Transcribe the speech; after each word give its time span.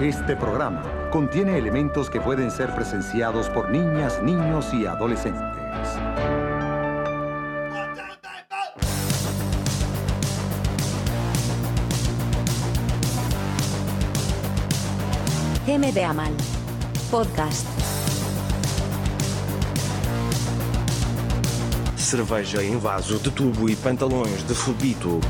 Este 0.00 0.36
programa 0.36 1.10
contiene 1.10 1.58
elementos 1.58 2.08
que 2.08 2.20
pueden 2.20 2.52
ser 2.52 2.72
presenciados 2.72 3.48
por 3.48 3.68
niñas, 3.68 4.22
niños 4.22 4.72
y 4.72 4.86
adolescentes. 4.86 5.42
MD 15.66 16.04
Amal. 16.04 16.32
Podcast. 17.10 17.66
Cerveja 21.96 22.62
em 22.62 22.78
vaso 22.78 23.18
de 23.18 23.32
tubo 23.32 23.68
e 23.68 23.74
pantalões 23.74 24.46
de 24.46 24.54
fubito. 24.54 25.20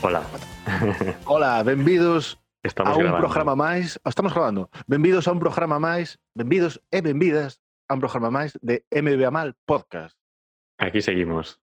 Hola, 0.00 0.22
Hola, 1.26 1.62
benvidos 1.64 2.38
estamos 2.62 2.94
a 2.94 2.96
un 2.98 3.02
grabando. 3.02 3.26
programa 3.26 3.56
máis. 3.58 3.98
Ah, 4.06 4.10
Estamos 4.14 4.30
grabando. 4.32 4.70
Benvidos 4.86 5.26
a 5.26 5.32
un 5.34 5.40
programa 5.42 5.82
máis. 5.82 6.22
Benvidos 6.38 6.78
e 6.94 7.02
benvidas 7.02 7.58
a 7.90 7.98
un 7.98 8.00
programa 8.00 8.30
máis 8.30 8.54
de 8.62 8.86
MBA 8.94 9.34
Mal 9.34 9.58
Podcast. 9.66 10.14
Aquí 10.78 11.02
seguimos. 11.02 11.58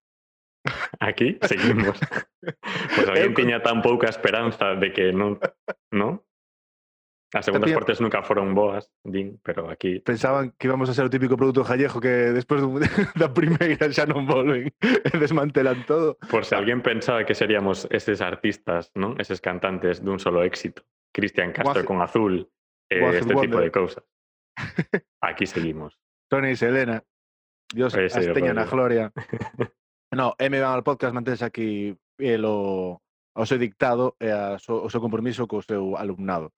Aquí 1.00 1.40
seguimos. 1.48 1.96
Pois 2.92 3.08
alguén 3.08 3.32
tiña 3.34 3.64
tan 3.64 3.80
pouca 3.80 4.12
esperanza 4.12 4.76
de 4.76 4.92
que 4.92 5.16
non, 5.16 5.40
non? 5.96 6.20
As 7.36 7.44
segundas 7.44 7.68
Tamén- 7.68 7.80
partes 7.84 8.00
nunca 8.00 8.24
foron 8.24 8.56
boas, 8.56 8.88
din, 9.04 9.36
pero 9.44 9.68
aquí 9.68 10.00
Pensaban 10.00 10.56
que 10.56 10.72
íbamos 10.72 10.88
a 10.88 10.96
ser 10.96 11.04
o 11.04 11.12
típico 11.12 11.36
produto 11.36 11.68
gallejo 11.68 12.00
que 12.00 12.32
despois 12.32 12.64
da 13.20 13.28
primeira 13.36 13.92
xa 13.92 14.08
non 14.08 14.24
volven 14.24 14.72
e 14.80 15.12
desmantelan 15.20 15.84
todo. 15.84 16.16
por 16.32 16.48
se 16.48 16.56
alguén 16.56 16.80
pensaba 16.80 17.28
que 17.28 17.36
seríamos 17.36 17.92
eses 17.92 18.24
artistas, 18.24 18.96
non? 18.96 19.20
Eses 19.20 19.44
cantantes 19.44 20.00
dun 20.00 20.16
solo 20.24 20.48
éxito. 20.48 20.88
Cristian 21.12 21.52
Castro 21.52 21.84
con 21.84 22.00
azul, 22.00 22.48
eh, 22.88 23.04
este 23.20 23.36
tipo 23.36 23.60
de 23.60 23.72
cousas. 23.72 24.08
Aquí 25.20 25.44
seguimos. 25.44 26.00
Tony 26.32 26.56
e 26.56 26.58
Selena. 26.58 27.04
Dios 27.68 27.92
as 27.92 28.16
teña 28.32 28.56
na 28.56 28.64
rollo. 28.64 28.72
gloria. 28.72 29.06
No, 30.16 30.32
MBA 30.40 30.64
Mal 30.72 30.88
Podcast 30.88 31.12
mantense 31.12 31.44
aquí 31.44 31.92
pelo 32.16 33.04
ao 33.36 33.44
seu 33.44 33.60
dictado 33.60 34.16
e 34.24 34.32
a 34.32 34.56
so, 34.56 34.80
o 34.80 34.88
seu 34.88 35.04
compromiso 35.04 35.44
co 35.44 35.60
seu 35.60 36.00
alumnado. 36.00 36.56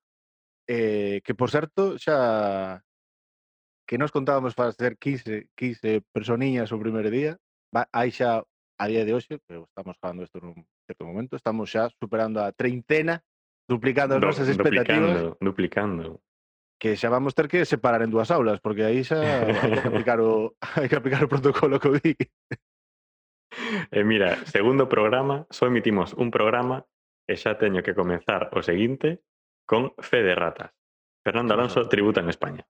eh, 0.67 1.21
que 1.23 1.33
por 1.33 1.49
certo 1.49 1.97
xa 1.97 2.83
que 3.87 3.97
nos 3.97 4.11
contábamos 4.11 4.53
para 4.53 4.71
ser 4.75 4.97
15, 4.99 5.47
15 5.55 6.03
personiñas 6.11 6.71
o 6.75 6.77
primeiro 6.77 7.07
día, 7.07 7.39
va, 7.71 7.87
hai 7.95 8.11
xa 8.11 8.43
a 8.77 8.85
día 8.85 9.07
de 9.07 9.15
hoxe, 9.15 9.39
que 9.47 9.55
estamos 9.63 9.95
falando 9.97 10.27
isto 10.27 10.43
nun 10.43 10.59
certo 10.85 11.07
momento, 11.07 11.39
estamos 11.39 11.71
xa 11.71 11.87
superando 11.95 12.43
a 12.43 12.51
treintena, 12.51 13.23
duplicando 13.65 14.19
as 14.19 14.21
nosas 14.21 14.51
expectativas. 14.51 15.39
Duplicando, 15.39 15.39
duplicando. 15.39 16.07
Que 16.77 16.93
xa 16.99 17.09
vamos 17.09 17.33
ter 17.33 17.47
que 17.47 17.65
separar 17.65 18.03
en 18.03 18.11
dúas 18.11 18.29
aulas, 18.29 18.59
porque 18.59 18.83
aí 18.83 19.07
xa 19.07 19.23
hai 19.23 19.71
que 19.71 19.87
aplicar 19.89 20.19
o, 20.19 20.53
hai 20.77 20.91
que 20.91 20.99
aplicar 20.99 21.23
o 21.23 21.31
protocolo 21.31 21.79
COVID. 21.79 22.19
E 22.19 22.27
eh, 23.89 24.03
mira, 24.03 24.43
segundo 24.45 24.91
programa, 24.91 25.47
só 25.47 25.65
emitimos 25.65 26.11
un 26.13 26.29
programa 26.29 26.83
e 27.23 27.39
xa 27.39 27.55
teño 27.55 27.81
que 27.81 27.95
comenzar 27.95 28.51
o 28.51 28.59
seguinte 28.59 29.23
con 29.67 29.93
Fe 29.99 30.23
de 30.23 30.33
Ratas. 30.33 30.73
Fernando 31.23 31.53
Alonso 31.53 31.87
tributa 31.87 32.21
en 32.21 32.29
España. 32.29 32.67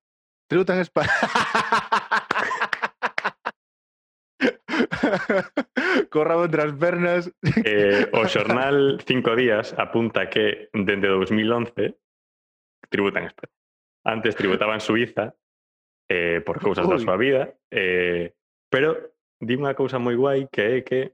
Tributa 0.49 0.73
en 0.73 0.81
España. 0.81 1.11
Corrabo 6.09 6.45
entre 6.45 6.63
as 6.63 6.73
pernas. 6.73 7.31
Eh, 7.63 8.09
o 8.11 8.27
xornal 8.27 8.99
Cinco 9.05 9.37
Días 9.37 9.73
apunta 9.77 10.29
que 10.29 10.69
dende 10.73 11.07
2011 11.07 11.97
tributan 12.89 13.23
en 13.23 13.29
España. 13.29 13.53
Antes 14.03 14.35
tributaba 14.35 14.73
en 14.73 14.81
Suiza 14.81 15.33
eh, 16.09 16.41
por 16.45 16.59
cousas 16.59 16.85
Uy. 16.85 16.91
da 16.91 16.99
súa 16.99 17.17
vida, 17.17 17.53
eh, 17.69 18.33
pero 18.71 19.13
di 19.37 19.53
unha 19.53 19.77
cousa 19.77 20.01
moi 20.01 20.17
guai 20.17 20.49
que 20.49 20.79
é 20.79 20.81
que 20.81 21.13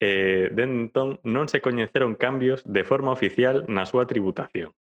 eh, 0.00 0.50
dentón 0.50 1.22
non 1.22 1.46
se 1.46 1.62
coñeceron 1.62 2.18
cambios 2.18 2.66
de 2.66 2.82
forma 2.82 3.14
oficial 3.14 3.62
na 3.70 3.86
súa 3.86 4.10
tributación. 4.10 4.74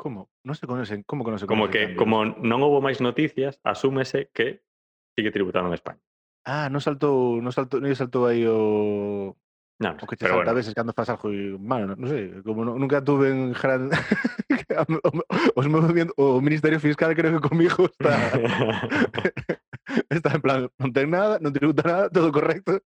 Como? 0.00 0.32
Non 0.48 0.56
se 0.56 0.64
conocen, 0.64 1.04
como 1.04 1.28
que 1.28 1.32
non 1.36 1.36
se 1.36 1.44
Como 1.44 1.68
que 1.68 1.92
como 1.92 2.24
non 2.24 2.64
houve 2.64 2.80
máis 2.80 3.04
noticias, 3.04 3.60
asúmese 3.60 4.32
que 4.32 4.64
sigue 5.12 5.28
tributando 5.28 5.68
en 5.68 5.76
España. 5.76 6.00
Ah, 6.48 6.72
non 6.72 6.80
saltou, 6.80 7.36
non 7.44 7.52
saltou, 7.52 7.84
non 7.84 7.92
saltou 7.92 8.24
aí 8.24 8.48
o 8.48 9.36
Non, 9.80 9.96
o 10.00 10.04
que 10.08 10.16
pero 10.16 10.40
salta 10.40 10.48
bueno, 10.48 10.52
a 10.52 10.58
veces 10.60 10.72
cando 10.72 10.96
fas 10.96 11.08
algo 11.12 11.28
malo, 11.60 11.92
non 11.96 12.08
sei, 12.08 12.40
como 12.44 12.64
nu- 12.64 12.80
nunca 12.80 13.00
tuve 13.04 13.28
en 13.32 13.52
gran 13.52 13.88
os 15.56 15.64
meus 15.68 15.84
movimientos, 15.84 16.16
o 16.20 16.40
Ministerio 16.40 16.80
Fiscal 16.80 17.12
creo 17.16 17.36
que 17.36 17.44
comigo 17.48 17.84
está 17.88 18.12
está 20.12 20.32
en 20.36 20.42
plan, 20.44 20.60
non 20.80 20.90
ten 20.92 21.08
nada, 21.12 21.36
non 21.40 21.52
tributa 21.52 21.82
nada, 21.84 22.04
todo 22.12 22.28
correcto. 22.32 22.80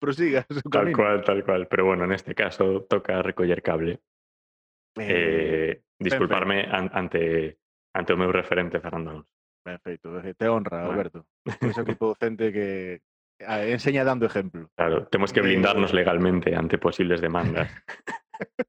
Prosiga 0.00 0.44
tal 0.48 0.64
camino. 0.92 0.96
cual, 0.96 1.24
tal 1.24 1.40
cual. 1.44 1.68
Pero 1.68 1.84
bueno, 1.88 2.04
neste 2.08 2.34
caso 2.34 2.84
toca 2.88 3.22
recoller 3.22 3.60
cable. 3.62 4.00
Eh, 4.96 5.70
Eh, 5.74 5.82
disculparme 5.98 6.66
an- 6.70 6.90
ante 6.92 7.58
ante 7.94 8.12
o 8.12 8.16
meu 8.18 8.30
referente 8.32 8.80
Fernando 8.80 9.10
Alonso. 9.10 9.30
Ben 9.64 9.78
feito, 9.80 10.18
eh, 10.20 10.34
te 10.34 10.46
honra, 10.48 10.84
Bueno. 10.84 10.92
Alberto. 10.92 11.26
Ese 11.46 11.80
equipo 11.98 12.06
docente 12.12 12.52
que 12.52 13.00
a, 13.46 13.64
enseña 13.64 14.04
dando 14.04 14.26
ejemplo. 14.26 14.68
Claro, 14.76 15.06
temos 15.08 15.32
que 15.32 15.40
blindarnos 15.40 15.92
legalmente 15.98 16.54
ante 16.54 16.78
posibles 16.78 17.20
demandas. 17.20 17.70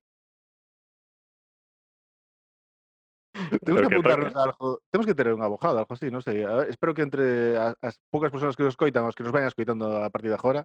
Lo 3.65 3.75
que 3.75 3.85
apuntarnos 3.95 4.35
algo, 4.35 4.79
temos 4.89 5.05
que 5.05 5.13
ter 5.13 5.33
un 5.33 5.41
abogado, 5.43 5.77
algo 5.79 5.93
así. 5.93 6.07
A 6.07 6.55
ver, 6.55 6.69
espero 6.69 6.93
que 6.93 7.01
entre 7.01 7.57
as, 7.57 7.75
as 7.81 7.99
poucas 8.09 8.31
persoas 8.31 8.55
que 8.55 8.63
nos 8.63 8.77
coitan, 8.77 9.03
os 9.05 9.13
que 9.15 9.23
nos 9.23 9.33
vayan 9.33 9.49
escoitando 9.51 9.91
a 10.03 10.09
partir 10.09 10.29
de 10.29 10.35
agora, 10.39 10.63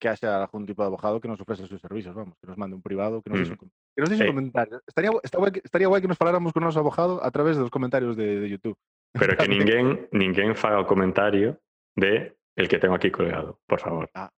que 0.00 0.08
haxa 0.08 0.40
algún 0.40 0.64
tipo 0.64 0.80
de 0.82 0.88
abogado 0.88 1.20
que 1.20 1.28
nos 1.28 1.38
ofrece 1.40 1.62
os 1.62 1.68
seus 1.68 1.80
servicios, 1.84 2.14
vamos, 2.16 2.34
que 2.40 2.48
nos 2.48 2.56
mande 2.56 2.74
un 2.74 2.80
privado, 2.82 3.20
que 3.20 3.28
nos 3.30 3.44
Mm. 3.44 3.52
un, 3.52 3.70
que 3.94 4.00
nos 4.00 4.08
dixe 4.10 4.24
Eh. 4.24 4.30
un 4.32 4.34
comentario. 4.34 4.80
Estaría, 4.88 5.10
que, 5.52 5.60
estaría 5.62 5.88
guai 5.92 6.00
que 6.00 6.08
nos 6.08 6.16
faláramos 6.16 6.52
con 6.56 6.64
o 6.64 6.72
noso 6.72 6.80
abogado 6.80 7.20
a 7.22 7.28
través 7.30 7.60
dos 7.60 7.68
comentarios 7.68 8.16
de, 8.16 8.40
de 8.40 8.48
YouTube. 8.48 8.76
Pero 9.12 9.36
que 9.36 9.44
ninguén 9.52 10.08
ninguén 10.10 10.56
faga 10.56 10.80
o 10.80 10.88
comentario 10.88 11.60
de 12.00 12.32
el 12.56 12.66
que 12.66 12.80
tengo 12.80 12.96
aquí 12.96 13.12
colgado, 13.12 13.60
por 13.68 13.78
favor. 13.78 14.08
Ah. 14.16 14.32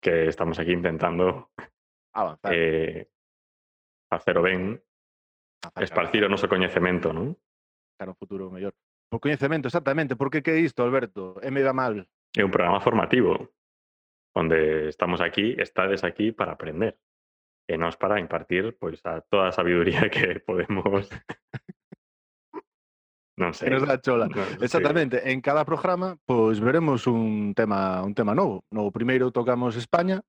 Que 0.00 0.30
estamos 0.30 0.56
aquí 0.62 0.70
intentando 0.70 1.50
Avanzar. 2.14 2.54
eh, 2.54 3.10
facer 4.08 4.38
o 4.38 4.42
ben, 4.46 4.78
avanzar, 5.66 5.82
esparcir 5.82 6.22
o 6.24 6.30
noso 6.30 6.46
coñecemento, 6.46 7.10
non? 7.10 7.34
cara 7.98 8.12
a 8.12 8.14
un 8.14 8.20
futuro 8.20 8.52
mellor. 8.54 8.70
Por 9.10 9.18
coñecemento, 9.18 9.66
exactamente. 9.66 10.14
Por 10.14 10.30
que 10.30 10.42
que 10.46 10.52
é 10.54 10.60
isto, 10.62 10.82
Alberto? 10.86 11.38
E 11.42 11.50
me 11.50 11.62
va 11.66 11.72
mal. 11.74 12.06
É 12.36 12.42
un 12.44 12.52
programa 12.54 12.78
formativo 12.78 13.50
onde 14.36 14.88
estamos 14.88 15.20
aquí, 15.24 15.56
estades 15.58 16.04
aquí 16.04 16.30
para 16.30 16.52
aprender, 16.52 17.00
e 17.66 17.80
nos 17.80 17.96
para 17.96 18.20
impartir 18.20 18.76
pois 18.76 19.00
a 19.08 19.24
toda 19.24 19.48
a 19.48 19.56
sabiduría 19.56 20.06
que 20.14 20.44
podemos. 20.44 21.08
non 23.40 23.56
sei. 23.56 23.72
Nos 23.72 23.88
da 23.88 23.96
chola. 23.96 24.28
No, 24.28 24.44
Exactamente, 24.60 25.24
sí. 25.24 25.32
en 25.32 25.40
cada 25.40 25.64
programa 25.64 26.20
pois 26.28 26.60
veremos 26.60 27.08
un 27.08 27.56
tema 27.56 28.04
un 28.04 28.12
tema 28.12 28.36
novo. 28.36 28.68
No 28.68 28.92
primeiro 28.92 29.32
tocamos 29.32 29.74
España. 29.80 30.20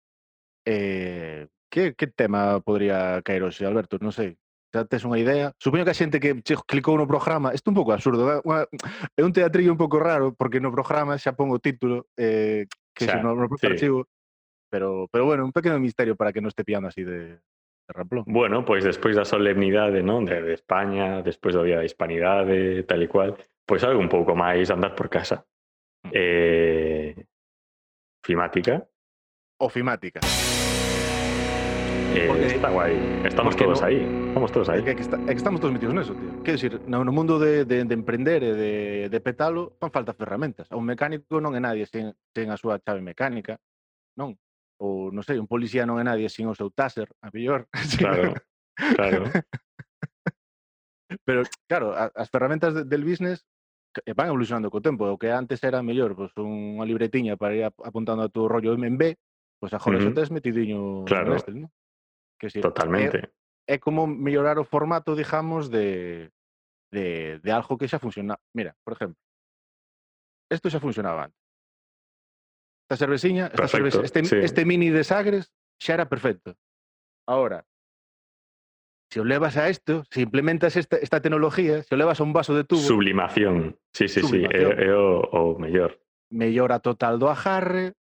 Eh, 0.63 1.47
que, 1.69 1.95
que 1.95 2.07
tema 2.07 2.59
podría 2.63 3.19
caer 3.21 3.43
hoxe, 3.43 3.67
Alberto? 3.67 3.99
Non 3.99 4.15
sei. 4.15 4.39
Xa 4.71 4.83
tes 4.83 5.03
unha 5.03 5.19
idea? 5.19 5.51
Supoño 5.59 5.83
que 5.83 5.91
a 5.91 5.99
xente 5.99 6.19
que 6.19 6.39
che 6.43 6.55
clicou 6.67 6.95
no 6.95 7.07
programa, 7.07 7.55
isto 7.55 7.71
un 7.71 7.77
pouco 7.79 7.91
absurdo, 7.95 8.23
é 8.27 8.39
unha, 8.43 8.67
é 9.15 9.21
un 9.23 9.31
teatrillo 9.35 9.71
un 9.71 9.79
pouco 9.79 9.99
raro 9.99 10.35
porque 10.35 10.59
no 10.59 10.71
programa 10.71 11.19
xa 11.19 11.35
pongo 11.35 11.59
o 11.59 11.63
título 11.63 12.07
eh, 12.19 12.67
que 12.97 13.05
xa, 13.05 13.21
no, 13.21 13.37
no 13.37 13.45
sí. 13.57 13.67
archivo. 13.67 14.07
Pero 14.69 15.07
pero 15.07 15.23
bueno, 15.23 15.45
un 15.45 15.53
pequeno 15.53 15.79
misterio 15.79 16.17
para 16.19 16.35
que 16.35 16.43
non 16.43 16.51
este 16.51 16.67
pillando 16.67 16.91
así 16.91 16.99
de, 17.07 17.39
ramplón. 17.87 18.27
Bueno, 18.27 18.67
pois 18.67 18.83
despois 18.83 19.15
da 19.15 19.23
solemnidade, 19.23 20.03
non, 20.03 20.27
de, 20.27 20.43
de 20.43 20.51
España, 20.59 21.23
despois 21.23 21.55
do 21.55 21.63
Día 21.63 21.79
da 21.79 21.87
Hispanidade, 21.87 22.83
tal 22.83 22.99
e 22.99 23.07
cual, 23.07 23.39
pois 23.63 23.87
algo 23.87 24.03
un 24.03 24.11
pouco 24.11 24.35
máis 24.35 24.67
andar 24.67 24.91
por 24.91 25.07
casa. 25.07 25.47
Eh, 26.11 27.15
fimática, 28.27 28.83
Ofimática. 29.59 30.19
eh, 32.17 32.27
porque... 32.27 32.45
está 32.47 32.69
guai. 32.69 32.93
Estamos 33.25 33.55
porque 33.55 33.65
todos 33.65 33.81
no, 33.81 33.87
aí. 33.87 33.99
Estamos 34.27 34.51
todos 34.51 34.69
aí. 34.69 34.81
É 34.85 34.95
que, 34.95 35.01
está, 35.01 35.17
é 35.17 35.31
que 35.33 35.41
estamos 35.41 35.59
todos 35.61 35.73
metidos 35.73 35.93
neso, 35.93 36.13
tío. 36.15 36.43
Quer 36.43 36.53
dicir, 36.53 36.81
no, 36.87 37.03
no 37.03 37.11
mundo 37.11 37.39
de, 37.39 37.65
de, 37.65 37.83
de 37.85 37.93
emprender 37.93 38.43
e 38.43 38.53
de, 38.53 38.73
de 39.09 39.19
petalo, 39.21 39.75
fan 39.79 39.91
falta 39.91 40.13
ferramentas. 40.13 40.67
A 40.71 40.75
un 40.75 40.85
mecánico 40.85 41.39
non 41.39 41.53
é 41.53 41.61
nadie 41.61 41.85
sen, 41.85 42.13
sen 42.33 42.49
a 42.49 42.57
súa 42.57 42.81
chave 42.81 43.01
mecánica, 43.01 43.59
non? 44.17 44.35
Ou, 44.77 45.09
non 45.09 45.25
sei, 45.25 45.41
un 45.41 45.49
policía 45.49 45.85
non 45.85 45.97
é 45.97 46.05
nadie 46.05 46.29
sin 46.29 46.49
o 46.49 46.57
seu 46.57 46.69
taser, 46.73 47.09
a 47.21 47.29
mellor. 47.33 47.65
Claro, 47.97 48.37
claro. 48.93 49.25
Pero, 51.25 51.41
claro, 51.65 51.95
as 51.95 52.29
ferramentas 52.29 52.85
del 52.85 53.03
business 53.03 53.47
eh, 54.05 54.13
van 54.13 54.27
evolucionando 54.27 54.69
co 54.69 54.81
tempo. 54.81 55.07
O 55.09 55.17
que 55.17 55.31
antes 55.31 55.63
era 55.63 55.81
mellor, 55.81 56.13
pois, 56.13 56.31
pues, 56.35 56.45
unha 56.45 56.85
libretiña 56.85 57.39
para 57.39 57.55
ir 57.55 57.63
apuntando 57.65 58.21
a 58.21 58.29
tu 58.29 58.45
rollo 58.45 58.75
MMB, 58.75 59.17
pois 59.57 59.71
pues, 59.71 59.73
agora 59.73 59.97
uh 59.97 60.11
-huh. 60.11 60.15
tes 60.15 60.29
metidiño 60.29 61.05
claro. 61.09 61.33
neste, 61.33 61.55
non? 61.55 61.71
Que 62.39 62.49
si, 62.49 62.61
Totalmente. 62.61 63.31
é 63.67 63.77
como 63.79 64.05
mellorar 64.07 64.59
o 64.59 64.63
formato, 64.65 65.15
digamos, 65.15 65.69
de 65.69 66.29
de 66.93 67.39
de 67.43 67.51
algo 67.51 67.77
que 67.77 67.87
xa 67.87 67.99
funciona. 67.99 68.37
Mira, 68.53 68.75
por 68.85 68.93
exemplo, 68.93 69.17
isto 70.49 70.69
xa 70.69 70.79
funcionaba 70.79 71.25
antes. 71.25 71.41
Esta 72.87 73.03
cerveciña, 73.03 73.47
esta 73.47 73.67
cerveza, 73.67 73.99
Perfecto, 73.99 74.21
este 74.21 74.37
sí. 74.39 74.45
este 74.45 74.63
mini 74.65 74.89
de 74.89 75.03
Sagres 75.03 75.51
xa 75.81 75.93
era 75.99 76.07
perfecto. 76.07 76.55
Ahora, 77.27 77.65
se 79.11 79.19
o 79.19 79.25
levas 79.25 79.57
a 79.57 79.69
isto, 79.69 80.03
se 80.11 80.21
implementas 80.21 80.75
esta 80.77 80.95
esta 80.97 81.19
tecnología, 81.21 81.83
se 81.83 81.95
o 81.95 81.97
levas 81.97 82.19
a 82.19 82.23
un 82.23 82.31
vaso 82.31 82.55
de 82.55 82.63
tubo, 82.63 82.79
Sublimación. 82.79 83.77
Sí, 83.93 84.07
sí, 84.07 84.21
sí. 84.23 84.45
É, 84.45 84.87
é 84.87 84.93
o, 84.95 85.19
o 85.27 85.59
mellor. 85.59 85.99
mellora 86.31 86.79
total 86.79 87.19
do 87.19 87.27
agarre, 87.27 87.95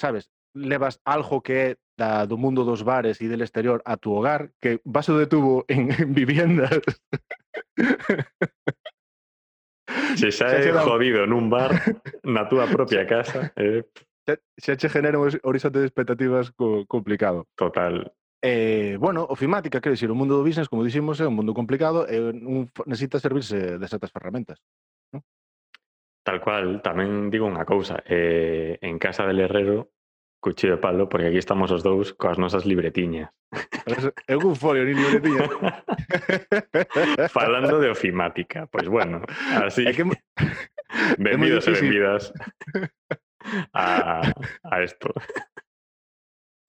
sabes? 0.00 0.30
Levas 0.54 1.00
algo 1.04 1.42
que 1.42 1.52
é 1.54 1.76
da, 1.96 2.26
do 2.28 2.36
mundo 2.36 2.62
dos 2.64 2.84
bares 2.84 3.18
e 3.20 3.26
del 3.26 3.40
exterior 3.42 3.80
a 3.88 3.96
tu 3.96 4.12
hogar, 4.12 4.52
que 4.60 4.80
vaso 4.84 5.16
de 5.18 5.26
tubo 5.26 5.64
en, 5.68 5.88
en 5.98 6.12
viviendas. 6.14 6.80
Se 10.16 10.32
xa 10.34 10.50
é 10.50 10.72
jodido 10.82 11.24
nun 11.30 11.46
bar 11.52 11.70
na 12.26 12.48
túa 12.50 12.66
propia 12.74 13.06
casa, 13.06 13.52
é 13.56 13.84
xa, 14.58 14.74
che 14.74 14.88
genera 14.90 15.16
un 15.20 15.30
hori- 15.30 15.40
horizonte 15.46 15.78
de 15.78 15.86
expectativas 15.86 16.50
co, 16.52 16.82
complicado. 16.90 17.46
total. 17.54 18.12
Eh, 18.42 18.96
bueno, 19.00 19.24
ofimática, 19.30 19.80
quero 19.80 19.94
dicir, 19.94 20.10
o 20.10 20.18
mundo 20.18 20.36
do 20.36 20.44
business, 20.44 20.68
como 20.68 20.84
diximos, 20.84 21.18
é 21.22 21.26
un 21.26 21.34
mundo 21.38 21.54
complicado 21.54 22.04
e 22.10 22.18
un, 22.20 22.66
f- 22.68 22.84
necesita 22.86 23.18
servirse 23.22 23.78
de 23.78 23.86
certas 23.88 24.10
ferramentas. 24.12 24.58
Tal 26.26 26.42
cual, 26.42 26.82
tamén 26.82 27.30
digo 27.30 27.46
unha 27.46 27.62
cousa, 27.62 28.02
eh, 28.02 28.76
en 28.82 28.98
casa 28.98 29.22
del 29.24 29.38
herrero, 29.46 29.94
Cuchillo 30.46 30.76
de 30.76 30.78
palo, 30.78 31.08
porque 31.08 31.26
aquí 31.26 31.38
estamos 31.38 31.72
os 31.74 31.82
dous 31.82 32.14
coas 32.14 32.38
nosas 32.38 32.62
libretiñas. 32.62 33.34
É 34.30 34.38
un 34.38 34.54
folio, 34.54 34.86
ni 34.86 34.94
libretiña. 34.94 35.42
Falando 37.34 37.82
de 37.82 37.90
ofimática, 37.90 38.70
pois 38.70 38.86
pues 38.86 38.94
bueno, 38.94 39.26
así... 39.58 39.82
É 39.82 39.90
que... 39.90 40.06
Benvidos 41.18 41.66
e 41.70 41.74
benvidas 41.74 42.30
a, 43.74 44.22
a 44.70 44.74
esto. 44.86 45.10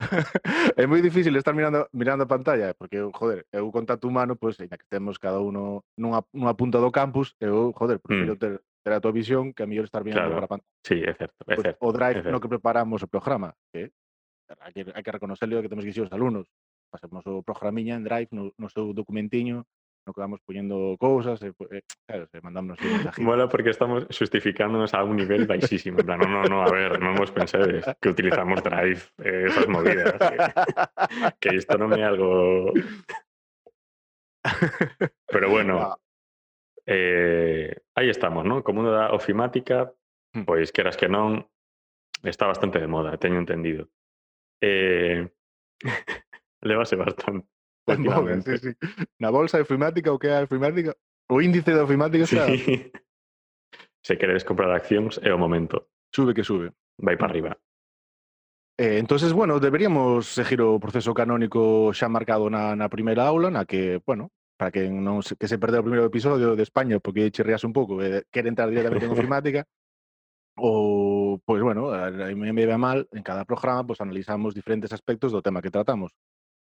é 0.80 0.84
moi 0.88 1.02
difícil 1.02 1.36
estar 1.36 1.54
mirando 1.54 1.88
mirando 1.94 2.24
a 2.24 2.30
pantalla, 2.30 2.72
eh, 2.72 2.76
porque 2.76 2.98
eu, 2.98 3.12
joder, 3.12 3.46
eu 3.52 3.72
contacto 3.72 4.08
humano, 4.08 4.36
pois, 4.36 4.58
pues, 4.58 4.70
que 4.70 4.88
temos 4.90 5.18
cada 5.18 5.40
uno 5.40 5.84
nunha, 5.98 6.24
nunha 6.34 6.54
punta 6.54 6.80
do 6.80 6.92
campus, 6.92 7.36
eu, 7.40 7.74
joder, 7.76 8.00
prefiro 8.00 8.36
mm. 8.36 8.40
ter, 8.40 8.54
ter 8.84 8.94
a 8.94 9.02
tua 9.02 9.12
visión 9.12 9.54
que 9.54 9.64
a 9.64 9.68
mellor 9.68 9.86
estar 9.86 10.04
mirando 10.04 10.32
claro. 10.32 10.36
para 10.36 10.46
a 10.46 10.54
pantalla. 10.56 10.76
Sí, 10.84 10.98
é 11.04 11.14
certo, 11.14 11.40
é 11.48 11.56
pues, 11.56 11.62
certo. 11.62 11.80
O 11.82 11.92
drive 11.92 12.22
certo. 12.24 12.32
no 12.32 12.42
que 12.42 12.50
preparamos 12.50 13.04
o 13.04 13.08
programa, 13.08 13.54
que 13.72 13.92
hai 14.64 14.72
que, 14.74 14.82
hai 14.96 15.04
que 15.04 15.12
reconocerlo 15.12 15.62
que 15.62 15.70
temos 15.70 15.84
que 15.84 15.94
ser 15.94 16.08
os 16.08 16.14
alumnos. 16.14 16.48
Pasemos 16.88 17.24
o 17.28 17.44
programiña 17.44 18.00
en 18.00 18.04
drive 18.08 18.32
no, 18.32 18.56
no 18.56 18.68
seu 18.72 18.96
documentiño 18.96 19.68
no 20.08 20.16
que 20.16 20.24
vamos 20.24 20.40
poñendo 20.48 20.96
cousas, 20.96 21.36
e, 21.44 21.52
po- 21.52 21.68
e, 21.68 21.84
claro, 22.08 22.24
se 22.32 22.40
mandamos 22.40 22.80
mensajito. 22.80 23.20
Mola 23.28 23.52
porque 23.52 23.76
estamos 23.76 24.08
justificándonos 24.08 24.96
a 24.96 25.04
un 25.04 25.20
nivel 25.20 25.44
baixísimo. 25.46 26.00
En 26.00 26.06
plan, 26.08 26.24
no, 26.24 26.32
no, 26.32 26.48
no, 26.48 26.64
a 26.64 26.72
ver, 26.72 26.96
non 27.04 27.20
vos 27.20 27.30
pensedes 27.36 27.84
que 28.00 28.08
utilizamos 28.08 28.64
Drive, 28.64 29.04
eh, 29.20 29.52
esas 29.52 29.68
movidas. 29.68 30.16
Que, 30.16 30.40
que 31.44 31.50
isto 31.60 31.76
non 31.76 31.92
é 31.92 32.08
algo... 32.08 32.72
Pero 35.28 35.50
bueno, 35.52 35.80
Ah, 35.92 35.98
eh, 36.88 37.76
aí 37.96 38.08
estamos, 38.10 38.46
¿no? 38.46 38.64
Como 38.64 38.88
da 38.88 39.12
ofimática, 39.12 39.92
Hmm. 40.36 40.44
pois 40.44 40.72
queras 40.76 40.96
que 41.00 41.08
non, 41.08 41.48
está 42.24 42.48
bastante 42.48 42.80
de 42.80 42.88
moda, 42.88 43.16
teño 43.20 43.40
entendido. 43.40 43.88
Eh, 44.64 45.24
levase 46.62 46.96
bastante. 46.96 47.48
En 47.94 48.04
boga, 48.04 48.20
últimamente. 48.20 48.58
sí, 48.58 48.72
sí. 48.72 48.88
Na 49.20 49.32
bolsa 49.32 49.58
de 49.58 49.64
ofimática, 49.64 50.12
o 50.12 50.20
que 50.20 50.28
é 50.28 50.38
a 50.38 50.44
ofimática? 50.44 50.96
O 51.30 51.42
índice 51.42 51.72
de 51.72 51.80
ofimática 51.80 52.26
Sí. 52.26 52.92
Se 54.04 54.16
queredes 54.20 54.44
comprar 54.44 54.72
accións, 54.72 55.20
é 55.24 55.32
o 55.32 55.40
momento. 55.40 55.88
sube 56.12 56.34
que 56.34 56.44
sube. 56.44 56.72
Vai 56.98 57.18
para 57.18 57.30
arriba. 57.30 57.58
Eh, 58.78 58.98
entonces, 59.00 59.34
bueno, 59.34 59.60
deberíamos 59.60 60.28
seguir 60.28 60.62
o 60.62 60.80
proceso 60.80 61.14
canónico 61.14 61.94
xa 61.94 62.10
marcado 62.10 62.50
na, 62.50 62.78
na 62.78 62.90
primeira 62.90 63.26
aula, 63.26 63.50
na 63.50 63.66
que, 63.66 64.02
bueno, 64.06 64.30
para 64.58 64.70
que 64.70 64.90
non 64.90 65.22
se, 65.26 65.34
que 65.38 65.50
se 65.50 65.58
perdeu 65.58 65.82
o 65.82 65.86
primeiro 65.86 66.06
episodio 66.06 66.54
de 66.54 66.64
España 66.66 67.02
porque 67.02 67.34
chirriase 67.34 67.66
un 67.66 67.74
pouco 67.74 68.02
e 68.02 68.26
quere 68.30 68.50
entrar 68.50 68.70
directamente 68.70 69.06
en 69.06 69.14
ofimática, 69.18 69.66
ou, 70.58 71.38
pois, 71.46 71.62
bueno, 71.62 71.90
a, 71.94 72.10
a 72.10 72.34
mí 72.34 72.54
me 72.54 72.66
ve 72.66 72.78
mal, 72.78 73.10
en 73.14 73.22
cada 73.22 73.46
programa, 73.46 73.86
pues 73.86 74.02
analizamos 74.02 74.54
diferentes 74.54 74.94
aspectos 74.94 75.34
do 75.34 75.42
tema 75.42 75.62
que 75.62 75.74
tratamos. 75.74 76.14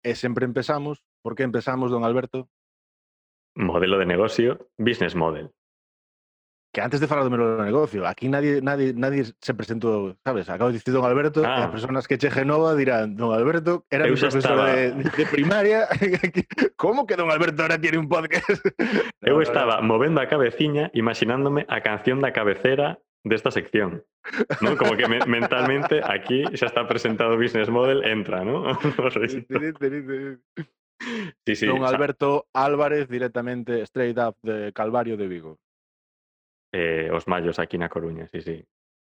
E 0.04 0.14
sempre 0.14 0.44
empezamos, 0.46 1.02
por 1.22 1.34
que 1.34 1.42
empezamos, 1.42 1.90
don 1.90 2.04
Alberto? 2.04 2.48
Modelo 3.56 3.98
de 3.98 4.06
negocio, 4.06 4.70
business 4.78 5.14
model. 5.14 5.50
Que 6.70 6.82
antes 6.82 7.00
de 7.00 7.08
falar 7.08 7.24
do 7.24 7.30
modelo 7.32 7.56
de 7.56 7.64
negocio, 7.64 8.06
aquí 8.06 8.28
nadie, 8.28 8.60
nadie, 8.60 8.92
nadie 8.92 9.24
se 9.24 9.54
presentou, 9.56 10.14
sabes? 10.22 10.46
Acabo 10.52 10.68
de 10.70 10.78
dicir 10.78 10.92
don 10.92 11.02
Alberto, 11.08 11.40
Ah. 11.42 11.64
as 11.64 11.70
persoas 11.72 12.06
que 12.06 12.20
cheje 12.20 12.44
nova 12.44 12.76
dirán, 12.76 13.16
don 13.16 13.32
Alberto 13.32 13.88
era 13.90 14.04
Eu 14.06 14.12
mi 14.14 14.20
profesor 14.20 14.38
estaba- 14.38 14.70
de, 14.76 14.92
de 14.92 15.26
primaria. 15.32 15.88
¿Cómo 16.76 17.06
que 17.08 17.16
don 17.16 17.32
Alberto 17.32 17.62
ahora 17.64 17.80
tiene 17.80 17.96
un 17.98 18.06
podcast? 18.06 18.60
Eu 19.24 19.40
estaba 19.40 19.80
movendo 19.80 20.20
a 20.20 20.28
cabeciña 20.28 20.92
imaginándome 20.92 21.64
a 21.72 21.80
canción 21.80 22.20
da 22.20 22.30
cabecera 22.36 23.00
desta 23.24 23.50
sección. 23.50 24.04
¿no? 24.60 24.76
Como 24.76 24.96
que 24.96 25.08
me- 25.08 25.24
mentalmente 25.26 26.00
aquí 26.04 26.44
xa 26.54 26.66
está 26.66 26.86
presentado 26.86 27.36
business 27.36 27.68
model, 27.70 28.04
entra, 28.04 28.44
¿no? 28.44 28.64
Sí, 31.46 31.54
sí. 31.54 31.66
don 31.66 31.78
o 31.78 31.86
sea, 31.86 31.94
Alberto 31.96 32.48
Álvarez 32.52 33.08
directamente 33.08 33.82
straight 33.82 34.18
up 34.18 34.36
de 34.42 34.72
Calvario 34.72 35.16
de 35.16 35.28
Vigo. 35.28 35.58
eh, 36.74 37.08
os 37.12 37.26
mayos 37.28 37.58
aquí 37.58 37.78
na 37.78 37.88
Coruña, 37.88 38.26
sí, 38.28 38.42
sí. 38.42 38.66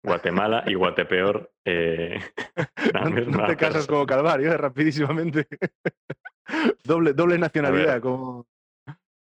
Guatemala 0.05 0.63
e 0.67 0.77
Guatepeor 0.77 1.51
eh, 1.65 2.21
mesma 3.11 3.47
te 3.49 3.57
casas 3.57 3.87
como 3.87 4.07
Calvario, 4.07 4.53
eh, 4.53 4.57
rapidísimamente. 4.57 5.49
doble, 6.85 7.13
doble 7.13 7.39
nacionalidad, 7.39 8.01
como... 8.01 8.47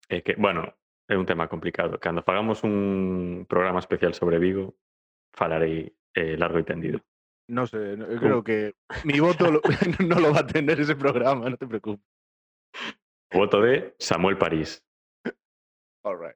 Que, 0.07 0.35
bueno, 0.37 0.73
é 1.07 1.17
un 1.17 1.25
tema 1.25 1.47
complicado. 1.47 1.99
Cando 1.99 2.21
fagamos 2.23 2.63
un 2.63 3.45
programa 3.49 3.79
especial 3.79 4.13
sobre 4.13 4.39
Vigo, 4.39 4.75
falarei 5.33 5.93
eh, 6.15 6.37
largo 6.37 6.59
e 6.59 6.63
tendido. 6.63 6.99
No 7.49 7.67
sé, 7.67 7.97
no- 7.97 8.07
yo 8.09 8.19
creo 8.19 8.43
que 8.43 8.73
mi 9.03 9.19
voto 9.19 9.51
lo- 9.51 9.61
no 10.07 10.19
lo 10.19 10.31
va 10.33 10.39
a 10.41 10.47
tener 10.47 10.79
ese 10.79 10.95
programa, 10.95 11.49
no 11.49 11.57
te 11.57 11.67
preocupes. 11.67 12.05
Voto 13.31 13.61
de 13.61 13.95
Samuel 13.99 14.37
París. 14.37 14.83
All 16.05 16.17
right. 16.17 16.35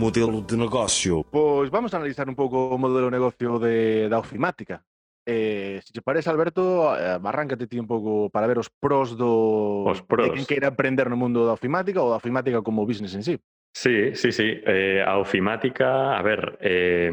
Modelo 0.00 0.40
de 0.40 0.56
negócio. 0.56 1.28
Pois 1.28 1.68
vamos 1.68 1.92
a 1.92 2.00
analizar 2.00 2.24
un 2.24 2.34
pouco 2.34 2.72
o 2.72 2.80
modelo 2.80 3.12
de 3.12 3.16
negocio 3.20 3.60
de, 3.60 4.08
da 4.08 4.16
ofimática. 4.16 4.80
Eh, 5.28 5.78
se 5.84 5.92
te 5.92 6.00
parece, 6.00 6.32
Alberto, 6.32 6.96
eh, 6.96 7.20
arráncate 7.20 7.68
ti 7.68 7.76
un 7.76 7.84
pouco 7.84 8.32
para 8.32 8.48
ver 8.48 8.56
os 8.56 8.72
pros 8.72 9.12
do 9.12 9.84
Os 9.84 10.00
de 10.00 10.06
pros. 10.08 10.32
quen 10.32 10.48
queira 10.48 10.72
aprender 10.72 11.12
no 11.12 11.20
mundo 11.20 11.44
da 11.44 11.52
ofimática 11.52 12.00
ou 12.00 12.08
da 12.08 12.16
ofimática 12.16 12.64
como 12.64 12.88
business 12.88 13.12
en 13.12 13.22
sí. 13.22 13.36
Sí, 13.76 14.16
sí, 14.16 14.32
sí. 14.32 14.48
Eh, 14.64 15.04
a 15.04 15.20
ofimática, 15.20 16.16
a 16.16 16.22
ver, 16.24 16.56
eh, 16.64 17.12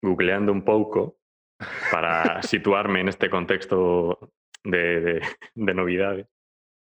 googleando 0.00 0.48
un 0.50 0.64
pouco 0.64 1.20
para 1.92 2.40
situarme 2.42 3.04
neste 3.04 3.28
contexto 3.28 4.32
de, 4.64 4.84
de, 5.04 5.14
de 5.54 5.72
novidade, 5.76 6.24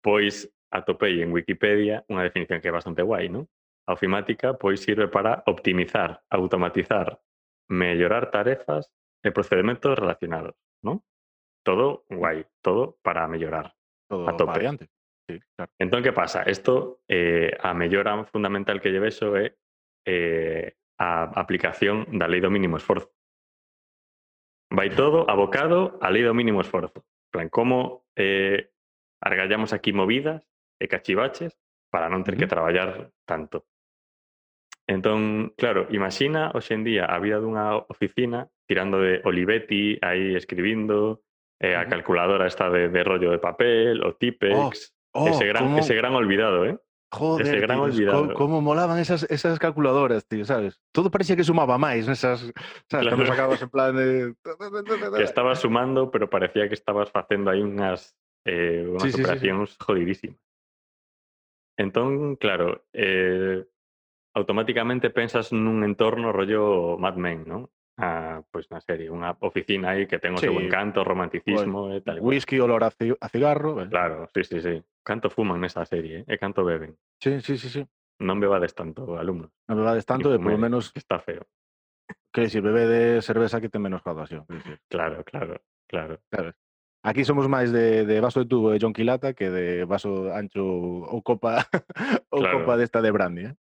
pois 0.01 0.47
atopei 0.71 1.19
en 1.19 1.35
Wikipedia 1.35 2.07
unha 2.07 2.23
definición 2.23 2.63
que 2.63 2.71
é 2.71 2.79
bastante 2.79 3.03
guai, 3.03 3.27
non? 3.27 3.51
A 3.87 3.93
ofimática 3.93 4.55
pois 4.55 4.81
sirve 4.81 5.09
para 5.09 5.43
optimizar, 5.47 6.23
automatizar, 6.31 7.21
mellorar 7.69 8.31
tarefas 8.31 8.93
e 9.23 9.31
procedementos 9.31 9.97
relacionados, 9.97 10.57
non? 10.83 11.03
Todo 11.63 12.09
guai, 12.09 12.47
todo 12.65 12.99
para 13.05 13.29
mellorar. 13.29 13.73
Todo 14.09 14.29
a 14.29 14.37
tope. 14.37 14.61
Para 14.61 14.77
sí, 15.29 15.37
claro. 15.57 15.71
Entón, 15.79 16.03
que 16.03 16.13
pasa? 16.13 16.45
Isto, 16.49 17.05
eh, 17.09 17.53
a 17.61 17.75
mellora 17.75 18.25
fundamental 18.25 18.81
que 18.81 18.91
lleve 18.91 19.09
eso 19.13 19.37
é 19.37 19.57
eh, 20.07 20.77
a 21.01 21.29
aplicación 21.41 22.05
da 22.17 22.29
lei 22.29 22.41
do 22.41 22.53
mínimo 22.53 22.77
esforzo. 22.77 23.13
Vai 24.71 24.93
todo 24.95 25.27
abocado 25.27 25.99
á 25.99 26.09
lei 26.09 26.23
do 26.23 26.37
mínimo 26.37 26.61
esforzo. 26.61 27.05
plan, 27.31 27.49
como 27.49 28.05
eh, 28.17 28.71
argallamos 29.21 29.73
aquí 29.73 29.93
movidas 29.93 30.45
e 30.83 30.89
cachivaches 30.89 31.57
para 31.91 32.09
non 32.09 32.23
ter 32.25 32.39
que 32.39 32.47
traballar 32.47 33.11
tanto. 33.27 33.67
Entón, 34.87 35.53
claro, 35.57 35.87
imagina 35.91 36.51
hoxe 36.55 36.75
en 36.75 36.83
día 36.83 37.07
a 37.07 37.19
vida 37.23 37.39
dunha 37.39 37.79
oficina 37.87 38.51
tirando 38.67 38.99
de 38.99 39.23
Olivetti 39.27 39.99
aí 40.03 40.35
escribindo, 40.35 41.23
eh, 41.63 41.75
a 41.79 41.87
calculadora 41.87 42.47
esta 42.47 42.71
de, 42.71 42.89
de 42.89 43.03
rollo 43.05 43.31
de 43.31 43.39
papel, 43.39 44.03
o 44.03 44.15
Tipex, 44.15 44.95
Oh, 45.13 45.27
ese, 45.27 45.43
gran, 45.47 45.65
cómo- 45.67 45.79
ese 45.83 45.95
gran 45.99 46.15
olvidado, 46.15 46.65
¿eh? 46.67 46.79
Joder, 47.13 47.43
ese 47.47 47.59
gran 47.59 47.79
tío, 47.79 47.91
olvidado. 47.91 48.35
cómo 48.35 48.63
molaban 48.63 49.01
esas, 49.03 49.27
esas 49.27 49.59
calculadoras, 49.59 50.23
tío, 50.29 50.45
sabes? 50.45 50.79
Todo 50.95 51.11
parecía 51.11 51.35
que 51.35 51.43
sumaba 51.43 51.75
máis 51.83 52.07
nesas, 52.07 52.47
sabes? 52.87 53.11
Cando 53.11 53.27
Claro. 53.27 53.27
sacabas 53.27 53.59
en 53.63 53.71
plan 53.75 53.91
de... 53.99 54.35
Que 55.19 55.27
estabas 55.27 55.59
sumando, 55.59 56.11
pero 56.15 56.31
parecía 56.31 56.69
que 56.71 56.79
estabas 56.79 57.11
facendo 57.11 57.51
aí 57.51 57.59
unhas, 57.59 58.15
eh, 58.47 58.87
unhas 58.87 59.03
Sí, 59.03 59.11
sí, 59.11 59.19
sí, 59.19 59.19
sí. 59.19 59.27
operacións 59.27 59.75
jodidísimas. 59.83 60.39
Entón, 61.81 62.37
claro, 62.37 62.85
eh, 62.93 63.65
automáticamente 64.37 65.09
pensas 65.09 65.49
nun 65.57 65.81
entorno 65.81 66.29
rollo 66.29 67.01
Mad 67.01 67.17
Men, 67.17 67.49
non? 67.49 67.65
Ah, 68.01 68.41
pois 68.53 68.69
na 68.73 68.81
serie, 68.85 69.09
unha 69.13 69.33
oficina 69.45 69.93
aí 69.97 70.05
que 70.09 70.21
ten 70.21 70.37
o 70.37 70.41
seu 70.41 70.53
Sí. 70.57 70.61
encanto, 70.69 71.05
romanticismo 71.05 71.89
e 71.93 72.01
tal. 72.05 72.21
Whisky, 72.21 72.61
olor 72.61 72.85
a, 72.85 72.93
ci- 72.93 73.17
a 73.17 73.29
cigarro. 73.33 73.81
eh. 73.81 73.89
Claro, 73.89 74.29
sí, 74.33 74.45
sí, 74.45 74.61
sí. 74.61 74.77
Canto 75.05 75.29
fuman 75.33 75.61
nesa 75.61 75.85
serie, 75.89 76.25
eh? 76.25 76.25
e 76.29 76.37
canto 76.41 76.65
beben. 76.65 76.97
Sí, 77.21 77.41
sí, 77.41 77.57
sí, 77.57 77.69
sí. 77.69 77.83
Non 78.21 78.37
bebades 78.41 78.77
tanto, 78.77 79.17
alumnos. 79.17 79.49
Non 79.69 79.81
bebades 79.81 80.05
tanto 80.05 80.29
Ni 80.33 80.37
e 80.37 80.39
polo 80.41 80.57
fumedes, 80.57 80.65
menos, 80.65 80.85
está 80.97 81.17
feo. 81.21 81.45
que 82.33 82.47
decir, 82.47 82.63
bebé 82.63 82.85
de 82.87 83.03
cerveza 83.25 83.61
que 83.61 83.69
ten 83.73 83.81
menos 83.85 84.01
graduación. 84.05 84.45
dicir. 84.49 84.79
Claro, 84.89 85.25
claro, 85.25 85.61
claro. 85.89 86.21
Aquí 87.03 87.25
somos 87.25 87.49
máis 87.49 87.73
de, 87.73 88.05
de 88.05 88.17
vaso 88.21 88.45
de 88.45 88.49
tubo 88.51 88.71
de 88.71 88.79
John 88.81 88.93
Quilata 88.93 89.33
que 89.33 89.49
de 89.49 89.85
vaso 89.89 90.29
ancho 90.37 90.61
ou 91.09 91.25
copa 91.25 91.65
ou 92.29 92.45
Claro. 92.45 92.61
copa 92.61 92.77
desta 92.77 93.01
de 93.01 93.09
brandy, 93.11 93.45
eh? 93.49 93.55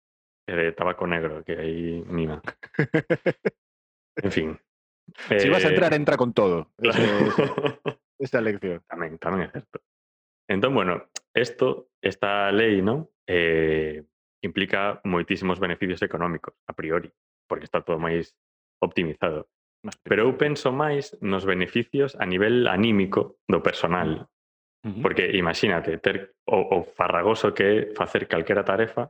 De 0.50 0.72
tabaco 0.76 1.06
negro, 1.08 1.40
que 1.44 1.56
aí 1.56 2.04
mima. 2.04 2.42
En 4.20 4.32
fin. 4.32 4.58
Si 5.38 5.48
vas 5.48 5.64
a 5.64 5.68
Eh, 5.68 5.72
entrar, 5.72 5.94
entra 5.94 6.16
con 6.20 6.34
todo. 6.34 6.68
claro. 6.76 7.00
Ese- 7.00 7.98
esta 8.20 8.40
lección. 8.44 8.84
tamén, 8.84 9.16
tamén 9.16 9.48
é 9.48 9.48
certo. 9.48 9.80
Entón, 10.44 10.76
bueno, 10.76 11.08
isto, 11.32 11.88
esta 12.04 12.52
lei? 12.52 12.84
Eh, 13.24 14.04
implica 14.44 15.00
moitísimos 15.08 15.56
beneficios 15.56 16.02
económicos, 16.04 16.52
a 16.68 16.74
priori, 16.76 17.08
porque 17.48 17.64
está 17.64 17.80
todo 17.80 17.96
máis 17.96 18.36
optimizado. 18.84 19.48
Pero 20.04 20.28
eu 20.28 20.36
penso 20.36 20.68
máis 20.72 21.16
nos 21.24 21.48
beneficios 21.48 22.12
a 22.20 22.28
nivel 22.28 22.68
anímico 22.68 23.40
do 23.48 23.64
personal. 23.64 24.28
Uh 24.84 24.92
-huh. 24.92 25.02
Porque 25.02 25.32
imagínate, 25.32 25.96
ter 25.98 26.36
o, 26.44 26.80
o 26.80 26.84
farragoso 26.84 27.52
que 27.56 27.64
é 27.64 27.76
facer 27.96 28.28
calquera 28.28 28.64
tarefa 28.64 29.08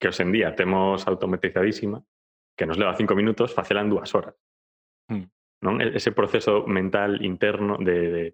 que 0.00 0.08
hoxe 0.08 0.26
en 0.26 0.32
día 0.32 0.56
temos 0.58 1.06
automatizadísima, 1.06 2.02
que 2.58 2.66
nos 2.66 2.74
leva 2.74 2.96
cinco 2.98 3.14
minutos, 3.14 3.54
facela 3.54 3.84
en 3.84 3.90
dúas 3.92 4.10
horas. 4.16 4.34
Uh 5.08 5.22
-huh. 5.22 5.26
Non? 5.62 5.78
Ese 5.78 6.10
proceso 6.10 6.66
mental 6.66 7.22
interno 7.22 7.78
de, 7.78 7.96
de, 8.10 8.24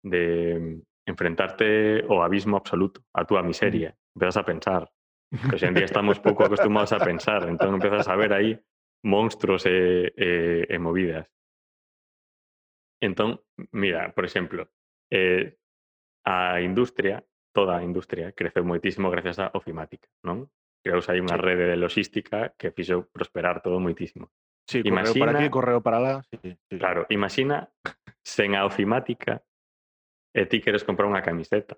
de 0.00 0.22
mm, 0.56 1.10
enfrentarte 1.12 2.00
ao 2.08 2.24
abismo 2.24 2.56
absoluto, 2.56 3.04
a 3.12 3.28
túa 3.28 3.42
miseria. 3.44 3.92
Uh 3.92 3.94
-huh. 3.94 4.14
Empezas 4.16 4.38
a 4.40 4.48
pensar, 4.48 4.82
que 5.28 5.54
hoxe 5.58 5.66
en 5.68 5.74
día 5.74 5.84
estamos 5.84 6.22
pouco 6.22 6.40
acostumados 6.48 6.94
a 6.96 7.04
pensar, 7.04 7.44
entón 7.50 7.74
empezas 7.76 8.08
a 8.08 8.16
ver 8.16 8.32
aí 8.32 8.56
monstruos 9.02 9.66
eh, 9.66 10.12
eh, 10.16 10.66
e, 10.68 10.72
e, 10.72 10.74
e 10.74 10.78
movidas. 10.78 11.26
Entón, 13.00 13.40
mira, 13.72 14.12
por 14.12 14.24
exemplo, 14.24 14.68
eh, 15.10 15.56
a 16.24 16.60
industria, 16.60 17.24
toda 17.52 17.78
a 17.78 17.82
industria, 17.82 18.32
creceu 18.32 18.64
moitísimo 18.64 19.08
gracias 19.08 19.40
a 19.40 19.50
ofimática, 19.56 20.08
non? 20.22 20.52
Creouse 20.84 21.12
aí 21.12 21.20
unha 21.20 21.36
sí. 21.36 21.44
rede 21.44 21.64
de 21.68 21.80
logística 21.80 22.52
que 22.56 22.72
fixo 22.72 23.08
prosperar 23.08 23.64
todo 23.64 23.80
moitísimo. 23.80 24.28
Sí, 24.68 24.84
imagina, 24.84 25.12
correo 25.12 25.24
para 25.24 25.38
aquí, 25.40 25.48
correo 25.50 25.80
para 25.80 25.98
lá. 25.98 26.14
Sí, 26.28 26.36
sí. 26.40 26.50
Claro, 26.76 27.08
imagina 27.08 27.72
sen 28.20 28.54
a 28.54 28.68
ofimática 28.68 29.40
e 30.36 30.46
ti 30.46 30.60
queres 30.60 30.84
comprar 30.84 31.08
unha 31.08 31.24
camiseta, 31.24 31.74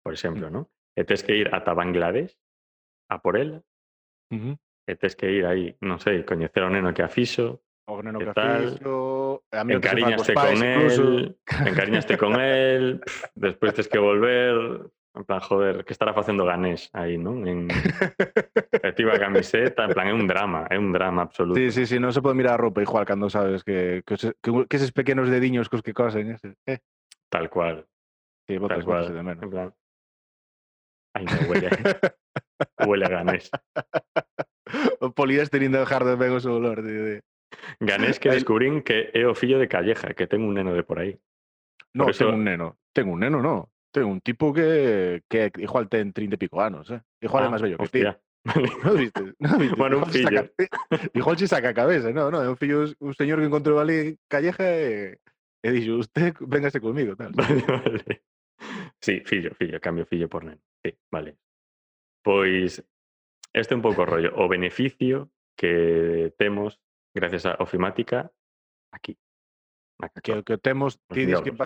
por 0.00 0.16
exemplo, 0.16 0.48
non? 0.48 0.64
E 0.96 1.04
tens 1.04 1.20
que 1.20 1.36
ir 1.36 1.52
ata 1.52 1.76
Bangladesh 1.76 2.32
a 3.12 3.20
por 3.20 3.36
ela, 3.36 3.60
uh 4.32 4.40
-huh. 4.40 4.54
E 4.86 4.94
tes 4.94 5.18
que 5.18 5.26
ir 5.28 5.44
aí, 5.44 5.74
non 5.82 5.98
sei, 5.98 6.22
coñecer 6.22 6.62
ao 6.62 6.70
neno 6.70 6.94
que 6.94 7.02
a 7.02 7.10
fixo, 7.10 7.60
O 7.86 8.02
neno 8.02 8.18
¿Qué 8.18 8.26
que 8.26 8.34
que 9.70 9.74
encariñaste 9.78 10.34
pais, 10.34 10.58
con 10.58 10.66
incluso. 10.66 11.02
él, 11.02 11.38
encariñaste 11.70 12.14
con 12.18 12.32
él, 12.42 12.98
pff, 12.98 13.30
despois 13.38 13.74
tes 13.74 13.86
que 13.86 13.98
volver, 14.02 14.90
en 15.14 15.24
plan, 15.24 15.38
joder, 15.38 15.84
que 15.86 15.94
estará 15.94 16.10
facendo 16.12 16.42
Ganesh 16.44 16.90
aí, 16.92 17.14
non? 17.14 17.46
En 17.46 17.70
efectiva 18.74 19.14
camiseta, 19.22 19.86
en 19.86 19.94
plan, 19.94 20.10
é 20.10 20.14
un 20.14 20.26
drama, 20.26 20.66
é 20.66 20.74
un 20.76 20.90
drama 20.90 21.22
absoluto. 21.22 21.56
Sí, 21.62 21.70
sí, 21.70 21.86
sí, 21.86 21.96
non 22.02 22.10
se 22.10 22.18
pode 22.18 22.34
mirar 22.34 22.58
a 22.58 22.62
roupa 22.66 22.82
igual 22.82 23.06
cando 23.06 23.30
sabes 23.30 23.62
que, 23.62 24.02
que, 24.02 24.18
que, 24.18 24.50
que 24.66 24.76
eses 24.76 24.90
pequenos 24.90 25.30
dediños 25.30 25.70
cos 25.70 25.86
que 25.86 25.94
cosen, 25.94 26.34
ese, 26.34 26.58
eh, 26.66 26.82
Tal 27.30 27.46
cual, 27.50 27.86
sí, 28.50 28.58
botas, 28.58 28.82
tal 28.82 28.86
cual. 28.86 29.14
de 29.14 29.22
En 29.22 29.26
menos. 29.30 29.46
plan, 29.46 29.70
ai, 31.14 31.22
no, 31.22 31.38
huele, 31.46 31.70
huele 32.82 33.04
a 33.06 33.10
Ganesh. 33.14 33.46
o 35.00 35.10
poliéster 35.14 35.62
indo 35.62 35.78
dejar 35.78 36.04
de 36.04 36.16
ben 36.16 36.32
o 36.34 36.40
seu 36.40 36.54
olor, 36.58 36.82
de, 36.82 36.92
de... 36.92 37.14
Ganesh 37.80 38.18
que 38.18 38.30
descubrín 38.30 38.82
que 38.82 39.10
é 39.14 39.24
o 39.26 39.34
fillo 39.34 39.58
de 39.58 39.68
Calleja, 39.68 40.14
que 40.14 40.26
ten 40.26 40.42
un 40.42 40.54
neno 40.54 40.74
de 40.74 40.82
por 40.82 40.98
aí. 40.98 41.16
No, 41.94 42.04
Por 42.04 42.10
eso- 42.12 42.26
ten 42.26 42.34
un 42.34 42.44
neno. 42.44 42.76
Ten 42.92 43.08
un 43.08 43.20
neno, 43.20 43.40
no. 43.40 43.70
Ten 43.92 44.04
un 44.04 44.20
tipo 44.20 44.52
que, 44.52 45.22
que 45.30 45.48
igual 45.62 45.88
ten 45.88 46.12
30 46.12 46.34
e 46.36 46.38
pico 46.38 46.60
anos, 46.60 46.90
eh? 46.90 47.00
Igual 47.22 47.44
é 47.44 47.46
Ah, 47.48 47.52
máis 47.54 47.62
bello 47.64 47.78
que 47.80 47.88
ti. 47.88 48.02
Vale. 48.04 48.20
Non 48.86 48.94
viste? 48.94 49.22
Non 49.42 49.58
viste? 49.58 49.74
Bueno, 49.80 49.98
un 50.04 50.10
saca- 50.12 50.46
igual 51.16 51.34
se 51.38 51.48
saca 51.50 51.70
a 51.72 51.78
cabeza, 51.78 52.12
no, 52.14 52.30
no, 52.30 52.38
é 52.42 52.48
un 52.50 52.54
fillo, 52.60 52.86
un 53.00 53.14
señor 53.16 53.40
que 53.42 53.48
encontrou 53.48 53.78
ali 53.82 54.18
calleja 54.30 54.62
e, 54.66 55.18
e 55.64 55.68
dixo, 55.74 55.98
usted 55.98 56.34
véngase 56.46 56.78
comigo, 56.78 57.16
tal. 57.18 57.32
Vale, 57.34 57.62
vale. 57.66 58.22
Sí, 59.02 59.18
fillo, 59.26 59.50
fillo, 59.58 59.80
cambio 59.80 60.04
fillo 60.06 60.28
por 60.28 60.44
neno. 60.44 60.60
Sí, 60.84 60.92
vale. 61.10 61.36
Pois 62.22 62.82
este 63.56 63.72
un 63.74 63.80
pouco 63.80 64.04
o 64.04 64.06
rollo. 64.06 64.36
O 64.36 64.44
beneficio 64.52 65.32
que 65.56 66.34
temos 66.36 66.76
gracias 67.16 67.48
a 67.48 67.56
ofimática 67.64 68.28
aquí. 68.92 69.16
Que 70.22 70.44
que 70.44 70.58
temos, 70.60 71.00
Os 71.08 71.16
ti 71.16 71.24
dis 71.24 71.40
que 71.40 71.56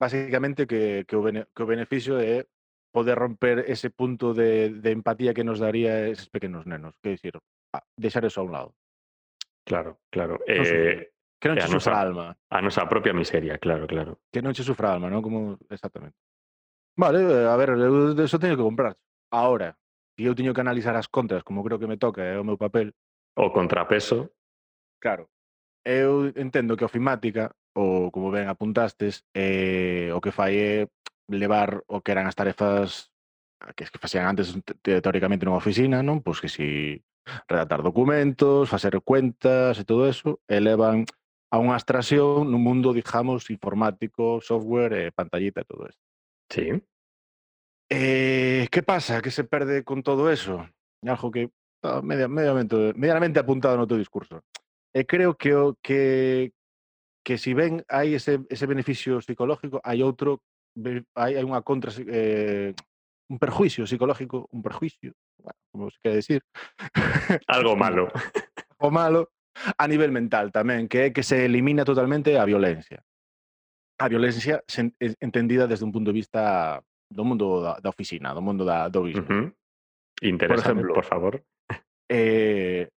basicamente 0.00 0.64
que, 0.66 1.04
que, 1.04 1.14
o 1.16 1.22
bene, 1.22 1.44
que 1.52 1.62
o 1.62 1.68
beneficio 1.68 2.16
é 2.16 2.48
poder 2.88 3.18
romper 3.20 3.68
ese 3.68 3.90
punto 3.92 4.32
de, 4.32 4.70
de 4.80 4.90
empatía 4.90 5.34
que 5.36 5.44
nos 5.44 5.60
daría 5.60 6.08
eses 6.08 6.30
pequenos 6.32 6.64
nenos, 6.64 6.96
que 7.04 7.10
dicir, 7.20 7.36
deixar 7.98 8.24
eso 8.24 8.40
a 8.40 8.44
un 8.48 8.52
lado. 8.56 8.70
Claro, 9.68 10.00
claro. 10.08 10.40
Non 10.48 10.64
Eh, 10.64 11.12
Que 11.36 11.52
non 11.52 11.60
che 11.60 11.68
sufra 11.68 11.76
nosa- 11.76 11.92
a 11.92 12.00
alma. 12.00 12.26
a 12.48 12.58
nosa 12.64 12.88
propia 12.88 13.12
miseria, 13.12 13.58
claro, 13.60 13.84
claro. 13.84 14.16
Que 14.32 14.40
non 14.40 14.56
che 14.56 14.64
sufra 14.64 14.96
alma, 14.96 15.12
non? 15.12 15.20
Como, 15.20 15.58
exactamente. 15.68 16.16
Vale, 16.96 17.20
eh, 17.20 17.44
a 17.44 17.56
ver, 17.60 17.76
eu 17.76 18.16
eso 18.16 18.40
teño 18.40 18.56
que 18.56 18.64
comprar. 18.64 18.96
Ahora, 19.28 19.76
e 20.16 20.26
eu 20.26 20.34
teño 20.34 20.54
que 20.54 20.62
analizar 20.62 20.94
as 20.96 21.10
contras, 21.10 21.42
como 21.42 21.62
creo 21.64 21.78
que 21.78 21.90
me 21.90 21.98
toca, 21.98 22.22
é 22.22 22.38
o 22.38 22.46
meu 22.46 22.58
papel. 22.58 22.94
O 23.34 23.50
contrapeso. 23.50 24.30
Claro. 25.02 25.28
Eu 25.84 26.32
entendo 26.38 26.76
que 26.76 26.84
a 26.84 26.90
ofimática, 26.90 27.52
ou 27.74 28.10
como 28.10 28.30
ben 28.30 28.48
apuntastes, 28.48 29.26
eh, 29.34 30.08
o 30.14 30.22
que 30.22 30.32
fai 30.32 30.54
é 30.56 30.76
levar 31.28 31.82
o 31.88 32.00
que 32.00 32.12
eran 32.14 32.30
as 32.30 32.38
tarefas 32.38 33.10
que, 33.76 33.84
que 33.84 33.98
facían 33.98 34.28
antes 34.28 34.54
teóricamente 34.82 35.44
nunha 35.44 35.60
oficina, 35.60 36.04
non? 36.04 36.20
Pois 36.20 36.40
que 36.40 36.48
si 36.52 37.00
redactar 37.48 37.80
documentos, 37.80 38.68
facer 38.68 39.00
cuentas 39.00 39.80
e 39.80 39.84
todo 39.88 40.04
eso, 40.04 40.40
elevan 40.48 41.08
a 41.48 41.56
unha 41.56 41.76
abstracción 41.78 42.50
nun 42.50 42.60
mundo, 42.60 42.92
digamos, 42.92 43.48
informático, 43.48 44.42
software, 44.44 45.08
e 45.08 45.14
pantallita 45.14 45.64
e 45.64 45.68
todo 45.68 45.88
isto. 45.88 46.02
Sí. 46.50 46.66
Eh, 47.90 48.68
que 48.70 48.82
pasa? 48.82 49.20
Que 49.20 49.30
se 49.30 49.44
perde 49.44 49.84
con 49.84 50.02
todo 50.02 50.30
eso? 50.30 50.68
Algo 51.02 51.30
que 51.30 51.50
está 51.76 52.02
media, 52.02 52.28
mediamente, 52.28 52.92
medianamente 52.96 53.40
apuntado 53.40 53.76
no 53.76 53.86
teu 53.86 53.98
discurso. 53.98 54.40
E 54.94 55.04
creo 55.04 55.34
que 55.34 55.52
o 55.54 55.76
que 55.82 56.52
que 57.24 57.38
si 57.38 57.52
ben 57.56 57.84
hai 57.88 58.14
ese, 58.14 58.44
ese 58.48 58.66
beneficio 58.68 59.20
psicológico, 59.20 59.80
hai 59.84 60.04
outro 60.04 60.44
hai, 61.16 61.36
hai 61.40 61.44
unha 61.44 61.60
contra 61.64 61.92
eh, 62.08 62.72
un 63.28 63.36
perjuicio 63.40 63.88
psicológico, 63.88 64.48
un 64.52 64.60
perjuicio, 64.62 65.12
bueno, 65.40 65.58
como 65.72 65.90
se 65.90 65.98
quere 66.00 66.16
decir. 66.20 66.40
Algo 67.48 67.76
malo. 67.76 68.12
o 68.78 68.90
malo 68.90 69.32
a 69.78 69.88
nivel 69.88 70.12
mental 70.12 70.52
tamén, 70.52 70.88
que 70.88 71.08
é 71.08 71.12
que 71.14 71.24
se 71.24 71.44
elimina 71.44 71.84
totalmente 71.84 72.36
a 72.36 72.44
violencia. 72.44 73.00
A 73.98 74.08
violencia 74.08 74.60
entendida 75.20 75.66
desde 75.66 75.86
un 75.86 75.92
punto 75.92 76.10
de 76.10 76.18
vista 76.18 76.82
do 77.14 77.22
mundo 77.22 77.62
da, 77.62 77.78
da 77.78 77.88
oficina, 77.94 78.34
do 78.34 78.42
mundo 78.42 78.66
da, 78.66 78.90
do 78.90 79.06
business. 79.06 79.30
Uh 79.30 79.46
-huh. 79.46 79.54
Interesante, 80.22 80.82
por, 80.82 80.94
por 80.98 81.06
favor. 81.06 81.32
Eh, 82.10 82.90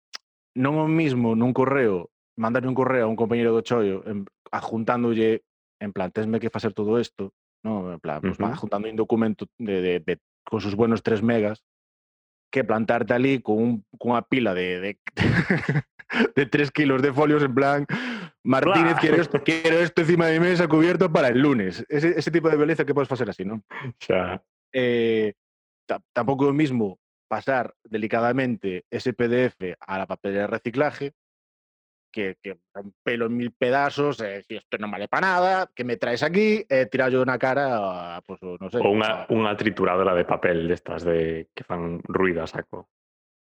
non 0.55 0.79
o 0.79 0.87
mismo 0.87 1.35
nun 1.35 1.51
correo, 1.51 2.15
mandarle 2.39 2.71
un 2.71 2.79
correo 2.79 3.07
a 3.07 3.11
un 3.11 3.19
compañero 3.19 3.51
do 3.51 3.67
chollo 3.67 4.07
en, 4.07 4.23
adjuntándolle, 4.55 5.43
en 5.83 5.91
plan, 5.91 6.15
tesme 6.15 6.39
que 6.39 6.55
facer 6.55 6.73
todo 6.73 6.99
isto, 7.03 7.35
no, 7.67 7.91
en 7.93 8.01
plan, 8.01 8.23
pues, 8.23 8.39
uh 8.39 8.47
-huh. 8.47 8.55
adjuntando 8.55 8.87
un 8.87 8.97
documento 8.97 9.47
de, 9.59 9.83
de, 9.83 9.93
de, 10.01 10.15
con 10.47 10.61
sus 10.61 10.79
buenos 10.79 11.03
3 11.03 11.23
megas, 11.23 11.65
que 12.53 12.63
plantarte 12.63 13.15
ali 13.15 13.43
con, 13.43 13.59
un, 13.59 13.73
con 13.99 14.15
unha 14.15 14.23
pila 14.23 14.55
de, 14.55 14.79
de, 14.79 14.91
de 16.39 16.45
3 16.47 16.71
kilos 16.71 17.03
de 17.03 17.11
folios, 17.11 17.43
en 17.43 17.55
plan, 17.55 17.83
Martínez 18.45 18.97
quiero 19.01 19.17
esto, 19.21 19.41
quiero 19.45 19.79
esto 19.81 20.03
encima 20.03 20.27
de 20.29 20.39
mi 20.39 20.47
mesa 20.53 20.69
cubierto 20.69 21.11
para 21.11 21.29
el 21.29 21.41
lunes. 21.41 21.85
Ese, 21.89 22.19
ese 22.19 22.31
tipo 22.31 22.49
de 22.51 22.57
violencia 22.57 22.85
que 22.85 22.95
podes 22.95 23.09
facer 23.09 23.29
así, 23.29 23.45
non? 23.45 23.65
Xa, 23.99 24.41
Eh, 24.75 25.33
ta- 25.87 26.03
tampouco 26.13 26.45
é 26.47 26.51
o 26.51 26.57
mismo 26.57 26.99
pasar 27.31 27.73
delicadamente 27.87 28.85
ese 28.91 29.15
PDF 29.15 29.79
a 29.79 29.99
la 30.03 30.07
papelera 30.07 30.51
de 30.51 30.55
reciclaje 30.59 31.15
que, 32.11 32.37
que 32.43 32.59
rompelo 32.75 33.27
en 33.27 33.37
mil 33.37 33.51
pedazos, 33.55 34.21
eh, 34.21 34.43
si 34.47 34.55
esto 34.59 34.75
non 34.79 34.91
vale 34.91 35.07
para 35.11 35.27
nada, 35.35 35.53
que 35.75 35.83
me 35.87 35.95
traes 35.99 36.23
aquí, 36.23 36.63
eh, 36.67 36.87
tirallo 36.87 37.23
na 37.27 37.39
cara, 37.39 38.19
a, 38.19 38.23
pues, 38.23 38.39
o 38.43 38.59
non 38.59 38.71
sei. 38.71 38.83
O 38.83 38.91
unha, 38.91 39.25
a- 39.25 39.27
unha 39.31 39.55
trituradora 39.59 40.15
de 40.15 40.27
papel 40.27 40.67
destas 40.71 41.03
de 41.07 41.51
que 41.55 41.63
fan 41.67 41.99
ruido 42.07 42.43
a 42.43 42.51
saco. 42.51 42.91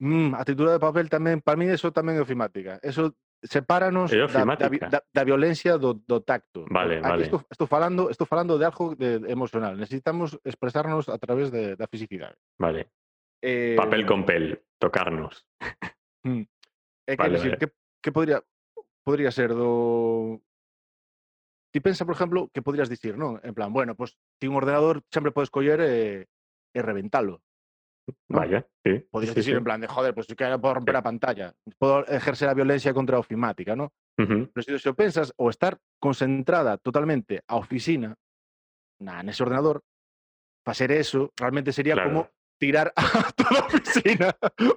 Mm, 0.02 0.34
a 0.34 0.42
tritura 0.46 0.74
de 0.74 0.82
papel 0.82 1.06
tamén, 1.10 1.42
para 1.42 1.58
mí 1.58 1.66
eso 1.70 1.90
tamén 1.94 2.18
é 2.18 2.22
ofimática. 2.22 2.78
Eso 2.86 3.14
sepáranos 3.48 4.10
da, 4.10 4.44
da, 4.44 4.68
da, 4.68 5.00
da 5.12 5.24
violencia 5.24 5.78
do, 5.78 5.94
do 5.94 6.20
tacto. 6.22 6.66
Vale, 6.70 6.98
Aquí 6.98 7.08
vale. 7.08 7.22
Estou, 7.24 7.40
estou, 7.50 7.66
falando, 7.66 8.10
estou 8.10 8.26
falando 8.26 8.58
de 8.58 8.64
algo 8.64 8.94
de, 8.94 9.18
de 9.20 9.32
emocional. 9.32 9.78
Necesitamos 9.78 10.38
expresarnos 10.44 11.08
a 11.08 11.18
través 11.18 11.50
de, 11.50 11.76
da 11.76 11.86
fisicidade. 11.86 12.36
Vale. 12.58 12.90
Eh, 13.42 13.76
Papel 13.76 14.06
con 14.06 14.24
pel, 14.24 14.62
tocarnos. 14.78 15.46
Mm. 16.26 16.42
É 17.06 17.14
que, 17.14 17.22
vale, 17.22 17.38
decir, 17.38 17.54
vale. 17.54 17.58
que, 17.62 17.68
que 18.02 18.10
podría, 18.10 18.42
podría 19.06 19.30
ser 19.30 19.54
do... 19.54 20.42
Ti 21.70 21.78
pensa, 21.78 22.02
por 22.02 22.18
exemplo, 22.18 22.50
que 22.50 22.62
podrías 22.62 22.90
dicir, 22.90 23.14
non? 23.14 23.38
En 23.46 23.54
plan, 23.54 23.70
bueno, 23.70 23.94
pues, 23.94 24.18
ti 24.42 24.50
un 24.50 24.58
ordenador 24.58 25.06
sempre 25.12 25.30
podes 25.30 25.54
coller 25.54 25.78
e, 25.78 25.86
eh, 25.86 26.26
e 26.74 26.80
reventalo. 26.82 27.45
No. 28.28 28.38
Vaya, 28.38 28.66
sí. 28.84 29.04
Podrías 29.10 29.34
sí, 29.34 29.42
sí. 29.42 29.52
en 29.52 29.64
plan 29.64 29.80
de, 29.80 29.88
joder, 29.88 30.14
pues 30.14 30.26
que 30.28 30.58
puedo 30.58 30.75
romper 30.75 30.96
a 30.96 31.02
pantalla. 31.02 31.54
Podo 31.78 32.06
ejercer 32.06 32.48
a 32.48 32.54
violencia 32.54 32.94
contra 32.94 33.18
ofimática, 33.18 33.75
non? 33.75 33.90
Ujú. 34.18 34.48
Pero 34.54 34.62
se, 34.62 34.78
se 34.78 34.88
o 34.88 34.94
pensas, 34.94 35.32
o 35.36 35.50
estar 35.50 35.78
concentrada 35.98 36.78
totalmente 36.78 37.42
a 37.46 37.56
oficina 37.56 38.14
na, 39.02 39.22
nese 39.22 39.42
ordenador, 39.42 39.82
facer 40.64 40.92
eso 40.92 41.32
realmente 41.36 41.72
sería 41.72 41.94
Claro. 41.94 42.08
como 42.10 42.30
tirar 42.58 42.92
a 42.96 43.32
toda 43.32 43.60
a 43.60 43.66
oficina 43.66 44.32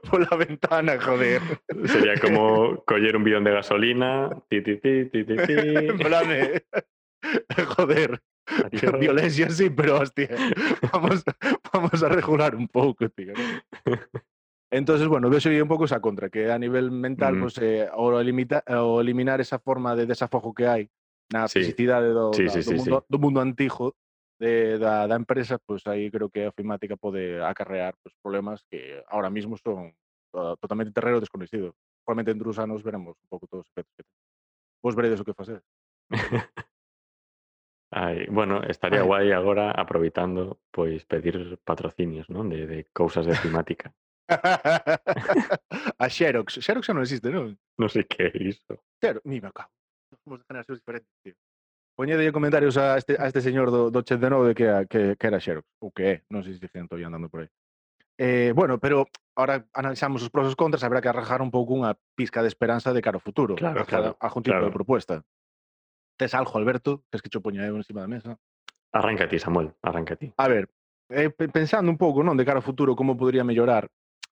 pola 0.10 0.36
ventana, 0.36 1.00
joder. 1.00 1.42
Sería 1.86 2.20
como 2.20 2.84
coller 2.86 3.16
un 3.16 3.24
bidón 3.24 3.44
de 3.44 3.52
gasolina, 3.52 4.30
ti, 4.50 4.62
ti, 4.62 4.78
ti, 4.78 5.06
ti, 5.06 5.24
ti, 5.24 5.36
ti. 5.38 5.54
en 5.88 7.66
joder, 7.78 8.22
Violencia 9.00 9.50
sí, 9.50 9.70
pero 9.70 10.00
hostia, 10.00 10.30
vamos, 10.94 11.24
vamos 11.74 12.04
a 12.04 12.10
regular 12.10 12.56
un 12.56 12.68
tío. 12.68 13.34
¿no? 13.34 13.44
Entonces, 14.72 15.08
bueno, 15.08 15.30
vexo 15.30 15.50
aí 15.50 15.60
un 15.62 15.68
pouco 15.68 15.86
esa 15.86 16.00
contra, 16.00 16.30
que 16.30 16.52
a 16.52 16.60
nivel 16.60 16.92
mental, 16.92 17.36
Mm. 17.36 17.42
pues, 17.42 17.58
eh, 17.58 17.90
o, 17.94 18.22
limita, 18.22 18.64
o 18.68 19.02
eliminar 19.02 19.42
esa 19.42 19.58
forma 19.58 19.96
de 19.96 20.06
desafogo 20.06 20.54
que 20.54 20.68
hai 20.68 20.90
na 21.34 21.48
Sí. 21.48 21.62
fisicidade 21.62 22.10
do, 22.14 22.34
Sí, 22.34 22.46
da- 22.46 22.54
sí, 22.54 22.60
do, 22.62 22.72
sí, 22.72 22.76
mundo, 22.78 23.00
sí. 23.02 23.06
do 23.10 23.18
mundo 23.18 23.42
antigo 23.42 23.94
de, 24.40 24.78
da, 24.78 25.06
da 25.10 25.16
empresa, 25.18 25.58
pues 25.58 25.86
aí 25.86 26.10
creo 26.10 26.30
que 26.30 26.46
a 26.46 26.50
ofimática 26.50 26.96
pode 26.98 27.42
acarrear 27.42 27.94
pues, 28.02 28.14
problemas 28.22 28.62
que 28.70 29.02
ahora 29.10 29.30
mismo 29.30 29.58
son 29.58 29.94
uh, 30.34 30.56
totalmente 30.62 30.94
terreno 30.94 31.20
desconocido. 31.20 31.74
Probablemente 32.06 32.32
en 32.32 32.40
dos 32.40 32.58
anos 32.58 32.82
veremos 32.84 33.18
un 33.22 33.30
pouco 33.30 33.48
todos 33.50 33.66
os 33.66 33.72
efectos 33.74 33.94
que 33.98 34.04
ten. 34.06 34.18
Vos 34.86 34.96
veredes 34.96 35.20
o 35.20 35.26
que 35.26 35.34
facer. 35.34 35.62
Ai, 37.92 38.28
bueno, 38.30 38.62
estaría 38.64 39.02
Ai. 39.02 39.06
guai 39.06 39.32
agora 39.32 39.72
aproveitando 39.72 40.62
pois 40.70 41.06
pedir 41.06 41.58
patrocinios, 41.66 42.30
non? 42.30 42.50
De, 42.50 42.70
de 42.70 42.86
cousas 42.94 43.26
de 43.26 43.34
climática. 43.34 43.90
a 44.30 46.06
Xerox. 46.06 46.62
Xerox 46.62 46.86
xa 46.86 46.94
non 46.94 47.02
existe, 47.02 47.34
non? 47.34 47.58
Non 47.82 47.90
sei 47.90 48.06
que 48.06 48.30
é 48.30 48.34
iso. 48.38 48.78
Xerox, 49.02 49.26
ni 49.26 49.42
me 49.42 49.50
cago. 49.50 49.74
Somos 50.22 50.38
de 50.42 50.46
generacións 50.46 50.78
diferentes, 50.78 51.10
tío. 51.26 51.34
Poñedelle 51.98 52.32
comentarios 52.32 52.78
a 52.78 52.96
este, 52.96 53.18
a 53.18 53.26
este 53.26 53.42
señor 53.42 53.74
do, 53.74 53.90
do 53.90 54.06
89 54.06 54.54
que, 54.54 54.70
a, 54.70 54.86
que, 54.86 55.18
que 55.18 55.26
era 55.26 55.42
Xerox. 55.42 55.66
O 55.82 55.90
que 55.90 56.06
é, 56.06 56.16
non 56.30 56.46
sei 56.46 56.54
se 56.54 56.70
siguen 56.70 56.86
todavía 56.86 57.10
andando 57.10 57.26
por 57.26 57.42
aí. 57.42 57.50
Eh, 58.22 58.52
bueno, 58.54 58.78
pero 58.78 59.10
ahora 59.34 59.66
analizamos 59.74 60.22
os 60.22 60.30
pros 60.30 60.46
e 60.46 60.54
os 60.54 60.60
contras, 60.60 60.84
habrá 60.86 61.02
que 61.02 61.10
arrajar 61.10 61.42
un 61.42 61.50
pouco 61.50 61.74
unha 61.74 61.98
pizca 62.14 62.46
de 62.46 62.52
esperanza 62.52 62.94
de 62.94 63.02
cara 63.02 63.18
ao 63.18 63.26
futuro. 63.26 63.58
Claro, 63.58 63.82
claro. 63.90 64.14
A, 64.22 64.28
a 64.28 64.36
un 64.36 64.44
tipo 64.46 64.60
claro. 64.60 64.70
de 64.70 64.78
propuesta 64.78 65.16
tes 66.20 66.36
algo, 66.36 66.52
Alberto, 66.60 67.08
que 67.10 67.16
es 67.18 67.22
que 67.24 67.32
cho 67.32 67.40
poño 67.40 67.64
encima 67.64 68.04
da 68.04 68.12
mesa. 68.12 68.36
Arranca 68.92 69.30
ti, 69.32 69.40
Samuel, 69.40 69.72
arranca 69.82 70.20
ti. 70.20 70.34
A 70.36 70.48
ver, 70.52 70.68
eh, 71.10 71.30
pensando 71.32 71.88
un 71.90 71.98
pouco, 71.98 72.20
non, 72.20 72.36
de 72.36 72.44
cara 72.44 72.60
ao 72.60 72.68
futuro, 72.68 72.92
como 73.00 73.16
podría 73.16 73.48
mellorar 73.48 73.88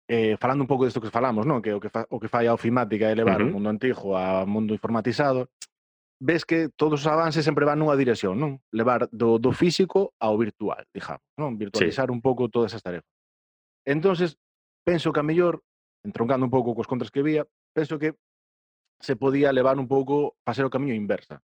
eh, 0.07 0.37
falando 0.41 0.63
un 0.63 0.67
pouco 0.67 0.85
disto 0.85 1.01
que 1.01 1.13
falamos, 1.13 1.45
non? 1.45 1.61
Que 1.61 1.73
o 1.73 1.79
que, 1.79 1.93
fa, 1.93 2.09
o 2.09 2.17
que 2.17 2.29
fai 2.29 2.49
a 2.49 2.57
ofimática 2.57 3.09
é 3.09 3.13
elevar 3.13 3.41
uh 3.41 3.45
-huh. 3.45 3.53
o 3.53 3.53
mundo 3.53 3.69
antigo 3.69 4.17
a 4.17 4.45
mundo 4.49 4.73
informatizado, 4.73 5.49
ves 6.21 6.45
que 6.45 6.69
todos 6.73 7.05
os 7.05 7.07
avances 7.07 7.45
sempre 7.45 7.65
van 7.65 7.77
nunha 7.77 7.97
dirección, 7.97 8.37
non? 8.37 8.61
Levar 8.73 9.05
do, 9.13 9.37
do 9.37 9.53
físico 9.53 10.13
ao 10.17 10.37
virtual, 10.37 10.85
digamos, 10.93 11.25
non? 11.37 11.57
Virtualizar 11.57 12.09
sí. 12.09 12.13
un 12.13 12.21
pouco 12.21 12.49
todas 12.49 12.73
as 12.73 12.81
tarefas. 12.81 13.13
entonces 13.85 14.37
penso 14.85 15.13
que 15.13 15.21
a 15.21 15.25
mellor, 15.25 15.61
entroncando 16.05 16.45
un 16.45 16.53
pouco 16.53 16.73
cos 16.73 16.89
contras 16.89 17.09
que 17.09 17.21
vía, 17.21 17.45
penso 17.73 17.97
que 17.97 18.13
se 19.01 19.15
podía 19.15 19.53
levar 19.53 19.77
un 19.77 19.87
pouco, 19.89 20.37
facer 20.45 20.65
o 20.65 20.69
camiño 20.69 20.93
inversa 20.93 21.41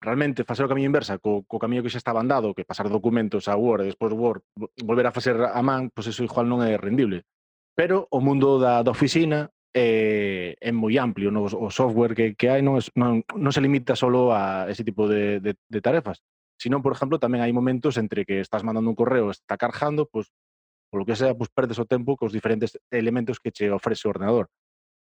realmente 0.00 0.44
facer 0.44 0.64
o 0.64 0.70
camiño 0.70 0.88
inversa 0.88 1.20
co, 1.20 1.44
co 1.44 1.60
camiño 1.60 1.84
que 1.84 1.92
xa 1.92 2.00
estaba 2.00 2.24
andado, 2.24 2.56
que 2.56 2.64
pasar 2.64 2.88
documentos 2.88 3.46
a 3.46 3.54
Word 3.54 3.84
e 3.84 3.90
despois 3.92 4.16
Word 4.16 4.42
volver 4.80 5.06
a 5.06 5.12
facer 5.12 5.36
a 5.36 5.60
man, 5.60 5.92
pois 5.92 6.08
eso 6.08 6.24
igual 6.24 6.48
non 6.48 6.64
é 6.64 6.80
rendible. 6.80 7.28
Pero 7.76 8.08
o 8.08 8.24
mundo 8.24 8.56
da, 8.56 8.80
da 8.80 8.90
oficina 8.90 9.52
é, 9.76 10.56
é 10.58 10.70
moi 10.72 10.96
amplio, 10.96 11.30
no, 11.30 11.46
o 11.46 11.68
software 11.70 12.16
que, 12.16 12.34
que 12.34 12.48
hai 12.48 12.64
non, 12.64 12.80
es, 12.80 12.88
non, 12.96 13.22
non 13.36 13.52
se 13.52 13.62
limita 13.62 13.94
solo 13.94 14.32
a 14.32 14.66
ese 14.72 14.82
tipo 14.82 15.06
de, 15.06 15.38
de, 15.38 15.54
de 15.54 15.80
tarefas, 15.84 16.24
sino, 16.58 16.82
por 16.82 16.92
exemplo, 16.92 17.20
tamén 17.20 17.44
hai 17.44 17.52
momentos 17.52 18.00
entre 18.00 18.24
que 18.24 18.40
estás 18.40 18.64
mandando 18.64 18.90
un 18.90 18.98
correo, 18.98 19.30
está 19.30 19.60
cargando, 19.60 20.08
pois, 20.08 20.32
polo 20.90 21.06
que 21.06 21.14
sea, 21.14 21.36
pois 21.36 21.52
perdes 21.52 21.78
o 21.78 21.86
tempo 21.86 22.16
cos 22.16 22.34
diferentes 22.34 22.76
elementos 22.90 23.38
que 23.38 23.54
che 23.54 23.70
ofrece 23.70 24.08
o 24.08 24.12
ordenador. 24.12 24.50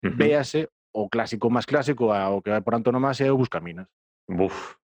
Uh 0.04 0.12
-huh. 0.12 0.18
Véase 0.18 0.68
o 0.94 1.10
clásico 1.10 1.50
máis 1.50 1.66
clásico 1.66 2.12
ao 2.12 2.42
que 2.42 2.52
vai 2.52 2.62
por 2.62 2.76
antonomasia 2.76 3.30
é 3.30 3.32
o 3.32 3.40
Buscaminas. 3.40 3.88
Buf, 4.28 4.76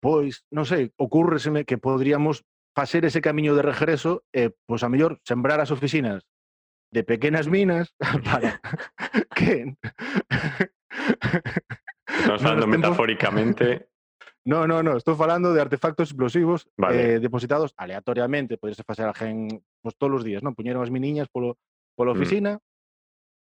Pois, 0.00 0.42
non 0.48 0.64
sei, 0.64 0.90
ocúrreseme 0.96 1.68
que 1.68 1.76
podríamos 1.76 2.42
facer 2.72 3.04
ese 3.04 3.20
camiño 3.20 3.52
de 3.52 3.62
regreso 3.62 4.24
e, 4.32 4.48
pois, 4.64 4.80
a 4.80 4.88
mellor, 4.88 5.20
sembrar 5.28 5.60
as 5.60 5.68
oficinas 5.70 6.24
de 6.90 7.04
pequenas 7.04 7.46
minas 7.52 7.92
para 8.24 8.58
que... 9.36 9.76
estamos 12.08 12.42
tempos- 12.42 12.66
metafóricamente. 12.68 13.86
No, 14.42 14.64
no, 14.66 14.80
no, 14.82 14.96
estou 14.96 15.14
falando 15.20 15.52
de 15.52 15.60
artefactos 15.60 16.08
explosivos 16.08 16.64
Vale. 16.80 16.96
eh, 16.96 17.20
depositados 17.20 17.74
aleatoriamente, 17.76 18.56
poderse 18.56 18.82
facer 18.82 19.04
a 19.04 19.12
gen 19.12 19.60
pois, 19.84 19.92
todos 20.00 20.16
os 20.16 20.24
días, 20.24 20.40
non? 20.40 20.56
Puñeron 20.56 20.80
as 20.80 20.88
miniñas 20.88 21.28
polo, 21.28 21.60
pola 21.92 22.16
Mm. 22.16 22.16
oficina, 22.16 22.50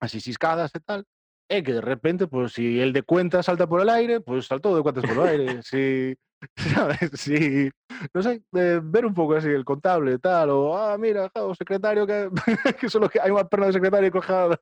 así 0.04 0.20
ciscadas 0.20 0.76
e 0.76 0.84
tal, 0.84 1.08
e 1.50 1.64
que 1.66 1.74
de 1.74 1.82
repente, 1.82 2.30
pois, 2.30 2.54
si 2.54 2.80
el 2.80 2.94
de 2.94 3.02
cuenta 3.02 3.42
salta 3.42 3.66
por 3.66 3.82
el 3.82 3.90
aire, 3.90 4.22
pois 4.22 4.46
saltou 4.46 4.78
de 4.78 4.86
cuentas 4.86 5.04
polo 5.04 5.26
aire. 5.26 5.60
si, 5.66 6.14
sabes, 6.56 7.10
si, 7.20 7.68
non 8.14 8.22
sei, 8.24 8.40
de 8.54 8.80
ver 8.80 9.04
un 9.04 9.12
pouco 9.18 9.36
así 9.36 9.50
el 9.50 9.66
contable 9.66 10.22
tal, 10.22 10.54
ou, 10.54 10.78
ah, 10.78 10.96
mira, 10.96 11.28
ja, 11.34 11.44
o 11.44 11.52
secretario 11.58 12.06
que, 12.08 12.30
que 12.80 12.88
solo 12.88 13.10
que 13.10 13.20
hai 13.20 13.34
unha 13.34 13.50
perna 13.50 13.68
de 13.68 13.76
secretario 13.76 14.14
cojada. 14.14 14.56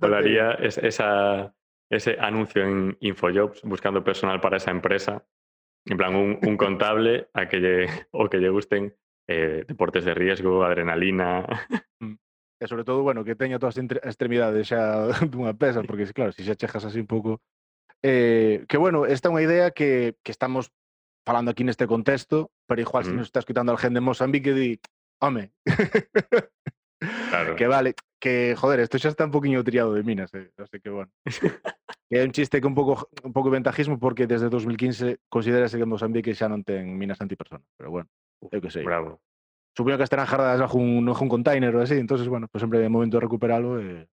Volaría 0.00 0.54
es- 0.62 0.78
esa, 0.78 1.50
ese 1.90 2.16
anuncio 2.22 2.62
en 2.62 2.94
Infojobs 3.02 3.60
buscando 3.66 4.06
personal 4.06 4.40
para 4.40 4.56
esa 4.56 4.70
empresa. 4.70 5.26
En 5.90 5.96
plan, 5.98 6.14
un, 6.14 6.38
un 6.40 6.56
contable 6.56 7.28
a 7.34 7.48
que 7.50 7.58
lle, 7.58 7.76
o 8.14 8.30
que 8.30 8.38
lle 8.38 8.48
gusten 8.54 8.94
eh, 9.26 9.64
deportes 9.66 10.04
de 10.06 10.14
riesgo, 10.14 10.62
adrenalina. 10.62 11.44
E 12.60 12.68
sobre 12.68 12.84
todo, 12.84 13.00
bueno, 13.00 13.24
que 13.24 13.32
teña 13.34 13.56
todas 13.58 13.80
as 13.80 13.84
extremidades 14.04 14.68
xa 14.68 15.08
dunha 15.32 15.56
pesa, 15.56 15.80
porque 15.80 16.04
claro, 16.12 16.30
se 16.36 16.44
xa 16.44 16.52
chejas 16.54 16.84
así 16.84 17.00
un 17.00 17.08
pouco 17.08 17.40
eh, 18.04 18.64
que 18.68 18.76
bueno, 18.76 19.08
esta 19.08 19.28
é 19.28 19.32
unha 19.32 19.40
idea 19.44 19.72
que, 19.72 20.16
que 20.20 20.32
estamos 20.32 20.68
falando 21.24 21.48
aquí 21.52 21.64
neste 21.64 21.84
contexto, 21.88 22.52
pero 22.68 22.80
igual 22.84 23.04
se 23.04 23.12
Mm. 23.12 23.16
nos 23.24 23.28
está 23.32 23.40
escutando 23.40 23.72
alguén 23.72 23.92
de 23.96 24.00
Mozambique 24.04 24.52
di, 24.52 24.76
home, 25.20 25.52
Claro. 27.30 27.56
que 27.56 27.66
vale, 27.66 27.94
que 28.20 28.54
joder, 28.60 28.80
isto 28.84 29.00
xa 29.00 29.08
está 29.08 29.24
un 29.24 29.32
poquinho 29.32 29.64
triado 29.64 29.96
de 29.96 30.04
minas, 30.04 30.28
eh, 30.36 30.52
así 30.60 30.80
que 30.80 30.90
bueno. 30.92 31.10
Que 32.10 32.18
é 32.18 32.26
un 32.26 32.34
chiste 32.34 32.58
que 32.60 32.66
un 32.66 32.74
pouco 32.74 33.06
un 33.22 33.30
pouco 33.32 33.54
ventajismo 33.54 33.94
porque 33.96 34.26
desde 34.26 34.50
2015 34.50 35.22
considerase 35.30 35.78
que 35.78 35.86
Mozambique 35.86 36.34
xa 36.34 36.50
non 36.50 36.66
ten 36.66 36.98
minas 36.98 37.22
antipersona, 37.22 37.62
pero 37.78 37.88
bueno, 37.94 38.08
eu 38.50 38.58
que 38.60 38.66
sei. 38.68 38.82
Bravo. 38.82 39.22
Supoño 39.76 39.96
que 39.96 40.04
estarán 40.04 40.26
jardadas 40.26 40.60
bajo 40.60 40.78
un, 40.78 41.06
bajo 41.06 41.22
un 41.22 41.30
container 41.30 41.74
ou 41.74 41.82
así, 41.82 41.94
entonces, 41.96 42.26
bueno, 42.26 42.50
pues 42.50 42.60
sempre 42.60 42.82
é 42.82 42.90
momento 42.90 43.16
de 43.16 43.24
recuperalo 43.24 43.78
e, 43.78 44.10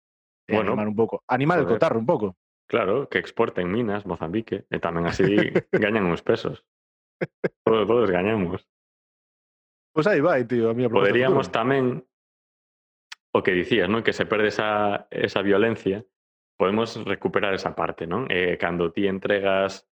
e 0.47 0.53
Bueno, 0.55 0.71
animar 0.71 0.87
un 0.87 0.95
pouco. 0.95 1.23
Animar 1.27 1.59
el 1.59 1.65
joder. 1.65 1.75
cotarro 1.75 1.99
un 1.99 2.07
pouco. 2.07 2.35
Claro, 2.71 3.09
que 3.11 3.19
exporten 3.19 3.67
minas, 3.67 4.07
Mozambique, 4.07 4.63
e 4.71 4.77
tamén 4.79 5.03
así 5.03 5.27
gañan 5.75 6.07
uns 6.07 6.23
pesos. 6.23 6.63
Todos, 7.67 7.83
todos 7.83 8.07
gañamos. 8.07 8.63
Pois 9.91 10.07
aí 10.07 10.23
vai, 10.23 10.47
tío, 10.47 10.71
a 10.71 10.73
miña 10.73 10.87
Poderíamos 10.87 11.51
tamén 11.51 12.07
o 13.35 13.39
que 13.43 13.51
dicías, 13.51 13.91
non? 13.91 14.07
Que 14.07 14.15
se 14.15 14.23
perde 14.23 14.47
esa, 14.47 15.03
esa 15.11 15.43
violencia, 15.43 16.03
podemos 16.55 16.95
recuperar 17.03 17.51
esa 17.51 17.75
parte, 17.75 18.07
non? 18.07 18.27
Eh, 18.31 18.55
cando 18.55 18.95
ti 18.95 19.03
entregas 19.07 19.90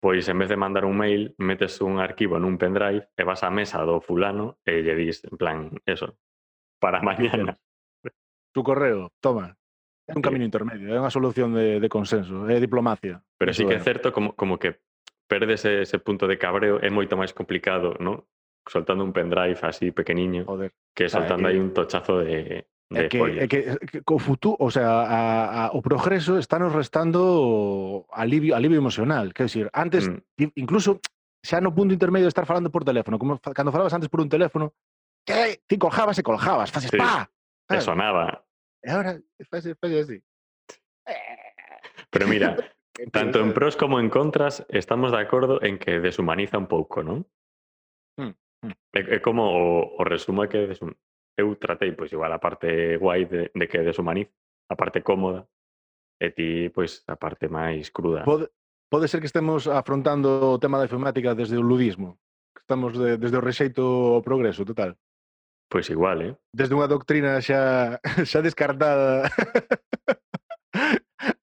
pois 0.00 0.26
en 0.28 0.38
vez 0.40 0.48
de 0.48 0.56
mandar 0.56 0.84
un 0.84 0.96
mail, 0.96 1.34
metes 1.36 1.80
un 1.84 2.00
arquivo 2.00 2.40
nun 2.40 2.56
pendrive 2.56 3.12
e 3.14 3.22
vas 3.22 3.44
á 3.44 3.52
mesa 3.52 3.84
do 3.84 4.00
fulano 4.00 4.56
e 4.64 4.80
lle 4.80 4.96
dis, 4.96 5.20
en 5.28 5.36
plan, 5.36 5.58
eso, 5.84 6.16
para 6.80 7.04
mañana. 7.04 7.54
Tu 8.50 8.66
correo, 8.66 9.14
toma. 9.22 9.54
É 10.08 10.16
un 10.16 10.26
camino 10.26 10.42
intermedio, 10.42 10.90
é 10.90 10.98
unha 10.98 11.14
solución 11.14 11.54
de, 11.54 11.78
de 11.78 11.86
consenso, 11.86 12.50
é 12.50 12.58
diplomacia. 12.58 13.22
Pero 13.38 13.54
sí 13.54 13.62
que 13.62 13.78
é 13.78 13.84
certo 13.84 14.10
como, 14.10 14.34
como 14.34 14.58
que 14.58 14.82
perdes 15.30 15.62
ese 15.62 16.02
punto 16.02 16.26
de 16.26 16.34
cabreo, 16.34 16.82
é 16.82 16.90
moito 16.90 17.14
máis 17.14 17.30
complicado, 17.30 17.94
non? 18.02 18.26
soltando 18.66 19.04
un 19.04 19.12
pendrive 19.12 19.58
así 19.62 19.90
pequeniño 19.90 20.44
Joder. 20.44 20.72
que 20.94 21.08
soltando 21.08 21.48
aí 21.48 21.58
un 21.58 21.72
tochazo 21.72 22.18
de, 22.18 22.66
É 22.90 23.06
que, 23.08 23.18
folios. 23.18 23.38
é 23.42 23.46
que, 23.46 23.58
que 23.86 23.98
co 24.02 24.18
futuro, 24.18 24.56
o 24.58 24.70
sea, 24.70 24.90
a, 25.06 25.18
a, 25.66 25.70
o 25.70 25.80
progreso 25.80 26.38
está 26.42 26.58
nos 26.58 26.74
restando 26.74 28.02
alivio, 28.10 28.56
alivio 28.58 28.78
emocional. 28.82 29.30
Quer 29.32 29.46
decir, 29.46 29.70
antes, 29.72 30.10
Mm. 30.10 30.50
incluso 30.58 30.98
xa 31.46 31.62
no 31.62 31.70
punto 31.70 31.94
intermedio 31.94 32.26
de 32.26 32.34
estar 32.34 32.44
falando 32.50 32.68
por 32.68 32.82
teléfono, 32.82 33.16
como 33.18 33.38
cando 33.38 33.70
falabas 33.70 33.94
antes 33.94 34.10
por 34.10 34.20
un 34.20 34.28
teléfono, 34.28 34.74
que 35.24 35.62
ti 35.70 35.78
colgabas 35.78 36.18
e 36.18 36.26
colgabas, 36.26 36.70
faces 36.74 36.90
Sí. 36.90 36.98
pa. 36.98 37.30
E. 37.70 37.78
E 38.82 38.90
ahora 38.90 39.22
faces, 39.46 39.78
faces 39.78 39.98
así. 40.10 40.18
Pero 42.10 42.26
mira, 42.26 42.56
tanto 43.14 43.38
en 43.40 43.54
pros 43.54 43.76
como 43.76 44.00
en 44.00 44.10
contras 44.10 44.66
estamos 44.68 45.12
de 45.12 45.20
acordo 45.22 45.62
en 45.62 45.78
que 45.78 46.00
deshumaniza 46.00 46.58
un 46.58 46.66
pouco, 46.66 47.02
non? 47.06 47.22
Mm, 48.18 48.34
mm. 48.66 48.74
É, 48.98 49.00
é 49.14 49.18
como 49.22 49.46
o, 49.46 49.94
o 49.94 50.02
resumo 50.02 50.42
é 50.42 50.48
que 50.50 50.66
deshum... 50.66 50.90
eu 51.40 51.56
tratei, 51.56 51.92
pois, 51.92 52.12
igual 52.12 52.32
a 52.32 52.38
parte 52.38 52.96
guai 52.96 53.24
de, 53.24 53.50
de 53.50 53.66
que 53.66 53.80
deshumaniz, 53.80 54.28
a 54.68 54.76
parte 54.76 55.02
cómoda, 55.02 55.48
e 56.20 56.30
ti, 56.30 56.48
pois, 56.70 57.02
a 57.08 57.16
parte 57.16 57.48
máis 57.48 57.90
cruda. 57.90 58.22
Pode, 58.28 58.52
pode 58.92 59.08
ser 59.08 59.18
que 59.18 59.30
estemos 59.30 59.66
afrontando 59.66 60.54
o 60.54 60.60
tema 60.60 60.76
da 60.76 60.86
informática 60.86 61.34
desde 61.34 61.56
o 61.56 61.64
ludismo. 61.64 62.20
Estamos 62.54 62.94
de, 62.94 63.16
desde 63.16 63.36
o 63.36 63.44
rexeito 63.44 63.82
ao 63.82 64.22
progreso, 64.22 64.68
total. 64.68 64.94
Pois 65.70 65.88
igual, 65.88 66.18
eh? 66.22 66.34
Desde 66.52 66.74
unha 66.74 66.90
doctrina 66.90 67.40
xa, 67.40 67.96
xa 68.30 68.44
descartada 68.44 69.30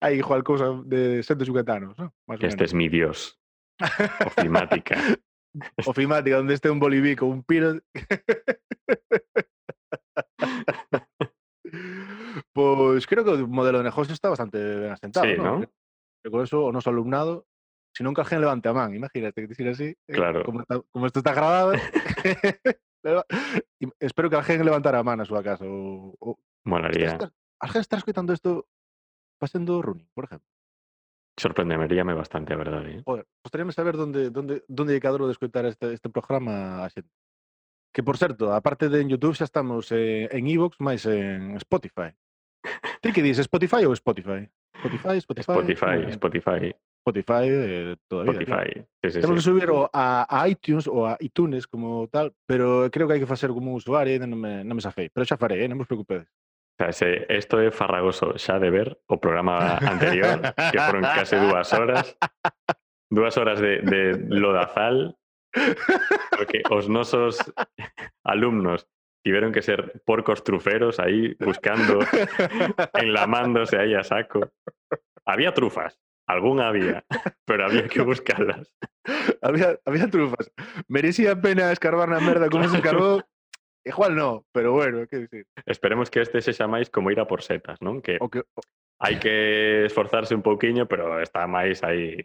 Aí, 0.02 0.20
igual 0.20 0.44
cousa 0.44 0.82
de 0.86 1.24
150 1.24 1.74
anos, 1.74 1.98
non? 1.98 2.12
Este 2.42 2.66
es 2.66 2.74
mi 2.74 2.90
dios. 2.90 3.40
Ofimática. 4.26 4.98
Ofimática, 5.86 6.40
onde 6.40 6.54
este 6.54 6.70
un 6.70 6.80
bolivico, 6.80 7.26
un 7.26 7.44
piro... 7.44 7.82
pois 12.58 13.06
creo 13.06 13.22
que 13.22 13.38
o 13.38 13.46
modelo 13.46 13.86
de 13.86 13.94
negocio 13.94 14.18
está 14.18 14.34
bastante 14.34 14.58
ben 14.58 14.90
asentado, 14.90 15.30
Sí, 15.30 15.38
¿no? 15.38 15.62
¿no? 15.62 15.70
Que 16.26 16.34
con 16.34 16.42
eso 16.42 16.66
o 16.66 16.74
noso 16.74 16.90
alumnado, 16.90 17.46
si 17.94 18.02
non 18.02 18.18
que 18.18 18.26
alguén 18.26 18.42
levante 18.42 18.66
a 18.66 18.74
man, 18.74 18.98
imagínate 18.98 19.46
que 19.46 19.54
dicir 19.54 19.70
así, 19.70 19.94
eh, 19.94 20.18
Claro. 20.18 20.42
como, 20.42 20.66
está, 20.66 20.82
como 20.90 21.06
isto 21.06 21.22
está 21.22 21.38
grabado, 21.38 21.78
y 23.80 23.86
espero 24.02 24.26
que 24.30 24.36
alguén 24.42 24.66
levantara 24.66 24.98
a 25.00 25.06
man 25.06 25.22
na 25.22 25.26
súa 25.30 25.46
casa 25.46 25.70
ou, 25.70 26.18
ou 26.18 26.34
Molaría. 26.66 27.14
Alguén 27.62 27.82
está 27.86 28.02
escoitando 28.02 28.34
isto 28.34 28.66
facendo 29.40 29.82
running, 29.86 30.10
por 30.18 30.26
exemplo. 30.26 30.50
Sorprenderíame 31.38 32.14
bastante, 32.18 32.54
a 32.54 32.58
verdade. 32.58 32.98
Eh? 32.98 33.02
Joder, 33.06 33.26
gostaríame 33.46 33.72
saber 33.72 33.94
donde 33.96 34.32
donde 34.34 34.66
donde 34.68 34.94
lle 34.98 35.02
cadro 35.06 35.28
de 35.30 35.34
escoitar 35.38 35.66
este 35.70 35.94
este 35.94 36.10
programa 36.10 36.82
a 36.84 36.90
xente. 36.90 37.14
Que 37.94 38.02
por 38.04 38.18
certo, 38.18 38.50
aparte 38.52 38.90
de 38.90 39.02
en 39.06 39.10
YouTube 39.10 39.38
xa 39.38 39.46
estamos 39.46 39.92
eh, 39.94 40.26
en 40.34 40.48
Evox 40.50 40.82
máis 40.82 41.06
en 41.06 41.54
Spotify. 41.62 42.10
Ti 43.08 43.16
que 43.16 43.24
dis, 43.24 43.40
Spotify 43.40 43.88
ou 43.88 43.96
Spotify? 43.96 44.44
Spotify, 44.76 45.16
Spotify. 45.24 45.54
Spotify, 45.56 45.96
eh, 46.04 46.12
Spotify. 46.12 46.76
Spotify 47.08 47.46
eh, 47.48 47.96
todavía. 48.06 48.32
Spotify. 48.34 48.68
Claro. 48.68 48.88
Sí, 49.02 49.12
sí, 49.12 49.22
Temos 49.22 49.30
sí. 49.30 49.36
que 49.36 49.42
subir 49.48 49.72
o, 49.72 49.90
a, 49.94 50.28
a 50.28 50.50
iTunes 50.50 50.92
ou 50.92 51.08
a 51.08 51.16
iTunes 51.24 51.72
como 51.72 52.12
tal, 52.12 52.36
pero 52.44 52.92
creo 52.92 53.08
que 53.08 53.16
hai 53.16 53.24
que 53.24 53.30
facer 53.32 53.56
como 53.56 53.72
un 53.72 53.80
usuario, 53.80 54.20
eh, 54.20 54.20
non 54.20 54.36
me, 54.36 54.68
non 54.68 54.76
me 54.76 54.84
safei, 54.84 55.08
pero 55.08 55.24
xa 55.24 55.40
farei, 55.40 55.64
eh, 55.64 55.72
non 55.72 55.80
vos 55.80 55.88
preocupedes. 55.88 56.28
O 56.28 56.84
sea, 56.84 56.92
se, 56.92 57.24
esto 57.32 57.64
é 57.64 57.72
farragoso 57.72 58.36
xa 58.36 58.60
de 58.60 58.70
ver 58.76 59.00
o 59.08 59.16
programa 59.24 59.80
anterior, 59.80 60.44
que 60.52 60.84
foron 60.84 61.08
case 61.08 61.40
dúas 61.40 61.72
horas, 61.72 62.12
dúas 63.08 63.40
horas 63.40 63.64
de, 63.64 63.80
de 63.88 64.20
lodazal, 64.28 65.16
porque 66.36 66.60
os 66.68 66.92
nosos 66.92 67.40
alumnos 68.28 68.84
tiveron 69.28 69.52
que 69.52 69.62
ser 69.62 70.02
porcos 70.06 70.42
truferos 70.42 71.02
aí 71.02 71.36
buscando, 71.36 72.00
enlamándose 72.94 73.76
aí 73.76 73.94
a 73.94 74.02
saco. 74.02 74.54
Había 75.26 75.54
trufas, 75.54 76.00
algún 76.26 76.62
había, 76.62 77.04
pero 77.46 77.66
había 77.66 77.90
que 77.90 78.00
buscarlas. 78.04 78.74
había, 79.42 79.78
había 79.84 80.10
trufas. 80.10 80.50
Merecía 80.88 81.36
pena 81.36 81.74
escarbar 81.74 82.08
na 82.08 82.24
merda 82.24 82.48
como 82.48 82.72
se 82.72 82.80
escarbou. 82.80 83.20
Igual 83.84 84.16
no, 84.16 84.48
pero 84.56 84.72
bueno, 84.72 85.06
que 85.08 85.28
decir. 85.28 85.44
Esperemos 85.68 86.08
que 86.08 86.24
este 86.24 86.40
sexa 86.40 86.72
máis 86.72 86.88
como 86.88 87.12
ir 87.12 87.20
a 87.20 87.28
por 87.28 87.44
setas, 87.44 87.84
non? 87.84 88.00
Que 88.00 88.16
O 88.24 88.32
que, 88.32 88.48
esforzarse 89.92 90.40
un 90.40 90.44
pouquiño, 90.44 90.88
pero 90.88 91.20
está 91.20 91.44
máis 91.52 91.84
aí, 91.84 92.16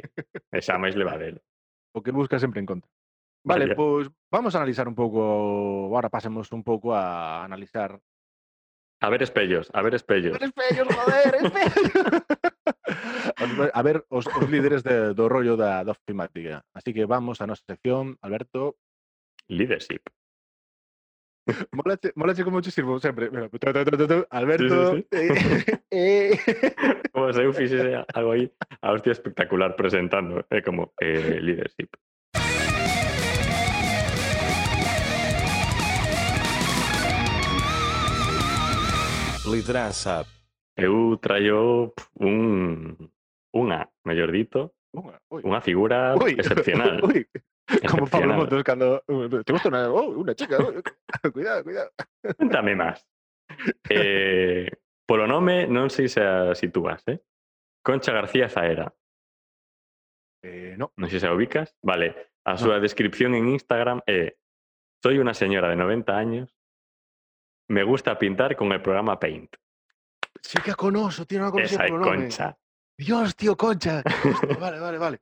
e 0.54 0.58
xa 0.62 0.78
máis 0.78 0.94
levadelo. 0.94 1.42
o 1.90 1.98
que 1.98 2.14
busca 2.14 2.38
sempre 2.38 2.62
en 2.62 2.66
contra. 2.70 2.86
Vale, 3.44 3.74
pois 3.74 4.08
pues, 4.08 4.16
vamos 4.30 4.54
a 4.54 4.58
analizar 4.58 4.86
un 4.86 4.94
pouco, 4.94 5.86
agora 5.86 6.08
pasemos 6.08 6.52
un 6.52 6.62
pouco 6.62 6.94
a 6.94 7.44
analizar 7.44 7.98
A 9.02 9.10
ver 9.10 9.22
espellos, 9.24 9.68
a 9.74 9.82
ver 9.82 9.94
espellos. 9.96 10.36
A 10.36 10.38
ver 10.38 10.48
espellos, 10.48 10.86
joder, 10.94 11.34
espellos. 11.42 12.22
a 13.74 13.82
ver 13.82 14.06
os, 14.08 14.26
os 14.28 14.48
líderes 14.48 14.84
de, 14.84 15.12
do 15.12 15.28
rollo 15.28 15.56
da, 15.56 15.82
da 15.82 15.90
ofimática. 15.90 16.62
Así 16.72 16.94
que 16.94 17.04
vamos 17.04 17.42
a 17.42 17.48
nosa 17.50 17.66
sección, 17.66 18.16
Alberto. 18.22 18.78
Leadership. 19.48 20.06
Molache, 21.72 22.12
molache 22.14 22.44
como 22.44 22.62
che 22.62 22.70
sirvo 22.70 23.00
sempre. 23.00 23.28
Mira, 23.28 23.48
tu, 23.48 23.58
tu, 23.58 23.84
tu, 23.84 24.06
tu, 24.06 24.26
Alberto. 24.30 24.94
Sí, 24.94 25.06
sí, 25.10 25.28
sí. 25.34 25.72
Eh, 25.90 26.38
eh. 26.46 27.02
como 27.12 27.32
se 27.32 27.42
eu 27.42 27.52
fixese 27.52 28.06
algo 28.14 28.30
aí, 28.30 28.46
a 28.80 28.92
hostia 28.92 29.10
espectacular 29.10 29.74
presentando, 29.74 30.46
é 30.46 30.58
eh, 30.58 30.62
como 30.62 30.94
eh, 31.02 31.40
leadership. 31.42 31.90
Liderança. 39.52 40.24
Eu 40.72 41.20
traio 41.20 41.92
un 42.16 42.96
unha, 43.52 43.84
mellor 44.08 44.32
dito, 44.32 44.72
Unha, 44.92 45.60
figura 45.64 46.14
Ui, 46.20 46.36
excepcional. 46.36 47.00
Ui, 47.08 47.24
como 47.88 48.06
Pablo. 48.06 48.34
Motos 48.34 48.62
cando 48.62 49.02
uh, 49.08 49.42
te 49.42 49.52
gusta 49.52 49.68
una, 49.68 49.90
oh, 49.90 50.10
una 50.20 50.34
chica, 50.34 50.58
oh, 50.60 50.72
cuidado, 51.32 51.64
cuidado. 51.64 51.90
Cuéntame 52.36 52.76
máis. 52.76 53.00
Eh, 53.88 54.68
polo 55.08 55.24
nome 55.26 55.64
non 55.64 55.88
sei 55.88 56.08
se 56.12 56.20
a 56.20 56.52
sitúas, 56.52 57.00
eh? 57.08 57.24
Concha 57.80 58.12
García 58.12 58.52
Zaera. 58.52 58.92
Eh, 60.44 60.76
no, 60.76 60.92
Non 61.00 61.08
sei 61.08 61.20
se 61.20 61.28
a 61.28 61.32
ubicas. 61.32 61.72
Vale, 61.80 62.36
a 62.44 62.60
súa 62.60 62.76
descripción 62.76 63.32
en 63.32 63.48
Instagram 63.48 64.04
é 64.04 64.36
Soy 65.02 65.18
una 65.18 65.34
señora 65.34 65.66
de 65.66 65.76
90 65.76 66.16
años. 66.16 66.54
Me 67.72 67.84
gusta 67.84 68.18
pintar 68.18 68.54
con 68.54 68.70
el 68.70 68.82
programa 68.82 69.18
Paint. 69.18 69.56
Sí 70.42 70.58
que 70.62 70.74
conoso, 70.74 71.24
tiene 71.24 71.44
una 71.44 71.52
conexión 71.52 71.88
con 71.88 72.02
Concha. 72.02 72.54
Dios, 72.98 73.34
tío, 73.34 73.56
Concha. 73.56 74.02
Hostia, 74.24 74.56
vale, 74.60 74.78
vale, 74.78 74.98
vale. 74.98 75.18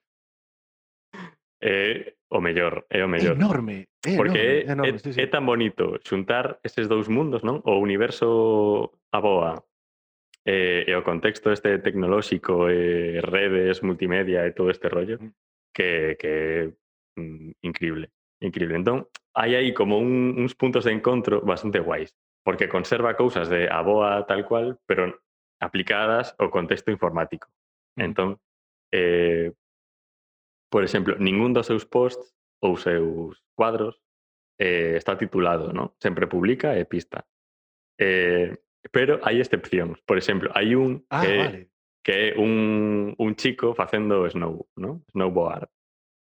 É 1.60 1.70
eh, 1.70 2.16
o 2.30 2.40
mellor, 2.40 2.86
é 2.90 2.98
eh, 2.98 3.04
o 3.04 3.08
mellor. 3.08 3.36
Enorme, 3.36 3.86
é 4.04 4.16
Porque 4.16 4.40
enorme, 4.40 4.66
é, 4.66 4.72
enorme, 4.72 4.96
é, 4.96 4.98
sí, 4.98 5.12
sí. 5.12 5.20
é 5.20 5.26
tan 5.28 5.46
bonito 5.46 6.00
xuntar 6.02 6.58
eses 6.64 6.88
dous 6.88 7.06
mundos, 7.06 7.46
non? 7.46 7.62
O 7.62 7.78
universo 7.78 8.98
a 9.14 9.20
boa 9.20 9.62
e, 10.42 10.88
e 10.88 10.92
o 10.96 11.06
contexto 11.06 11.52
este 11.52 11.78
tecnolóxico 11.78 12.66
e 12.66 13.22
redes, 13.22 13.84
multimedia 13.86 14.42
e 14.42 14.56
todo 14.56 14.74
este 14.74 14.90
rollo 14.90 15.22
mm. 15.22 15.30
que, 15.70 16.16
que 16.18 16.32
mm, 17.14 17.62
increíble, 17.62 18.10
increíble. 18.42 18.74
Entón, 18.74 19.06
hai 19.38 19.54
aí 19.54 19.70
como 19.70 20.02
un, 20.02 20.34
uns 20.34 20.58
puntos 20.58 20.88
de 20.88 20.96
encontro 20.96 21.44
bastante 21.46 21.78
guais 21.78 22.10
porque 22.42 22.68
conserva 22.68 23.16
cousas 23.16 23.48
de 23.48 23.68
aboa 23.68 24.26
tal 24.26 24.46
cual, 24.46 24.80
pero 24.86 25.20
aplicadas 25.60 26.34
ao 26.40 26.48
contexto 26.48 26.90
informático. 26.90 27.48
Mm. 27.96 28.02
Entón, 28.02 28.30
eh, 28.92 29.52
por 30.70 30.84
exemplo, 30.84 31.16
ningún 31.18 31.52
dos 31.52 31.66
seus 31.66 31.84
posts 31.84 32.32
ou 32.62 32.76
seus 32.76 33.42
cuadros 33.54 34.00
eh, 34.60 34.96
está 34.96 35.16
titulado, 35.16 35.72
¿no? 35.72 35.96
sempre 36.00 36.26
publica 36.26 36.76
e 36.76 36.84
pista. 36.84 37.24
Eh, 37.98 38.56
pero 38.88 39.20
hai 39.24 39.40
excepcións. 39.40 40.00
Por 40.08 40.16
exemplo, 40.16 40.48
hai 40.56 40.72
un 40.72 41.04
ah, 41.12 41.20
que, 41.20 41.36
vale. 41.36 41.60
que 42.00 42.12
é 42.12 42.26
un, 42.40 43.12
un 43.16 43.30
chico 43.36 43.74
facendo 43.76 44.24
snow, 44.28 44.68
¿no? 44.76 45.04
snowboard. 45.12 45.68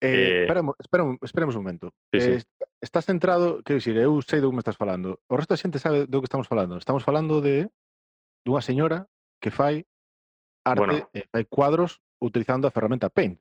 Eh, 0.02 0.08
eh... 0.08 0.42
Esperemos, 0.44 0.76
esperemos, 0.80 1.18
esperemos 1.22 1.56
un 1.56 1.64
momento. 1.64 1.94
Sí, 2.12 2.22
sí. 2.22 2.30
eh, 2.32 2.44
estás 2.82 3.06
centrado, 3.06 3.62
quero 3.64 3.78
dicir, 3.80 3.98
eu 3.98 4.16
sei 4.24 4.40
do 4.40 4.50
que 4.50 4.56
me 4.56 4.64
estás 4.64 4.78
falando. 4.78 5.20
O 5.28 5.36
resto 5.36 5.54
da 5.54 5.62
xente 5.62 5.80
sabe 5.80 6.08
do 6.08 6.20
que 6.22 6.30
estamos 6.30 6.48
falando. 6.48 6.78
Estamos 6.78 7.04
falando 7.04 7.42
de 7.42 7.68
dunha 8.48 8.64
señora 8.64 9.08
que 9.44 9.52
fai 9.52 9.84
arte, 10.64 10.80
bueno. 10.80 11.10
eh, 11.12 11.28
fai 11.28 11.44
cuadros 11.46 12.00
utilizando 12.20 12.68
a 12.68 12.72
ferramenta 12.72 13.12
Paint. 13.12 13.40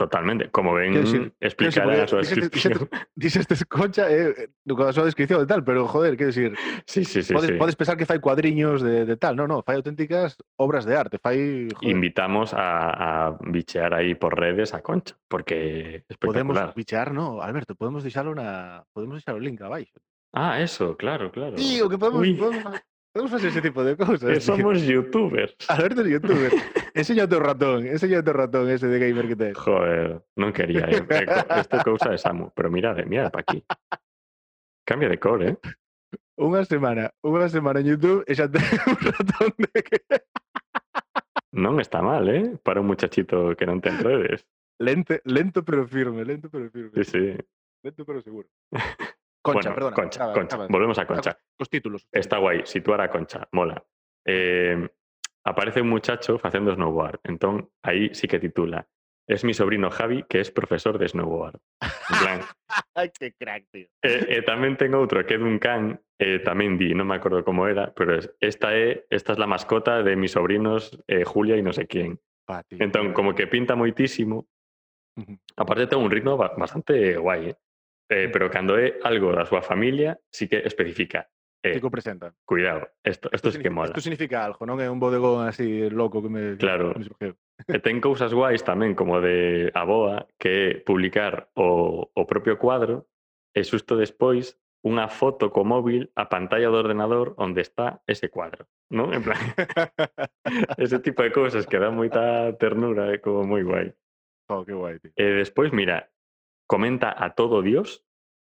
Totalmente. 0.00 0.48
Como 0.48 0.72
ven, 0.72 0.94
explicar 1.40 1.84
Quero 1.84 2.04
a 2.04 2.08
súa 2.08 2.24
dicir, 2.24 2.48
porque 2.48 2.56
descripción. 2.56 2.88
Dices, 3.14 3.44
dices 3.46 3.68
concha 3.68 4.08
eh, 4.08 4.32
eh, 4.32 4.48
con 4.64 4.88
a 4.88 4.96
súa 4.96 5.04
descripción 5.04 5.44
e 5.44 5.46
tal, 5.46 5.60
pero 5.60 5.84
joder, 5.84 6.16
quero 6.16 6.32
dicir, 6.32 6.56
Sí, 6.88 7.04
sí, 7.04 7.20
sí. 7.20 7.36
podes, 7.36 7.52
sí. 7.52 7.60
podes 7.60 7.76
pensar 7.76 8.00
que 8.00 8.08
fai 8.08 8.16
cuadriños 8.16 8.80
de, 8.80 9.04
de 9.04 9.16
tal, 9.20 9.36
no, 9.36 9.44
no, 9.44 9.60
fai 9.60 9.76
auténticas 9.76 10.40
obras 10.56 10.88
de 10.88 10.96
arte, 10.96 11.20
fai, 11.20 11.68
Invitamos 11.84 12.56
a, 12.56 13.28
a 13.28 13.36
bichear 13.44 13.92
aí 13.92 14.16
por 14.16 14.40
redes 14.40 14.72
a 14.72 14.80
Concha, 14.80 15.20
porque 15.28 16.08
podemos 16.16 16.56
bichear, 16.72 17.12
no, 17.12 17.44
Alberto, 17.44 17.76
podemos 17.76 18.00
deixalo 18.00 18.32
na, 18.32 18.88
podemos 18.96 19.20
deixar 19.20 19.36
o 19.36 19.38
link 19.38 19.60
abaixo. 19.60 20.00
Ah, 20.32 20.64
eso, 20.64 20.96
claro, 20.96 21.28
claro. 21.28 21.60
Tío, 21.60 21.92
que 21.92 22.00
podemos, 22.00 22.24
podemos 23.12 23.30
facer 23.30 23.50
ese 23.50 23.62
tipo 23.62 23.82
de 23.84 23.96
cousas. 23.96 24.28
que 24.30 24.38
tío. 24.38 24.54
somos 24.54 24.82
youtubers. 24.82 25.54
Alberto 25.68 26.02
é 26.02 26.10
youtuber. 26.10 26.52
enseña 26.94 27.24
o 27.24 27.28
teu 27.30 27.40
ratón, 27.42 27.86
enseña 27.86 28.20
o 28.20 28.24
teu 28.24 28.34
ratón 28.34 28.70
ese 28.70 28.86
de 28.86 28.98
gamer 28.98 29.26
que 29.28 29.36
tes. 29.36 29.54
Joder, 29.58 30.22
non 30.38 30.50
quería. 30.54 30.86
Eh. 30.90 31.02
Eh, 31.02 31.26
co- 31.26 31.46
Esto 31.58 31.74
é 31.76 31.82
cousa 31.84 32.08
de 32.14 32.18
Samu, 32.18 32.50
pero 32.54 32.70
mirade, 32.70 33.02
mirade 33.06 33.30
para 33.34 33.42
aquí. 33.42 33.62
Cambia 34.86 35.10
de 35.10 35.18
cor, 35.18 35.42
eh? 35.42 35.54
Unha 36.40 36.64
semana, 36.64 37.12
unha 37.20 37.46
semana 37.52 37.84
en 37.84 37.92
YouTube 37.94 38.24
e 38.24 38.32
xa 38.32 38.48
ten 38.48 38.64
un 38.88 38.96
ratón 38.96 39.52
de 39.60 39.78
que... 39.84 39.98
Non 41.52 41.76
está 41.82 42.00
mal, 42.00 42.24
eh? 42.30 42.56
Para 42.62 42.80
un 42.80 42.88
muchachito 42.88 43.52
que 43.58 43.66
non 43.68 43.82
ten 43.84 43.98
redes. 44.00 44.46
Lento, 44.80 45.18
lento 45.28 45.60
pero 45.66 45.84
firme, 45.84 46.24
lento 46.24 46.48
pero 46.48 46.70
firme. 46.72 46.94
Sí, 46.96 47.04
sí. 47.04 47.24
Lento 47.84 48.06
pero 48.08 48.24
seguro. 48.24 48.48
Concha, 49.42 49.70
bueno, 49.70 49.74
perdona. 49.74 49.96
Concha, 49.96 50.32
Concha. 50.32 50.56
Volvemos 50.68 50.98
a 50.98 51.06
Concha. 51.06 51.38
Os 51.58 51.68
títulos. 51.68 52.06
Está 52.12 52.38
guai, 52.38 52.66
situar 52.66 53.00
a 53.00 53.08
Concha, 53.08 53.48
mola. 53.52 53.82
Eh, 54.26 54.88
aparece 55.44 55.80
un 55.80 55.88
muchacho 55.88 56.38
facendo 56.38 56.74
snowboard. 56.74 57.20
Entón, 57.24 57.70
aí 57.82 58.14
sí 58.14 58.28
que 58.28 58.38
titula. 58.38 58.86
Es 59.26 59.44
mi 59.44 59.54
sobrino 59.54 59.90
Javi, 59.90 60.24
que 60.28 60.40
es 60.40 60.50
profesor 60.50 60.98
de 60.98 61.06
snowboard. 61.08 61.56
En 61.80 62.18
plan, 62.18 62.40
que 63.18 63.32
crack, 63.38 63.64
tío. 63.70 63.86
E, 64.02 64.26
e 64.28 64.42
tamén 64.42 64.74
ten 64.76 64.90
outro 64.98 65.22
que 65.24 65.38
é 65.38 65.40
dun 65.40 65.56
can, 65.62 65.94
e 66.18 66.42
tamén 66.42 66.74
di, 66.76 66.92
non 66.98 67.06
me 67.06 67.14
acordo 67.16 67.40
como 67.46 67.64
era, 67.70 67.94
pero 67.94 68.18
es, 68.18 68.26
esta 68.42 68.74
é 68.74 69.06
esta 69.08 69.32
es 69.32 69.38
la 69.38 69.46
mascota 69.46 70.02
de 70.02 70.18
mis 70.18 70.34
sobrinos 70.34 70.98
eh, 71.06 71.22
Julia 71.24 71.54
e 71.54 71.62
non 71.62 71.72
sei 71.72 71.86
quién. 71.86 72.18
Entón, 72.82 73.14
como 73.14 73.32
que 73.38 73.46
pinta 73.46 73.78
moitísimo, 73.78 74.50
aparte 75.54 75.86
ten 75.86 76.02
un 76.02 76.10
ritmo 76.10 76.34
ba- 76.34 76.52
bastante 76.58 77.14
guai, 77.16 77.54
eh? 77.54 77.56
Eh, 78.10 78.28
pero 78.28 78.50
cando 78.50 78.74
é 78.74 78.98
algo 79.06 79.30
da 79.30 79.46
súa 79.46 79.62
familia, 79.62 80.18
sí 80.34 80.50
que 80.50 80.58
especifica. 80.66 81.30
Eh, 81.62 81.78
que 81.78 81.90
presenta. 81.90 82.34
Cuidado, 82.44 82.90
esto, 83.04 83.30
esto, 83.30 83.48
esto 83.48 83.50
sí 83.52 83.62
que 83.62 83.70
mola. 83.70 83.94
Isto 83.94 84.00
significa 84.00 84.42
algo, 84.42 84.66
non 84.66 84.82
é 84.82 84.90
un 84.90 84.98
bodegón 84.98 85.46
así 85.46 85.86
loco 85.92 86.18
que 86.18 86.30
me... 86.32 86.42
Claro. 86.58 86.90
Que 86.96 86.98
me 86.98 87.06
surgiu. 87.06 87.32
e 87.68 87.76
eh, 87.76 87.80
ten 87.80 88.02
cousas 88.02 88.34
guais 88.34 88.66
tamén, 88.66 88.98
como 88.98 89.22
de 89.22 89.70
Aboa, 89.76 90.26
que 90.40 90.50
é 90.50 90.66
publicar 90.82 91.54
o, 91.54 92.10
o 92.10 92.22
propio 92.26 92.58
cuadro 92.58 93.06
e 93.54 93.62
xusto 93.62 93.94
despois 93.94 94.58
unha 94.80 95.12
foto 95.12 95.52
co 95.52 95.60
móvil 95.60 96.08
a 96.16 96.32
pantalla 96.32 96.72
do 96.72 96.80
ordenador 96.80 97.36
onde 97.36 97.60
está 97.60 98.00
ese 98.08 98.32
cuadro, 98.32 98.64
non? 98.88 99.12
En 99.12 99.20
plan, 99.20 99.36
ese 100.80 100.98
tipo 101.04 101.20
de 101.20 101.30
cousas 101.30 101.68
que 101.68 101.76
dá 101.76 101.92
moita 101.92 102.56
ternura, 102.56 103.12
é 103.12 103.20
como 103.20 103.44
moi 103.44 103.60
guai. 103.60 103.92
Oh, 104.48 104.64
que 104.64 104.72
guai, 104.72 104.96
tío. 104.98 105.12
E 105.14 105.24
despois, 105.36 105.70
mira, 105.76 106.08
comenta 106.70 107.12
a 107.18 107.34
todo 107.34 107.62
Dios, 107.62 108.06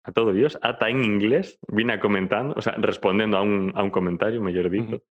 a 0.02 0.11
todo 0.11 0.33
Dios, 0.33 0.59
ata 0.62 0.88
en 0.88 1.05
inglés, 1.05 1.59
vina 1.68 2.00
comentando, 2.00 2.55
o 2.57 2.62
sea, 2.62 2.72
respondendo 2.79 3.37
a 3.37 3.42
un, 3.42 3.72
a 3.76 3.83
un 3.83 3.90
comentario, 3.90 4.40
mellor 4.40 4.70
dito, 4.70 4.96
uh 4.96 4.98
-huh. 4.98 5.02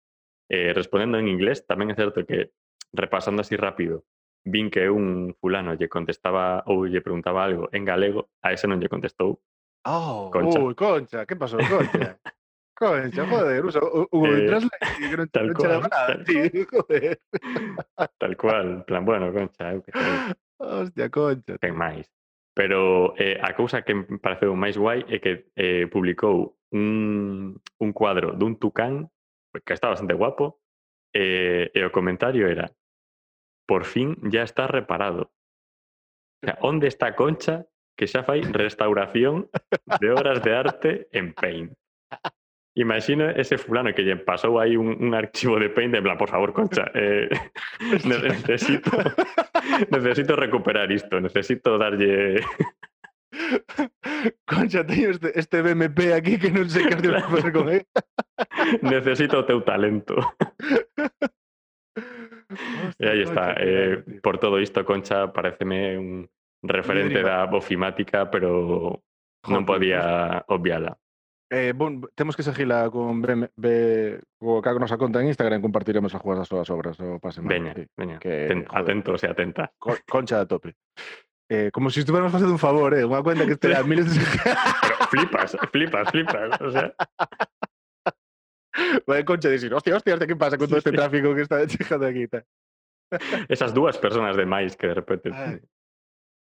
eh, 0.50 0.74
respondendo 0.74 1.20
en 1.22 1.28
inglés, 1.30 1.70
tamén 1.70 1.94
é 1.94 1.96
certo 1.96 2.26
que 2.26 2.50
repasando 2.98 3.46
así 3.46 3.54
rápido, 3.54 4.10
vin 4.42 4.74
que 4.74 4.90
un 4.90 5.38
fulano 5.38 5.78
lle 5.78 5.86
contestaba 5.86 6.66
ou 6.66 6.90
lle 6.90 7.06
preguntaba 7.06 7.46
algo 7.46 7.70
en 7.78 7.86
galego, 7.86 8.34
a 8.42 8.58
ese 8.58 8.66
non 8.66 8.82
lle 8.82 8.90
contestou. 8.90 9.38
Oh, 9.86 10.34
Concha. 10.34 10.58
Uy, 10.58 10.74
Concha, 10.74 11.30
¿Qué 11.30 11.38
pasó, 11.38 11.62
Concha? 11.62 12.18
Concha, 12.74 13.22
joder, 13.30 13.62
usa 13.70 13.86
un 13.86 14.34
eh, 14.34 14.50
Translate 14.50 14.90
que 14.98 15.14
non, 15.14 15.30
tal 15.30 15.48
non 15.54 15.58
cual, 15.62 15.78
nada, 15.86 15.90
tal, 15.94 16.26
tío, 16.26 16.66
joder. 16.74 17.22
Tal 18.18 18.34
cual, 18.34 18.68
plan, 18.90 19.06
bueno, 19.06 19.30
Concha, 19.30 19.78
eu 19.78 19.86
que. 19.86 19.94
Hostia, 20.58 21.06
Concha. 21.14 21.62
Ten 21.62 21.78
máis. 21.78 22.10
Pero 22.56 23.14
eh, 23.20 23.38
a 23.44 23.52
cousa 23.54 23.84
que 23.84 23.94
me 23.94 24.18
pareceu 24.18 24.56
máis 24.56 24.80
guai 24.80 25.04
é 25.12 25.20
que 25.20 25.52
eh, 25.60 25.92
publicou 25.92 26.56
un, 26.72 27.60
un 27.84 27.90
cuadro 27.92 28.32
dun 28.32 28.56
tucán 28.56 29.12
que 29.52 29.76
está 29.76 29.92
bastante 29.92 30.16
guapo 30.16 30.64
eh, 31.12 31.68
e 31.76 31.80
o 31.84 31.92
comentario 31.92 32.48
era 32.48 32.72
por 33.68 33.84
fin 33.84 34.16
ya 34.32 34.44
está 34.44 34.68
reparado. 34.68 35.36
O 36.40 36.48
sea, 36.48 36.58
onde 36.62 36.88
está 36.88 37.16
Concha 37.16 37.68
que 37.98 38.08
xa 38.08 38.24
fai 38.24 38.40
restauración 38.40 39.52
de 40.00 40.08
obras 40.12 40.40
de 40.40 40.52
arte 40.56 40.92
en 41.12 41.36
Paint? 41.36 41.76
Imagino 42.76 43.30
ese 43.32 43.58
fulano 43.58 43.94
que 43.96 44.04
pasou 44.20 44.60
aí 44.60 44.76
un, 44.76 44.92
un 45.00 45.16
archivo 45.16 45.56
de 45.56 45.70
Paint 45.72 45.96
en 45.96 46.04
plan, 46.04 46.18
por 46.20 46.28
favor, 46.28 46.52
Concha, 46.52 46.92
eh, 46.94 47.30
ne- 48.04 48.20
necesito 48.20 48.92
necesito 49.96 50.36
recuperar 50.36 50.92
isto, 50.92 51.20
necesito 51.22 51.78
darlle 51.80 52.44
Concha, 54.46 54.84
teño 54.86 55.10
este, 55.12 55.32
este 55.40 55.62
BMP 55.62 56.14
aquí 56.14 56.38
que 56.38 56.52
que 56.52 56.62
os 56.62 56.76
Claro. 56.76 57.30
facer 57.30 57.52
con 57.54 57.70
él. 57.70 57.86
necesito 58.82 59.40
o 59.40 59.46
teu 59.48 59.62
talento. 59.64 60.16
E 63.00 63.08
aí 63.08 63.22
está. 63.24 63.56
Eh, 63.58 64.04
por 64.22 64.38
todo 64.38 64.60
isto, 64.60 64.84
Concha 64.84 65.32
pareceme 65.32 65.98
un 65.98 66.30
referente 66.64 67.24
da 67.24 67.46
bofimática, 67.48 68.28
pero 68.32 69.00
non 69.48 69.64
podía 69.64 70.44
obviala. 70.52 70.96
Eh, 71.52 71.74
bon, 71.76 72.02
temos 72.16 72.36
que 72.36 72.42
seguila 72.42 72.90
con 72.90 73.22
BM, 73.22 73.52
B, 73.56 74.20
co 74.42 74.62
cago 74.66 74.80
nosa 74.82 74.98
conta 74.98 75.22
en 75.22 75.28
Instagram 75.30 75.62
compartiremos 75.62 76.10
as 76.16 76.22
jugas 76.22 76.40
das 76.42 76.48
súas 76.50 76.66
obras 76.74 76.98
o 77.00 77.20
pase 77.22 77.38
Veña, 77.46 77.76
veña. 77.96 78.18
que, 78.18 78.48
Ten- 78.50 78.66
joder. 78.66 78.82
atentos 78.82 79.22
e 79.22 79.28
atentas. 79.30 79.70
Co- 79.78 79.94
concha 80.10 80.42
a 80.42 80.48
tope. 80.50 80.74
Eh, 81.48 81.70
como 81.70 81.92
se 81.94 81.96
si 81.96 82.00
estuviéramos 82.02 82.34
facendo 82.34 82.50
un 82.52 82.58
favor, 82.58 82.98
eh, 82.98 83.06
unha 83.06 83.22
cuenta 83.22 83.46
que 83.46 83.54
estea 83.54 83.86
miles 83.86 84.10
de... 84.10 84.18
Pero 84.82 84.98
flipas, 85.14 85.54
flipas, 85.70 86.10
flipas. 86.10 86.50
O 86.66 86.72
sea, 86.74 86.90
Vai 89.08 89.24
concha 89.24 89.48
dicir, 89.48 89.72
hostia, 89.72 89.96
hostia, 89.96 90.18
hostia, 90.18 90.28
que 90.28 90.36
pasa 90.36 90.58
con 90.58 90.68
todo 90.68 90.82
este 90.82 90.90
Sí. 90.92 90.98
tráfico 90.98 91.32
que 91.38 91.46
está 91.46 91.62
chegando 91.70 92.08
aquí? 92.10 92.26
Tal. 92.28 92.44
esas 93.48 93.72
dúas 93.72 93.96
personas 94.02 94.34
de 94.36 94.44
máis 94.50 94.74
que 94.76 94.88
de 94.90 94.96
repente... 94.98 95.30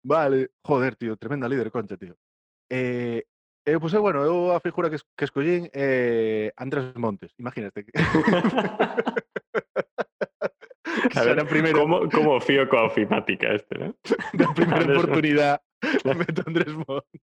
Vale, 0.04 0.52
joder, 0.62 0.94
tío, 0.96 1.16
tremenda 1.18 1.48
líder, 1.50 1.72
concha, 1.72 1.98
tío. 1.98 2.14
Eh, 2.70 3.24
Eh, 3.66 3.74
eu, 3.76 3.80
pois, 3.80 3.94
eu, 3.94 4.00
eh, 4.00 4.02
bueno, 4.02 4.24
eu 4.24 4.52
a 4.56 4.60
figura 4.60 4.90
que, 4.90 4.98
que 5.18 5.26
escollín 5.26 5.70
é 5.74 6.50
eh, 6.50 6.54
Andrés 6.58 6.96
Montes, 6.96 7.34
imagínate. 7.38 7.86
a 11.16 11.24
ver, 11.24 11.46
primeiro... 11.48 11.80
como, 11.80 12.10
como 12.10 12.40
fío 12.40 12.68
coa 12.70 12.86
ofimática 12.86 13.54
este, 13.54 13.78
né? 13.78 13.94
Da 14.34 14.54
primeira 14.54 14.84
Andrés 14.84 14.98
oportunidad 14.98 15.62
meto 16.06 16.44
Andrés 16.48 16.74
Montes. 16.74 17.22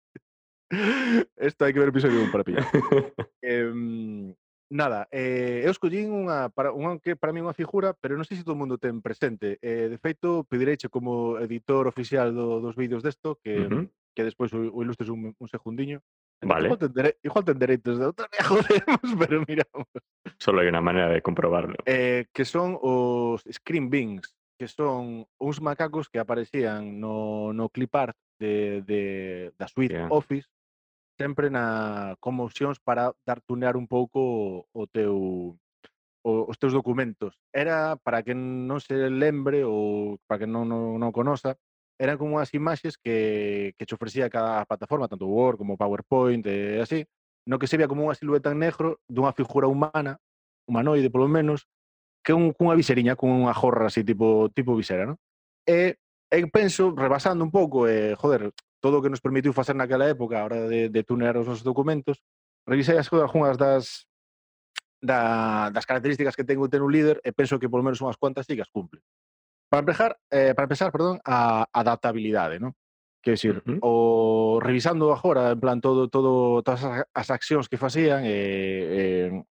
Esto 1.37 1.65
hai 1.65 1.73
que 1.73 1.79
ver 1.79 1.89
o 1.89 1.95
episodio 1.95 2.23
un 2.23 2.31
para 2.35 2.43
pillar. 2.45 2.67
eh, 3.43 3.71
nada, 4.71 5.07
eh, 5.15 5.63
eu 5.63 5.71
escollín 5.71 6.11
unha, 6.11 6.51
para, 6.51 6.75
unha 6.75 6.99
que 6.99 7.15
para 7.15 7.31
mí 7.31 7.39
unha 7.39 7.55
figura, 7.55 7.95
pero 7.95 8.19
non 8.19 8.27
sei 8.27 8.35
se 8.39 8.43
todo 8.43 8.59
o 8.59 8.61
mundo 8.61 8.81
ten 8.81 8.99
presente. 8.99 9.63
Eh, 9.63 9.87
de 9.87 9.99
feito, 10.03 10.43
pedireiche 10.51 10.91
como 10.91 11.39
editor 11.39 11.87
oficial 11.87 12.35
do, 12.35 12.59
dos 12.59 12.75
vídeos 12.75 13.07
desto, 13.07 13.39
que, 13.39 13.63
uh 13.63 13.71
-huh. 13.71 13.85
que 14.15 14.27
despois 14.27 14.51
o, 14.51 14.59
o 14.59 14.83
ilustres 14.83 15.07
un, 15.07 15.31
un 15.39 15.49
segundiño, 15.49 16.03
Vale. 16.43 16.69
Igual, 16.69 16.79
tendré, 16.79 17.17
igual 17.23 17.45
tendré 17.45 17.67
derechos 17.77 17.99
de 17.99 18.05
autor, 18.05 18.29
ya 18.37 18.45
jodemos, 18.51 19.09
pero 19.19 19.45
miramos. 19.49 19.89
Solo 20.39 20.61
hai 20.61 20.69
unha 20.69 20.85
maneira 20.85 21.09
de 21.09 21.25
comprobarlo. 21.25 21.81
Eh, 21.89 22.29
que 22.31 22.45
son 22.45 22.77
os 22.77 23.41
Screen 23.49 23.89
Beings, 23.89 24.37
que 24.61 24.69
son 24.69 25.25
uns 25.41 25.59
macacos 25.65 26.13
que 26.13 26.21
aparecían 26.21 27.01
no, 27.01 27.57
no 27.57 27.73
clip 27.73 27.93
art 27.97 28.17
de, 28.37 28.85
de, 28.85 29.01
da 29.57 29.65
suite 29.69 29.97
yeah. 29.97 30.13
Office 30.13 30.49
sempre 31.17 31.49
na 31.49 32.15
como 32.21 32.45
opcións 32.45 32.77
para 32.77 33.17
dar 33.25 33.41
tunear 33.41 33.77
un 33.77 33.89
pouco 33.89 34.69
o 34.69 34.83
teu 34.87 35.57
o, 36.27 36.31
os 36.51 36.59
teus 36.59 36.77
documentos. 36.77 37.41
Era 37.55 37.97
para 37.97 38.21
que 38.21 38.37
non 38.37 38.83
se 38.85 39.09
lembre 39.09 39.65
ou 39.65 40.21
para 40.29 40.45
que 40.45 40.49
non 40.51 40.69
non, 40.69 41.01
non 41.01 41.15
conoza, 41.17 41.57
eran 41.99 42.19
como 42.19 42.39
as 42.39 42.53
imaxes 42.53 42.99
que, 42.99 43.75
que 43.79 43.87
che 43.87 43.95
ofrecía 43.95 44.29
cada 44.29 44.65
plataforma, 44.65 45.09
tanto 45.09 45.27
Word 45.27 45.59
como 45.59 45.77
PowerPoint 45.77 46.45
e 46.47 46.81
así, 46.81 47.05
no 47.47 47.59
que 47.59 47.67
se 47.67 47.77
vía 47.77 47.89
como 47.89 48.05
unha 48.05 48.19
silueta 48.19 48.53
en 48.53 48.61
negro 48.61 49.01
dunha 49.09 49.33
figura 49.33 49.71
humana, 49.71 50.19
humanoide 50.69 51.09
polo 51.09 51.31
menos, 51.31 51.65
que 52.21 52.35
un, 52.35 52.53
cunha 52.53 52.75
viseriña, 52.75 53.15
con 53.15 53.31
unha 53.31 53.55
jorra 53.55 53.87
así 53.87 54.03
tipo, 54.03 54.51
tipo 54.51 54.75
visera, 54.75 55.07
non? 55.07 55.17
Eh, 55.65 55.95
e, 56.29 56.37
e 56.43 56.47
penso, 56.51 56.91
rebasando 56.93 57.47
un 57.47 57.55
pouco, 57.55 57.87
e, 57.87 58.13
eh, 58.13 58.15
joder, 58.19 58.51
todo 58.83 58.99
o 58.99 59.03
que 59.03 59.11
nos 59.11 59.23
permitiu 59.23 59.55
facer 59.55 59.79
naquela 59.79 60.11
época 60.11 60.43
a 60.43 60.45
hora 60.45 60.67
de, 60.67 60.91
de 60.91 61.03
tunear 61.07 61.39
os 61.39 61.47
nosos 61.47 61.65
documentos, 61.65 62.21
revisei 62.67 62.99
as 62.99 63.09
algunhas 63.09 63.57
das, 63.57 64.11
da, 65.01 65.71
das 65.71 65.87
características 65.87 66.35
que 66.35 66.45
ten 66.45 66.59
un 66.59 66.93
líder 66.93 67.23
e 67.23 67.31
penso 67.33 67.63
que 67.63 67.71
polo 67.71 67.87
menos 67.87 68.03
unhas 68.03 68.19
cuantas 68.19 68.45
sí 68.45 68.59
que 68.59 68.67
as 68.67 68.73
cumple. 68.75 69.01
Para 69.69 69.81
empezar, 69.81 70.19
eh, 70.31 70.55
para 70.55 70.65
empezar 70.65 70.93
perdón, 70.93 71.19
a 71.25 71.67
adaptabilidade, 71.73 72.61
non? 72.63 72.73
Que 73.23 73.35
decir, 73.35 73.59
uh 73.59 73.63
-huh. 73.67 73.79
o 73.83 73.95
revisando 74.63 75.11
agora 75.11 75.51
en 75.51 75.59
plan 75.59 75.81
todo 75.83 76.07
todo 76.07 76.63
todas 76.63 76.87
as 77.11 77.29
accións 77.35 77.67
que 77.67 77.81
facían 77.81 78.23
eh, 78.23 79.27
eh, 79.27 79.43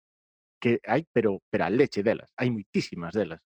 que 0.62 0.80
hai, 0.88 1.04
pero 1.12 1.44
pero 1.52 1.68
a 1.68 1.70
leche 1.70 2.00
delas, 2.00 2.32
hai 2.40 2.50
muitísimas 2.50 3.12
delas. 3.12 3.44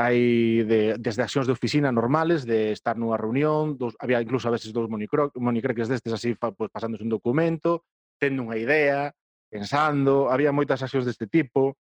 Hai 0.00 0.64
de, 0.64 0.96
desde 0.98 1.22
accións 1.22 1.46
de 1.46 1.54
oficina 1.54 1.92
normales, 1.92 2.42
de 2.48 2.72
estar 2.72 2.96
nunha 2.96 3.20
reunión, 3.20 3.76
dos, 3.78 3.94
había 4.00 4.18
incluso 4.18 4.48
a 4.48 4.54
veces 4.56 4.72
dos 4.72 4.88
monicreques 4.88 5.88
destes 5.92 6.12
así 6.16 6.34
pues, 6.34 6.70
pasándose 6.72 7.04
un 7.04 7.12
documento, 7.12 7.84
tendo 8.18 8.42
unha 8.42 8.56
idea, 8.56 9.12
pensando, 9.52 10.32
había 10.32 10.56
moitas 10.56 10.80
accións 10.82 11.04
deste 11.04 11.28
tipo, 11.28 11.76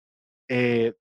eh, 0.48 0.96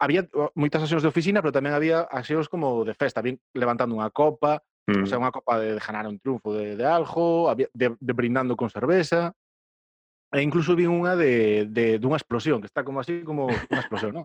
había 0.00 0.24
moitas 0.56 0.80
accións 0.80 1.04
de 1.04 1.12
oficina, 1.12 1.44
pero 1.44 1.52
tamén 1.52 1.76
había 1.76 2.08
accións 2.08 2.48
como 2.48 2.82
de 2.88 2.96
festa, 2.96 3.20
bien 3.20 3.36
levantando 3.52 3.92
unha 3.92 4.08
copa, 4.08 4.64
mm. 4.88 5.04
o 5.04 5.06
sea, 5.06 5.20
mm. 5.20 5.22
unha 5.28 5.34
copa 5.36 5.60
de, 5.60 5.76
de 5.76 5.82
ganar 5.84 6.08
un 6.08 6.16
triunfo 6.18 6.56
de, 6.56 6.74
de 6.74 6.86
algo, 6.88 7.52
había, 7.52 7.68
de, 7.76 7.94
de 7.94 8.12
brindando 8.16 8.56
con 8.56 8.72
cerveza, 8.72 9.36
e 10.32 10.40
incluso 10.40 10.72
vi 10.72 10.88
unha 10.88 11.14
de, 11.14 11.68
de 11.68 12.00
dunha 12.00 12.16
explosión, 12.16 12.64
que 12.64 12.70
está 12.72 12.80
como 12.80 13.04
así 13.04 13.20
como 13.20 13.46
unha 13.46 13.82
explosión, 13.84 14.16
¿no? 14.16 14.24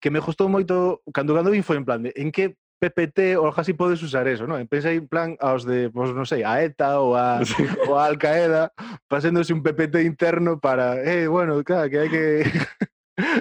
que 0.00 0.10
me 0.10 0.22
gustou 0.22 0.46
moito, 0.48 1.02
cando 1.10 1.34
cando 1.34 1.50
vin 1.50 1.66
foi 1.66 1.76
en 1.78 1.86
plan 1.86 2.02
de, 2.02 2.14
en 2.14 2.30
que 2.30 2.54
PPT 2.78 3.34
ou 3.34 3.50
algo 3.50 3.58
así 3.58 3.74
podes 3.74 3.98
usar 4.06 4.30
eso, 4.30 4.46
¿no? 4.46 4.54
Pensei 4.70 5.02
en 5.02 5.10
plan 5.10 5.34
aos 5.42 5.66
de, 5.66 5.90
pois 5.90 6.14
pues, 6.14 6.16
non 6.16 6.26
sei, 6.30 6.46
a 6.46 6.62
ETA 6.62 7.02
ou 7.02 7.18
a, 7.18 7.42
sí. 7.48 7.66
ou 7.90 7.98
a 7.98 8.06
Al 8.06 8.14
Qaeda, 8.22 8.70
paséndose 9.10 9.50
un 9.50 9.66
PPT 9.66 10.06
interno 10.06 10.62
para, 10.62 11.02
eh, 11.02 11.26
bueno, 11.26 11.58
claro, 11.66 11.90
que 11.90 11.98
hai 11.98 12.10
que 12.10 12.46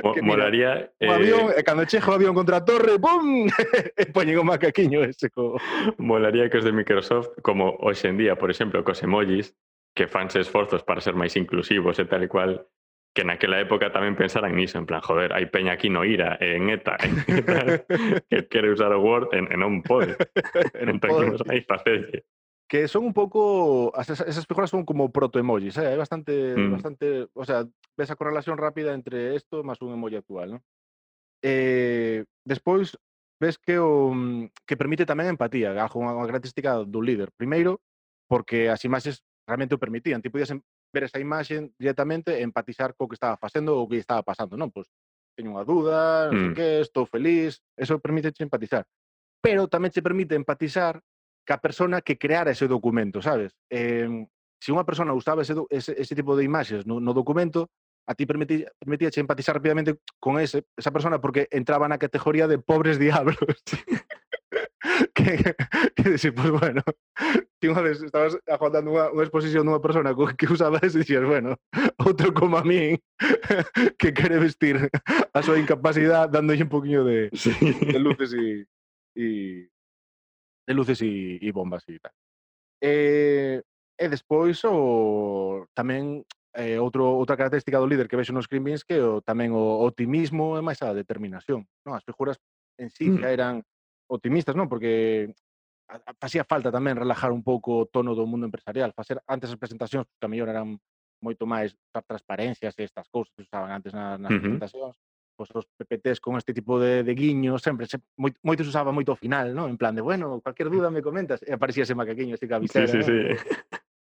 Mo- 0.03 0.13
que 0.13 0.21
mira, 0.21 0.49
molaría 0.49 0.91
un 0.99 1.07
eh, 1.07 1.13
avión, 1.13 1.45
cando 1.65 1.83
o 1.85 2.11
avión 2.11 2.33
contra 2.33 2.57
a 2.57 2.65
torre, 2.65 2.97
¡pum! 2.97 3.45
e 3.93 4.05
poñen 4.09 4.41
o 4.41 4.43
macaquiño 4.43 5.05
ese 5.05 5.29
co... 5.29 5.61
Molaría 6.01 6.49
que 6.49 6.57
os 6.57 6.65
de 6.65 6.73
Microsoft, 6.73 7.37
como 7.45 7.77
hoxe 7.77 8.09
en 8.09 8.17
día, 8.17 8.35
por 8.35 8.49
exemplo, 8.49 8.81
cos 8.81 9.05
emojis, 9.05 9.53
que 9.93 10.09
fanse 10.09 10.41
esforzos 10.41 10.81
para 10.81 11.01
ser 11.01 11.13
máis 11.13 11.37
inclusivos 11.37 11.97
e 12.01 12.05
tal 12.09 12.25
e 12.25 12.29
cual, 12.29 12.65
que 13.17 13.25
naquela 13.25 13.57
época 13.57 13.89
tamén 13.89 14.13
pensaran 14.13 14.53
niso, 14.53 14.77
en 14.77 14.85
plan, 14.85 15.01
joder, 15.01 15.33
hai 15.33 15.49
peña 15.49 15.73
aquí 15.73 15.89
no 15.89 16.05
IRA, 16.05 16.37
en 16.37 16.69
ETA, 16.69 16.97
e 17.01 17.41
tal, 17.41 17.67
que 18.29 18.45
quere 18.45 18.69
usar 18.69 18.93
o 18.93 19.01
Word 19.01 19.33
e, 19.33 19.41
non 19.57 19.81
pode. 19.81 20.13
Entón, 20.77 21.37
aí 21.49 21.65
facerlle. 21.65 22.25
que 22.67 22.88
son 22.88 23.06
un 23.06 23.13
pouco 23.13 23.93
esas 23.97 24.45
figuras 24.45 24.69
son 24.69 24.84
como 24.84 25.12
proto 25.12 25.39
emojis, 25.39 25.80
¿eh? 25.80 25.88
hai 25.88 25.97
bastante 25.97 26.53
mm. 26.53 26.71
bastante, 26.75 27.06
o 27.32 27.45
sea, 27.47 27.63
ves 27.95 28.12
a 28.12 28.19
correlación 28.19 28.60
rápida 28.60 28.91
entre 28.91 29.39
esto 29.39 29.63
máis 29.63 29.80
un 29.80 29.95
emoji 29.95 30.19
actual, 30.19 30.60
¿no? 30.60 30.60
Eh, 31.39 32.27
despois 32.43 32.99
ves 33.39 33.56
que 33.58 33.80
o 33.80 34.12
que 34.67 34.75
permite 34.75 35.08
tamén 35.08 35.32
a 35.32 35.34
empatía, 35.34 35.71
ah, 35.80 35.88
algo 35.88 36.03
unha 36.03 36.27
característica 36.27 36.84
do 36.84 36.99
líder. 36.99 37.32
Primeiro, 37.39 37.80
porque 38.27 38.67
as 38.67 38.84
imaxes 38.84 39.23
realmente 39.47 39.80
o 39.80 39.82
permitían, 39.82 40.19
ti 40.19 40.27
podías 40.27 40.51
ver 40.91 41.03
esa 41.08 41.23
imaxe 41.23 41.71
directamente 41.80 42.36
e 42.36 42.43
empatizar 42.43 42.99
co 42.99 43.08
que 43.08 43.15
estaba 43.15 43.39
facendo 43.39 43.80
ou 43.80 43.88
o 43.88 43.89
que 43.89 43.95
estaba 44.01 44.27
pasando, 44.27 44.60
non? 44.60 44.75
Pois 44.75 44.91
teño 45.39 45.56
unha 45.56 45.63
duda, 45.63 46.27
non 46.27 46.36
mm. 46.36 46.43
sei 46.43 46.51
que, 46.58 46.67
estou 46.84 47.08
feliz, 47.08 47.63
eso 47.80 47.95
permite 48.03 48.36
empatizar. 48.43 48.84
Pero 49.39 49.71
tamén 49.71 49.93
te 49.93 50.03
permite 50.03 50.36
empatizar 50.36 50.99
ca 51.47 51.57
persona 51.63 52.03
que 52.03 52.19
creara 52.19 52.51
ese 52.51 52.67
documento, 52.67 53.23
sabes? 53.23 53.55
Eh, 53.71 54.27
se 54.60 54.69
unha 54.75 54.83
persona 54.83 55.15
usaba 55.15 55.41
ese, 55.45 55.55
ese, 55.71 55.95
ese 55.95 56.13
tipo 56.17 56.36
de 56.36 56.43
imaxes 56.43 56.83
no, 56.83 56.99
no 56.99 57.15
documento, 57.15 57.71
a 58.07 58.15
ti 58.15 58.25
permití, 58.25 58.65
permitía 58.79 59.12
che 59.12 59.23
empatizar 59.23 59.55
rapidamente 59.55 59.99
con 60.19 60.39
ese, 60.39 60.65
esa 60.75 60.91
persona 60.91 61.21
porque 61.21 61.47
entraba 61.51 61.88
na 61.88 62.01
categoría 62.01 62.47
de 62.47 62.60
pobres 62.60 62.99
diablos. 63.03 63.38
que, 65.13 65.55
que 65.95 66.03
decir, 66.10 66.33
pues 66.33 66.49
bueno, 66.49 66.81
ti 67.60 67.67
unha 67.67 67.83
vez 67.83 67.99
estabas 68.01 68.39
aguantando 68.47 68.91
unha, 68.95 69.12
unha 69.12 69.25
exposición 69.27 69.67
dunha 69.67 69.83
persona 69.83 70.15
que 70.15 70.47
usaba 70.47 70.79
eso 70.81 70.99
e 70.99 71.19
bueno, 71.23 71.60
outro 71.99 72.31
como 72.31 72.57
a 72.57 72.63
min 72.63 72.97
que 73.99 74.13
quere 74.15 74.39
vestir 74.39 74.88
a 75.33 75.39
súa 75.43 75.60
incapacidade 75.60 76.31
dándolle 76.31 76.63
un 76.63 76.73
poquinho 76.73 77.03
de, 77.03 77.29
Sí. 77.36 77.51
de 77.60 77.99
luces 77.99 78.31
y, 78.33 78.63
y 79.17 79.27
de 80.67 80.73
luces 80.75 80.99
e, 81.01 81.39
e 81.39 81.49
bombas 81.56 81.88
e 81.88 81.99
tal. 81.99 82.12
E, 82.84 83.63
e 83.97 84.06
despois 84.12 84.60
o 84.67 85.65
tamén 85.71 86.27
eh, 86.53 86.77
outro, 86.77 87.08
outra 87.15 87.39
característica 87.39 87.80
do 87.80 87.88
líder 87.88 88.12
que 88.12 88.19
vexo 88.19 88.36
nos 88.36 88.51
Green 88.51 88.67
Beans 88.67 88.84
que 88.84 88.99
o, 88.99 89.23
tamén 89.23 89.56
o 89.56 89.88
optimismo 89.88 90.60
e 90.60 90.62
máis 90.62 90.84
a 90.84 90.91
determinación. 90.91 91.63
Non? 91.88 91.95
As 91.95 92.03
figuras 92.03 92.38
en 92.77 92.91
sí 92.91 93.08
mm. 93.08 93.23
xa 93.23 93.30
eran 93.32 93.53
optimistas, 94.12 94.53
non? 94.53 94.67
Porque 94.67 95.32
facía 96.19 96.43
falta 96.43 96.67
tamén 96.67 96.99
relajar 96.99 97.32
un 97.32 97.41
pouco 97.41 97.88
o 97.88 97.88
tono 97.88 98.12
do 98.12 98.27
mundo 98.27 98.43
empresarial. 98.43 98.91
Facer 98.91 99.23
antes 99.23 99.47
as 99.49 99.62
presentacións, 99.62 100.06
que 100.19 100.25
a 100.27 100.32
mellor 100.32 100.51
eran 100.51 100.75
moito 101.23 101.47
máis 101.47 101.73
transparencias 102.06 102.75
e 102.77 102.84
estas 102.84 103.08
cousas 103.10 103.32
que 103.34 103.47
usaban 103.47 103.71
antes 103.71 103.95
nas, 103.95 104.19
nas 104.19 104.30
uh 104.30 104.36
-huh. 104.36 104.43
presentacións 104.43 104.95
pois, 105.38 105.54
os 105.54 105.69
PPTs 105.78 106.17
con 106.17 106.34
este 106.36 106.52
tipo 106.52 106.82
de, 106.82 107.06
de 107.06 107.13
guiños, 107.13 107.62
sempre, 107.62 107.86
se, 107.86 108.02
moi, 108.17 108.34
moitos 108.41 108.65
usaba 108.65 108.89
moito 108.89 109.13
ao 109.13 109.21
final, 109.21 109.54
non? 109.54 109.69
En 109.69 109.78
plan 109.78 109.93
de, 109.93 110.02
bueno, 110.02 110.41
cualquier 110.41 110.73
duda 110.73 110.89
me 110.89 111.06
comentas, 111.06 111.45
e 111.45 111.54
aparecía 111.54 111.86
ese 111.86 111.93
macaquiño, 111.93 112.34
este 112.34 112.50
cabicera, 112.50 112.89
sí, 112.91 113.06
sí, 113.06 113.13
sí. 113.13 113.38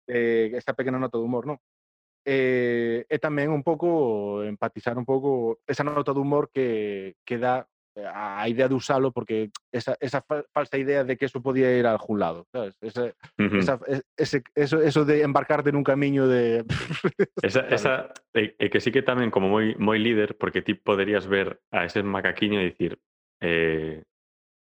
eh, 0.09 0.57
esta 0.57 0.73
pequena 0.73 0.97
nota 0.97 1.21
de 1.21 1.25
humor, 1.29 1.45
non? 1.45 1.61
Eh, 2.25 3.05
e 3.05 3.17
tamén 3.21 3.53
un 3.53 3.61
pouco 3.61 4.41
empatizar 4.45 4.97
un 4.97 5.05
pouco 5.05 5.61
esa 5.69 5.85
nota 5.85 6.17
de 6.17 6.21
humor 6.21 6.49
que, 6.49 7.21
que 7.29 7.37
dá 7.37 7.69
a 8.07 8.43
a 8.43 8.49
idea 8.49 8.69
de 8.69 8.75
usalo 8.75 9.11
porque 9.11 9.51
esa, 9.73 9.97
esa 10.01 10.23
fa- 10.23 10.45
falsa 10.53 10.79
idea 10.79 11.03
de 11.05 11.17
que 11.17 11.27
eso 11.27 11.43
podía 11.43 11.73
ir 11.77 11.87
a 11.87 11.93
algún 11.93 12.21
lado, 12.21 12.47
sabes? 12.53 12.77
Ese, 12.81 13.15
Ujú. 13.39 13.59
esa, 13.59 13.81
e- 13.89 14.03
ese, 14.17 14.43
eso, 14.55 14.81
eso 14.83 15.05
de 15.05 15.23
embarcarte 15.23 15.73
nun 15.73 15.83
camiño 15.83 16.29
de... 16.29 16.63
Esa, 17.43 17.63
sabes? 17.71 17.73
esa 17.73 17.95
e, 18.35 18.55
e 18.59 18.67
que 18.71 18.83
sí 18.83 18.91
que 18.91 19.03
tamén 19.07 19.31
como 19.31 19.47
moi 19.47 19.75
moi 19.79 19.99
líder, 19.99 20.35
porque 20.35 20.59
ti 20.63 20.75
poderías 20.75 21.27
ver 21.31 21.63
a 21.71 21.87
ese 21.87 22.03
macaquiño 22.03 22.59
e 22.59 22.71
dicir 22.75 22.99
eh, 23.39 24.03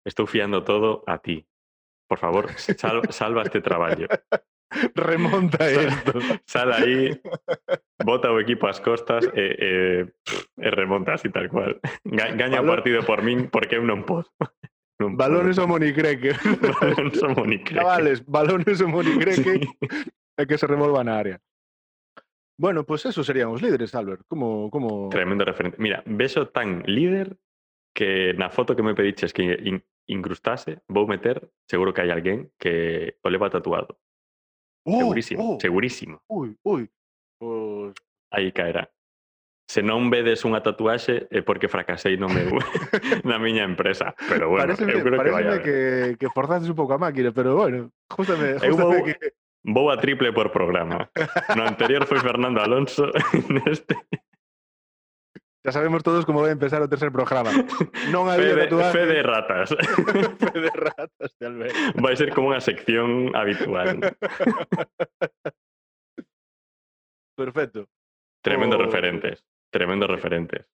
estou 0.03 0.27
fiando 0.27 0.67
todo 0.67 1.07
a 1.07 1.19
ti. 1.23 1.47
Por 2.11 2.19
favor, 2.19 2.51
sal, 2.79 3.07
salva 3.15 3.43
este 3.47 3.63
traballo. 3.63 4.07
Remonta 4.95 5.71
esto. 5.71 6.19
Sal 6.47 6.73
aí, 6.73 7.15
bota 8.05 8.31
o 8.31 8.41
equipo 8.41 8.67
ás 8.67 8.81
costas 8.81 9.29
e, 9.35 9.45
e, 9.59 9.71
e 10.59 10.69
remonta 10.71 11.15
así 11.15 11.31
tal 11.31 11.49
cual. 11.49 11.79
Ga, 12.05 12.35
gaña 12.41 12.63
partido 12.63 13.03
por 13.07 13.23
min 13.23 13.49
porque 13.49 13.77
eu 13.79 13.85
non 13.87 14.03
podo. 14.03 14.27
Balones 14.99 15.59
o 15.61 15.69
monicreque. 15.69 16.33
Balones 16.81 17.21
o 17.23 17.29
monicreque. 17.31 17.77
Chavales, 17.77 18.25
balones 18.25 18.81
o 18.81 18.89
monicreque 18.89 19.61
Sí. 19.61 20.47
que 20.49 20.59
se 20.59 20.67
revolva 20.67 21.05
na 21.05 21.17
área. 21.21 21.37
Bueno, 22.59 22.85
pues 22.85 23.05
eso 23.05 23.23
serían 23.23 23.53
os 23.53 23.61
líderes, 23.61 23.95
Albert. 23.95 24.25
Como, 24.27 24.71
como... 24.71 25.11
Tremendo 25.11 25.45
referente. 25.45 25.77
Mira, 25.79 26.03
beso 26.07 26.49
tan 26.49 26.83
líder 26.89 27.37
que 27.93 28.33
na 28.37 28.49
foto 28.49 28.77
que 28.77 28.83
me 28.83 28.95
pediches 28.97 29.33
que 29.33 29.45
in, 29.45 29.85
incrustase, 30.09 30.81
vou 30.89 31.09
meter, 31.09 31.45
seguro 31.69 31.93
que 31.93 32.01
hai 32.05 32.13
alguén 32.13 32.53
que 32.61 33.17
o 33.21 33.29
leva 33.29 33.53
tatuado. 33.53 34.01
Oh, 34.87 34.99
segurísimo, 34.99 35.55
oh, 35.55 35.61
segurísimo. 35.61 36.23
Ui, 36.29 36.57
ui. 36.63 36.89
Pues... 37.39 37.95
Aí 38.31 38.53
caerá. 38.53 38.89
Se 39.67 39.83
non 39.83 40.07
vedes 40.15 40.47
unha 40.47 40.63
tatuaxe 40.63 41.27
é 41.27 41.43
porque 41.43 41.67
fracasei 41.67 42.15
no 42.15 42.31
meu 42.31 42.55
na 43.27 43.35
miña 43.43 43.67
empresa, 43.67 44.15
pero 44.31 44.47
bueno, 44.47 44.63
pareceme, 44.63 44.95
eu 44.95 45.03
creo 45.03 45.19
que 45.19 45.35
vai 45.35 45.43
a... 45.43 45.59
que 45.59 45.77
que 46.15 46.31
forzaste 46.31 46.71
un 46.71 46.79
pouco 46.79 46.95
a 46.95 47.03
máquina, 47.03 47.35
pero 47.35 47.59
bueno, 47.59 47.91
justame, 48.07 48.63
justame 48.63 48.71
eu 48.71 48.79
vou, 48.79 48.95
que 49.03 49.15
vou 49.67 49.91
a 49.91 49.99
triple 49.99 50.31
por 50.31 50.55
programa. 50.55 51.11
No 51.59 51.67
anterior 51.67 52.07
foi 52.07 52.23
Fernando 52.23 52.63
Alonso, 52.63 53.11
neste 53.51 53.99
Ya 55.67 55.73
sabemos 55.73 56.05
todos 56.05 56.25
como 56.25 56.41
vai 56.41 56.55
empezar 56.55 56.79
o 56.79 56.87
tercer 56.87 57.11
programa. 57.11 57.51
Non 58.15 58.31
había 58.31 58.55
fe 58.55 58.55
de, 58.55 58.63
tatuajes. 58.71 58.95
Fe 58.95 59.03
de 59.11 59.19
ratas. 59.19 59.69
fe 60.47 60.59
de 60.63 60.71
ratas 60.71 61.31
de 61.35 61.43
Alberto. 61.43 61.75
Vai 61.99 62.15
ser 62.15 62.31
como 62.31 62.55
unha 62.55 62.63
sección 62.63 63.35
habitual. 63.35 63.99
Perfecto. 67.35 67.91
Tremendos 68.47 68.79
oh. 68.79 68.87
referentes. 68.87 69.43
Tremendos 69.75 70.07
referentes. 70.07 70.71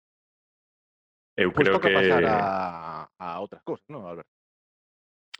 Eu 1.40 1.56
pues 1.56 1.72
creo 1.72 1.80
que... 1.80 1.88
pasar 1.88 2.28
a, 2.28 3.08
a 3.16 3.40
outras 3.40 3.64
cosas, 3.64 3.88
non, 3.88 4.04
Albert? 4.04 4.28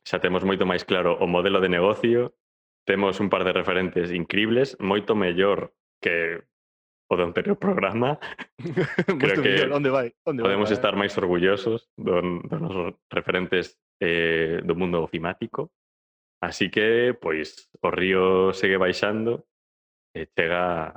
Xa 0.09 0.17
temos 0.17 0.49
moito 0.49 0.65
máis 0.65 0.89
claro 0.89 1.21
o 1.21 1.29
modelo 1.29 1.61
de 1.61 1.69
negocio, 1.69 2.33
temos 2.89 3.21
un 3.21 3.29
par 3.29 3.45
de 3.45 3.53
referentes 3.53 4.17
increíbles, 4.17 4.81
moito 4.81 5.13
mellor 5.13 5.77
que 6.01 6.41
o 7.13 7.17
do 7.17 7.29
anterior 7.29 7.61
programa. 7.61 8.17
Creo 9.21 9.43
que 9.45 9.69
onde 9.69 9.93
vai? 9.93 10.09
Onde 10.25 10.41
podemos 10.41 10.73
vai, 10.73 10.77
estar 10.77 10.97
máis 10.97 11.13
orgullosos 11.21 11.93
dos 12.01 12.25
do 12.49 12.57
nosos 12.57 12.97
referentes 13.13 13.77
eh, 14.01 14.65
do 14.65 14.73
mundo 14.73 15.05
ofimático. 15.05 15.69
Así 16.41 16.73
que, 16.73 17.15
pois, 17.15 17.71
o 17.85 17.93
río 17.93 18.51
segue 18.57 18.81
baixando 18.81 19.47
e 20.17 20.27
chega 20.33 20.91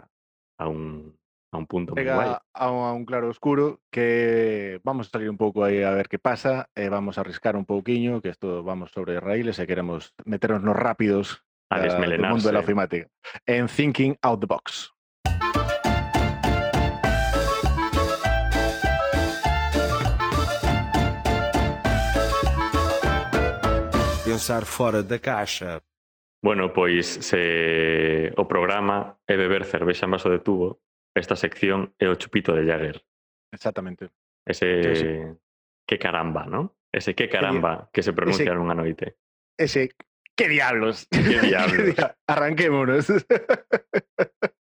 a 0.57 0.65
un, 0.65 1.13
a 1.53 1.57
un 1.59 1.67
punto 1.67 1.93
chega 1.93 2.15
moi 2.15 2.31
guai. 2.31 2.41
A 2.55 2.65
un, 2.71 2.79
a 2.87 2.91
un 2.95 3.03
claro 3.05 3.27
oscuro 3.27 3.83
que 3.91 4.79
vamos 4.87 5.07
a 5.07 5.11
salir 5.11 5.29
un 5.29 5.37
pouco 5.37 5.67
aí 5.67 5.83
a 5.83 5.91
ver 5.91 6.07
que 6.07 6.17
pasa 6.17 6.71
e 6.73 6.87
vamos 6.87 7.19
a 7.19 7.27
arriscar 7.27 7.59
un 7.59 7.67
pouquiño, 7.67 8.23
que 8.23 8.31
isto 8.31 8.63
vamos 8.63 8.95
sobre 8.95 9.19
raíles 9.19 9.59
e 9.59 9.67
queremos 9.67 10.15
meternos 10.23 10.63
nos 10.63 10.79
rápidos 10.79 11.43
a 11.69 11.83
desmelenar 11.83 12.31
mundo 12.31 12.47
de 12.47 12.55
la 12.55 12.63
ofimática. 12.63 13.11
En 13.45 13.67
Thinking 13.67 14.15
Out 14.23 14.39
the 14.39 14.47
Box. 14.47 14.94
pensar 24.35 24.65
fora 24.65 25.01
da 25.01 25.19
caixa. 25.19 25.81
Bueno, 26.43 26.73
pois 26.73 27.07
se 27.07 28.31
o 28.37 28.45
programa 28.45 29.17
é 29.25 29.35
beber 29.37 29.63
cervexa 29.63 30.05
en 30.05 30.11
vaso 30.11 30.29
de 30.29 30.39
tubo, 30.39 30.83
esta 31.15 31.35
sección 31.35 31.95
é 31.97 32.11
o 32.11 32.19
chupito 32.19 32.51
de 32.53 32.67
Jagger. 32.67 33.01
Exactamente. 33.55 34.11
Ese 34.45 34.67
sí, 34.83 34.95
sí. 35.01 35.09
que 35.87 35.97
caramba, 35.97 36.45
¿no? 36.45 36.75
Ese 36.91 37.15
que 37.15 37.29
caramba 37.29 37.89
que 37.91 38.03
se 38.03 38.13
pronuncia 38.13 38.51
ese... 38.51 38.55
nunha 38.55 38.75
noite. 38.75 39.15
Ese 39.57 39.95
que 40.35 40.49
diablos. 40.51 41.07
Que 41.07 41.39
diablos. 41.39 41.95
Arranquémonos. 42.27 43.07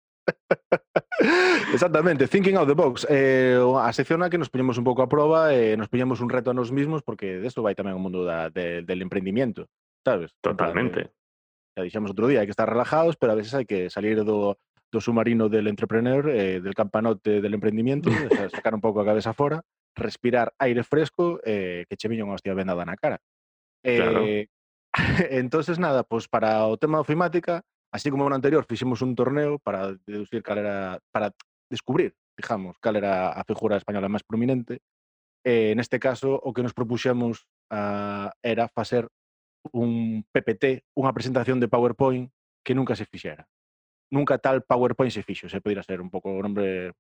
Exactamente, 1.73 2.27
thinking 2.27 2.57
out 2.57 2.67
the 2.67 2.75
box. 2.75 3.07
Eh, 3.09 3.59
a 3.79 3.93
sección 3.93 4.23
a 4.23 4.31
que 4.31 4.39
nos 4.39 4.51
poñemos 4.51 4.79
un 4.79 4.85
pouco 4.85 5.03
a 5.03 5.09
proba 5.09 5.55
e 5.55 5.73
eh, 5.73 5.77
nos 5.77 5.89
poñemos 5.89 6.21
un 6.21 6.29
reto 6.29 6.51
a 6.51 6.55
nos 6.55 6.73
mismos 6.73 7.03
porque 7.03 7.39
desto 7.39 7.63
vai 7.63 7.75
tamén 7.79 7.95
o 7.95 8.03
mundo 8.03 8.27
da, 8.27 8.51
de, 8.51 8.83
del 8.83 9.01
emprendimiento, 9.03 9.71
sabes? 10.05 10.35
Totalmente. 10.43 11.01
Eh, 11.01 11.79
ya 11.79 11.83
dixemos 11.87 12.13
outro 12.13 12.29
día, 12.29 12.43
hai 12.43 12.49
que 12.49 12.55
estar 12.55 12.69
relajados, 12.69 13.17
pero 13.17 13.33
a 13.33 13.39
veces 13.39 13.55
hai 13.55 13.65
que 13.65 13.89
salir 13.89 14.21
do, 14.27 14.59
do 14.93 15.01
submarino 15.01 15.49
del 15.49 15.71
entrepreneur, 15.71 16.29
eh, 16.29 16.61
del 16.61 16.75
campanote 16.75 17.41
del 17.41 17.55
emprendimiento, 17.55 18.11
o 18.11 18.13
sacar 18.53 18.75
un 18.75 18.85
pouco 18.85 19.01
a 19.01 19.09
cabeza 19.09 19.33
fora, 19.33 19.65
respirar 19.97 20.53
aire 20.59 20.85
fresco, 20.85 21.41
eh, 21.45 21.87
que 21.89 21.97
che 21.97 22.09
viña 22.13 22.29
unha 22.29 22.37
hostia 22.37 22.53
vendada 22.53 22.85
na 22.85 22.99
cara. 22.99 23.17
Eh, 23.81 23.99
claro. 23.99 24.23
entonces, 25.33 25.79
nada, 25.79 26.05
pues 26.05 26.29
para 26.29 26.69
o 26.69 26.77
tema 26.77 27.01
da 27.01 27.07
ofimática, 27.07 27.65
Así 27.93 28.11
como 28.11 28.25
no 28.29 28.35
anterior 28.35 28.65
fixemos 28.65 29.05
un 29.05 29.15
torneo 29.15 29.61
para 29.61 29.93
deducir 30.09 30.43
cal 30.43 30.59
era, 30.59 30.99
para 31.13 31.31
descubrir, 31.69 32.17
digamos, 32.37 32.79
cal 32.81 32.97
era 32.97 33.37
a 33.37 33.45
figura 33.45 33.77
española 33.77 34.09
máis 34.09 34.25
prominente. 34.25 34.81
Eh, 35.45 35.77
neste 35.77 36.01
caso, 36.01 36.41
o 36.41 36.57
que 36.57 36.65
nos 36.65 36.73
propuxemos 36.73 37.45
uh, 37.69 38.33
era 38.41 38.71
facer 38.73 39.05
un 39.77 40.25
PPT, 40.33 40.89
unha 40.97 41.13
presentación 41.13 41.61
de 41.61 41.69
PowerPoint 41.69 42.33
que 42.65 42.73
nunca 42.73 42.97
se 42.97 43.05
fixera. 43.05 43.45
Nunca 44.09 44.41
tal 44.41 44.65
PowerPoint 44.65 45.13
se 45.13 45.23
fixo, 45.23 45.53
se 45.53 45.61
podría 45.61 45.85
ser 45.85 46.01
un 46.01 46.09
pouco 46.09 46.33
o 46.33 46.41
nombre 46.41 46.97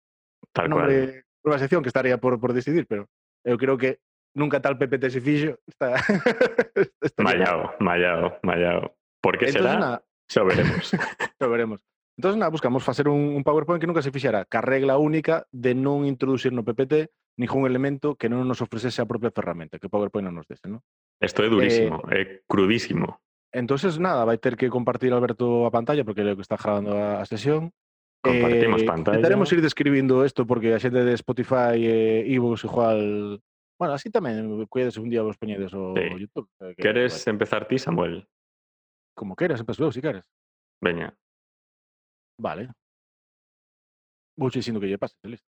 tal 0.52 0.68
nombre 0.68 1.24
cual. 1.40 1.56
unha 1.56 1.58
sección 1.58 1.80
que 1.80 1.88
estaría 1.88 2.20
por, 2.20 2.36
por 2.36 2.52
decidir, 2.52 2.84
pero 2.84 3.08
eu 3.48 3.56
creo 3.56 3.80
que 3.80 4.04
nunca 4.36 4.60
tal 4.60 4.76
PPT 4.76 5.08
se 5.08 5.24
fixo. 5.24 5.56
Está... 5.64 5.96
mallao, 7.24 7.80
mallao, 7.80 8.36
mallao. 8.44 8.92
Por 9.24 9.38
que 9.38 9.48
será? 9.48 9.78
Nada, 9.78 9.98
Xa 10.28 10.42
veremos. 10.42 10.90
Xa 11.38 11.46
veremos. 11.46 11.80
Entón, 12.16 12.38
nada, 12.38 12.52
buscamos 12.52 12.84
facer 12.84 13.08
un, 13.08 13.34
un 13.34 13.42
PowerPoint 13.42 13.80
que 13.80 13.88
nunca 13.88 14.02
se 14.02 14.12
fixera, 14.12 14.44
ca 14.44 14.60
regla 14.60 15.00
única 15.00 15.48
de 15.50 15.72
non 15.72 16.04
introducir 16.04 16.52
no 16.52 16.62
PPT 16.62 17.08
ningún 17.40 17.64
elemento 17.64 18.14
que 18.14 18.28
non 18.28 18.44
nos 18.44 18.60
ofrecese 18.60 19.00
a 19.00 19.08
propia 19.08 19.32
ferramenta, 19.32 19.80
que 19.80 19.88
PowerPoint 19.88 20.28
non 20.28 20.36
nos 20.36 20.44
dese, 20.44 20.68
non? 20.68 20.84
Isto 21.16 21.40
é 21.40 21.48
durísimo, 21.48 22.04
eh, 22.12 22.20
é 22.20 22.22
crudísimo. 22.44 23.22
Entonces, 23.52 23.98
nada, 23.98 24.24
vai 24.24 24.36
ter 24.36 24.56
que 24.56 24.68
compartir 24.68 25.12
Alberto 25.12 25.64
a 25.64 25.70
pantalla 25.72 26.04
porque 26.04 26.24
é 26.24 26.32
o 26.32 26.36
que 26.36 26.44
está 26.44 26.56
grabando 26.56 26.96
a, 26.96 27.20
a 27.20 27.24
sesión. 27.24 27.72
Compartimos 28.20 28.82
eh, 28.82 28.88
pantalla. 28.88 29.16
Intentaremos 29.18 29.48
ir 29.52 29.60
describindo 29.60 30.24
isto 30.24 30.46
porque 30.46 30.72
a 30.72 30.80
xente 30.80 31.04
de 31.04 31.12
Spotify 31.16 31.76
e 31.80 32.24
eh, 32.24 32.34
iVoox 32.36 32.64
igual... 32.64 33.00
Bueno, 33.76 33.92
así 33.96 34.08
tamén, 34.08 34.46
cuidades 34.70 34.96
un 34.96 35.10
día 35.10 35.26
vos 35.26 35.36
poñedes 35.36 35.74
o 35.74 35.92
sí. 35.96 36.06
YouTube. 36.16 36.48
Que, 36.56 36.80
Queres 36.80 37.12
pues... 37.18 37.26
empezar 37.28 37.66
ti, 37.66 37.76
Samuel? 37.80 38.24
Como 39.14 39.36
queras, 39.36 39.60
empezo 39.60 39.84
eu, 39.84 39.92
se 39.92 40.00
queres. 40.00 40.24
Veña. 40.82 41.14
Vale. 42.38 42.72
Vou 44.36 44.50
che 44.50 44.58
dicindo 44.58 44.80
que 44.80 44.88
lle 44.88 44.98
pase, 44.98 45.16
listo. 45.24 45.48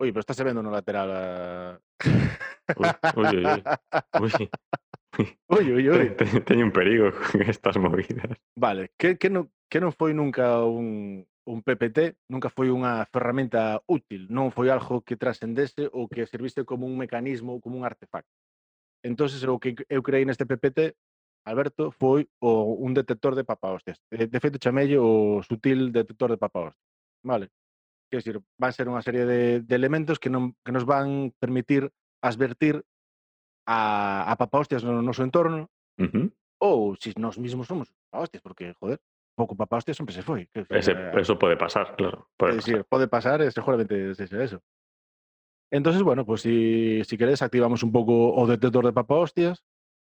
Oi, 0.00 0.12
pero 0.12 0.20
está 0.20 0.44
vendo 0.44 0.62
no 0.62 0.70
lateral 0.70 1.10
a... 1.10 1.22
Ui, 2.76 2.88
ui, 3.16 3.46
ui. 4.20 4.48
Ui, 5.48 5.72
ui, 5.72 5.88
ui. 5.88 6.10
Teño 6.44 6.64
un 6.66 6.72
perigo 6.72 7.12
con 7.32 7.42
estas 7.42 7.76
movidas. 7.76 8.36
Vale, 8.58 8.90
que, 8.98 9.16
que, 9.16 9.30
non, 9.30 9.50
que 9.70 9.80
non 9.80 9.94
foi 9.94 10.12
nunca 10.12 10.64
un, 10.66 11.22
un 11.46 11.62
PPT, 11.62 12.18
nunca 12.28 12.50
foi 12.50 12.74
unha 12.74 13.06
ferramenta 13.06 13.80
útil, 13.86 14.26
non 14.28 14.50
foi 14.50 14.72
algo 14.72 15.04
que 15.06 15.20
trascendese 15.20 15.86
ou 15.94 16.10
que 16.10 16.26
servise 16.26 16.66
como 16.66 16.88
un 16.90 16.98
mecanismo, 16.98 17.62
como 17.62 17.78
un 17.78 17.86
artefacto. 17.86 18.32
Entón, 19.04 19.28
o 19.28 19.60
que 19.60 19.76
eu 19.88 20.02
creí 20.02 20.24
neste 20.24 20.48
PPT 20.48 20.96
Alberto, 21.44 21.92
foi 21.92 22.28
o, 22.40 22.74
un 22.80 22.94
detector 22.96 23.36
de 23.36 23.44
papahostias. 23.44 24.00
De, 24.10 24.26
de 24.26 24.40
feito, 24.40 24.58
chamelle 24.58 24.96
o 24.96 25.44
sutil 25.44 25.92
detector 25.92 26.30
de 26.32 26.40
papahostias. 26.40 26.80
Vale? 27.22 27.52
Quer 28.10 28.18
decir, 28.24 28.36
van 28.60 28.72
ser 28.72 28.88
unha 28.88 29.02
serie 29.04 29.28
de, 29.28 29.60
de 29.60 29.74
elementos 29.76 30.16
que, 30.16 30.32
non, 30.32 30.56
que 30.64 30.72
nos 30.72 30.88
van 30.88 31.32
permitir 31.36 31.92
advertir 32.24 32.80
a, 33.68 34.24
a 34.28 34.32
papahostias 34.36 34.84
no 34.84 35.00
noso 35.04 35.24
entorno 35.24 35.68
ou 36.60 36.96
si 36.96 37.12
nós 37.20 37.36
mesmos 37.36 37.68
somos 37.68 37.92
papahostias, 38.08 38.40
porque, 38.40 38.72
joder, 38.80 39.00
pouco 39.36 39.56
papahostias 39.56 39.96
sempre 39.96 40.14
se 40.14 40.22
foi. 40.22 40.48
Ese, 40.54 40.68
decir, 40.70 40.96
eh, 40.96 41.20
eso 41.20 41.36
pode 41.36 41.56
pasar, 41.56 41.96
claro. 41.96 42.28
Pode 42.38 42.52
É 42.52 42.56
dicir, 42.56 42.76
pasar. 42.84 42.88
pode 42.88 43.06
pasar 43.08 43.38
seguramente 43.52 44.14
sexa 44.14 44.40
eso. 44.40 44.58
Entonces, 45.72 46.00
bueno, 46.06 46.24
pues 46.24 46.40
si, 46.40 47.02
si 47.04 47.18
queréis 47.18 47.42
activamos 47.42 47.82
un 47.82 47.90
pouco 47.90 48.32
o 48.32 48.46
detector 48.46 48.84
de 48.86 48.94
papahostias. 48.94 49.64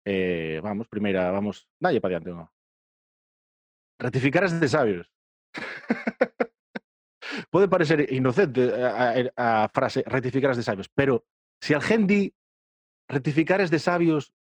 Eh, 0.05 0.59
vamos, 0.63 0.87
primeira, 0.87 1.31
vamos, 1.31 1.67
dalle 1.79 2.01
para 2.01 2.19
diante, 2.19 2.31
no. 2.31 2.51
Ratificar 3.99 4.43
as 4.43 4.59
de 4.59 4.67
sabios. 4.67 5.07
Pode 7.49 7.67
parecer 7.67 8.11
inocente 8.13 8.61
a, 8.73 9.15
a, 9.37 9.63
a 9.65 9.69
frase 9.69 10.03
rectificar 10.05 10.51
as 10.51 10.57
de 10.57 10.63
sabios, 10.63 10.89
pero 10.93 11.23
se 11.63 11.73
alguén 11.73 12.05
di 12.05 12.33
rectificar 13.07 13.61
as 13.61 13.71
de 13.71 13.79
sabios 13.79 14.33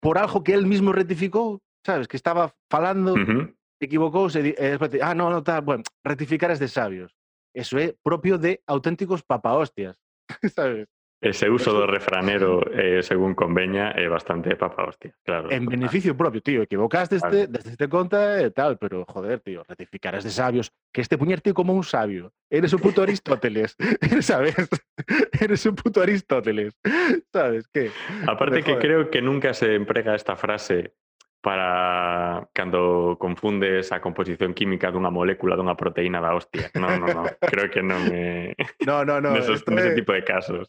por 0.00 0.18
algo 0.18 0.44
que 0.44 0.54
él 0.54 0.66
mismo 0.66 0.92
rectificou, 0.92 1.60
sabes, 1.84 2.06
que 2.06 2.16
estaba 2.16 2.54
falando 2.70 3.14
Ujú. 3.18 3.50
equivocouse 3.82 4.38
e 4.38 4.42
di- 4.52 4.56
e 4.56 4.64
despois 4.78 4.90
di, 4.92 5.00
ah, 5.02 5.14
no, 5.18 5.28
no, 5.30 5.42
tal, 5.42 5.62
bueno, 5.66 5.82
rectificar 6.04 6.50
es 6.54 6.60
de 6.62 6.68
sabios. 6.68 7.10
Eso 7.52 7.76
é 7.80 7.96
propio 8.04 8.38
de 8.38 8.62
auténticos 8.68 9.24
papahostias, 9.24 9.98
sabes? 10.54 10.86
Ese 11.18 11.48
uso 11.48 11.72
do 11.72 11.86
refranero, 11.88 12.60
eh, 12.76 13.00
según 13.00 13.32
conveña, 13.32 13.96
é 13.96 14.04
bastante 14.04 14.52
papa 14.52 14.84
hostia. 14.84 15.16
Claro. 15.24 15.48
En 15.48 15.64
total. 15.64 15.80
beneficio 15.80 16.12
propio, 16.12 16.44
tío, 16.44 16.60
equivocaste 16.60 17.16
este, 17.16 17.48
desde 17.48 17.70
este 17.72 17.88
conta 17.88 18.36
e 18.36 18.52
tal, 18.52 18.76
pero 18.76 19.08
joder, 19.08 19.40
tío, 19.40 19.64
rectificar 19.64 20.14
es 20.14 20.24
de 20.24 20.30
sabios, 20.30 20.68
que 20.92 21.00
este 21.00 21.16
puñerte 21.16 21.56
como 21.56 21.72
un 21.72 21.84
sabio. 21.84 22.32
Eres 22.50 22.72
un 22.74 22.80
puto 22.80 23.00
Aristóteles, 23.00 23.76
¿sabes? 24.20 24.54
Eres 25.40 25.64
un 25.64 25.74
puto 25.74 26.02
Aristóteles, 26.02 26.76
¿sabes? 27.32 27.66
¿Qué? 27.72 27.90
Aparte 28.28 28.62
que 28.62 28.76
creo 28.76 29.08
que 29.10 29.22
nunca 29.22 29.54
se 29.54 29.74
emprega 29.74 30.14
esta 30.14 30.36
frase 30.36 30.92
para 31.40 32.48
cando 32.52 33.16
confundes 33.18 33.92
a 33.92 34.00
composición 34.02 34.52
química 34.52 34.90
dunha 34.90 35.14
molécula 35.14 35.56
dunha 35.56 35.78
proteína 35.78 36.20
da 36.20 36.34
hostia. 36.34 36.68
No, 36.74 36.92
no, 36.98 37.06
no. 37.06 37.24
creo 37.38 37.70
que 37.70 37.80
non 37.80 38.02
é 38.10 38.52
No, 38.84 39.06
no, 39.06 39.22
no, 39.22 39.32
nesos, 39.32 39.62
nese 39.70 39.94
tipo 39.94 40.12
de 40.12 40.26
casos. 40.26 40.68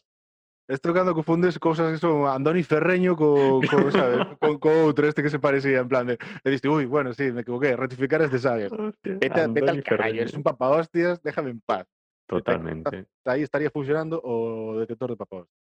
Estou 0.68 0.92
cando 0.92 1.16
confundes 1.16 1.56
cousas 1.56 1.88
que 1.88 1.96
son 1.96 2.28
Andoni 2.28 2.62
Ferreño 2.62 3.16
co, 3.16 3.56
co, 3.64 3.88
sabe, 3.90 4.36
con 4.36 4.60
co 4.60 4.68
outro 4.84 5.08
este 5.08 5.24
que 5.24 5.32
se 5.32 5.40
parecía 5.40 5.80
en 5.80 5.88
plan 5.88 6.04
de, 6.04 6.20
e 6.20 6.48
diste, 6.52 6.68
ui, 6.68 6.84
bueno, 6.84 7.16
sí, 7.16 7.32
me 7.32 7.40
equivoqué, 7.40 7.72
rectificar 7.72 8.20
este 8.20 8.36
sabe. 8.36 8.68
Vete, 9.00 9.48
vete 9.48 9.70
al 9.70 9.80
carallo, 9.82 10.20
eres 10.20 10.36
un 10.36 10.44
papahostias, 10.44 11.24
déjame 11.24 11.56
en 11.56 11.60
paz. 11.64 11.88
Totalmente. 12.28 13.08
Está, 13.16 13.32
aí 13.32 13.42
estaría 13.48 13.72
funcionando 13.72 14.20
o 14.20 14.76
detector 14.76 15.08
de 15.08 15.16
papahostias. 15.16 15.56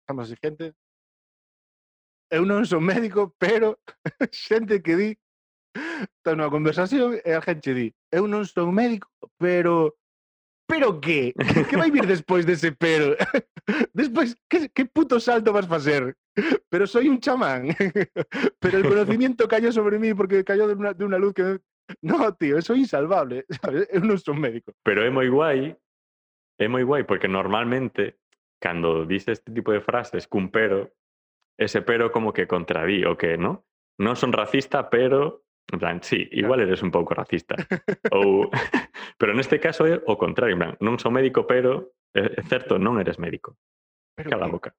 Estamos 0.00 0.24
así, 0.24 0.36
gente. 0.40 0.72
Eu 2.32 2.48
non 2.48 2.64
son 2.64 2.80
médico, 2.80 3.36
pero 3.36 3.76
xente 4.32 4.80
que 4.80 4.96
di 4.96 5.10
está 6.16 6.32
nunha 6.32 6.48
conversación 6.48 7.20
e 7.20 7.36
a 7.36 7.44
gente 7.44 7.76
di, 7.76 7.92
eu 8.08 8.24
non 8.24 8.48
son 8.48 8.72
médico, 8.72 9.12
pero 9.36 9.92
pero 10.64 11.00
que? 11.00 11.36
Que 11.68 11.76
vai 11.76 11.92
vir 11.92 12.08
despois 12.08 12.48
dese 12.48 12.72
pero? 12.72 13.12
despois, 13.92 14.36
que, 14.48 14.68
que 14.70 14.86
puto 14.86 15.20
salto 15.20 15.52
vas 15.52 15.66
facer? 15.66 16.16
Pero 16.68 16.86
soy 16.86 17.08
un 17.08 17.20
chamán. 17.20 17.68
pero 18.60 18.78
el 18.78 18.84
conocimiento 18.84 19.48
cayó 19.48 19.72
sobre 19.72 19.98
mí 19.98 20.14
porque 20.14 20.44
cayó 20.44 20.66
de 20.66 20.74
una, 20.74 20.92
de 20.94 21.04
una 21.04 21.18
luz 21.18 21.34
que... 21.34 21.58
No, 22.02 22.34
tío, 22.34 22.60
soy 22.60 22.80
insalvable. 22.80 23.46
¿sabes? 23.62 23.88
Eu 23.90 24.04
non 24.04 24.20
son 24.20 24.36
médico. 24.36 24.76
Pero 24.84 25.00
é 25.04 25.10
moi 25.10 25.28
guai, 25.28 25.72
é 26.60 26.66
moi 26.68 26.84
guai 26.84 27.08
porque 27.08 27.28
normalmente 27.28 28.20
cando 28.60 29.06
dices 29.06 29.40
este 29.40 29.52
tipo 29.52 29.72
de 29.72 29.80
frases 29.80 30.28
cun 30.28 30.50
pero, 30.50 30.92
ese 31.56 31.80
pero 31.80 32.12
como 32.12 32.32
que 32.32 32.46
contradí 32.46 33.04
o 33.08 33.16
que, 33.16 33.38
¿no? 33.40 33.64
Non 33.98 34.20
son 34.20 34.36
racista, 34.36 34.92
pero 34.92 35.48
en 35.72 35.78
plan, 35.80 35.96
sí, 36.04 36.28
igual 36.32 36.60
eres 36.60 36.84
un 36.84 36.92
pouco 36.92 37.16
racista. 37.16 37.56
Ou 38.12 38.52
Pero 39.18 39.34
neste 39.34 39.58
caso 39.58 39.84
é 39.84 39.98
o 40.06 40.14
contrario, 40.14 40.54
en 40.54 40.62
plan, 40.62 40.72
non 40.78 40.94
sou 41.02 41.10
médico, 41.10 41.42
pero 41.44 41.97
é 42.14 42.40
é 42.40 42.42
certo, 42.46 42.78
non 42.78 43.00
eres 43.00 43.18
médico. 43.18 43.56
Pero 44.16 44.30
Cala 44.30 44.46
a 44.46 44.48
que, 44.48 44.54
boca. 44.54 44.70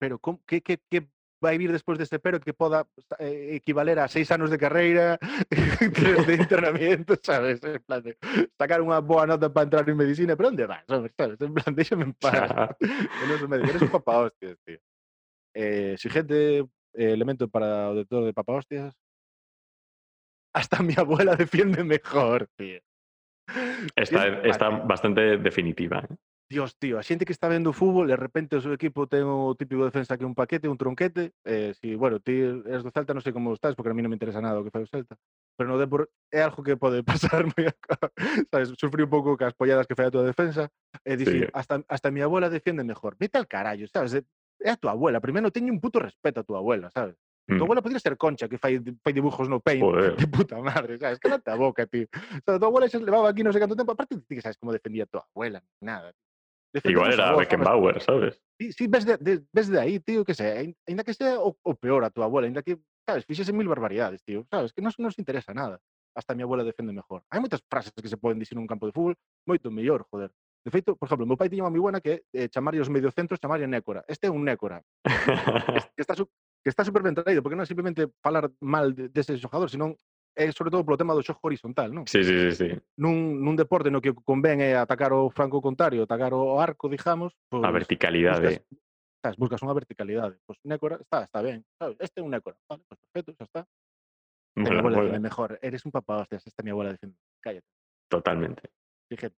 pero 0.00 0.18
com, 0.18 0.38
que, 0.46 0.60
que, 0.60 0.80
que 0.90 1.06
vai 1.40 1.56
vir 1.56 1.72
despois 1.72 1.98
deste 1.98 2.18
pero 2.20 2.38
que 2.38 2.52
poda 2.52 2.86
eh, 3.18 3.56
equivaler 3.56 3.98
a 3.98 4.08
seis 4.08 4.30
anos 4.30 4.50
de 4.50 4.58
carreira, 4.58 5.18
tres 5.48 6.26
de 6.28 6.34
internamiento, 6.36 7.16
sabes? 7.22 7.62
En 7.64 7.82
plan 7.82 8.04
de 8.04 8.16
sacar 8.60 8.84
unha 8.84 9.00
boa 9.00 9.24
nota 9.24 9.48
para 9.48 9.64
entrar 9.64 9.88
en 9.88 9.96
medicina, 9.96 10.36
pero 10.36 10.52
onde 10.52 10.68
vas, 10.68 10.84
sabes? 10.84 11.12
En 11.16 11.52
plan, 11.56 11.72
déxame 11.72 12.04
en 12.04 12.14
paz. 12.14 12.50
Non 13.28 13.40
sou 13.40 13.48
médico, 13.48 13.72
eres 13.72 13.82
un 13.82 13.92
papa 13.92 14.28
hostias, 14.28 14.60
tío. 14.62 14.78
Eh, 15.56 15.96
eh, 15.96 16.64
elemento 16.94 17.48
para 17.48 17.90
o 17.90 17.96
detector 17.96 18.24
de 18.28 18.36
papa 18.36 18.52
hostias. 18.60 18.92
Hasta 20.52 20.82
mi 20.82 20.94
abuela 20.98 21.36
defiende 21.36 21.84
mejor, 21.84 22.48
tío. 22.58 22.80
Está 23.96 24.68
vale. 24.68 24.86
bastante 24.86 25.38
definitiva. 25.38 26.04
¿eh? 26.04 26.14
Dios, 26.50 26.74
tío, 26.82 26.98
a 26.98 27.02
xente 27.06 27.22
que 27.24 27.30
está 27.32 27.46
vendo 27.46 27.70
fútbol, 27.72 28.10
de 28.10 28.18
repente 28.18 28.58
o 28.58 28.60
seu 28.60 28.74
equipo 28.74 29.06
ten 29.06 29.22
o 29.22 29.54
típico 29.54 29.86
defensa 29.86 30.18
que 30.18 30.26
un 30.26 30.34
paquete, 30.34 30.66
un 30.66 30.74
tronquete, 30.74 31.30
eh, 31.46 31.70
si, 31.78 31.94
bueno, 31.94 32.18
ti 32.18 32.42
eres 32.42 32.82
do 32.82 32.90
Celta, 32.90 33.14
non 33.14 33.22
sei 33.22 33.30
como 33.30 33.54
estás, 33.54 33.78
porque 33.78 33.94
a 33.94 33.96
mí 33.96 34.02
non 34.02 34.10
me 34.10 34.18
interesa 34.18 34.42
nada 34.42 34.58
o 34.58 34.66
que 34.66 34.74
fai 34.74 34.82
o 34.82 34.90
Celta, 34.90 35.14
pero 35.54 35.70
no 35.70 35.78
Depor 35.78 36.10
é 36.26 36.42
algo 36.42 36.66
que 36.66 36.74
pode 36.74 37.06
pasar 37.06 37.46
moi 37.46 37.70
sabes, 38.50 38.74
sufrir 38.74 39.06
un 39.06 39.12
pouco 39.14 39.38
cas 39.38 39.54
polladas 39.54 39.86
que 39.86 39.94
fai 39.94 40.10
a 40.10 40.14
tua 40.14 40.26
defensa, 40.26 40.66
e 41.06 41.14
dicir, 41.14 41.46
Sí. 41.46 41.54
hasta, 41.54 41.86
hasta 41.86 42.10
mi 42.10 42.18
abuela 42.18 42.50
defiende 42.50 42.82
mejor, 42.82 43.14
vete 43.14 43.38
al 43.38 43.46
carallo, 43.46 43.86
sabes, 43.86 44.18
é 44.18 44.26
é 44.58 44.74
a 44.74 44.76
tua 44.76 44.98
abuela, 44.98 45.22
primeiro 45.22 45.54
teño 45.54 45.70
un 45.70 45.78
puto 45.78 46.02
respeto 46.02 46.42
a 46.42 46.44
tua 46.44 46.58
abuela, 46.58 46.90
sabes, 46.90 47.14
Mm. 47.50 47.58
Tu 47.58 47.64
abuela 47.64 47.82
podría 47.82 47.98
ser 47.98 48.14
Concha, 48.14 48.46
que 48.46 48.58
fai, 48.62 48.78
fai 49.02 49.10
dibujos 49.12 49.48
no 49.50 49.58
paint, 49.58 49.82
Joder. 49.82 50.14
de 50.22 50.26
puta 50.30 50.60
madre, 50.62 50.98
sabes? 51.02 51.18
Cállate 51.18 51.50
a 51.50 51.56
boca, 51.58 51.82
tío. 51.86 52.06
O 52.14 52.42
sea, 52.46 52.58
tu 52.60 52.64
abuela 52.66 52.86
xa 52.86 52.98
se 53.00 53.04
levaba 53.04 53.26
aquí 53.26 53.42
non 53.42 53.50
sei 53.50 53.58
canto 53.58 53.74
tempo, 53.74 53.90
aparte 53.90 54.22
ti 54.22 54.38
que 54.38 54.44
sabes 54.44 54.54
como 54.54 54.70
defendía 54.70 55.02
a 55.02 55.10
tua 55.10 55.26
abuela, 55.26 55.58
nada. 55.82 56.14
Feito, 56.72 56.90
Igual 56.90 57.12
era 57.12 57.34
Beckenbauer, 57.34 58.00
sabes? 58.00 58.40
Sí, 58.58 58.72
si, 58.72 58.86
ves, 58.86 59.04
de, 59.04 59.16
de, 59.16 59.42
ves 59.52 59.68
de 59.68 59.80
aí, 59.80 59.98
tío, 59.98 60.24
que 60.24 60.34
sei, 60.34 60.76
ainda 60.86 61.02
que 61.02 61.14
sea 61.14 61.40
o, 61.40 61.56
o 61.62 61.74
peor 61.74 62.04
a 62.04 62.10
tua 62.10 62.26
abuela, 62.26 62.46
ainda 62.46 62.62
que, 62.62 62.78
sabes, 63.04 63.26
fixese 63.26 63.52
mil 63.52 63.66
barbaridades, 63.66 64.22
tío, 64.22 64.46
sabes, 64.46 64.72
que 64.72 64.80
non 64.80 64.94
nos 65.02 65.18
interesa 65.18 65.50
nada. 65.50 65.82
Hasta 66.14 66.34
a 66.34 66.36
mi 66.36 66.42
abuela 66.42 66.62
defende 66.62 66.94
mejor. 66.94 67.26
Hai 67.30 67.42
moitas 67.42 67.62
frases 67.66 67.90
que 67.94 68.10
se 68.10 68.18
poden 68.18 68.38
dicir 68.38 68.54
nun 68.54 68.70
campo 68.70 68.86
de 68.86 68.94
fútbol 68.94 69.18
moito 69.46 69.70
mellor, 69.70 70.06
joder. 70.10 70.30
De 70.62 70.70
feito, 70.70 70.94
por 70.94 71.06
exemplo, 71.10 71.26
meu 71.26 71.38
pai 71.38 71.50
tiña 71.50 71.66
unha 71.66 71.74
moi 71.74 71.82
buena 71.82 71.98
que 71.98 72.22
eh, 72.30 72.46
chamarlle 72.50 72.82
os 72.82 72.92
mediocentros, 72.92 73.42
chamarlle 73.42 73.66
nécora. 73.66 74.06
Este 74.06 74.26
é 74.26 74.30
un 74.30 74.46
nécora. 74.46 74.82
que 75.96 76.02
está, 76.02 76.14
que 76.14 76.70
está 76.70 76.82
super 76.86 77.02
ben 77.02 77.18
traído, 77.18 77.42
porque 77.42 77.58
non 77.58 77.64
é 77.64 77.70
simplemente 77.70 78.06
falar 78.22 78.46
mal 78.62 78.94
deses 78.94 79.34
de, 79.34 79.34
de 79.38 79.42
xogador, 79.42 79.70
senón 79.70 79.98
é 80.40 80.48
sobre 80.56 80.72
todo 80.72 80.80
polo 80.88 80.96
tema 80.96 81.12
do 81.12 81.20
xogo 81.20 81.44
horizontal, 81.44 81.92
non? 81.92 82.08
sí, 82.08 82.24
sí, 82.24 82.32
sí, 82.32 82.50
sí. 82.56 82.68
Nun, 82.96 83.44
nun 83.44 83.54
deporte 83.60 83.92
no 83.92 84.00
que 84.00 84.16
convén 84.24 84.64
é 84.64 84.72
atacar 84.80 85.12
o 85.12 85.28
franco 85.28 85.60
contrario, 85.60 86.08
atacar 86.08 86.32
o 86.32 86.56
arco, 86.56 86.88
digamos, 86.88 87.36
pois, 87.52 87.60
A 87.60 87.68
verticalidade. 87.70 88.64
buscas, 88.64 88.64
sabes, 89.20 89.36
buscas 89.36 89.60
unha 89.60 89.76
verticalidade. 89.76 90.40
Pois 90.48 90.56
nécora 90.64 90.96
está, 90.96 91.28
está 91.28 91.44
ben, 91.44 91.60
sabes? 91.76 92.00
Este 92.00 92.20
é 92.20 92.24
un 92.24 92.32
nécora, 92.32 92.56
vale, 92.64 92.80
pues 92.88 92.96
perfecto, 93.04 93.36
xa 93.36 93.44
está. 93.44 93.60
Mola, 94.56 94.80
abuela 94.80 94.96
mola. 94.96 94.96
defiende 95.12 95.28
mejor, 95.28 95.48
eres 95.62 95.84
un 95.84 95.92
papá 95.92 96.24
hostias, 96.24 96.42
esta 96.48 96.64
mi 96.64 96.72
abuela 96.72 96.90
defiende. 96.96 97.14
Cállate, 97.44 97.68
Totalmente. 98.08 98.72
fíjate. 99.12 99.36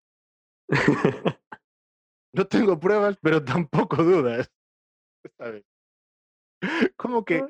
No 2.33 2.47
tengo 2.47 2.81
pruebas, 2.81 3.19
pero 3.21 3.45
tampoco 3.45 4.03
dudas. 4.03 4.51
¿Sabes? 5.39 5.65
Como 6.97 7.25
que 7.25 7.45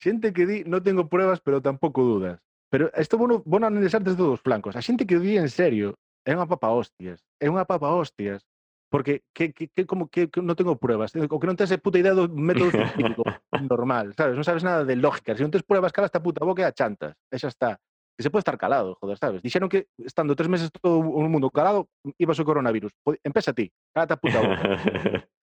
xente 0.00 0.32
que 0.32 0.46
di 0.48 0.64
non 0.64 0.80
tengo 0.80 1.04
pruebas, 1.06 1.38
pero 1.44 1.60
tampouco 1.60 2.00
dudas. 2.00 2.40
Pero 2.74 2.90
isto 2.98 3.16
bueno, 3.16 3.40
bueno 3.46 3.68
analizar 3.68 4.02
desde 4.02 4.20
os 4.20 4.40
flancos. 4.40 4.74
A 4.74 4.82
xente 4.82 5.06
que 5.06 5.22
di 5.22 5.38
en 5.38 5.46
serio 5.46 5.94
é 6.26 6.34
unha 6.34 6.42
papa 6.42 6.74
hostias. 6.74 7.22
É 7.38 7.46
unha 7.46 7.62
papa 7.62 7.94
hostias. 7.94 8.42
Porque 8.90 9.22
que, 9.30 9.54
que, 9.54 9.70
que 9.70 9.86
como 9.86 10.10
que, 10.10 10.26
que 10.26 10.42
non 10.42 10.58
tengo 10.58 10.74
pruebas. 10.74 11.14
O 11.14 11.38
que 11.38 11.46
non 11.46 11.54
tens 11.54 11.70
é 11.70 11.78
puta 11.78 12.02
idea 12.02 12.18
do 12.18 12.26
método 12.26 12.74
científico 12.74 13.22
normal, 13.70 14.10
sabes? 14.18 14.34
Non 14.34 14.42
sabes 14.42 14.66
nada 14.66 14.82
de 14.82 14.98
lógica. 14.98 15.38
Se 15.38 15.46
non 15.46 15.54
tes 15.54 15.62
pruebas, 15.62 15.94
cala 15.94 16.10
esta 16.10 16.18
puta 16.18 16.42
boca 16.42 16.62
e 16.62 16.66
a 16.66 16.74
chantas. 16.74 17.14
E 17.30 17.38
xa 17.38 17.46
está. 17.46 17.78
Que 18.18 18.26
se 18.26 18.30
pode 18.34 18.42
estar 18.42 18.58
calado, 18.58 18.98
joder, 18.98 19.22
sabes? 19.22 19.38
Dixeron 19.38 19.70
que 19.70 19.86
estando 20.02 20.34
tres 20.34 20.50
meses 20.50 20.66
todo 20.74 20.98
o 20.98 21.22
mundo 21.30 21.54
calado, 21.54 21.86
ibas 22.18 22.42
o 22.42 22.46
coronavirus. 22.46 22.90
Empeza 23.22 23.54
ti, 23.54 23.70
cálate 23.94 24.14
a 24.14 24.18
puta 24.18 24.42
boca. 24.42 24.66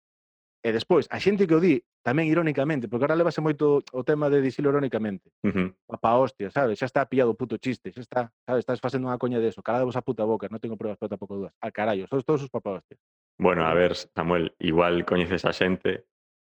E 0.60 0.76
despois, 0.76 1.08
a 1.08 1.16
xente 1.16 1.48
que 1.48 1.56
o 1.56 1.60
di, 1.60 1.80
tamén 2.04 2.28
irónicamente, 2.28 2.84
porque 2.84 3.08
ahora 3.08 3.16
levase 3.16 3.40
moito 3.40 3.80
o 3.80 4.00
tema 4.04 4.28
de 4.28 4.44
dicilo 4.44 4.68
irónicamente. 4.68 5.32
Uh 5.40 5.72
-huh. 5.72 5.98
Pa 6.00 6.20
hostia, 6.20 6.52
sabes? 6.52 6.76
Xa 6.76 6.84
está 6.84 7.00
pillado 7.08 7.32
o 7.32 7.38
puto 7.38 7.56
chiste, 7.56 7.88
xa 7.96 8.04
está, 8.04 8.20
sabes? 8.44 8.68
Estás 8.68 8.80
facendo 8.80 9.08
unha 9.08 9.16
coña 9.16 9.40
de 9.40 9.48
eso, 9.48 9.64
calada 9.64 9.88
vos 9.88 9.96
a 9.96 10.04
puta 10.04 10.28
boca, 10.28 10.52
non 10.52 10.60
tengo 10.60 10.76
pruebas, 10.76 11.00
pero 11.00 11.16
tampouco 11.16 11.40
dúas. 11.40 11.52
Al 11.64 11.72
carallo, 11.72 12.04
sois 12.12 12.28
todos 12.28 12.44
os 12.44 12.52
papá 12.52 12.76
hostias. 12.76 13.00
Bueno, 13.40 13.64
a 13.64 13.72
ver, 13.72 13.96
Samuel, 13.96 14.52
igual 14.60 15.08
coñeces 15.08 15.48
a 15.48 15.56
xente 15.56 16.04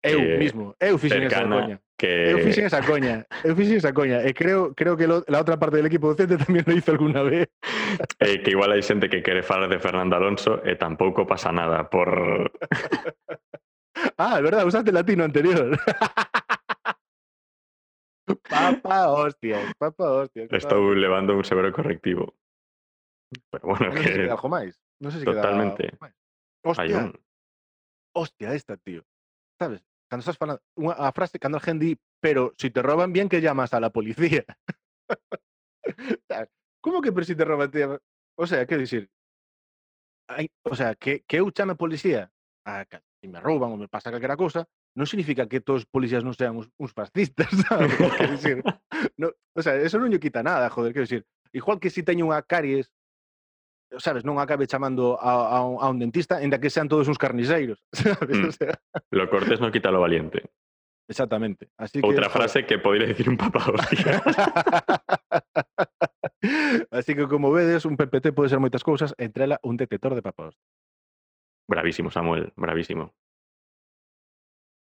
Eu 0.04 0.20
que 0.20 0.38
mismo, 0.38 0.76
eu 0.84 0.98
fixen 1.00 1.24
esa 1.24 1.48
coña. 1.48 1.80
Que... 1.96 2.32
Eu 2.32 2.44
fixen 2.44 2.66
esa 2.68 2.82
coña, 2.84 3.26
eu 3.48 3.56
fixen 3.56 3.80
esa 3.80 3.96
coña. 3.96 4.20
E 4.20 4.36
creo, 4.36 4.76
creo 4.76 5.00
que 5.00 5.08
lo, 5.08 5.24
la 5.32 5.40
outra 5.40 5.56
parte 5.56 5.80
del 5.80 5.88
equipo 5.88 6.12
docente 6.12 6.36
tamén 6.36 6.68
lo 6.68 6.76
hizo 6.76 6.92
alguna 6.92 7.24
vez. 7.24 7.48
E 8.20 8.44
que 8.44 8.52
igual 8.52 8.76
hai 8.76 8.84
xente 8.84 9.08
que 9.08 9.24
quere 9.24 9.48
falar 9.48 9.72
de 9.72 9.80
Fernando 9.80 10.20
Alonso 10.20 10.60
e 10.68 10.76
tampouco 10.76 11.24
pasa 11.24 11.56
nada 11.56 11.88
por... 11.88 12.12
Ah, 14.18 14.38
es 14.38 14.44
verdad, 14.44 14.66
usaste 14.66 14.90
el 14.90 14.96
latino 14.96 15.24
anterior. 15.24 15.78
Papa 18.50 19.10
hostias, 19.10 19.74
papa 19.78 20.10
hostias. 20.10 20.48
Estou 20.52 20.96
levando 20.96 21.36
un 21.36 21.44
severo 21.44 21.72
correctivo. 21.74 22.34
Pero 23.52 23.68
bueno, 23.68 23.92
se 23.92 24.00
que 24.00 24.14
queda 24.14 24.34
algo 24.34 24.48
máis. 24.48 24.80
Non 25.04 25.12
sei 25.12 25.20
se 25.22 25.28
queda 25.28 25.44
Totalmente. 25.44 25.92
hai 26.00 26.14
Hostia, 26.64 27.12
un... 27.12 27.12
hostia 28.16 28.56
esta, 28.56 28.80
tío. 28.80 29.04
Sabes? 29.60 29.84
Cando 30.08 30.24
estás 30.24 30.40
falando 30.40 30.64
unha 30.80 30.96
a 30.96 31.12
frase 31.12 31.36
cando 31.36 31.60
alguén 31.60 31.84
di, 31.84 32.00
pero 32.24 32.56
si 32.56 32.72
te 32.72 32.80
roban 32.80 33.12
bien 33.12 33.28
que 33.28 33.44
llamas 33.44 33.76
a 33.76 33.84
la 33.84 33.92
policía. 33.92 34.48
Como 36.84 37.04
que 37.04 37.12
pero 37.12 37.28
si 37.28 37.36
te 37.36 37.44
roban 37.44 37.68
tío? 37.68 38.00
O 38.40 38.48
sea, 38.48 38.64
que 38.64 38.80
dicir? 38.80 39.12
Ai, 40.32 40.48
o 40.64 40.76
sea, 40.80 40.96
que 40.96 41.28
que 41.28 41.44
eu 41.44 41.52
chame 41.52 41.76
a 41.76 41.82
policía 41.82 42.32
a 42.64 42.88
que 42.88 43.04
si 43.24 43.30
me 43.32 43.40
rouban 43.40 43.72
ou 43.72 43.80
me 43.80 43.88
pasa 43.88 44.12
calquera 44.12 44.36
cousa, 44.36 44.68
non 45.00 45.08
significa 45.08 45.48
que 45.48 45.64
todos 45.64 45.88
os 45.88 45.88
policías 45.88 46.28
non 46.28 46.36
sean 46.36 46.60
uns, 46.60 46.68
uns 46.76 46.92
fascistas, 46.92 47.48
sabes? 47.72 47.96
No, 49.16 49.32
o 49.56 49.62
sea, 49.64 49.80
eso 49.80 49.96
non 49.96 50.12
lle 50.12 50.20
quita 50.20 50.44
nada, 50.44 50.68
joder, 50.68 50.92
quero 50.92 51.08
dicir, 51.08 51.24
igual 51.56 51.80
que 51.80 51.88
si 51.88 52.04
teño 52.04 52.28
unha 52.28 52.44
caries, 52.44 52.92
sabes, 53.96 54.28
non 54.28 54.44
acabe 54.44 54.68
chamando 54.68 55.16
a, 55.16 55.56
a, 55.56 55.64
un, 55.64 55.80
a 55.80 55.88
un 55.88 56.04
dentista, 56.04 56.44
que 56.60 56.68
sean 56.68 56.92
todos 56.92 57.08
uns 57.08 57.16
carniceiros, 57.16 57.80
sabes? 57.96 58.36
Mm. 58.36 58.48
O 58.50 58.52
sea, 58.52 58.76
Lo 59.16 59.32
cortés 59.32 59.64
no 59.64 59.72
quita 59.72 59.88
lo 59.88 60.04
valiente. 60.04 60.44
exactamente. 61.08 61.72
Así 61.80 62.04
que, 62.04 62.08
joder. 62.12 62.28
frase 62.28 62.68
que 62.68 62.76
podría 62.76 63.08
decir 63.08 63.30
un 63.32 63.40
papá 63.40 63.64
hostia. 63.72 64.20
Así 66.92 67.16
que 67.16 67.28
como 67.28 67.56
vedes, 67.56 67.86
un 67.88 67.96
PPT 67.96 68.36
pode 68.36 68.52
ser 68.52 68.60
moitas 68.60 68.84
cousas, 68.84 69.16
entre 69.16 69.48
ela 69.48 69.64
un 69.64 69.80
detector 69.80 70.12
de 70.12 70.20
papaos. 70.26 70.60
Bravísimo, 71.68 72.12
Samuel, 72.12 72.52
bravísimo. 72.56 73.14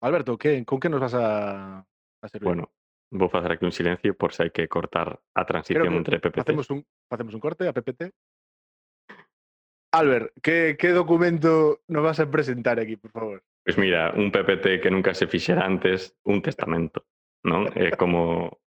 Alberto, 0.02 0.38
que, 0.38 0.66
con 0.66 0.80
que 0.80 0.90
nos 0.90 1.00
vas 1.00 1.14
a, 1.14 1.80
a 1.80 2.28
servir? 2.28 2.48
Bueno, 2.48 2.72
vou 3.12 3.30
facer 3.30 3.52
aquí 3.52 3.66
un 3.66 3.76
silencio 3.76 4.16
por 4.16 4.34
se 4.34 4.48
hai 4.48 4.52
que 4.56 4.72
cortar 4.72 5.20
a 5.36 5.44
transición 5.44 5.94
entre 5.94 6.18
PPT. 6.18 6.42
Facemos 6.42 6.72
un, 6.72 7.42
corte 7.44 7.68
a 7.68 7.76
PPT. 7.76 8.10
Albert, 9.92 10.32
¿qué, 10.42 10.78
¿qué 10.80 10.90
documento 10.96 11.84
nos 11.92 12.04
vas 12.04 12.20
a 12.24 12.32
presentar 12.32 12.80
aquí, 12.80 12.96
por 12.96 13.12
favor? 13.12 13.44
Pois 13.66 13.78
mira, 13.78 14.16
un 14.16 14.32
PPT 14.32 14.80
que 14.82 14.90
nunca 14.90 15.14
se 15.14 15.28
fixera 15.28 15.68
antes, 15.68 16.16
un 16.24 16.42
testamento, 16.42 17.06
non? 17.44 17.68
É 17.76 17.94
como 17.94 18.64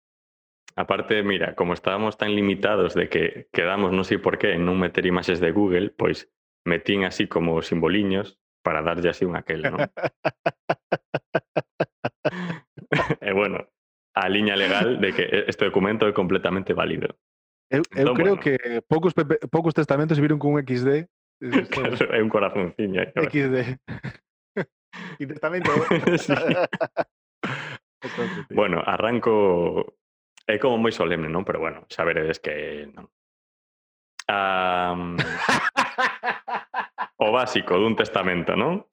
aparte, 0.79 1.21
mira, 1.21 1.53
como 1.59 1.75
estábamos 1.75 2.15
tan 2.15 2.31
limitados 2.31 2.95
de 2.95 3.11
que 3.11 3.51
quedamos 3.51 3.91
non 3.91 4.07
sei 4.07 4.17
por 4.17 4.39
qué 4.39 4.55
en 4.55 4.63
non 4.63 4.79
meter 4.79 5.03
imaxes 5.03 5.43
de 5.43 5.51
Google, 5.51 5.91
pois 5.91 6.31
metín 6.65 7.03
así 7.05 7.27
como 7.27 7.61
simboliños 7.61 8.39
para 8.63 8.81
darlle 8.81 9.09
así 9.09 9.25
un 9.25 9.35
aquel, 9.35 9.61
non? 9.63 9.79
e 13.21 13.31
bueno, 13.31 13.67
a 14.15 14.29
liña 14.29 14.55
legal 14.55 14.99
de 14.99 15.13
que 15.13 15.45
este 15.47 15.65
documento 15.65 16.07
é 16.07 16.13
completamente 16.13 16.73
válido. 16.73 17.15
Eu, 17.69 17.83
eu 17.93 18.09
Entón, 18.09 18.15
creo 18.17 18.35
bueno. 18.35 18.41
que 18.41 18.81
poucos, 18.89 19.13
poucos 19.51 19.73
testamentos 19.73 20.17
se 20.17 20.21
viron 20.21 20.39
con 20.39 20.53
un 20.57 20.65
XD. 20.65 20.87
eh, 20.97 21.07
Claro, 21.71 21.95
é 22.11 22.21
un 22.21 22.29
corazonciño. 22.29 23.01
aí. 23.05 23.13
XD. 23.29 23.77
y 25.19 25.27
testamento. 25.27 25.71
Entonces, 25.91 26.21
sí. 26.25 26.33
Bueno, 28.51 28.81
arranco 28.85 29.95
é 30.49 30.57
como 30.57 30.77
moi 30.81 30.91
solemne, 30.91 31.29
non? 31.29 31.45
Pero 31.45 31.59
bueno, 31.61 31.85
xa 31.87 32.03
veredes 32.03 32.41
que 32.41 32.89
non. 32.91 33.07
um, 34.29 35.17
o 37.17 37.31
básico 37.33 37.73
dun 37.75 37.97
testamento, 37.97 38.55
non? 38.55 38.85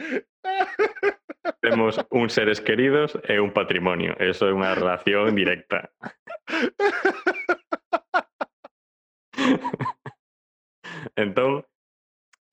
Temos 1.61 2.01
un 2.11 2.31
seres 2.33 2.65
queridos 2.65 3.15
e 3.29 3.39
un 3.39 3.53
patrimonio. 3.53 4.17
Eso 4.19 4.49
é 4.49 4.57
unha 4.57 4.75
relación 4.75 5.37
directa. 5.37 5.93
entón, 11.17 11.67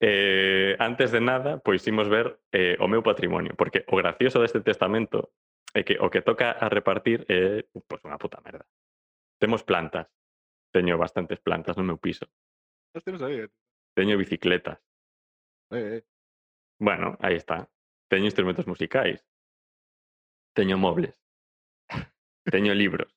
eh, 0.00 0.76
antes 0.78 1.10
de 1.10 1.20
nada, 1.20 1.58
pois 1.58 1.84
imos 1.88 2.08
ver 2.08 2.38
eh, 2.52 2.76
o 2.78 2.86
meu 2.86 3.02
patrimonio, 3.02 3.54
porque 3.56 3.84
o 3.88 3.96
gracioso 3.96 4.40
deste 4.40 4.60
testamento 4.60 5.32
é 5.74 5.82
que 5.82 5.98
o 5.98 6.06
que 6.12 6.22
toca 6.22 6.54
a 6.54 6.70
repartir 6.70 7.26
é 7.26 7.66
pois, 7.88 8.04
unha 8.06 8.20
puta 8.20 8.38
merda. 8.44 8.62
Temos 9.42 9.66
plantas. 9.66 10.06
Teño 10.70 10.98
bastantes 10.98 11.38
plantas 11.42 11.74
no 11.78 11.86
meu 11.86 11.98
piso. 11.98 12.26
Non 12.94 13.18
sabía. 13.18 13.50
Teño 13.98 14.14
bicicletas. 14.14 14.78
Eh, 15.74 15.98
eh. 15.98 16.02
Bueno, 16.78 17.18
aí 17.18 17.34
está. 17.34 17.68
Teño 18.08 18.26
instrumentos 18.26 18.66
musicais. 18.66 19.26
Teño 20.54 20.78
mobles. 20.78 21.18
Teño 22.46 22.72
libros. 22.74 23.10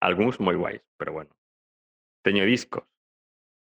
Algúns 0.00 0.40
moi 0.40 0.56
guais, 0.60 0.84
pero 1.00 1.12
bueno. 1.16 1.32
Teño 2.20 2.44
discos. 2.44 2.84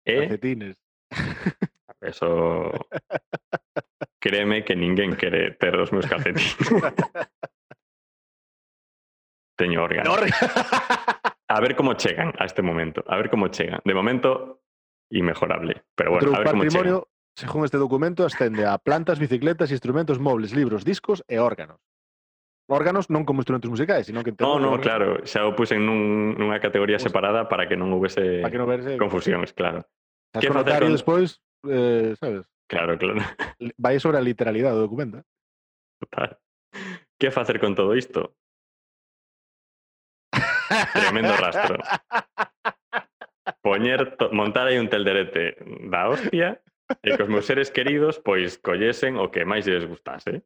E 0.04 0.28
Calcetines. 0.28 0.76
eso 2.02 2.72
créeme 4.20 4.66
que 4.66 4.76
ninguén 4.76 5.16
quere 5.16 5.56
ter 5.56 5.76
os 5.80 5.92
meus 5.96 6.08
calcetines. 6.08 6.58
Teño 9.56 9.84
órganos. 9.84 10.20
A 11.48 11.60
ver 11.60 11.76
como 11.76 11.94
chegan 11.94 12.34
a 12.40 12.46
este 12.46 12.62
momento. 12.62 13.04
A 13.08 13.16
ver 13.16 13.30
como 13.30 13.48
chegan. 13.50 13.80
De 13.86 13.94
momento, 13.94 14.61
inmejorable. 15.12 15.84
Pero 15.96 16.12
bueno, 16.12 16.34
a 16.34 16.40
ver 16.40 16.48
como 16.48 16.64
patrimonio, 16.64 17.08
chega. 17.36 17.52
según 17.52 17.66
este 17.66 17.78
documento, 17.78 18.26
ascende 18.26 18.66
a 18.66 18.78
plantas, 18.78 19.20
bicicletas, 19.20 19.72
instrumentos, 19.72 20.20
móviles, 20.20 20.56
libros, 20.56 20.84
discos 20.84 21.24
e 21.28 21.38
órganos. 21.38 21.80
Órganos 22.72 23.12
non 23.12 23.28
como 23.28 23.44
instrumentos 23.44 23.68
musicais, 23.68 24.08
sino 24.08 24.24
que... 24.24 24.32
No, 24.40 24.56
no, 24.56 24.80
claro, 24.80 25.20
xa 25.28 25.44
o 25.44 25.52
pusen 25.52 25.84
nun, 25.84 26.40
nunha 26.40 26.64
categoría 26.64 27.04
separada 27.04 27.52
para 27.52 27.68
que 27.68 27.76
non 27.76 27.92
houvese 27.92 28.40
para 28.40 28.54
que 28.54 28.62
non 28.62 28.72
verse... 28.72 28.96
confusións, 28.96 29.52
claro. 29.52 29.84
Que 30.32 30.48
facer 30.48 30.80
con... 30.80 30.96
despois, 30.96 31.44
eh, 31.68 32.16
sabes? 32.16 32.48
Claro, 32.72 32.96
claro. 32.96 33.20
Vai 33.76 34.00
sobre 34.00 34.16
a 34.16 34.24
literalidade 34.24 34.80
do 34.80 34.88
documento. 34.88 35.20
Total. 36.00 36.40
Que 37.20 37.28
facer 37.28 37.60
con 37.60 37.76
todo 37.76 37.92
isto? 38.00 38.40
Tremendo 40.96 41.36
rastro 41.36 41.76
poñer, 43.62 44.18
montar 44.34 44.68
aí 44.68 44.82
un 44.82 44.90
telderete 44.90 45.58
da 45.88 46.10
hostia 46.10 46.62
e 47.00 47.16
que 47.16 47.24
os 47.24 47.32
meus 47.32 47.48
seres 47.48 47.72
queridos 47.72 48.20
pois 48.20 48.60
collesen 48.60 49.16
o 49.16 49.32
que 49.32 49.48
máis 49.48 49.64
lles 49.64 49.88
gustase. 49.88 50.44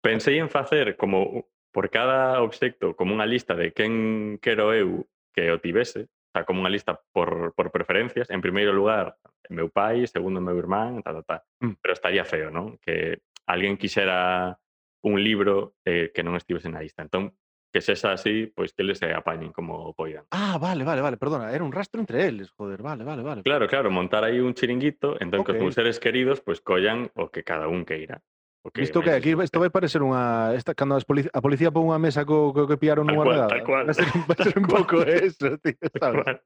Pensei 0.00 0.38
en 0.38 0.48
facer 0.48 0.96
como 0.96 1.50
por 1.72 1.90
cada 1.90 2.40
obxecto 2.44 2.94
como 2.94 3.16
unha 3.16 3.26
lista 3.26 3.56
de 3.56 3.72
quen 3.74 4.38
quero 4.38 4.70
eu 4.70 5.08
que 5.34 5.50
o 5.50 5.58
tivese, 5.58 6.06
o 6.06 6.32
sea, 6.32 6.46
como 6.46 6.62
unha 6.62 6.70
lista 6.70 6.98
por, 7.10 7.54
por 7.58 7.74
preferencias. 7.74 8.30
En 8.30 8.44
primeiro 8.44 8.70
lugar, 8.70 9.18
meu 9.50 9.66
pai, 9.66 10.06
segundo 10.06 10.38
meu 10.38 10.54
irmán, 10.54 11.02
ta, 11.02 11.10
ta, 11.10 11.22
ta. 11.26 11.36
Mm. 11.58 11.82
Pero 11.82 11.92
estaría 11.94 12.22
feo, 12.22 12.54
non? 12.54 12.78
Que 12.78 13.24
alguén 13.50 13.74
quixera 13.74 14.54
un 15.02 15.18
libro 15.18 15.74
eh, 15.82 16.12
que 16.14 16.22
non 16.22 16.38
estivese 16.38 16.70
na 16.70 16.82
lista. 16.84 17.02
Entón, 17.02 17.34
que 17.72 17.80
sexa 17.80 18.12
así, 18.12 18.50
pois 18.54 18.72
que 18.74 18.82
eles 18.82 18.98
se 18.98 19.12
apañen 19.14 19.52
como 19.52 19.94
poidan. 19.94 20.24
Ah, 20.30 20.58
vale, 20.58 20.84
vale, 20.84 21.00
vale, 21.00 21.16
perdona, 21.16 21.52
era 21.52 21.64
un 21.64 21.72
rastro 21.72 22.00
entre 22.00 22.26
eles, 22.26 22.50
joder, 22.50 22.82
vale, 22.82 23.04
vale, 23.04 23.22
vale. 23.22 23.42
Claro, 23.42 23.68
claro, 23.68 23.90
montar 23.90 24.24
aí 24.24 24.40
un 24.40 24.54
chiringuito, 24.54 25.20
entón 25.20 25.40
okay. 25.40 25.54
que 25.54 25.58
os 25.58 25.62
meus 25.62 25.74
seres 25.74 25.98
queridos 25.98 26.40
pois 26.40 26.60
collan 26.60 27.10
o 27.14 27.30
que 27.30 27.42
cada 27.44 27.68
un 27.68 27.84
queira. 27.84 28.22
Okay, 28.62 28.84
Isto 28.84 29.00
que 29.00 29.10
aquí 29.10 29.32
isto 29.32 29.56
vai 29.56 29.72
parecer 29.72 30.04
unha 30.04 30.52
esta 30.52 30.76
cando 30.76 30.92
as 30.92 31.08
polic 31.08 31.32
a 31.32 31.40
policía 31.40 31.72
pon 31.72 31.88
unha 31.88 31.96
mesa 31.96 32.28
co, 32.28 32.52
co 32.52 32.68
que 32.68 32.76
pillaron 32.76 33.08
nunha 33.08 33.24
redada. 33.24 33.56
Tal 33.56 33.64
cual, 33.64 33.88
vai 33.88 33.96
ser, 33.96 34.04
vai 34.28 34.36
ser 34.36 34.52
un 34.60 34.68
pouco 34.76 35.00
eso, 35.00 35.56
tío, 35.64 35.80
sabes? 35.96 36.44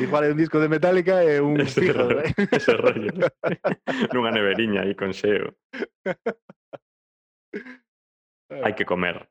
Igual 0.00 0.24
é 0.24 0.32
un 0.32 0.40
disco 0.40 0.56
de 0.56 0.72
Metallica 0.72 1.20
e 1.20 1.36
un 1.36 1.60
ese 1.68 1.84
fijo, 1.84 2.00
rollo, 2.00 2.24
¿eh? 2.24 2.32
ese 2.48 2.72
rollo. 2.72 3.12
nunha 4.08 4.32
neveriña 4.32 4.88
aí 4.88 4.96
con 4.96 5.12
xeo. 5.12 5.52
Hai 8.64 8.72
que 8.72 8.88
comer 8.88 9.28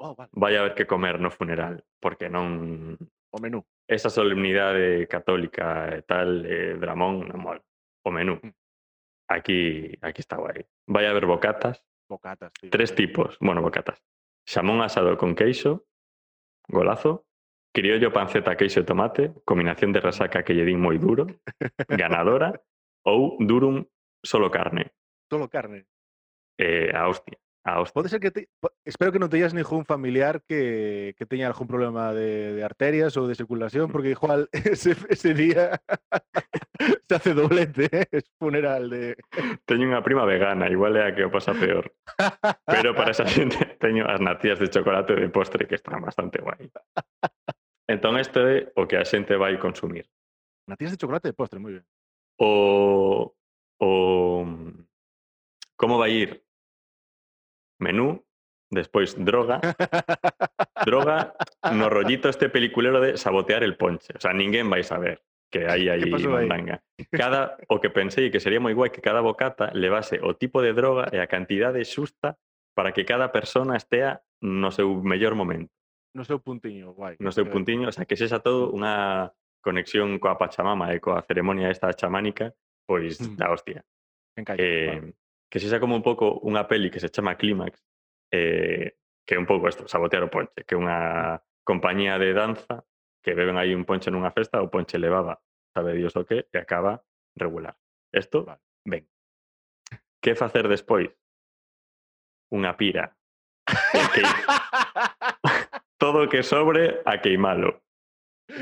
oh, 0.00 0.14
vale. 0.16 0.30
vai 0.32 0.56
haber 0.56 0.74
que 0.74 0.86
comer 0.88 1.20
no 1.20 1.30
funeral, 1.30 1.84
porque 2.00 2.28
non... 2.32 2.96
Mm, 2.96 3.06
o 3.30 3.38
menú. 3.38 3.62
Esa 3.86 4.10
solemnidade 4.10 5.06
católica 5.06 5.86
e 5.94 6.02
tal, 6.02 6.42
eh, 6.48 6.74
Dramón, 6.80 7.28
non 7.28 7.38
mola. 7.38 7.62
O 8.02 8.10
menú. 8.10 8.40
Mm. 8.42 8.54
Aquí, 9.30 9.94
aquí 10.02 10.20
está 10.20 10.36
guai. 10.36 10.66
Vai 10.90 11.06
haber 11.06 11.26
bocatas. 11.26 11.78
Bocatas, 12.08 12.50
tío. 12.58 12.70
Tres 12.70 12.94
tipos, 12.94 13.38
bueno, 13.38 13.62
bocatas. 13.62 14.02
Xamón 14.42 14.82
asado 14.82 15.14
con 15.16 15.38
queixo, 15.38 15.86
golazo. 16.66 17.26
Criollo, 17.70 18.10
panceta, 18.10 18.58
queixo 18.58 18.82
e 18.82 18.88
tomate, 18.88 19.30
combinación 19.46 19.94
de 19.94 20.02
resaca 20.02 20.42
que 20.42 20.58
lle 20.58 20.66
din 20.66 20.82
moi 20.82 20.98
duro, 20.98 21.30
ganadora, 21.86 22.50
ou 23.06 23.38
durum 23.38 23.86
solo 24.26 24.50
carne. 24.50 24.90
Solo 25.30 25.46
carne. 25.46 25.86
Eh, 26.58 26.90
a 26.90 27.06
hostia. 27.06 27.38
A 27.74 27.80
hostia. 27.80 27.94
Pode 27.94 28.08
ser 28.08 28.20
que 28.20 28.30
te, 28.30 28.48
espero 28.84 29.12
que 29.12 29.18
non 29.18 29.30
teñas 29.30 29.54
ningún 29.54 29.86
familiar 29.86 30.42
que, 30.42 31.14
que 31.14 31.24
teña 31.26 31.46
algún 31.46 31.70
problema 31.70 32.12
de, 32.12 32.54
de 32.58 32.62
arterias 32.64 33.14
ou 33.16 33.30
de 33.30 33.38
circulación, 33.38 33.92
porque 33.92 34.12
igual 34.12 34.50
ese, 34.52 34.96
ese 35.08 35.34
día 35.34 35.78
se 37.08 37.14
hace 37.14 37.34
doblete, 37.34 37.88
¿eh? 37.92 38.06
es 38.10 38.26
funeral 38.38 38.90
de... 38.90 39.16
Teño 39.64 39.86
unha 39.86 40.02
prima 40.02 40.26
vegana, 40.26 40.66
igual 40.66 40.98
é 40.98 41.06
a 41.06 41.14
que 41.14 41.22
o 41.22 41.30
pasa 41.30 41.54
peor. 41.54 41.90
Pero 42.66 42.94
para 42.96 43.14
esa 43.14 43.26
xente 43.26 43.58
teño 43.82 44.04
as 44.08 44.18
natías 44.18 44.58
de 44.58 44.68
chocolate 44.68 45.14
de 45.14 45.28
postre 45.30 45.66
que 45.70 45.78
están 45.78 46.02
bastante 46.02 46.42
guai. 46.42 46.66
Entón 47.86 48.18
isto 48.18 48.42
é 48.46 48.70
o 48.74 48.86
que 48.86 48.98
a 48.98 49.04
xente 49.06 49.34
vai 49.38 49.58
consumir. 49.58 50.06
Natillas 50.66 50.94
de 50.94 51.00
chocolate 51.00 51.30
de 51.30 51.36
postre, 51.36 51.58
moi 51.58 51.78
ben. 51.78 51.86
O, 52.40 53.34
o 53.82 53.88
como 55.76 55.96
vai 55.96 56.12
ir? 56.12 56.30
Menú, 57.80 58.22
despois 58.70 59.16
droga, 59.18 59.58
droga 60.84 61.34
no 61.72 61.88
rollito 61.90 62.28
este 62.28 62.48
peliculero 62.48 63.00
de 63.00 63.16
sabotear 63.16 63.64
el 63.64 63.76
ponche. 63.76 64.12
O 64.16 64.20
sea, 64.20 64.32
ninguén 64.32 64.68
vai 64.70 64.84
saber 64.84 65.22
que 65.50 65.66
hai 65.66 65.88
aí 65.90 66.06
mandanga. 66.06 66.78
Cada, 67.10 67.58
o 67.66 67.80
que 67.82 67.90
pensei 67.90 68.30
que 68.30 68.38
sería 68.38 68.62
moi 68.62 68.70
guai 68.76 68.94
que 68.94 69.02
cada 69.02 69.18
bocata 69.24 69.74
levase 69.74 70.22
o 70.22 70.38
tipo 70.38 70.62
de 70.62 70.70
droga 70.76 71.10
e 71.10 71.18
a 71.18 71.26
cantidade 71.26 71.82
xusta 71.82 72.38
para 72.76 72.94
que 72.94 73.02
cada 73.02 73.34
persona 73.34 73.74
estea 73.74 74.22
no 74.44 74.70
seu 74.70 75.02
mellor 75.02 75.34
momento, 75.34 75.74
No 76.14 76.22
seu 76.22 76.38
puntiño, 76.38 76.94
guai. 76.94 77.16
no 77.18 77.34
seu 77.34 77.50
puntiño, 77.50 77.90
o 77.90 77.92
sea, 77.92 78.06
que 78.06 78.14
sexa 78.14 78.38
todo 78.38 78.70
unha 78.70 79.30
conexión 79.60 80.16
coa 80.22 80.38
Pachamama 80.38 80.94
e 80.94 81.02
coa 81.02 81.20
ceremonia 81.26 81.68
esta 81.68 81.90
chamánica, 81.92 82.54
pois 82.86 83.18
Mm. 83.18 83.34
da 83.36 83.50
hostia. 83.50 83.80
encaixa, 84.38 84.62
Eh, 84.62 84.86
vale. 84.86 85.12
Que 85.50 85.58
sexa 85.58 85.82
como 85.82 85.98
un 85.98 86.06
pouco 86.06 86.38
unha 86.46 86.64
peli 86.70 86.88
que 86.88 87.02
se 87.02 87.10
chama 87.10 87.34
Clímax, 87.34 87.82
eh, 88.30 88.96
que 89.26 89.34
é 89.34 89.38
un 89.38 89.50
pouco 89.50 89.66
isto, 89.66 89.90
sabotear 89.90 90.22
o 90.22 90.30
ponche, 90.30 90.62
que 90.62 90.74
é 90.74 90.78
unha 90.78 91.42
compañía 91.66 92.16
de 92.16 92.30
danza 92.32 92.86
que 93.20 93.34
beben 93.34 93.58
aí 93.58 93.74
un 93.74 93.84
ponche 93.84 94.08
nunha 94.08 94.32
festa, 94.32 94.62
o 94.62 94.72
ponche 94.72 94.96
levaba, 94.96 95.42
sabe 95.74 95.92
Dios 95.92 96.16
o 96.16 96.24
que, 96.24 96.48
e 96.48 96.56
acaba 96.56 97.04
regular. 97.36 97.76
Isto, 98.14 98.46
Vale. 98.46 98.62
ben. 98.86 99.04
Que 100.22 100.34
facer 100.34 100.68
despois? 100.68 101.12
Unha 102.48 102.74
pira. 102.78 103.12
E 103.68 104.02
que 104.14 104.22
todo 106.00 106.24
o 106.24 106.28
que 106.32 106.42
sobre 106.42 107.02
a 107.04 107.20
queimalo. 107.20 107.84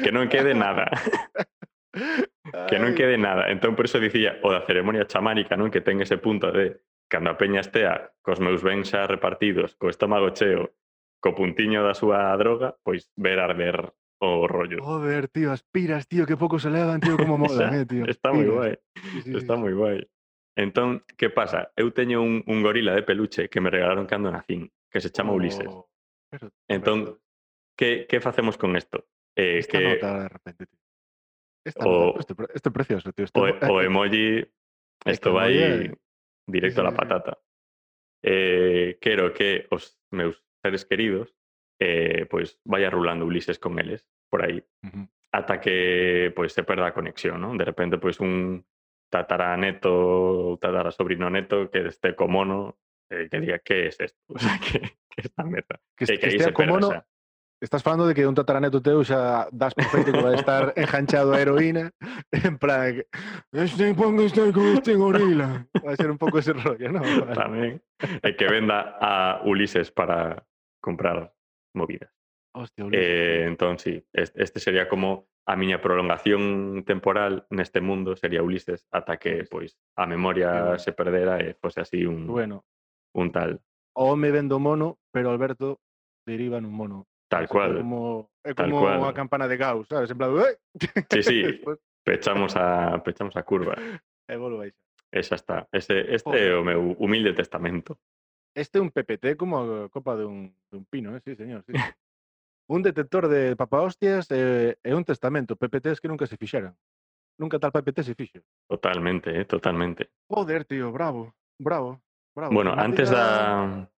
Que 0.03 0.11
non 0.11 0.29
quede 0.29 0.53
nada. 0.53 0.91
que 2.69 2.79
non 2.79 2.95
quede 2.95 3.17
nada. 3.19 3.51
Entón, 3.53 3.77
por 3.77 3.87
iso 3.87 4.01
dicía, 4.01 4.39
o 4.43 4.53
da 4.53 4.65
ceremonia 4.65 5.07
chamánica, 5.07 5.57
non? 5.57 5.73
Que 5.73 5.85
ten 5.85 6.01
ese 6.01 6.17
punto 6.19 6.51
de 6.51 6.83
cando 7.09 7.31
a 7.31 7.39
peña 7.41 7.61
estea 7.61 8.13
cos 8.21 8.39
meus 8.41 8.61
bens 8.63 8.93
xa 8.93 9.09
repartidos, 9.09 9.75
co 9.81 9.89
estómago 9.89 10.31
cheo, 10.37 10.77
co 11.21 11.35
puntiño 11.35 11.81
da 11.83 11.97
súa 11.97 12.31
droga, 12.37 12.77
pois 12.85 13.11
ver 13.17 13.41
arder 13.41 13.93
o 14.21 14.47
rollo. 14.47 14.83
Joder, 14.83 15.29
tío, 15.29 15.53
aspiras, 15.53 16.07
tío, 16.07 16.27
que 16.27 16.37
pouco 16.37 16.59
se 16.59 16.71
levan, 16.71 17.01
tío, 17.01 17.17
como 17.17 17.39
moda, 17.49 17.73
eh, 17.75 17.87
tío. 17.87 18.05
Está 18.07 18.33
moi 18.33 18.47
guai, 18.47 18.75
sí, 18.95 19.23
sí, 19.23 19.31
está 19.37 19.55
sí. 19.57 19.61
moi 19.61 19.73
guai. 19.73 19.99
Entón, 20.59 21.07
que 21.17 21.31
pasa? 21.31 21.71
Eu 21.79 21.95
teño 21.95 22.19
un, 22.21 22.43
un 22.47 22.59
gorila 22.67 22.93
de 22.93 23.07
peluche 23.07 23.49
que 23.49 23.63
me 23.63 23.71
regalaron 23.71 24.11
cando 24.11 24.31
nacín, 24.31 24.75
que 24.91 25.01
se 25.01 25.11
chama 25.11 25.33
oh, 25.33 25.39
Ulises. 25.39 25.71
Pero, 26.29 26.51
entón, 26.67 26.99
pero... 27.05 27.23
que, 27.79 28.07
que 28.11 28.19
facemos 28.21 28.59
con 28.59 28.75
isto? 28.75 29.07
Eh, 29.39 29.59
Esta 29.63 29.79
que... 29.79 29.85
nota 29.95 30.27
de 30.27 30.29
repente, 30.29 30.67
tío. 30.67 30.79
o, 31.77 32.15
precioso, 32.73 33.13
tío. 33.13 33.25
Estoy... 33.25 33.53
O, 33.63 33.67
o, 33.67 33.81
emoji, 33.83 34.47
esto 35.05 35.35
va 35.35 35.45
ahí 35.45 35.91
directo 36.47 36.81
a 36.81 36.85
la 36.85 36.95
patata. 36.95 37.39
Eh, 38.23 38.99
quiero 39.01 39.33
que 39.33 39.67
os, 39.71 39.99
meus 40.11 40.45
seres 40.63 40.85
queridos 40.85 41.35
eh, 41.81 42.27
pues 42.29 42.61
vaya 42.65 42.91
rulando 42.91 43.25
Ulises 43.27 43.61
con 43.61 43.79
eles 43.79 44.09
por 44.29 44.45
ahí 44.45 44.65
hasta 45.33 45.61
que 45.61 46.33
pues 46.35 46.53
se 46.53 46.65
perda 46.65 46.89
a 46.89 46.95
conexión, 46.95 47.41
¿no? 47.41 47.57
De 47.57 47.65
repente 47.65 47.99
pues 47.99 48.19
un 48.19 48.67
tataraneto 49.11 50.51
o 50.53 50.59
tatara 50.59 50.91
sobrino 50.91 51.31
neto 51.31 51.71
que 51.71 51.87
esté 51.87 52.17
como 52.17 52.45
no 52.45 52.79
eh, 53.11 53.29
que 53.31 53.41
diga 53.41 53.59
qué 53.61 53.87
es 53.87 54.01
esto, 54.01 54.21
qué, 54.73 54.79
es 55.17 55.25
esta 55.27 55.45
meta. 55.45 55.81
Que, 55.97 56.07
que, 56.07 56.19
que 56.19 56.53
estás 57.61 57.83
falando 57.83 58.07
de 58.07 58.15
que 58.15 58.27
un 58.27 58.35
tataraneto 58.35 58.79
teu 58.83 59.03
xa 59.03 59.49
das 59.51 59.75
por 59.75 59.87
feito 59.91 60.13
que 60.15 60.23
vai 60.23 60.35
estar 60.39 60.71
enganchado 60.79 61.35
a 61.35 61.41
heroína 61.43 61.91
en 62.31 62.55
plan 62.59 62.95
que 63.03 63.07
este 63.53 63.95
pongo 63.95 64.23
estar 64.23 64.53
con 64.53 64.79
este 64.79 64.95
gorila. 64.95 65.67
Vai 65.83 65.97
ser 65.97 66.11
un 66.11 66.19
pouco 66.19 66.39
ese 66.39 66.53
rollo, 66.55 66.87
¿no? 66.93 67.03
Vale. 67.03 67.35
Tamén. 67.35 67.71
E 68.23 68.31
que 68.39 68.47
venda 68.47 68.95
a 69.03 69.43
Ulises 69.43 69.91
para 69.91 70.47
comprar 70.79 71.35
movidas. 71.75 72.15
Hostia, 72.55 72.87
Ulises. 72.87 73.03
Eh, 73.05 73.45
entón, 73.51 73.79
sí, 73.79 74.03
es- 74.13 74.33
este 74.39 74.61
sería 74.63 74.89
como 74.89 75.27
a 75.49 75.57
miña 75.57 75.81
prolongación 75.83 76.85
temporal 76.87 77.47
neste 77.51 77.81
mundo 77.81 78.15
sería 78.15 78.43
Ulises 78.45 78.87
ata 78.93 79.17
que, 79.19 79.49
pois, 79.51 79.75
a 79.97 80.07
memoria 80.07 80.79
se 80.79 80.93
perdera 80.93 81.41
e 81.43 81.57
fose 81.59 81.81
así 81.83 82.05
un, 82.07 82.27
Bueno, 82.29 82.63
un 83.17 83.33
tal. 83.33 83.59
o 83.99 84.15
me 84.15 84.31
vendo 84.31 84.61
mono, 84.63 84.99
pero 85.11 85.33
Alberto 85.35 85.81
deriva 86.23 86.61
nun 86.63 86.71
mono. 86.77 87.09
Tal 87.29 87.45
Así 87.45 87.53
cual. 87.53 87.77
Como, 87.77 88.31
é 88.43 88.55
como 88.55 88.81
cual. 88.81 89.05
a 89.05 89.13
campana 89.13 89.47
de 89.47 89.57
Gauss, 89.57 89.89
sabes? 89.89 90.11
En 90.11 90.19
plan... 90.19 90.33
Sí, 91.13 91.23
sí. 91.23 91.61
Pechamos, 92.03 92.57
a, 92.57 93.03
pechamos 93.05 93.37
a 93.37 93.43
curva. 93.43 93.75
E 94.29 94.37
volvais. 94.37 94.75
Esa 95.11 95.37
está. 95.37 95.69
Ese, 95.73 96.05
este 96.13 96.29
Joder. 96.29 96.53
é 96.53 96.57
o 96.57 96.63
meu 96.63 96.93
humilde 97.01 97.33
testamento. 97.33 97.97
Este 98.53 98.77
é 98.77 98.83
un 98.85 98.93
PPT 98.93 99.41
como 99.41 99.57
a 99.57 99.89
copa 99.89 100.17
de 100.21 100.29
un, 100.29 100.53
de 100.69 100.77
un 100.77 100.85
pino, 100.85 101.17
eh? 101.17 101.21
sí, 101.25 101.35
señor. 101.35 101.65
Sí. 101.65 101.73
un 102.69 102.83
detector 102.83 103.29
de 103.29 103.57
papahostias 103.57 104.29
e, 104.31 104.77
eh, 104.77 104.79
e 104.85 104.93
un 104.93 105.05
testamento. 105.05 105.57
PPTs 105.57 106.01
que 106.01 106.13
nunca 106.13 106.27
se 106.29 106.37
fixeran. 106.37 106.77
Nunca 107.41 107.59
tal 107.59 107.73
PPT 107.73 108.03
se 108.03 108.15
fixo. 108.15 108.45
Totalmente, 108.69 109.33
eh? 109.33 109.47
totalmente. 109.47 110.11
Joder, 110.29 110.67
tío, 110.67 110.93
bravo, 110.93 111.33
bravo. 111.57 112.03
bravo. 112.37 112.53
Bueno, 112.53 112.77
Temática... 112.77 112.85
antes 112.85 113.09
da 113.09 113.89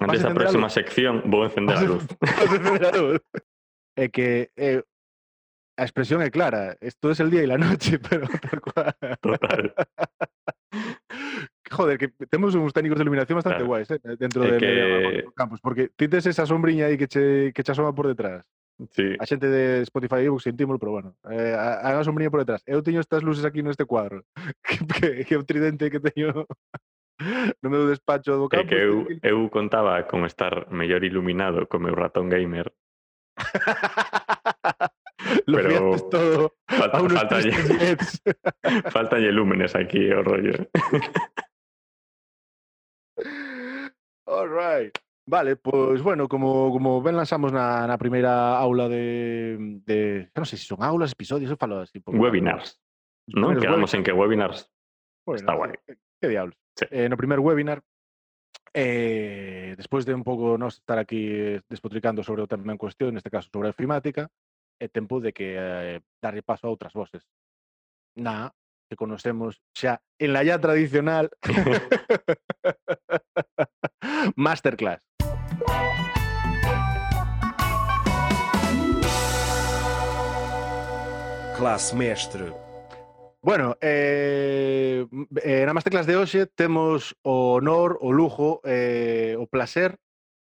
antes 0.00 0.22
da 0.22 0.28
encender 0.28 0.46
a 0.46 0.50
próxima 0.50 0.66
luz? 0.66 0.72
sección 0.74 1.14
vou 1.26 1.44
encender 1.44 1.76
a 1.80 2.96
luz. 2.96 3.20
é 3.96 4.08
que 4.08 4.50
eh, 4.56 4.82
a 5.76 5.82
expresión 5.84 6.20
é 6.22 6.30
clara. 6.30 6.76
Esto 6.80 7.10
es 7.10 7.20
el 7.20 7.30
día 7.30 7.42
y 7.42 7.46
la 7.46 7.56
noche, 7.58 7.98
pero 8.08 8.26
tal 8.28 8.60
cual. 8.60 8.94
Total. 9.20 9.72
Joder, 11.70 11.98
que 11.98 12.08
temos 12.28 12.54
uns 12.54 12.72
técnicos 12.72 12.98
de 12.98 13.04
iluminación 13.04 13.36
bastante 13.36 13.58
Claro. 13.62 13.68
guais, 13.68 13.90
eh, 13.90 14.00
dentro 14.18 14.42
É 14.44 14.52
de 14.52 14.58
que- 14.58 14.66
Media 14.66 15.24
Campus, 15.36 15.60
porque 15.60 15.88
ti 15.96 16.08
tes 16.08 16.26
esa 16.26 16.44
sombriña 16.44 16.86
aí 16.86 16.98
que 16.98 17.06
che, 17.06 17.52
que 17.54 17.62
che 17.62 17.72
asoma 17.72 17.94
por 17.94 18.06
detrás. 18.08 18.42
Sí. 18.96 19.14
A 19.20 19.24
xente 19.28 19.46
de 19.46 19.82
Spotify 19.84 20.24
e 20.26 20.32
sentímolo, 20.40 20.78
pero 20.80 20.92
bueno, 20.92 21.14
eh, 21.30 21.52
a, 21.54 22.00
a 22.00 22.04
sombriña 22.04 22.30
por 22.32 22.40
detrás. 22.40 22.62
Eu 22.66 22.82
teño 22.82 22.98
estas 22.98 23.22
luces 23.22 23.44
aquí 23.44 23.62
neste 23.62 23.84
cuadro, 23.86 24.24
que, 24.64 24.80
que, 24.88 25.06
que 25.24 25.34
é 25.34 25.38
o 25.38 25.44
tridente 25.46 25.90
que 25.92 26.00
teño 26.00 26.48
no 27.62 27.68
meu 27.70 27.86
despacho 27.88 28.32
do 28.36 28.46
É 28.48 28.64
campus. 28.64 28.68
que 28.70 28.74
eu, 28.80 29.04
que- 29.06 29.20
eu 29.22 29.48
contaba 29.50 30.02
con 30.08 30.24
estar 30.24 30.70
mellor 30.72 31.04
iluminado 31.04 31.66
co 31.68 31.78
meu 31.78 31.94
ratón 31.94 32.28
gamer. 32.28 32.72
Lo 35.46 35.58
pero 35.60 35.94
todo 36.10 36.54
a 36.66 36.74
Falta, 36.88 37.02
unos 37.04 37.22
LEDs. 37.44 38.22
faltalle 38.90 39.30
lúmenes 39.32 39.76
aquí 39.76 40.08
o 40.10 40.22
rollo. 40.24 40.54
All 44.26 44.48
right. 44.48 44.92
Vale, 45.26 45.56
pois 45.56 46.02
bueno, 46.02 46.26
como, 46.28 46.72
como 46.72 47.02
ben 47.02 47.16
lanzamos 47.16 47.52
na, 47.52 47.86
na 47.86 47.98
primeira 47.98 48.56
aula 48.58 48.88
de, 48.88 49.78
de 49.86 50.26
non 50.34 50.42
sei 50.48 50.58
se 50.58 50.66
son 50.66 50.82
aulas, 50.82 51.12
episodios, 51.14 51.50
eu 51.52 51.60
falo 51.60 51.78
así. 51.78 52.00
porque, 52.02 52.18
Webinars. 52.18 52.74
Os 53.30 53.34
¿no? 53.38 53.54
primeiros 53.54 53.62
Quedamos 53.62 53.90
en 53.94 54.02
que 54.02 54.10
webinars 54.16 54.66
Bueno, 55.22 55.38
está 55.38 55.54
guai. 55.54 55.76
Que, 55.86 55.94
que 56.18 56.26
diablos. 56.28 56.56
Sí. 56.80 56.86
Eh, 56.90 57.08
no 57.08 57.16
primeiro 57.16 57.42
webinar, 57.42 57.82
eh, 58.72 59.74
despois 59.76 60.06
de 60.06 60.14
un 60.14 60.24
pouco 60.24 60.56
nos 60.56 60.80
estar 60.80 60.98
aquí 60.98 61.60
despotricando 61.68 62.22
sobre 62.22 62.42
o 62.42 62.48
tema 62.48 62.72
en 62.72 62.78
cuestión, 62.78 63.12
neste 63.12 63.30
caso 63.30 63.50
sobre 63.52 63.68
a 63.68 63.76
ofimática, 63.76 64.30
é 64.80 64.88
tempo 64.88 65.20
de 65.20 65.32
que 65.36 65.56
eh, 65.58 66.00
darlle 66.22 66.42
paso 66.42 66.66
a 66.66 66.72
outras 66.72 66.96
voces. 66.96 67.28
Na 68.16 68.48
que 68.88 68.96
conocemos 68.96 69.60
xa 69.76 70.00
en 70.18 70.32
la 70.32 70.42
ya 70.42 70.58
tradicional 70.58 71.28
Masterclass. 74.36 75.04
Classe 81.60 81.94
Mestre 81.94 82.69
Bueno, 83.42 83.78
eh, 83.80 85.06
eh, 85.42 85.64
na 85.64 85.72
Masterclass 85.72 86.04
de 86.04 86.16
hoxe 86.20 86.44
temos 86.44 87.16
o 87.24 87.56
honor, 87.56 87.96
o 88.04 88.12
lujo, 88.12 88.60
eh, 88.68 89.32
o 89.40 89.48
placer 89.48 89.96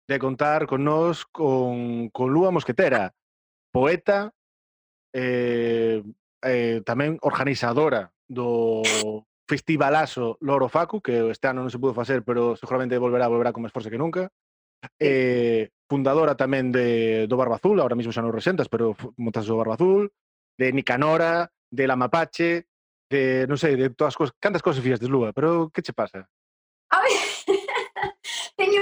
de 0.06 0.20
contar 0.22 0.70
con 0.70 0.86
nós 0.86 1.26
con, 1.26 2.14
con 2.14 2.30
Lúa 2.30 2.54
Mosquetera, 2.54 3.18
poeta, 3.74 4.38
eh, 5.10 6.06
eh, 6.46 6.86
tamén 6.86 7.18
organizadora 7.26 8.14
do 8.30 8.86
festivalazo 9.50 10.38
Loro 10.46 10.70
Facu, 10.70 11.02
que 11.02 11.34
este 11.34 11.50
ano 11.50 11.66
non 11.66 11.74
se 11.74 11.82
pudo 11.82 11.98
facer, 11.98 12.22
pero 12.22 12.54
seguramente 12.54 13.02
volverá, 13.02 13.26
volverá 13.26 13.50
con 13.50 13.66
máis 13.66 13.74
forza 13.74 13.90
que 13.90 13.98
nunca. 13.98 14.30
Eh, 15.02 15.74
fundadora 15.90 16.38
tamén 16.38 16.70
de, 16.70 17.26
do 17.26 17.42
Barba 17.42 17.58
Azul, 17.58 17.82
ahora 17.82 17.98
mismo 17.98 18.14
xa 18.14 18.22
non 18.22 18.30
resentas, 18.30 18.70
pero 18.70 18.94
montas 19.18 19.50
o 19.50 19.58
Barba 19.58 19.82
Azul, 19.82 20.14
de 20.62 20.70
Nicanora, 20.70 21.50
de 21.74 21.90
La 21.90 21.98
Mapache, 21.98 22.70
de, 23.14 23.46
non 23.46 23.62
sei, 23.62 23.78
de 23.78 23.94
todas 23.94 24.14
as 24.14 24.18
cousas, 24.18 24.34
cantas 24.42 24.66
cousas 24.66 24.82
fías 24.82 24.98
Lúa, 25.06 25.30
pero 25.30 25.70
que 25.70 25.86
che 25.86 25.94
pasa? 25.94 26.26
A 26.90 26.98
ver, 27.06 27.14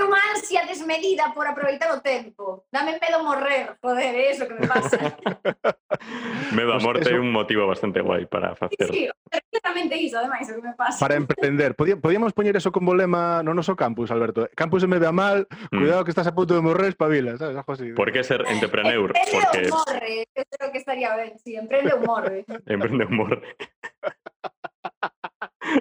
teño 0.01 0.09
unha 0.09 0.21
ansia 0.33 0.65
desmedida 0.65 1.29
por 1.33 1.45
aproveitar 1.45 1.93
o 1.93 2.01
tempo. 2.01 2.65
Dame 2.73 2.97
medo 2.97 3.21
morrer, 3.21 3.77
joder, 3.77 4.15
é 4.17 4.33
iso 4.33 4.47
que 4.49 4.57
me 4.57 4.65
pasa. 4.65 4.97
medo 6.57 6.73
a 6.73 6.79
morte 6.81 7.13
é 7.13 7.19
un 7.19 7.29
motivo 7.29 7.69
bastante 7.69 8.01
guai 8.01 8.25
para 8.25 8.57
facer. 8.57 8.89
Sí, 8.89 9.05
sí, 9.05 9.09
exactamente 9.29 9.93
iso, 9.97 10.17
ademais, 10.17 10.49
o 10.49 10.57
que 10.57 10.65
me 10.65 10.73
pasa. 10.73 10.97
Para 10.97 11.15
emprender. 11.15 11.75
Podíamos 11.75 12.33
poñer 12.33 12.57
eso 12.57 12.71
como 12.71 12.97
lema 12.97 13.43
no 13.45 13.53
noso 13.53 13.75
campus, 13.77 14.09
Alberto. 14.09 14.49
Campus 14.57 14.87
me 14.89 14.97
vea 14.97 15.13
mal, 15.13 15.47
mm. 15.69 15.77
cuidado 15.77 16.03
que 16.03 16.11
estás 16.11 16.27
a 16.27 16.33
punto 16.33 16.55
de 16.55 16.61
morrer, 16.61 16.97
espabila, 16.97 17.37
sabes? 17.37 17.57
Algo 17.57 17.73
así. 17.73 17.93
Por 17.93 18.11
que 18.11 18.23
ser 18.23 18.41
entrepreneur? 18.49 19.13
Emprende 19.13 19.37
Porque... 19.37 19.61
ou 19.69 19.77
morre, 19.77 20.25
eu 20.33 20.45
creo 20.49 20.71
que 20.71 20.79
estaría 20.81 21.13
ben, 21.15 21.37
sí, 21.37 21.55
emprende 21.55 21.93
ou 21.93 22.01
morre. 22.01 22.45
emprende 22.65 23.05
o 23.05 23.11
morre. 23.11 23.55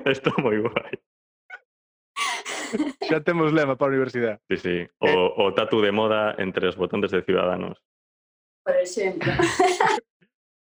Está 0.04 0.30
moi 0.38 0.60
guai. 0.60 0.92
Xa 3.08 3.20
temos 3.20 3.52
lema 3.52 3.76
para 3.76 3.90
a 3.90 3.94
universidade. 3.94 4.38
Sí, 4.48 4.56
sí. 4.56 4.76
O, 4.98 5.06
eh. 5.06 5.32
o 5.36 5.54
tatu 5.54 5.80
de 5.80 5.92
moda 5.92 6.34
entre 6.38 6.68
os 6.68 6.76
votantes 6.76 7.10
de 7.10 7.22
Ciudadanos. 7.22 7.82
Por 8.64 8.76
exemplo. 8.76 9.32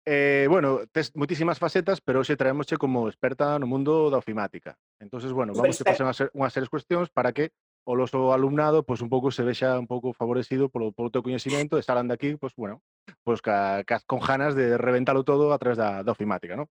eh, 0.06 0.48
bueno, 0.50 0.82
tes 0.92 1.14
moitísimas 1.16 1.60
facetas, 1.60 2.02
pero 2.02 2.22
hoxe 2.22 2.40
traemosche 2.40 2.78
como 2.78 3.08
experta 3.08 3.60
no 3.60 3.68
mundo 3.68 4.10
da 4.10 4.18
ofimática. 4.18 4.74
entonces 4.98 5.32
bueno, 5.32 5.54
vamos 5.54 5.80
a 5.80 5.84
pasar 5.84 6.06
unhas, 6.06 6.20
unhas 6.34 6.54
seres 6.54 6.70
cuestións 6.70 7.10
para 7.14 7.32
que 7.32 7.52
o 7.86 7.96
loso 7.96 8.34
alumnado 8.34 8.84
pois 8.84 9.00
pues, 9.00 9.02
un 9.02 9.10
pouco 9.10 9.32
se 9.32 9.44
vexa 9.44 9.80
un 9.80 9.88
pouco 9.88 10.14
favorecido 10.14 10.70
polo, 10.70 10.92
polo 10.92 11.10
teu 11.10 11.24
coñecimento, 11.26 11.78
estarán 11.78 12.12
aquí, 12.12 12.36
pois 12.38 12.54
pues, 12.54 12.54
bueno, 12.56 12.82
pois 13.24 13.40
pues, 13.40 13.42
ca, 13.42 13.84
ca, 13.84 14.02
con 14.06 14.20
ganas 14.20 14.54
de 14.54 14.78
reventalo 14.78 15.24
todo 15.24 15.54
a 15.54 15.58
través 15.58 15.78
da, 15.78 16.04
da 16.04 16.12
ofimática, 16.12 16.56
¿no? 16.56 16.70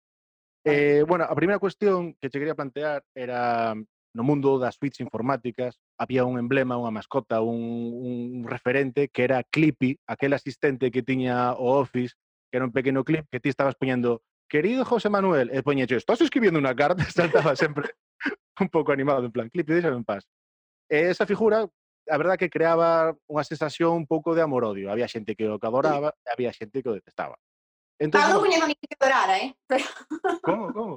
Eh, 0.65 1.05
bueno, 1.07 1.25
a 1.29 1.35
primeira 1.35 1.59
cuestión 1.59 2.17
que 2.17 2.29
che 2.29 2.39
quería 2.39 2.57
plantear 2.57 3.05
era 3.13 3.75
no 4.15 4.23
mundo 4.23 4.57
das 4.57 4.79
suites 4.79 5.03
informáticas 5.03 5.75
había 5.99 6.23
un 6.23 6.39
emblema, 6.39 6.79
unha 6.79 6.89
mascota, 6.89 7.43
un, 7.43 7.59
un 7.91 8.47
referente 8.47 9.11
que 9.11 9.27
era 9.27 9.43
Clippy, 9.43 9.99
aquel 10.07 10.31
asistente 10.31 10.87
que 10.87 11.03
tiña 11.03 11.51
o 11.59 11.83
Office, 11.83 12.15
que 12.47 12.55
era 12.55 12.65
un 12.65 12.71
pequeno 12.71 13.03
clip 13.03 13.27
que 13.27 13.43
ti 13.43 13.51
estabas 13.51 13.75
poñendo 13.75 14.23
querido 14.47 14.87
José 14.87 15.11
Manuel, 15.11 15.51
e 15.51 15.59
poñe 15.59 15.83
yo, 15.83 15.99
estás 15.99 16.23
escribiendo 16.23 16.63
unha 16.63 16.71
carta, 16.71 17.03
saltaba 17.11 17.59
sempre 17.59 17.91
un 18.55 18.71
pouco 18.71 18.95
animado, 18.95 19.27
en 19.27 19.35
plan, 19.35 19.51
Clippy, 19.51 19.75
déxame 19.75 19.99
en 19.99 20.07
paz. 20.07 20.23
E 20.87 21.11
esa 21.11 21.27
figura, 21.27 21.67
a 21.67 22.15
verdad 22.15 22.39
que 22.39 22.47
creaba 22.47 23.11
unha 23.27 23.43
sensación 23.43 23.91
un 23.99 24.07
pouco 24.07 24.31
de 24.31 24.47
amor-odio. 24.47 24.87
Había 24.87 25.11
xente 25.11 25.35
que 25.35 25.43
o 25.51 25.59
que 25.59 25.67
adoraba, 25.67 26.15
sí. 26.15 26.31
había 26.31 26.55
xente 26.55 26.79
que 26.79 26.87
o 26.87 26.95
detestaba. 26.95 27.35
Entón, 27.99 28.23
Pablo 28.23 28.47
poñendo 28.47 28.63
a 28.63 28.71
que 28.71 28.95
adorara, 28.95 29.35
eh? 29.43 29.51
Pero... 29.67 29.85
Como, 30.39 30.71
como? 30.71 30.95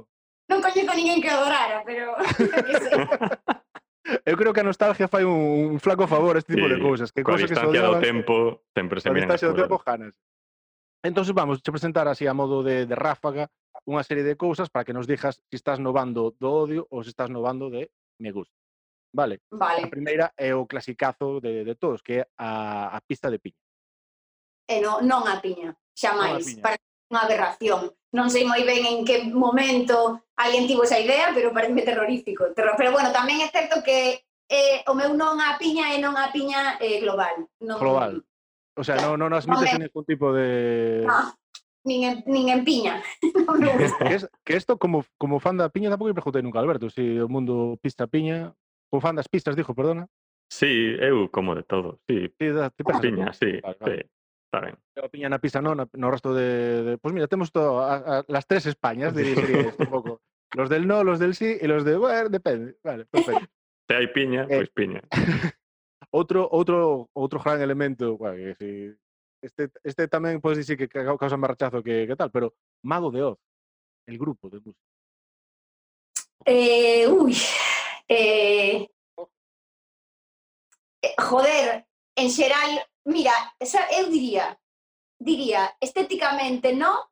non 0.51 0.65
coñezo 0.65 0.93
ninguén 0.97 1.21
que 1.21 1.31
adorara, 1.31 1.85
pero... 1.85 2.17
Eu 4.25 4.41
creo 4.41 4.57
que 4.57 4.65
a 4.65 4.69
nostalgia 4.69 5.05
fai 5.05 5.29
un, 5.29 5.77
un 5.77 5.81
flaco 5.85 6.09
favor 6.09 6.37
a 6.37 6.41
este 6.41 6.57
tipo 6.57 6.65
sí, 6.65 6.73
de 6.73 6.81
cousas. 6.81 7.13
Que 7.13 7.21
cousas 7.21 7.45
que 7.45 7.53
se 7.53 7.61
odiaban, 7.61 8.01
do 8.01 8.01
tempo, 8.01 8.65
sempre 8.73 9.05
se 9.05 9.13
miran. 9.13 9.29
A 9.29 9.37
distancia 9.37 9.53
do 9.53 9.61
tempo, 9.61 9.77
janas. 9.85 10.17
Entón, 11.05 11.29
vamos, 11.37 11.61
te 11.61 11.69
presentar 11.69 12.09
así 12.09 12.25
a 12.25 12.33
modo 12.33 12.65
de, 12.65 12.89
de 12.89 12.97
ráfaga 12.97 13.53
unha 13.85 14.01
serie 14.01 14.25
de 14.25 14.37
cousas 14.37 14.73
para 14.73 14.85
que 14.89 14.97
nos 14.97 15.05
dixas 15.05 15.37
se 15.37 15.45
si 15.53 15.57
estás 15.61 15.77
no 15.77 15.93
bando 15.93 16.33
do 16.41 16.49
odio 16.49 16.83
ou 16.89 17.05
se 17.05 17.09
si 17.09 17.11
estás 17.13 17.29
no 17.29 17.45
bando 17.45 17.69
de 17.69 17.93
me 18.17 18.33
gusta. 18.33 18.57
Vale. 19.13 19.41
vale. 19.53 19.85
A 19.85 19.89
primeira 19.89 20.33
é 20.37 20.53
o 20.53 20.67
clasicazo 20.69 21.41
de, 21.41 21.65
de 21.65 21.75
todos, 21.77 22.03
que 22.03 22.21
é 22.21 22.29
a, 22.37 22.97
a 22.97 23.01
pista 23.01 23.31
de 23.31 23.39
piña. 23.39 23.61
Eh, 24.69 24.81
no, 24.85 25.01
non 25.01 25.25
a 25.25 25.41
piña, 25.41 25.73
xa 25.97 26.13
máis. 26.13 26.61
Para 26.61 26.77
unha 27.09 27.25
aberración 27.25 27.93
non 28.13 28.33
sei 28.33 28.49
moi 28.49 28.65
ben 28.65 28.85
en 28.89 28.99
que 29.05 29.29
momento 29.29 30.25
alguén 30.39 30.65
tivo 30.65 30.85
esa 30.85 31.01
idea, 31.01 31.35
pero 31.35 31.53
parece 31.53 31.83
terrorífico. 31.83 32.55
Terror. 32.55 32.75
Pero 32.79 32.93
bueno, 32.93 33.13
tamén 33.13 33.45
é 33.45 33.49
certo 33.53 33.85
que 33.85 34.25
eh, 34.49 34.81
o 34.89 34.97
meu 34.97 35.13
non 35.13 35.37
a 35.45 35.61
piña 35.61 35.93
e 35.93 36.01
non 36.01 36.17
a 36.17 36.33
piña 36.33 36.81
eh, 36.81 37.03
global. 37.05 37.45
Non, 37.61 37.77
global. 37.77 38.25
O 38.79 38.83
sea, 38.87 38.97
claro, 38.97 39.19
non, 39.19 39.29
no 39.29 39.37
admites 39.37 39.75
no 39.75 39.83
ningún 39.85 40.05
tipo 40.07 40.33
de... 40.33 41.05
Nin, 41.85 42.05
en, 42.05 42.15
nin 42.31 42.47
en 42.49 42.63
piña. 42.65 43.03
non 43.47 43.61
me 43.61 43.75
gusta. 43.77 44.05
que, 44.07 44.15
es, 44.15 44.25
que 44.45 44.55
esto, 44.57 44.79
como, 44.79 45.05
como 45.19 45.43
fan 45.43 45.59
da 45.59 45.69
piña, 45.69 45.91
tampouco 45.91 46.15
me 46.15 46.17
preguntei 46.17 46.41
nunca, 46.41 46.63
Alberto, 46.63 46.89
se 46.89 47.03
si 47.03 47.21
o 47.21 47.29
mundo 47.29 47.77
pista 47.83 48.07
piña... 48.07 48.55
Como 48.89 49.05
fan 49.05 49.21
das 49.21 49.29
pistas, 49.29 49.53
dijo, 49.53 49.77
perdona. 49.77 50.09
Sí, 50.49 50.97
eu 50.97 51.29
como 51.29 51.53
de 51.53 51.63
todo, 51.63 52.01
sí. 52.09 52.33
Sí, 52.41 52.47
da, 52.49 52.71
te 52.73 52.81
piña, 52.85 53.37
sí, 53.37 53.61
vale, 53.61 53.77
vale. 53.81 53.97
sí. 54.01 54.18
Está 54.49 54.65
ben. 54.65 54.77
O 54.97 55.13
piña 55.13 55.29
na 55.29 55.37
pista 55.45 55.61
non, 55.61 55.77
no 55.77 56.09
resto 56.09 56.33
de... 56.33 56.81
de 56.81 56.93
pois 56.97 57.13
pues 57.13 57.15
mira, 57.15 57.29
temos 57.29 57.53
to, 57.53 57.85
a, 57.85 58.01
a, 58.01 58.25
las 58.33 58.49
tres 58.49 58.65
Españas, 58.65 59.13
diría 59.17 59.77
un 59.77 59.87
pouco. 59.93 60.25
Los 60.57 60.73
del 60.73 60.89
no, 60.89 61.05
los 61.05 61.21
del 61.21 61.37
sí 61.37 61.61
e 61.61 61.69
los 61.69 61.85
de... 61.85 62.01
Bueno, 62.01 62.33
depende. 62.33 62.81
Vale, 62.81 63.05
perfecto. 63.05 63.45
Se 63.89 63.93
hai 63.93 64.09
piña, 64.09 64.49
eh, 64.49 64.57
pois 64.57 64.73
piña. 64.73 65.05
outro, 66.17 66.49
outro, 66.49 67.09
outro 67.13 67.41
gran 67.41 67.61
elemento, 67.61 68.17
bueno, 68.17 68.37
que 68.37 68.57
si, 68.57 68.69
este, 69.45 69.69
este 69.85 70.09
tamén 70.09 70.41
podes 70.41 70.65
dicir 70.65 70.81
que 70.81 70.89
causa 70.89 71.37
máis 71.37 71.53
rechazo 71.53 71.85
que, 71.85 72.09
que 72.09 72.17
tal, 72.17 72.33
pero 72.33 72.57
Mago 72.85 73.13
de 73.13 73.21
Oz, 73.25 73.41
el 74.09 74.17
grupo 74.17 74.49
de 74.49 74.65
música. 74.65 74.89
Eh, 76.45 77.05
uy, 77.05 77.37
eh, 78.09 78.89
oh. 79.17 79.29
eh 81.05 81.17
joder, 81.21 81.85
en 82.17 82.29
xeral 82.33 82.73
mira, 83.09 83.33
esa, 83.59 83.89
eu 83.97 84.11
diría, 84.13 84.61
diría, 85.19 85.75
estéticamente 85.81 86.73
no, 86.77 87.11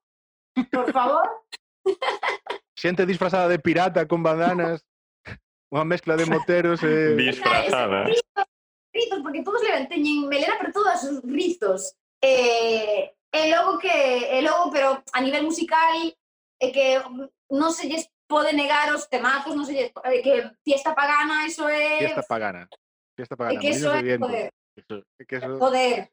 por 0.71 0.93
favor. 0.93 1.27
Xente 2.77 3.07
disfrazada 3.07 3.49
de 3.49 3.59
pirata 3.59 4.07
con 4.07 4.23
bandanas, 4.23 4.85
unha 5.73 5.89
mezcla 5.89 6.15
de 6.15 6.29
moteros 6.29 6.85
e... 6.85 7.17
Eh... 7.17 7.17
Disfrazada. 7.33 8.05
Rizos, 8.93 9.21
porque 9.25 9.45
todos 9.45 9.61
le 9.65 9.89
teñen 9.89 10.29
melena, 10.29 10.57
pero 10.61 10.73
todas 10.73 11.05
os 11.05 11.25
rizos. 11.25 11.97
Eh, 12.21 13.13
e 13.33 13.41
logo 13.53 13.81
que, 13.81 13.93
e 13.93 14.41
logo, 14.41 14.73
pero 14.73 15.01
a 15.01 15.21
nivel 15.21 15.45
musical, 15.45 15.97
é 16.61 16.69
que 16.73 17.01
non 17.49 17.73
se 17.73 17.89
lles 17.89 18.09
pode 18.29 18.53
negar 18.53 18.93
os 18.93 19.09
temazos, 19.09 19.57
non 19.57 19.65
se 19.65 19.73
lles, 19.73 19.89
eh, 20.05 20.21
que 20.21 20.35
fiesta 20.61 20.93
pagana, 20.93 21.49
eso 21.49 21.65
é... 21.69 22.05
Fiesta 22.05 22.25
pagana. 22.25 22.69
Fiesta 23.17 23.37
pagana, 23.37 23.57
eh, 23.57 23.61
que 23.61 23.69
eso 23.73 23.89
é, 23.93 24.17
poder. 24.21 24.53
Que 25.27 25.37
eso... 25.37 25.59
Poder. 25.59 26.11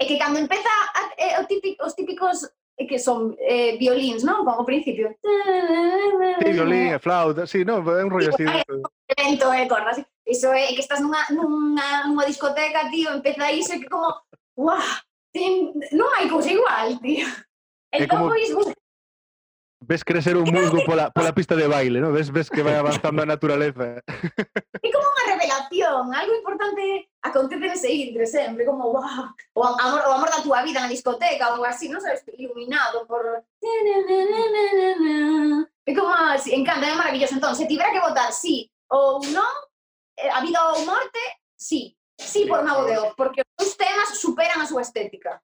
É 0.00 0.04
que 0.04 0.18
cando 0.18 0.38
empeza 0.38 0.68
a, 0.68 1.12
eh, 1.16 1.38
o 1.40 1.46
típico, 1.46 1.84
os 1.84 1.94
típicos 1.94 2.48
eh, 2.78 2.86
que 2.86 2.98
son 2.98 3.36
eh, 3.38 3.76
violins, 3.78 4.24
non? 4.24 4.42
Como 4.42 4.64
principio. 4.64 5.14
Sí, 5.20 6.50
violín 6.50 6.96
e 6.96 6.98
flauta, 6.98 7.46
sí, 7.46 7.62
non, 7.62 7.84
é 7.86 8.02
un 8.02 8.10
rollo 8.10 8.32
así. 8.32 8.42
Lento 8.42 9.52
eh, 9.52 9.62
e 9.62 9.68
cordas. 9.68 10.00
Iso 10.26 10.50
é 10.50 10.72
que 10.74 10.82
estás 10.82 10.98
nunha, 10.98 11.22
nunha, 11.30 12.08
nunha 12.08 12.26
discoteca, 12.26 12.90
tío, 12.90 13.12
empeza 13.12 13.52
iso 13.52 13.76
e 13.76 13.80
que 13.84 13.90
como, 13.92 14.10
uah, 14.56 14.82
ten... 15.30 15.76
non 15.92 16.08
hai 16.16 16.26
cousa 16.26 16.50
igual, 16.50 16.98
tío. 16.98 17.28
Entón, 17.92 18.26
como... 18.26 18.32
pois, 18.32 18.50
ves 19.84 20.04
crecer 20.04 20.36
un 20.36 20.50
musgo 20.50 20.84
pola, 20.84 21.10
pola 21.10 21.34
pista 21.34 21.54
de 21.54 21.66
baile, 21.66 22.00
¿no? 22.00 22.12
ves, 22.12 22.30
ves 22.30 22.50
que 22.50 22.62
vai 22.62 22.74
avanzando 22.74 23.22
a 23.22 23.26
naturaleza. 23.26 24.02
É 24.82 24.88
como 24.90 25.06
unha 25.06 25.26
revelación, 25.34 26.14
algo 26.14 26.34
importante 26.34 27.10
acontece 27.22 27.66
nese 27.66 27.88
intre 27.90 28.26
sempre, 28.26 28.66
como 28.66 28.90
wow, 28.94 29.30
o 29.54 29.60
amor, 29.62 30.02
o 30.06 30.12
amor 30.14 30.30
da 30.30 30.42
túa 30.42 30.62
vida 30.62 30.80
na 30.80 30.90
discoteca 30.90 31.54
ou 31.54 31.64
así, 31.64 31.88
non 31.90 32.02
sabes, 32.02 32.22
iluminado 32.38 33.06
por... 33.06 33.22
É 35.82 35.92
como 35.94 36.14
así, 36.30 36.54
encanta, 36.54 36.86
é 36.86 36.94
maravilloso. 36.94 37.34
Entón, 37.34 37.54
se 37.58 37.66
tivera 37.66 37.90
que 37.90 38.02
votar 38.02 38.30
sí 38.30 38.70
ou 38.90 39.18
non, 39.34 39.54
eh, 40.18 40.30
a 40.30 40.40
vida 40.42 40.58
ou 40.72 40.86
morte, 40.86 41.22
sí. 41.58 41.96
Sí, 42.22 42.46
por 42.46 42.62
Mago 42.62 42.84
de 42.84 42.98
Oz, 42.98 43.14
porque 43.16 43.42
os 43.58 43.74
temas 43.74 44.14
superan 44.20 44.62
a 44.62 44.66
súa 44.66 44.82
estética. 44.82 45.42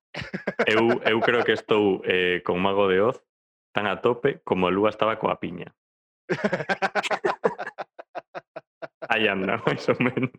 Eu, 0.62 1.02
eu 1.02 1.18
creo 1.18 1.42
que 1.42 1.58
estou 1.58 2.02
eh, 2.04 2.38
con 2.46 2.62
Mago 2.62 2.86
de 2.86 3.00
Oz 3.02 3.18
tan 3.78 3.86
a 3.86 4.02
tope 4.02 4.42
como 4.42 4.66
a 4.66 4.74
Lúa 4.74 4.90
estaba 4.90 5.22
coa 5.22 5.38
piña. 5.38 5.70
Aí 9.08 9.30
anda, 9.30 9.62
máis 9.64 9.86
ou 9.86 9.94
menos. 10.02 10.34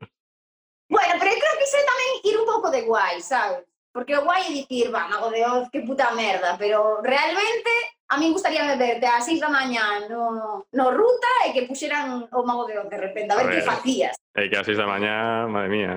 Bueno, 0.92 1.14
pero 1.16 1.32
eu 1.32 1.40
creo 1.40 1.56
que 1.56 1.72
sei 1.72 1.80
tamén 1.88 2.20
ir 2.28 2.36
un 2.36 2.44
pouco 2.44 2.68
de 2.68 2.84
guai, 2.84 3.24
sabes? 3.24 3.64
Porque 3.96 4.12
o 4.12 4.28
guai 4.28 4.44
é 4.44 4.52
dicir, 4.52 4.92
va, 4.92 5.08
mago 5.08 5.32
de 5.32 5.40
Oz, 5.48 5.72
que 5.72 5.88
puta 5.88 6.12
merda, 6.12 6.60
pero 6.60 7.00
realmente 7.00 7.72
a 8.12 8.20
min 8.20 8.36
gustaría 8.36 8.76
verte 8.76 9.08
ás 9.08 9.24
seis 9.24 9.40
da 9.40 9.48
mañá 9.48 10.04
no, 10.12 10.68
no 10.68 10.86
ruta 10.92 11.48
e 11.48 11.56
que 11.56 11.64
puxeran 11.64 12.28
o 12.28 12.40
mago 12.44 12.68
de 12.68 12.76
Oz 12.76 12.92
de 12.92 13.00
repente, 13.00 13.32
a 13.32 13.40
ver, 13.40 13.48
a 13.48 13.50
ver 13.50 13.56
que 13.56 13.64
facías. 13.64 14.20
É 14.36 14.52
que 14.52 14.60
a 14.60 14.68
seis 14.68 14.76
da 14.76 14.84
mañá, 14.84 15.48
madre 15.48 15.72
mía. 15.72 15.96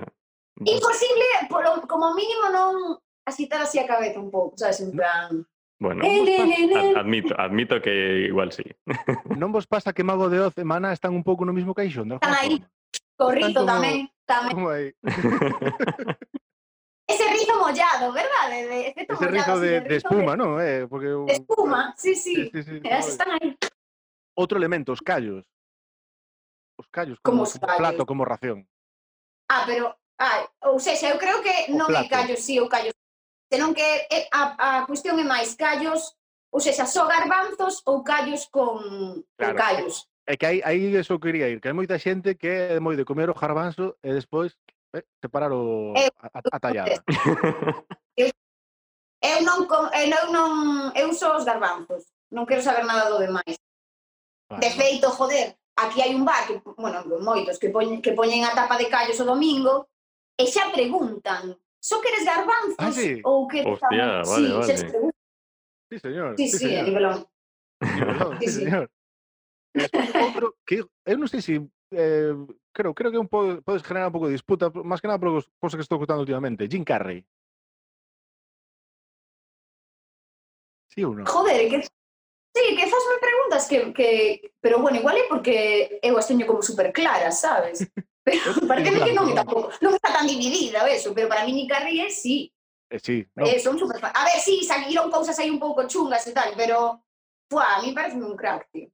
Imposible, 0.63 1.27
polo, 1.51 1.83
como 1.91 2.15
mínimo 2.15 2.55
non 2.55 3.03
asitar 3.27 3.67
así 3.67 3.83
a 3.83 3.91
cabeza 3.91 4.23
un 4.23 4.31
pouco, 4.31 4.55
sabes, 4.55 4.79
en 4.79 4.95
plan... 4.95 5.43
Bueno, 5.83 6.05
admito, 6.97 7.35
admito 7.37 7.83
que 7.83 8.27
igual 8.29 8.53
sí. 8.53 8.63
non 9.35 9.51
vos 9.51 9.67
pasa 9.67 9.91
que 9.91 10.07
Mago 10.07 10.31
de 10.31 10.39
Oz 10.39 10.55
e 10.55 10.63
Mana 10.63 10.95
están 10.95 11.11
un 11.11 11.27
pouco 11.27 11.43
no 11.43 11.51
mismo 11.51 11.75
caixón? 11.75 12.15
Están 12.15 12.39
aí, 12.39 12.63
corrito 13.19 13.67
como, 13.67 13.69
tamén. 13.75 14.07
tamén. 14.23 14.55
Como 14.55 14.71
aí. 14.71 14.95
Ese 17.11 17.27
rizo 17.35 17.59
mollado, 17.59 18.15
verdade? 18.15 18.71
De, 18.71 18.81
de 18.95 19.11
Ese 19.11 19.27
rizo 19.27 19.59
de, 19.59 19.83
de 19.83 19.97
espuma, 19.99 20.33
de... 20.33 20.39
non? 20.39 20.51
Eh, 20.63 20.87
porque... 20.87 21.11
De 21.27 21.43
espuma, 21.43 21.91
sí, 21.99 22.15
sí. 22.15 22.47
sí, 22.55 22.63
sí, 22.63 22.79
sí. 22.79 22.87
Están 22.87 23.43
aí. 23.43 23.59
Outro 24.39 24.63
elemento, 24.63 24.95
os 24.95 25.03
callos. 25.03 25.43
Os 26.79 26.87
callos 26.95 27.19
como, 27.27 27.43
como, 27.43 27.45
os 27.51 27.59
callos? 27.59 27.67
como 27.67 27.83
plato, 27.83 28.03
como 28.07 28.23
ración. 28.23 28.71
Ah, 29.51 29.67
pero... 29.67 29.99
Ah, 30.23 30.47
ou 30.71 30.79
sexa, 30.79 31.11
eu 31.11 31.19
creo 31.19 31.43
que 31.43 31.75
o 31.75 31.77
non 31.77 31.91
plato. 31.91 32.07
é 32.07 32.09
callos, 32.09 32.39
sí, 32.39 32.63
ou 32.63 32.71
callos 32.71 32.95
senón 33.53 33.77
que 33.77 33.85
eh, 34.09 34.33
a, 34.33 34.81
a 34.81 34.87
cuestión 34.89 35.21
é 35.21 35.27
máis 35.29 35.53
callos, 35.61 36.17
ou 36.49 36.57
seja, 36.57 36.89
só 36.89 37.05
garbanzos 37.05 37.85
ou 37.85 38.01
callos 38.01 38.49
con, 38.49 38.81
claro. 39.37 39.53
con 39.53 39.61
callos. 39.61 40.09
É 40.25 40.41
que 40.41 40.47
aí, 40.49 40.59
aí 40.65 40.97
eso 40.97 41.21
quería 41.21 41.53
ir, 41.53 41.61
que 41.61 41.69
hai 41.69 41.77
moita 41.77 42.01
xente 42.01 42.41
que 42.41 42.49
é 42.49 42.81
moi 42.81 42.97
de 42.97 43.05
comer 43.05 43.29
o 43.29 43.37
garbanzo 43.37 44.01
e 44.01 44.17
despois 44.17 44.57
eh, 44.97 45.05
separar 45.21 45.53
o, 45.53 45.93
eu, 45.93 46.09
a, 46.17 46.29
a 46.33 46.59
tallada. 46.59 46.97
Eu, 49.23 49.39
non, 49.47 49.63
eu 49.71 50.27
non, 50.35 50.91
eu 50.99 51.15
só 51.15 51.39
os 51.39 51.47
garbanzos, 51.47 52.11
non 52.35 52.43
quero 52.43 52.59
saber 52.59 52.83
nada 52.83 53.07
do 53.07 53.23
demais. 53.23 53.55
Vale. 54.51 54.59
De 54.59 54.71
feito, 54.75 55.15
joder, 55.15 55.55
aquí 55.79 56.03
hai 56.03 56.11
un 56.11 56.27
bar 56.27 56.43
que, 56.43 56.59
bueno, 56.75 57.07
moitos 57.23 57.63
que 57.63 57.71
poñen, 57.71 58.03
que 58.03 58.19
poñen 58.19 58.43
a 58.43 58.51
tapa 58.51 58.75
de 58.75 58.91
callos 58.91 59.23
o 59.23 59.29
domingo 59.31 59.87
e 60.35 60.51
xa 60.51 60.75
preguntan 60.75 61.55
só 61.83 62.01
queres 62.01 62.25
garbanzos 62.25 62.79
ah, 62.79 62.93
sí. 62.93 63.21
ou 63.27 63.49
que 63.51 63.67
Hostia, 63.67 64.23
vale, 64.23 64.47
sí, 64.47 64.53
vale. 64.53 64.77
Se 64.79 64.85
pregunto... 64.87 65.17
sí, 65.91 65.99
señor. 65.99 66.31
Sí, 66.39 66.49
sí, 66.49 66.59
sí 66.59 66.67
señor. 66.67 66.85
nivelón. 66.87 67.27
nivelón 67.83 68.39
sí, 68.39 68.47
sí, 68.47 68.61
señor. 68.63 68.87
Outro 70.23 70.55
que 70.63 70.79
eh, 70.79 71.11
eu 71.11 71.19
non 71.19 71.27
sei 71.27 71.43
se 71.43 71.59
si, 71.59 71.65
eh, 71.91 72.39
creo, 72.71 72.95
creo 72.95 73.11
que 73.11 73.19
un 73.19 73.27
po, 73.27 73.59
podes 73.67 73.83
generar 73.83 74.07
un 74.07 74.15
pouco 74.15 74.31
de 74.31 74.39
disputa, 74.39 74.71
máis 74.87 75.03
que 75.03 75.11
nada 75.11 75.19
por 75.19 75.43
cosas 75.59 75.75
que 75.75 75.83
estou 75.83 75.99
escutando 75.99 76.23
últimamente. 76.23 76.71
Jim 76.71 76.87
Carrey. 76.87 77.27
Sí 80.95 81.03
ou 81.03 81.19
non? 81.19 81.27
Joder, 81.27 81.67
que 81.67 81.83
Sí, 82.53 82.77
que 82.77 82.83
fazme 82.85 83.17
preguntas 83.19 83.67
que, 83.67 83.95
que... 83.95 84.53
Pero 84.61 84.79
bueno, 84.79 84.99
igual 84.99 85.17
é 85.17 85.25
porque 85.25 85.99
eu 86.05 86.21
as 86.21 86.29
teño 86.29 86.45
como 86.45 86.61
super 86.61 86.93
claras, 86.93 87.41
sabes? 87.41 87.89
Pero 88.23 88.55
parece 88.67 89.03
que 89.03 89.13
non, 89.13 89.35
tampouco, 89.35 89.75
non 89.83 89.99
está 89.99 90.15
tan 90.15 90.31
dividida 90.31 90.87
eso, 90.87 91.11
pero 91.11 91.27
para 91.27 91.43
mí 91.43 91.53
ni 91.53 91.67
Ríes 91.67 92.23
sí. 92.23 92.55
Eh, 92.93 93.01
sí, 93.03 93.27
no. 93.35 93.47
eh, 93.47 93.59
son 93.59 93.79
super 93.79 93.99
fan. 93.99 94.13
A 94.15 94.25
ver, 94.25 94.39
sí, 94.39 94.63
saíron 94.63 95.11
cousas 95.11 95.35
aí 95.41 95.51
un 95.51 95.59
pouco 95.59 95.89
chungas 95.89 96.23
e 96.29 96.33
tal, 96.33 96.55
pero 96.55 97.03
fuá, 97.51 97.77
a 97.77 97.83
mí 97.83 97.91
parece 97.91 98.21
un 98.21 98.37
crack, 98.37 98.69
tío. 98.71 98.89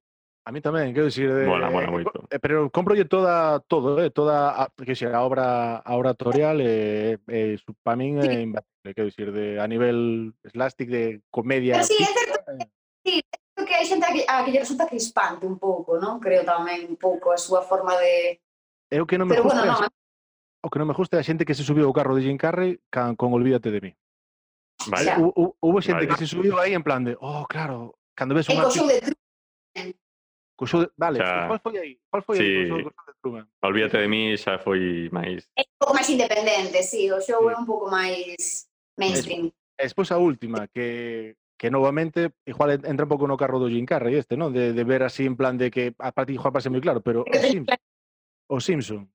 A 0.48 0.52
mí 0.52 0.64
tamén, 0.64 0.96
quero 0.96 1.12
dicir, 1.12 1.28
de, 1.28 1.44
mola, 1.44 1.68
mola 1.68 1.92
moito. 1.92 2.24
Eh, 2.32 2.38
eh, 2.38 2.40
pero 2.40 2.72
comprolle 2.72 3.04
toda 3.04 3.60
todo, 3.68 4.00
eh, 4.00 4.08
toda 4.08 4.56
a, 4.56 4.72
que 4.72 4.96
sea 4.96 5.12
a 5.12 5.20
obra 5.20 5.76
a 5.84 5.92
oratorial 5.92 6.64
e 6.64 7.20
eh, 7.28 7.56
eh 7.60 7.60
para 7.84 8.00
min 8.00 8.16
é 8.24 8.48
imbatible, 8.48 8.96
quero 8.96 9.12
dicir, 9.12 9.28
de 9.28 9.60
a 9.60 9.68
nivel 9.68 10.32
slastic 10.48 10.88
de 10.88 11.20
comedia. 11.28 11.76
Pero 11.76 11.92
sí, 11.92 12.00
é 12.00 12.08
certo. 12.16 12.48
Eh, 12.48 12.64
sí, 13.04 13.14
que 13.68 13.74
hai 13.76 13.84
xente 13.84 14.08
a 14.08 14.12
que, 14.16 14.24
a 14.24 14.40
que 14.40 14.50
lle 14.56 14.64
resulta 14.64 14.88
crispante 14.88 15.44
un 15.44 15.60
pouco, 15.60 16.00
non? 16.00 16.16
Creo 16.16 16.40
tamén 16.48 16.88
un 16.88 16.96
pouco 16.96 17.28
a 17.28 17.36
súa 17.36 17.60
forma 17.60 17.92
de 18.00 18.40
É 18.90 19.00
o 19.02 19.06
que 19.06 19.20
non 19.20 19.28
me 19.28 19.36
Pero, 19.36 19.44
gusta. 19.44 19.60
Bueno, 19.60 19.84
non, 19.84 19.90
o 20.64 20.68
que 20.72 20.78
non 20.80 20.88
me 20.88 20.96
gusta 20.96 21.16
é 21.16 21.20
a 21.20 21.26
xente 21.26 21.44
que 21.44 21.54
se 21.54 21.62
subiu 21.62 21.86
ao 21.86 21.96
carro 21.96 22.16
de 22.16 22.24
Jim 22.24 22.40
Carrey 22.40 22.80
can, 22.88 23.14
con 23.14 23.32
Olvídate 23.36 23.70
de 23.70 23.80
mí. 23.80 23.92
Vale. 24.88 25.20
O, 25.20 25.54
houve 25.60 25.84
xente 25.84 26.06
vale. 26.06 26.08
que 26.08 26.20
se 26.20 26.26
subiu 26.26 26.56
aí 26.56 26.72
en 26.72 26.82
plan 26.82 27.04
de, 27.04 27.16
oh, 27.20 27.44
claro, 27.44 27.98
cando 28.16 28.34
ves 28.34 28.48
unha... 28.48 28.64
E 28.64 29.94
coxou 30.58 30.82
de 30.82 30.88
Truman. 30.88 30.88
De... 30.88 30.90
Vale, 30.98 31.18
xa. 31.22 31.46
cual 31.46 31.60
foi 31.62 31.74
aí? 31.78 31.92
Cual 32.10 32.22
foi 32.24 32.36
sí. 32.36 32.42
aí? 32.42 32.68
Coxou, 32.68 32.90
coxou 32.90 33.12
de 33.12 33.18
Truman. 33.22 33.46
Olvídate 33.62 33.98
de 34.02 34.08
mí 34.08 34.22
xa 34.34 34.58
foi 34.58 35.12
máis... 35.12 35.46
É 35.54 35.62
un 35.62 35.78
pouco 35.78 35.94
máis 35.94 36.08
independente, 36.08 36.82
sí. 36.82 37.06
O 37.12 37.20
show 37.20 37.44
sí. 37.46 37.52
é 37.52 37.56
un 37.56 37.66
pouco 37.68 37.86
máis 37.86 38.66
mainstream. 38.98 39.52
E 39.78 39.82
despois 39.84 40.10
a 40.10 40.18
última, 40.18 40.66
que 40.66 41.36
que 41.58 41.70
novamente 41.70 42.30
igual 42.46 42.70
entra 42.70 43.02
un 43.04 43.10
pouco 43.10 43.26
no 43.26 43.36
carro 43.36 43.58
do 43.58 43.66
Jim 43.66 43.82
Carrey 43.82 44.14
este, 44.14 44.38
non? 44.38 44.54
De, 44.54 44.70
de 44.70 44.84
ver 44.86 45.02
así 45.02 45.26
en 45.26 45.34
plan 45.34 45.58
de 45.58 45.74
que 45.74 45.90
a 45.98 46.14
parte 46.14 46.30
igual 46.30 46.54
pase 46.54 46.70
moi 46.70 46.78
claro, 46.78 47.02
pero 47.02 47.26
é 47.26 47.34
simple 47.50 47.74
o 48.48 48.60
Simpson. 48.60 49.06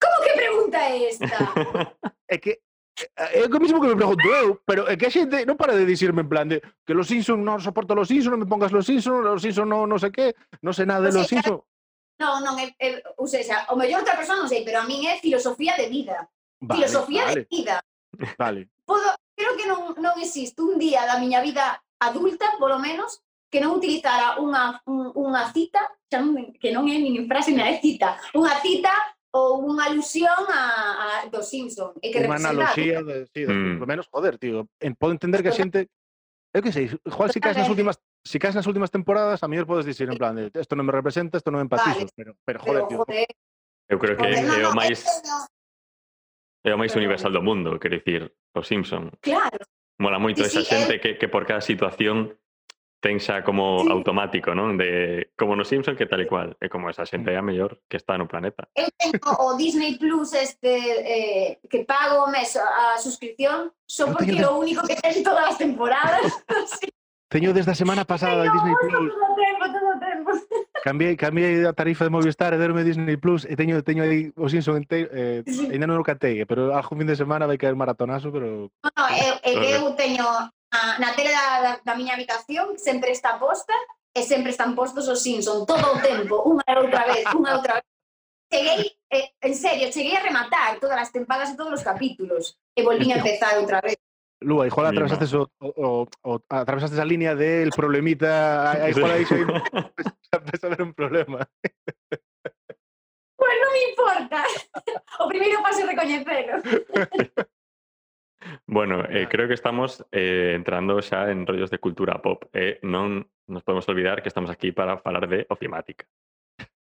Como 0.00 0.16
que 0.24 0.32
pregunta 0.32 0.78
é 0.78 1.10
esta? 1.10 1.26
é 2.28 2.38
que 2.38 2.62
eh, 3.16 3.42
É 3.42 3.46
o 3.46 3.60
mesmo 3.60 3.80
que 3.80 3.88
me 3.88 3.96
pregunto 3.96 4.26
eu, 4.28 4.60
pero 4.66 4.88
é 4.88 4.96
que 4.96 5.06
a 5.06 5.10
xente 5.10 5.44
non 5.44 5.56
para 5.56 5.76
de 5.76 5.84
dicirme 5.84 6.22
en 6.22 6.30
plan 6.30 6.48
de 6.48 6.62
que 6.86 6.94
los 6.94 7.08
Simpson 7.08 7.42
non 7.42 7.60
soporto 7.60 7.94
los 7.94 8.08
Simpson, 8.08 8.36
non 8.36 8.42
me 8.42 8.48
pongas 8.48 8.72
los 8.72 8.86
Simpson, 8.86 9.20
los 9.24 9.42
Simpson 9.42 9.68
non, 9.68 9.88
non 9.88 9.98
sei 9.98 10.12
que, 10.12 10.32
non 10.62 10.72
sei 10.72 10.86
nada 10.86 11.08
de 11.08 11.16
los 11.16 11.28
Simpson. 11.28 11.60
Non, 12.20 12.44
non, 12.44 12.60
é, 12.60 12.68
é, 12.76 13.00
ou 13.16 13.24
seja, 13.24 13.64
o 13.72 13.74
mellor 13.80 14.04
outra 14.04 14.16
persoa 14.16 14.36
non 14.36 14.48
sei, 14.48 14.60
pero 14.60 14.80
a 14.80 14.84
min 14.84 15.08
é 15.08 15.16
filosofía 15.16 15.72
de 15.80 15.88
vida. 15.88 16.28
Vale, 16.60 16.76
filosofía 16.76 17.24
vale. 17.24 17.34
de 17.34 17.42
vida. 17.48 17.76
Vale. 18.36 18.68
Podo, 18.84 19.08
creo 19.32 19.56
que 19.56 19.64
non, 19.64 19.96
non 19.96 20.14
existe 20.20 20.60
un 20.60 20.76
día 20.76 21.08
da 21.08 21.16
miña 21.16 21.40
vida 21.40 21.80
adulta, 21.96 22.60
polo 22.60 22.76
menos, 22.76 23.24
que 23.50 23.58
non 23.58 23.76
utilizara 23.76 24.38
unha, 24.38 24.78
un, 24.86 25.10
unha 25.12 25.50
cita, 25.50 25.82
xa 26.06 26.22
non, 26.22 26.54
que 26.54 26.70
non 26.70 26.86
é 26.86 26.96
nin 26.96 27.26
frase, 27.26 27.50
nin 27.50 27.66
é 27.66 27.82
cita, 27.82 28.16
unha 28.32 28.54
cita 28.62 28.94
ou 29.34 29.66
unha 29.66 29.90
alusión 29.90 30.42
a, 30.50 30.62
a 30.96 31.08
dos 31.30 31.50
Simpson. 31.50 31.94
E 32.02 32.14
que 32.14 32.22
unha 32.22 32.38
analogía, 32.38 33.02
de, 33.02 33.26
sí, 33.30 33.46
de, 33.46 33.50
mm. 33.50 33.82
polo 33.82 33.90
menos, 33.90 34.06
joder, 34.10 34.38
tío, 34.38 34.70
en, 34.78 34.94
podo 34.94 35.14
entender 35.14 35.42
que 35.42 35.50
a 35.50 35.58
xente... 35.58 35.90
Eu 36.50 36.62
que 36.66 36.74
sei, 36.74 36.90
Juan, 36.90 37.30
si 37.30 37.38
caes 37.38 37.54
nas 37.54 37.70
últimas 37.70 37.98
si 38.24 38.38
caes 38.38 38.54
nas 38.54 38.66
últimas 38.66 38.90
temporadas, 38.90 39.42
a 39.42 39.48
mellor 39.48 39.66
podes 39.66 39.86
dicir 39.86 40.10
en 40.10 40.18
plan, 40.18 40.36
isto 40.38 40.74
non 40.76 40.86
me 40.86 40.92
representa, 40.92 41.38
isto 41.38 41.50
non 41.50 41.62
me 41.62 41.66
empatizo, 41.66 42.04
vale. 42.04 42.14
pero, 42.14 42.30
pero 42.42 42.58
joder, 42.60 42.84
pero, 42.86 42.98
joder. 43.02 43.26
tío. 43.26 43.38
Eu 43.90 43.98
creo 43.98 44.14
que 44.14 44.22
joder, 44.22 44.60
é 44.60 44.66
o 44.66 44.74
máis 44.76 44.98
é 46.62 46.70
o 46.74 46.78
máis 46.78 46.92
pero, 46.92 47.00
universal 47.00 47.32
do 47.32 47.42
mundo, 47.42 47.80
quero 47.80 47.96
dicir, 47.96 48.28
o 48.54 48.60
Simpson. 48.62 49.10
Claro. 49.24 49.62
Mola 50.00 50.20
moito 50.20 50.44
sí, 50.44 50.52
esa 50.52 50.60
sí, 50.60 50.68
xente 50.68 50.94
eh. 50.96 51.00
que, 51.00 51.10
que 51.16 51.28
por 51.28 51.48
cada 51.48 51.64
situación 51.64 52.36
ten 53.00 53.18
xa 53.18 53.42
como 53.42 53.80
sí. 53.82 53.88
automático, 53.90 54.52
non? 54.52 54.76
De 54.76 55.32
como 55.32 55.56
no 55.56 55.64
Simpson 55.64 55.96
que 55.96 56.04
tal 56.04 56.20
e 56.20 56.28
cual, 56.28 56.52
é 56.60 56.68
como 56.68 56.92
esa 56.92 57.08
xente 57.08 57.32
é 57.32 57.36
a 57.40 57.42
mellor 57.42 57.80
que 57.88 57.96
está 57.96 58.20
no 58.20 58.28
planeta. 58.28 58.68
Eu 58.76 58.92
tenho 58.92 59.16
o 59.24 59.56
Disney 59.56 59.96
Plus 59.96 60.36
este 60.36 60.68
eh, 60.68 61.58
que 61.64 61.88
pago 61.88 62.28
mes 62.28 62.54
a 62.60 63.00
suscripción, 63.00 63.72
só 63.88 64.12
porque 64.12 64.36
teño... 64.36 64.52
o 64.52 64.60
único 64.60 64.84
que 64.84 65.00
ten 65.00 65.24
todas 65.24 65.56
as 65.56 65.58
temporadas. 65.58 66.28
teño 67.32 67.56
desde 67.56 67.72
a 67.72 67.78
semana 67.78 68.04
pasada 68.04 68.44
teño, 68.44 68.52
Disney 68.52 68.76
Plus. 68.84 69.10
Todo 69.16 69.32
tempo, 69.34 69.64
todo 69.72 69.92
tempo. 69.98 70.30
Cambiei, 70.84 71.16
cambiei 71.16 71.64
a 71.64 71.72
tarifa 71.72 72.04
de 72.04 72.12
Movistar 72.12 72.52
e 72.52 72.60
derme 72.60 72.84
Disney 72.84 73.16
Plus 73.16 73.48
e 73.48 73.56
teño 73.56 73.80
teño 73.80 74.04
aí 74.04 74.28
o 74.36 74.48
Simpson 74.52 74.76
ente, 74.76 75.08
eh, 75.08 75.40
sí. 75.48 75.72
ainda 75.72 75.88
non 75.88 75.96
o 75.96 76.04
catei, 76.04 76.44
pero 76.44 76.76
a 76.76 76.84
fin 76.84 77.08
de 77.08 77.16
semana 77.16 77.48
vai 77.48 77.56
caer 77.56 77.72
maratonazo, 77.72 78.28
pero 78.28 78.68
No, 78.84 79.04
eu, 79.16 79.34
eu 79.44 79.96
teño 79.96 80.52
na 80.72 81.14
tela 81.14 81.30
da, 81.30 81.46
da, 81.62 81.72
da 81.82 81.94
miña 81.98 82.14
habitación 82.14 82.78
sempre 82.78 83.10
está 83.10 83.38
posta 83.38 83.74
e 84.14 84.22
sempre 84.22 84.50
están 84.50 84.74
postos 84.74 85.06
os 85.08 85.22
Simpson 85.22 85.66
todo 85.66 85.86
o 85.94 85.98
tempo, 85.98 86.42
unha 86.46 86.66
e 86.66 86.74
outra 86.78 87.02
vez, 87.06 87.26
unha 87.34 87.50
e 87.50 87.56
outra 87.58 87.74
vez. 87.78 87.86
Cheguei, 88.50 88.98
eh, 89.14 89.30
en 89.42 89.54
serio, 89.54 89.92
cheguei 89.94 90.18
a 90.18 90.26
rematar 90.26 90.82
todas 90.82 90.98
as 90.98 91.14
tempadas 91.14 91.54
e 91.54 91.56
todos 91.56 91.78
os 91.78 91.86
capítulos 91.86 92.58
e 92.74 92.82
volvín 92.82 93.14
a 93.14 93.22
empezar 93.22 93.58
outra 93.58 93.78
vez. 93.78 93.98
Lua, 94.42 94.66
igual 94.66 94.90
atravesaste, 94.90 95.36
o, 95.36 95.46
o, 95.60 96.08
o, 96.24 96.40
atravesaste 96.48 96.96
esa 96.96 97.04
línea 97.04 97.36
del 97.36 97.70
problemita, 97.70 98.74
igual 98.88 99.12
aí 99.12 99.26
empezó 99.26 100.66
a 100.66 100.68
haber 100.72 100.82
un 100.82 100.94
problema. 100.94 101.46
Pues 103.36 103.56
non 103.62 103.70
me 103.72 103.82
importa. 103.90 104.38
O 105.20 105.28
primeiro 105.28 105.60
paso 105.60 105.84
é 105.84 105.86
recoñecelo. 105.86 106.64
Bueno, 108.66 109.04
eh, 109.08 109.28
creo 109.28 109.48
que 109.48 109.54
estamos 109.54 110.04
eh, 110.12 110.52
entrando 110.54 111.02
xa 111.02 111.30
en 111.30 111.46
rollos 111.46 111.70
de 111.70 111.78
cultura 111.78 112.22
pop. 112.22 112.48
E 112.52 112.80
non 112.82 113.28
nos 113.46 113.62
podemos 113.62 113.88
olvidar 113.88 114.22
que 114.22 114.30
estamos 114.32 114.48
aquí 114.48 114.72
para 114.72 114.98
falar 114.98 115.28
de 115.28 115.44
ofimática. 115.50 116.08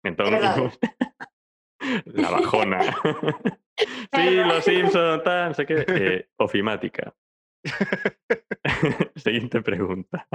Entón, 0.03 0.31
verdade. 0.31 0.71
la 2.05 2.29
bajona. 2.31 2.79
sí, 4.13 4.35
los 4.35 4.63
Simpson, 4.63 5.23
tal, 5.23 5.49
no 5.49 5.53
sé 5.53 5.65
qué. 5.65 5.85
Eh, 5.87 6.27
ofimática. 6.37 7.13
Siguiente 9.15 9.61
pregunta. 9.61 10.27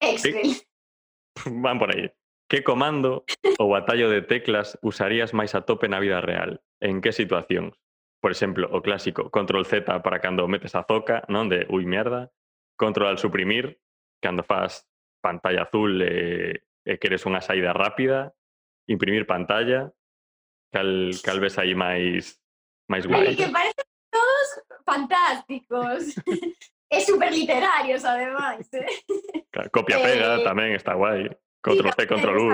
Excel. 0.00 0.56
Van 1.46 1.78
por 1.78 1.94
aí. 1.94 2.10
Que 2.48 2.62
comando 2.62 3.24
ou 3.58 3.74
atallo 3.74 4.06
de 4.06 4.22
teclas 4.22 4.78
usarías 4.82 5.34
máis 5.34 5.54
a 5.58 5.66
tope 5.66 5.90
na 5.90 5.98
vida 5.98 6.22
real? 6.22 6.62
En 6.78 7.02
que 7.02 7.10
situacións? 7.10 7.74
por 8.20 8.30
exemplo, 8.30 8.68
o 8.72 8.82
clásico 8.82 9.30
control 9.30 9.66
Z 9.66 9.84
para 10.02 10.20
cando 10.20 10.48
metes 10.48 10.74
a 10.74 10.84
zoca, 10.84 11.22
non? 11.28 11.48
De 11.48 11.68
ui 11.70 11.86
merda, 11.86 12.32
control 12.76 13.14
al 13.14 13.22
suprimir, 13.22 13.78
cando 14.20 14.42
fas 14.42 14.88
pantalla 15.20 15.66
azul 15.66 16.02
eh, 16.02 16.08
eh, 16.08 16.54
e, 16.84 16.92
e 16.94 17.00
queres 17.00 17.26
unha 17.26 17.42
saída 17.42 17.74
rápida, 17.74 18.30
imprimir 18.86 19.26
pantalla, 19.26 19.90
cal, 20.70 21.10
cal 21.22 21.38
ves 21.42 21.58
aí 21.58 21.74
máis 21.74 22.38
máis 22.86 23.04
guai. 23.06 23.34
que 23.34 23.50
parecen 23.50 23.86
todos 24.10 24.48
fantásticos. 24.86 26.14
é 26.90 27.00
super 27.00 27.32
literarios, 27.32 28.04
ademais. 28.04 28.70
Eh? 28.72 28.86
Copia 29.72 29.98
eh, 29.98 30.02
pega 30.02 30.30
eh, 30.38 30.44
tamén 30.46 30.78
está 30.78 30.94
guai. 30.94 31.26
Control 31.58 31.90
sí, 31.92 31.98
C, 31.98 32.06
control 32.06 32.36
V. 32.38 32.52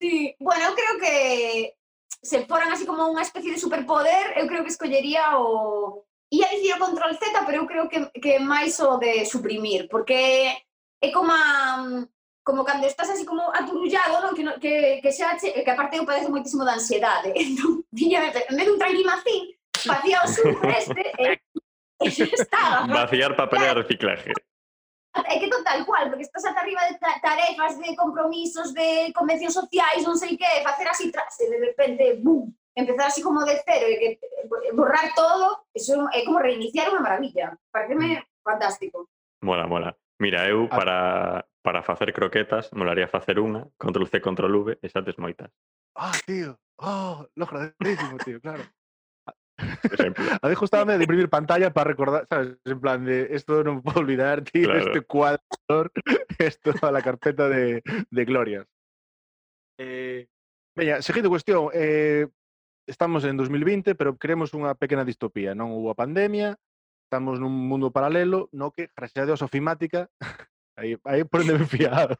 Sí, 0.00 0.14
bueno, 0.38 0.72
creo 0.78 0.94
que 1.02 1.14
se 2.22 2.44
foran 2.46 2.70
así 2.72 2.84
como 2.84 3.08
unha 3.08 3.24
especie 3.24 3.52
de 3.52 3.60
superpoder, 3.60 4.36
eu 4.36 4.46
creo 4.46 4.62
que 4.62 4.72
escollería 4.72 5.40
o... 5.40 6.04
Ia 6.30 6.46
dicir 6.54 6.78
o 6.78 6.84
control 6.84 7.18
Z, 7.18 7.26
pero 7.42 7.64
eu 7.64 7.66
creo 7.66 7.90
que, 7.90 8.06
que 8.22 8.38
máis 8.38 8.78
o 8.78 9.02
de 9.02 9.26
suprimir, 9.26 9.90
porque 9.90 10.54
é 11.02 11.08
como 11.10 11.32
a, 11.34 12.06
como 12.44 12.64
cando 12.64 12.86
estás 12.86 13.10
así 13.10 13.26
como 13.26 13.50
aturullado, 13.50 14.22
non? 14.22 14.34
Que, 14.34 14.44
no, 14.44 14.52
que, 14.62 15.00
que 15.02 15.10
xa 15.10 15.34
che, 15.34 15.50
que 15.50 15.70
aparte 15.70 15.98
eu 15.98 16.06
padezo 16.06 16.30
moitísimo 16.30 16.62
de 16.62 16.76
ansiedade. 16.78 17.34
Entón, 17.38 17.82
tiña, 17.90 18.22
en 18.22 18.56
vez 18.56 18.66
de 18.66 18.72
un 18.72 18.78
facía 19.80 20.22
o 20.22 20.28
surf 20.28 20.60
este 20.64 21.02
e, 21.18 21.40
e 21.98 22.06
estaba. 22.06 22.86
Vaciar 22.86 23.34
papel 23.34 23.60
de 23.60 23.74
reciclaje. 23.74 24.32
Ah, 25.12 25.24
é 25.26 25.40
que 25.40 25.50
total 25.50 25.84
cual, 25.84 26.06
porque 26.08 26.22
estás 26.22 26.44
ata 26.46 26.60
arriba 26.60 26.82
de 26.86 26.94
tarefas, 26.98 27.78
de 27.78 27.96
compromisos, 27.96 28.72
de 28.72 29.10
convencións 29.10 29.54
sociais, 29.54 30.06
non 30.06 30.14
sei 30.14 30.38
que, 30.38 30.46
facer 30.62 30.86
así 30.86 31.10
trase, 31.10 31.50
de 31.50 31.58
repente, 31.58 32.14
bum, 32.22 32.46
empezar 32.78 33.10
así 33.10 33.18
como 33.18 33.42
de 33.42 33.58
cero, 33.66 33.90
e 33.90 33.98
que, 33.98 34.10
borrar 34.70 35.10
todo, 35.18 35.66
eso 35.74 36.06
é 36.14 36.22
como 36.22 36.38
reiniciar 36.38 36.94
unha 36.94 37.02
maravilla. 37.02 37.58
Pareceme 37.74 38.22
mm. 38.22 38.46
fantástico. 38.46 39.10
Mola, 39.42 39.66
mola. 39.66 39.90
Mira, 40.22 40.46
eu 40.46 40.70
ah. 40.70 40.76
para, 40.78 40.98
para 41.58 41.82
facer 41.82 42.14
croquetas, 42.14 42.70
molaría 42.70 43.10
facer 43.10 43.42
unha, 43.42 43.66
control 43.82 44.06
C, 44.06 44.22
control 44.22 44.54
V, 44.62 44.78
e 44.78 44.86
xa 44.86 45.02
tes 45.02 45.18
moitas. 45.18 45.50
Ah, 45.98 46.14
tío, 46.22 46.54
oh, 46.78 47.26
lo 47.34 47.44
agradecísimo, 47.50 48.14
tío, 48.22 48.38
claro. 48.38 48.62
A 50.42 50.48
mí 50.48 50.54
gustaba 50.54 50.96
de 50.96 51.02
imprimir 51.02 51.28
pantalla 51.28 51.72
para 51.72 51.90
recordar, 51.90 52.26
¿sabes? 52.28 52.56
En 52.64 52.80
plan 52.80 53.04
de 53.04 53.28
esto 53.30 53.62
no 53.64 53.76
me 53.76 53.82
puedo 53.82 54.00
olvidar, 54.00 54.42
tío, 54.42 54.68
Claro. 54.68 54.86
este 54.86 55.00
cuadro, 55.02 55.90
esto 56.38 56.72
a 56.82 56.90
la 56.90 57.02
carpeta 57.02 57.48
de, 57.48 57.82
de 58.10 58.24
glorias. 58.24 58.66
Eh, 59.78 60.28
veña, 60.76 61.02
seguinte 61.02 61.28
cuestión, 61.28 61.68
eh, 61.72 62.28
estamos 62.86 63.24
en 63.24 63.36
2020, 63.36 63.94
pero 63.94 64.16
queremos 64.18 64.52
unha 64.52 64.74
pequena 64.76 65.08
distopía, 65.08 65.54
non 65.56 65.72
hubo 65.72 65.88
a 65.92 65.98
pandemia, 65.98 66.58
estamos 67.08 67.40
nun 67.40 67.52
mundo 67.52 67.88
paralelo, 67.94 68.52
no 68.52 68.70
que, 68.70 68.90
gracias 68.92 69.24
a 69.24 69.26
Dios, 69.26 69.40
ofimática, 69.40 70.10
Aí, 70.80 70.96
aí 71.04 71.24
por 71.24 71.40
onde 71.40 71.58
me 71.58 71.66
fiar. 71.68 72.18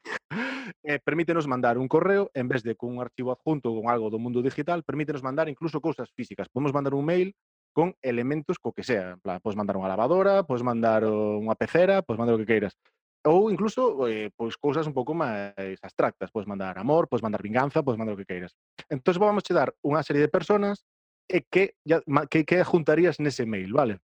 eh, 0.85 0.99
permítenos 1.03 1.47
mandar 1.47 1.79
un 1.79 1.89
correo, 1.89 2.31
en 2.35 2.47
vez 2.49 2.63
de 2.63 2.77
cun 2.77 3.01
archivo 3.01 3.33
adjunto 3.33 3.73
con 3.73 3.89
algo 3.89 4.13
do 4.13 4.21
mundo 4.21 4.45
digital, 4.45 4.85
permítenos 4.85 5.25
mandar 5.25 5.49
incluso 5.49 5.81
cousas 5.81 6.13
físicas. 6.13 6.49
Podemos 6.53 6.77
mandar 6.77 6.93
un 6.93 7.05
mail 7.09 7.33
con 7.73 7.97
elementos 8.03 8.59
co 8.61 8.73
que 8.77 8.85
sea. 8.85 9.17
En 9.17 9.21
plan, 9.25 9.41
podes 9.41 9.57
mandar 9.57 9.81
unha 9.81 9.89
lavadora, 9.89 10.45
podes 10.45 10.61
mandar 10.61 11.09
unha 11.09 11.57
pecera, 11.57 12.05
podes 12.05 12.21
mandar 12.21 12.37
o 12.37 12.41
que 12.45 12.51
queiras. 12.53 12.77
Ou 13.25 13.49
incluso 13.49 14.05
eh, 14.09 14.29
pois 14.37 14.61
cousas 14.61 14.85
un 14.85 14.93
pouco 14.93 15.17
máis 15.17 15.81
abstractas. 15.81 16.29
Podes 16.29 16.49
mandar 16.49 16.77
amor, 16.77 17.09
podes 17.09 17.25
mandar 17.25 17.41
vinganza, 17.41 17.81
podes 17.81 17.97
mandar 17.97 18.13
o 18.13 18.21
que 18.21 18.29
queiras. 18.29 18.53
Entón, 18.93 19.17
vamos 19.17 19.41
che 19.41 19.57
dar 19.57 19.73
unha 19.81 20.05
serie 20.05 20.21
de 20.21 20.29
personas 20.29 20.85
e 21.25 21.49
que, 21.49 21.81
ya, 21.81 22.05
que, 22.29 22.45
que 22.45 22.61
juntarías 22.61 23.17
nese 23.25 23.49
mail, 23.49 23.73
vale? 23.73 24.05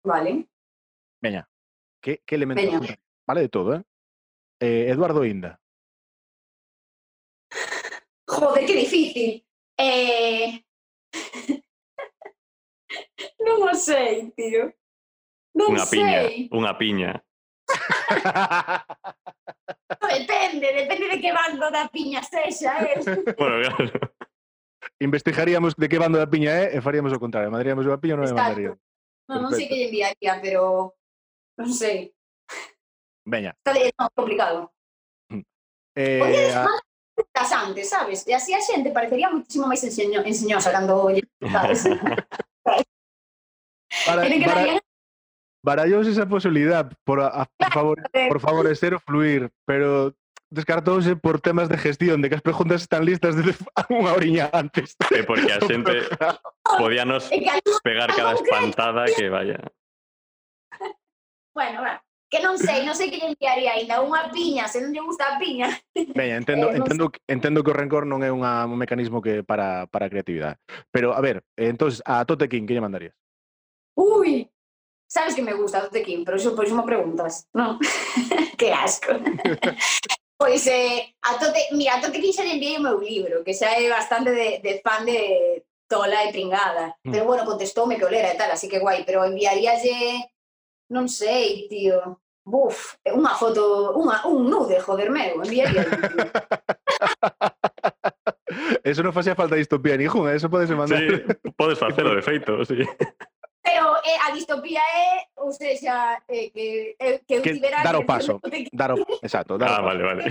Vale. 0.00 0.48
Veña, 1.20 1.44
que, 2.00 2.24
que 2.24 2.34
elementos 2.36 2.64
Veña. 2.64 2.96
Vale 3.26 3.40
de 3.40 3.48
todo, 3.48 3.74
eh? 3.74 3.82
eh 4.60 4.90
Eduardo 4.90 5.24
Inda. 5.24 5.60
Joder, 8.28 8.66
que 8.66 8.76
difícil. 8.76 9.46
Eh... 9.78 10.60
non 13.44 13.62
o 13.62 13.74
sei, 13.74 14.32
tío. 14.36 14.72
Non 15.54 15.72
unha 15.72 15.86
sei. 15.86 15.94
piña, 15.94 16.20
unha 16.52 16.72
piña. 16.74 17.10
depende, 20.14 20.66
depende 20.74 21.06
de 21.14 21.18
que 21.20 21.30
bando 21.32 21.70
da 21.70 21.88
piña 21.88 22.20
sexa, 22.22 22.82
eh? 22.82 22.98
bueno, 23.38 23.62
claro. 23.62 23.92
Investigaríamos 25.00 25.74
de 25.76 25.88
que 25.88 25.98
bando 25.98 26.18
da 26.18 26.28
piña 26.28 26.52
é 26.58 26.74
eh, 26.74 26.78
e 26.78 26.84
faríamos 26.84 27.12
o 27.12 27.22
contrario. 27.22 27.50
Mandaríamos 27.50 27.86
a 27.86 28.00
piña 28.00 28.14
ou 28.18 28.20
non 28.20 28.28
Exacto. 28.28 28.42
mandaríamos. 28.42 28.80
Non, 29.30 29.38
non 29.48 29.50
sei 29.56 29.66
que 29.70 29.76
lle 29.78 29.88
enviaría, 29.88 30.32
pero 30.42 30.92
non 31.56 31.70
sei. 31.72 32.12
Veña. 33.24 33.56
Está 33.56 33.72
de, 33.72 33.92
non, 33.98 34.08
complicado. 34.14 34.72
Eh, 35.96 36.18
Podíades 36.20 36.54
a- 36.56 36.64
mandar 36.64 36.82
preguntas 37.14 37.50
antes, 37.52 37.84
sabes? 37.88 38.18
E 38.26 38.34
así 38.34 38.52
a 38.52 38.60
xente 38.60 38.90
parecería 38.90 39.30
muitísimo 39.30 39.64
máis 39.70 39.80
enseño, 39.86 40.20
enseñosa 40.26 40.74
cando 40.74 41.08
lle 41.08 41.22
sabes? 41.54 41.86
Para, 44.06 44.26
para, 44.26 44.80
barallouse 45.64 46.10
esa 46.10 46.26
posibilidad 46.26 46.90
por, 47.04 47.20
a, 47.22 47.46
favor, 47.72 48.02
por 48.28 48.40
favorecer 48.40 48.94
o 48.94 49.00
fluir, 49.00 49.48
pero 49.64 50.12
descartouse 50.50 51.16
por 51.16 51.40
temas 51.40 51.68
de 51.68 51.78
gestión, 51.78 52.20
de 52.20 52.28
que 52.28 52.36
as 52.36 52.42
preguntas 52.42 52.82
están 52.82 53.06
listas 53.06 53.38
desde 53.38 53.54
unha 53.88 54.12
oriña 54.12 54.50
antes. 54.52 54.98
É 55.14 55.22
porque 55.22 55.48
a 55.54 55.62
xente 55.62 56.10
podíanos 56.76 57.30
pegar 57.86 58.10
cada 58.12 58.34
espantada 58.34 59.06
que 59.16 59.30
vaya. 59.30 59.62
Bueno, 61.54 61.80
bueno, 61.80 61.98
que 62.34 62.42
non 62.42 62.58
sei, 62.58 62.82
non 62.82 62.98
sei 62.98 63.14
que 63.14 63.22
lle 63.22 63.30
enviaría 63.30 63.78
aínda 63.78 64.02
unha 64.02 64.26
piña, 64.34 64.66
se 64.66 64.82
non 64.82 64.90
lle 64.90 65.06
gusta 65.06 65.22
a 65.30 65.38
piña. 65.38 65.70
Ben, 66.18 66.34
entendo, 66.34 66.66
eh, 66.74 66.82
entendo, 66.82 67.06
entendo 67.30 67.62
que 67.62 67.70
o 67.70 67.78
rencor 67.78 68.10
non 68.10 68.26
é 68.26 68.30
unha, 68.34 68.66
un 68.66 68.74
mecanismo 68.74 69.22
que 69.22 69.46
para, 69.46 69.86
para 69.86 70.10
a 70.10 70.10
creatividade. 70.10 70.58
Pero, 70.90 71.14
a 71.14 71.22
ver, 71.22 71.46
eh, 71.54 71.70
entonces 71.70 72.02
a 72.02 72.26
Tote 72.26 72.50
King, 72.50 72.66
que 72.66 72.74
lle 72.74 72.82
mandarías? 72.82 73.14
Ui, 73.94 74.50
sabes 75.06 75.38
que 75.38 75.46
me 75.46 75.54
gusta 75.54 75.86
Tote 75.86 76.02
King, 76.02 76.26
pero 76.26 76.34
xo, 76.34 76.58
pois 76.58 76.74
me 76.74 76.82
preguntas, 76.82 77.46
non? 77.54 77.78
que 78.58 78.74
asco. 78.74 79.14
pois, 80.42 80.66
eh, 80.66 81.14
a 81.22 81.38
Tote, 81.38 81.70
mira, 81.78 81.94
a 81.94 82.02
Tote 82.02 82.18
King 82.18 82.34
xa 82.34 82.42
lle 82.42 82.58
enviei 82.58 82.82
o 82.82 82.82
meu 82.82 82.98
libro, 82.98 83.46
que 83.46 83.54
xa 83.54 83.78
é 83.78 83.86
bastante 83.86 84.34
de, 84.34 84.58
de 84.58 84.82
fan 84.82 85.06
de 85.06 85.62
tola 85.86 86.26
e 86.26 86.34
pringada. 86.34 86.98
Mm. 87.06 87.14
Pero, 87.14 87.30
bueno, 87.30 87.46
contestoume 87.46 87.94
que 87.94 88.10
olera 88.10 88.34
e 88.34 88.38
tal, 88.42 88.50
así 88.50 88.66
que 88.66 88.82
guai, 88.82 89.06
pero 89.06 89.22
enviaríalle... 89.22 90.34
Non 90.84 91.08
sei, 91.08 91.64
tío 91.64 92.23
Buf, 92.44 93.00
unha 93.08 93.32
foto, 93.40 93.96
unha, 93.96 94.20
un 94.28 94.52
nude, 94.52 94.76
joder 94.84 95.08
meu, 95.08 95.40
enviaría. 95.40 95.80
eso 98.84 99.00
non 99.00 99.16
facía 99.16 99.32
falta 99.32 99.56
distopía 99.56 99.96
ninguna, 99.96 100.36
eso 100.36 100.52
podes 100.52 100.68
mandar. 100.76 101.00
Sí, 101.00 101.24
podes 101.56 101.80
facelo, 101.80 102.12
de 102.12 102.20
feito, 102.20 102.60
sí. 102.68 102.84
Pero 103.64 103.96
eh, 104.04 104.20
a 104.20 104.28
distopía 104.36 104.84
é, 104.84 105.24
ou 105.40 105.56
seja, 105.56 106.20
eh, 106.28 106.52
que, 106.52 106.92
eh, 107.00 107.24
que, 107.24 107.40
que 107.40 107.56
tivera 107.56 107.80
Dar 107.80 107.96
o 107.96 108.04
paso, 108.04 108.36
que... 108.44 108.68
dar 108.68 108.92
o, 108.92 109.00
exacto, 109.24 109.56
dar 109.56 109.72
ah, 109.72 109.80
o 109.80 109.82
paso. 109.88 109.88
vale, 109.88 110.02
vale. 110.04 110.22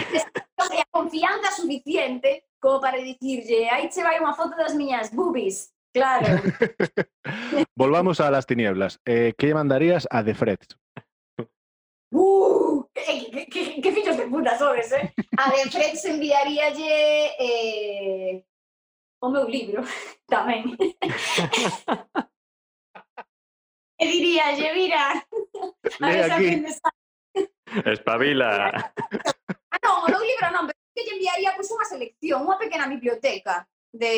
a 0.54 0.86
confianza 0.94 1.50
suficiente 1.50 2.46
como 2.62 2.78
para 2.78 3.02
dicirlle, 3.02 3.74
aí 3.74 3.90
che 3.90 4.06
vai 4.06 4.22
unha 4.22 4.38
foto 4.38 4.54
das 4.54 4.78
miñas 4.78 5.10
boobies, 5.10 5.74
claro. 5.90 6.30
Volvamos 7.74 8.22
a 8.22 8.30
las 8.30 8.46
tinieblas. 8.46 9.02
Eh, 9.02 9.34
que 9.34 9.50
lle 9.50 9.58
mandarías 9.58 10.06
a 10.14 10.22
The 10.22 10.38
Fred? 10.38 10.62
Uh, 12.14 12.86
eh, 12.94 13.26
que, 13.32 13.32
que, 13.32 13.46
que, 13.50 13.82
que 13.82 13.92
fillos 13.92 14.18
de 14.18 14.28
puta 14.28 14.56
sodes, 14.56 14.92
eh? 14.92 15.14
A 15.38 15.50
de 15.50 15.70
Fred 15.72 15.96
se 15.96 16.12
enviaríalle 16.12 17.34
eh, 17.40 18.46
o 19.20 19.30
meu 19.30 19.50
libro 19.50 19.82
tamén. 20.30 20.78
e 23.98 24.06
diríalle, 24.06 24.74
mira, 24.78 25.26
a 26.02 26.08
ver 26.14 26.26
se 26.26 26.34
aquí. 26.38 26.54
Espabila. 27.90 28.70
ah, 29.74 29.80
non, 29.82 30.06
o 30.06 30.08
meu 30.14 30.22
libro 30.22 30.54
non, 30.54 30.70
pero 30.70 30.78
que 30.94 31.02
lle 31.02 31.18
enviaría 31.18 31.58
pois, 31.58 31.66
pues, 31.66 31.74
unha 31.74 31.90
selección, 31.90 32.46
unha 32.46 32.62
pequena 32.62 32.86
biblioteca 32.86 33.66
de... 33.90 34.14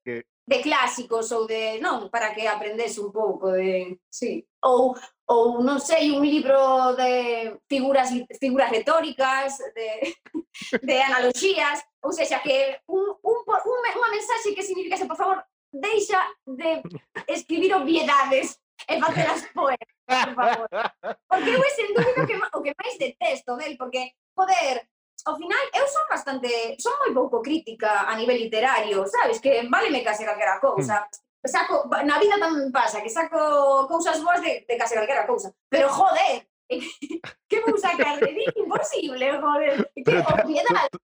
Que, 0.00 0.16
que 0.24 0.37
de 0.48 0.62
clásicos 0.62 1.28
ou 1.30 1.44
de, 1.44 1.76
non, 1.84 2.08
para 2.08 2.32
que 2.32 2.48
aprendese 2.48 3.04
un 3.04 3.12
pouco 3.12 3.52
de, 3.52 4.00
sí. 4.08 4.40
Ou 4.64 4.96
ou 5.28 5.60
non 5.60 5.76
sei, 5.76 6.08
un 6.08 6.24
libro 6.24 6.96
de 6.96 7.52
figuras 7.68 8.08
figuras 8.40 8.72
retóricas, 8.72 9.60
de 9.76 10.16
de 10.88 10.96
analogías, 11.04 11.84
ou 12.00 12.16
sexa 12.16 12.40
que 12.40 12.80
un 12.88 13.12
un, 13.20 13.38
un 13.44 13.78
unha 13.84 14.08
mensaxe 14.08 14.56
que 14.56 14.64
significase, 14.64 15.04
por 15.04 15.20
favor, 15.20 15.44
deixa 15.68 16.16
de 16.48 16.80
escribir 17.28 17.76
obviedades 17.76 18.56
e 18.88 18.96
facelas 18.96 19.44
poemas, 19.52 19.92
por 20.08 20.32
favor. 20.32 20.68
Porque 21.28 21.50
eu 21.52 21.60
é 21.60 21.70
sen 21.76 21.92
dúbida 21.92 22.24
o 22.24 22.26
que, 22.26 22.36
o 22.40 22.60
que 22.64 22.72
máis 22.72 22.96
detesto 22.96 23.52
del, 23.60 23.76
porque 23.76 24.16
poder 24.32 24.80
ao 25.24 25.36
final, 25.36 25.64
eu 25.74 25.86
son 25.88 26.04
bastante, 26.06 26.50
son 26.78 26.94
moi 27.02 27.12
pouco 27.14 27.42
crítica 27.42 28.06
a 28.06 28.14
nivel 28.14 28.38
literario, 28.38 29.06
sabes? 29.08 29.42
Que 29.42 29.66
váleme 29.66 30.04
case 30.04 30.22
calquera 30.22 30.60
cousa. 30.62 31.02
Mm. 31.02 31.26
Saco, 31.48 31.86
na 32.04 32.18
vida 32.18 32.36
tamén 32.36 32.68
pasa, 32.74 33.00
que 33.00 33.08
saco 33.08 33.86
cousas 33.88 34.18
boas 34.20 34.42
de, 34.42 34.66
de 34.66 34.74
case 34.76 34.98
calquera 34.98 35.26
cousa. 35.26 35.54
Pero 35.70 35.88
joder, 35.88 36.46
que 37.48 37.60
vou 37.64 37.78
sacar 37.78 38.20
de 38.20 38.30
dir? 38.34 38.52
Imposible, 38.56 39.38
joder. 39.40 39.90
Que 39.94 40.18
obviedade. 40.18 40.98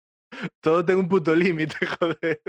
Todo 0.61 0.85
ten 0.85 0.99
un 0.99 1.09
puto 1.09 1.35
límite, 1.35 1.75
joder. 1.99 2.43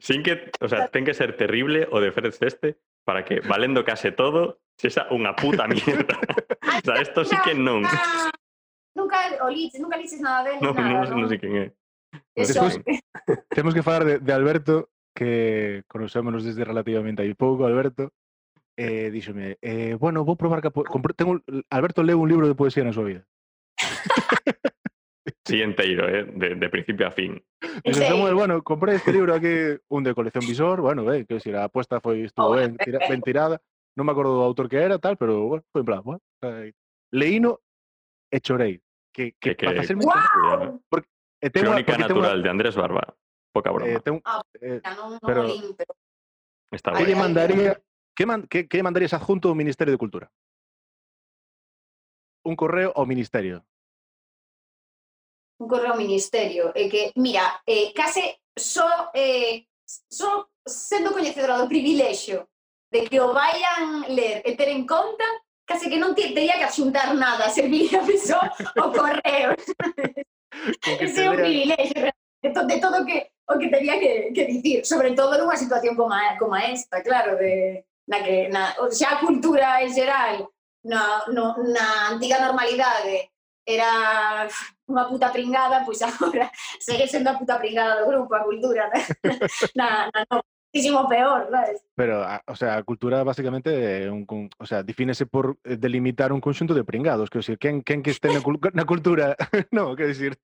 Sin 0.00 0.22
que, 0.22 0.50
o 0.60 0.68
sea, 0.68 0.88
ten 0.88 1.04
que 1.04 1.14
ser 1.14 1.36
terrible 1.36 1.88
o 1.90 2.00
de 2.00 2.12
Fred 2.12 2.32
Ceste 2.32 2.78
para 3.04 3.24
que 3.24 3.40
valendo 3.40 3.84
case 3.84 4.10
todo, 4.10 4.58
sexa 4.74 5.06
unha 5.14 5.36
puta 5.36 5.68
mierda. 5.68 6.16
o 6.82 6.84
sea, 6.84 6.96
esto 6.98 7.22
sí 7.22 7.36
que 7.44 7.54
non. 7.54 7.86
Ah, 7.86 8.32
Nunca, 8.96 9.16
nunca 9.28 9.44
o 9.44 9.50
nunca 9.78 9.96
liches 10.00 10.20
nada 10.24 10.40
de 10.48 10.56
él, 10.56 10.58
Non, 10.64 10.72
nada, 10.72 11.04
non, 11.12 11.20
non 11.20 11.28
sei 11.28 11.36
quen 11.38 11.52
é. 11.60 11.66
Eso, 12.32 12.64
Despois- 12.64 12.80
Temos 13.52 13.76
que 13.76 13.84
falar 13.84 14.08
de, 14.08 14.14
de 14.24 14.32
Alberto, 14.32 14.88
que 15.12 15.84
conocémonos 15.84 16.40
desde 16.48 16.64
relativamente 16.64 17.20
hai 17.20 17.36
pouco, 17.36 17.68
Alberto. 17.68 18.08
Eh, 18.76 19.08
díxome, 19.12 19.56
eh, 19.60 19.96
bueno, 20.00 20.24
vou 20.24 20.36
probar 20.36 20.60
que... 20.64 20.68
Tengo, 21.16 21.40
Alberto 21.72 22.00
leu 22.04 22.20
un 22.20 22.28
libro 22.28 22.48
de 22.48 22.56
poesía 22.56 22.84
na 22.84 22.92
súa 22.96 23.04
vida. 23.04 23.22
Sí, 25.46 25.62
enteiro, 25.62 26.08
eh? 26.10 26.24
de, 26.26 26.54
de 26.56 26.68
principio 26.68 27.06
a 27.06 27.10
fin. 27.14 27.38
Dice? 27.84 28.06
Samuel, 28.08 28.34
bueno, 28.34 28.62
compré 28.62 28.96
este 28.96 29.12
libro 29.12 29.32
aquí, 29.34 29.78
un 29.88 30.02
de 30.02 30.12
colección 30.14 30.42
visor, 30.46 30.80
bueno, 30.80 31.06
eh, 31.12 31.24
que 31.24 31.34
decir, 31.38 31.54
a 31.54 31.70
apuesta 31.70 32.00
foi 32.02 32.26
estuvo 32.26 32.50
Oh, 32.50 32.58
ben, 32.58 32.74
tira, 32.78 32.98
ben 33.06 33.22
tirada. 33.22 33.62
Non 33.94 34.02
me 34.06 34.10
acordo 34.10 34.34
do 34.34 34.42
autor 34.42 34.66
que 34.66 34.82
era, 34.82 34.98
tal, 34.98 35.14
pero 35.14 35.46
bueno, 35.46 35.62
foi 35.70 35.82
en 35.82 35.86
plan, 35.86 36.02
bueno, 36.02 36.18
eh, 36.42 36.74
leíno 37.14 37.62
e 38.26 38.42
chorei. 38.42 38.82
que, 39.16 39.32
que, 39.32 39.32
que, 39.40 39.56
que 39.56 39.66
para 39.66 39.82
ser 39.82 39.96
muy 39.96 40.04
¡Wow! 40.04 40.84
porque, 40.90 41.08
eh, 41.40 41.48
tengo 41.48 41.70
Crónica 41.70 41.92
porque 41.92 42.02
natural 42.02 42.22
tengo 42.22 42.34
una... 42.34 42.42
de 42.42 42.50
Andrés 42.50 42.76
Barba. 42.76 43.16
Poca 43.52 43.70
broma. 43.70 43.90
Eh, 43.90 44.00
tengo, 44.00 44.20
ah, 44.24 44.42
eh, 44.60 44.82
pero, 45.22 45.46
está 46.70 46.92
¿qué, 46.92 47.04
bueno. 47.04 47.16
mandaría, 47.16 47.82
¿qué, 48.14 48.26
man, 48.26 48.46
qué, 48.50 48.68
qué 48.68 48.82
mandarías 48.82 49.14
adjunto 49.14 49.48
a 49.48 49.52
un 49.52 49.58
Ministerio 49.58 49.92
de 49.92 49.98
Cultura? 49.98 50.30
¿Un 52.44 52.54
correo 52.54 52.92
o 52.94 53.06
ministerio? 53.06 53.64
Un 55.58 55.68
correo 55.68 55.96
ministerio. 55.96 56.70
É 56.76 56.86
que, 56.86 57.12
mira, 57.16 57.62
eh, 57.64 57.94
case 57.94 58.42
só, 58.54 59.10
eh, 59.14 59.66
só 60.10 60.46
sendo 60.66 61.12
coñecedora 61.16 61.56
do 61.56 61.66
privilexio 61.66 62.50
de 62.92 63.08
que 63.08 63.18
o 63.20 63.32
vayan 63.32 64.04
ler 64.12 64.44
e 64.44 64.52
ter 64.54 64.68
en 64.68 64.84
conta, 64.84 65.24
case 65.66 65.90
que 65.90 65.98
non 65.98 66.14
te, 66.14 66.30
teria 66.30 66.56
que 66.56 66.64
axuntar 66.64 67.12
nada, 67.18 67.50
serviría 67.56 68.00
só 68.16 68.40
o 68.78 68.86
correo. 68.94 69.52
Ese 71.02 71.20
é 71.26 71.30
un 71.30 71.36
privilexio 71.36 72.08
de, 72.40 72.48
to, 72.54 72.64
de 72.64 72.76
todo 72.78 73.04
que, 73.04 73.34
o 73.50 73.58
que 73.58 73.68
teria 73.68 73.98
que, 73.98 74.32
que 74.32 74.46
dicir, 74.46 74.86
sobre 74.86 75.12
todo 75.12 75.36
nunha 75.36 75.58
situación 75.58 75.98
como, 75.98 76.14
a, 76.14 76.38
como 76.38 76.54
esta, 76.56 77.02
claro, 77.02 77.36
de, 77.36 77.84
na 78.06 78.22
que 78.22 78.48
na, 78.48 78.78
xa 78.94 79.18
a 79.18 79.20
cultura 79.20 79.82
en 79.82 79.90
xeral 79.90 80.46
na, 80.86 81.26
no, 81.34 81.58
na 81.74 82.14
antiga 82.14 82.38
normalidade 82.38 83.34
era 83.66 84.46
unha 84.86 85.04
puta 85.10 85.34
pringada, 85.34 85.82
pois 85.82 85.98
agora 86.06 86.46
segue 86.78 87.10
sendo 87.10 87.34
a 87.34 87.38
puta 87.38 87.58
pringada 87.58 87.98
do 88.00 88.06
grupo, 88.06 88.30
a 88.34 88.46
cultura 88.46 88.86
na, 89.74 90.06
na, 90.06 90.22
na 90.30 90.38
muchísimo 90.76 91.08
peor, 91.08 91.48
¿sabes? 91.50 91.84
Pero, 91.94 92.22
ah, 92.22 92.42
o 92.46 92.54
sea, 92.54 92.76
a 92.76 92.82
cultura 92.82 93.24
basicamente 93.24 94.04
eh, 94.04 94.10
un, 94.10 94.26
un, 94.28 94.50
o 94.58 94.66
sea, 94.66 94.82
defínese 94.82 95.26
por 95.26 95.58
eh, 95.64 95.76
delimitar 95.76 96.32
un 96.32 96.40
conxunto 96.40 96.74
de 96.74 96.84
pringados, 96.84 97.30
quero 97.30 97.40
dicir, 97.40 97.58
quen, 97.58 97.82
quen 97.82 98.02
que 98.02 98.10
este 98.10 98.28
na, 98.28 98.42
na 98.74 98.84
cultura, 98.84 99.36
no, 99.72 99.96
quero 99.96 100.08
dicir, 100.08 100.38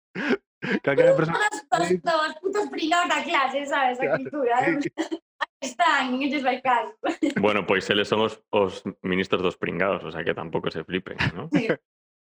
calquera 0.84 1.16
persona... 1.16 1.40
Todos, 1.70 1.88
todos, 1.90 2.02
todos 2.04 2.36
putos 2.42 2.70
pringados 2.70 3.10
da 3.10 3.24
clase, 3.24 3.66
sabes, 3.66 3.98
claro. 3.98 4.14
a 4.14 4.18
cultura, 4.18 4.56
están, 5.62 6.14
non 6.14 6.22
lles 6.22 6.46
vai 6.46 6.62
caso. 6.62 6.94
Bueno, 7.42 7.66
pois 7.66 7.90
eles 7.90 8.08
son 8.08 8.22
os, 8.22 8.38
os 8.54 8.86
ministros 9.02 9.42
dos 9.42 9.58
pringados, 9.58 10.06
o 10.06 10.12
sea 10.12 10.24
que 10.24 10.38
tampouco 10.38 10.70
se 10.70 10.86
flipen, 10.86 11.18
¿no? 11.34 11.50
Sí. 11.50 11.66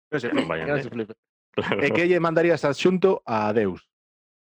Non 0.08 0.18
se, 0.18 0.32
non 0.32 0.48
vayan, 0.48 0.80
se 0.80 0.88
flipen. 0.88 1.16
Claro. 1.52 1.84
E 1.84 1.92
que 1.92 2.08
lle 2.08 2.22
mandarías 2.22 2.64
adxunto 2.64 3.20
a 3.28 3.52
Deus? 3.52 3.84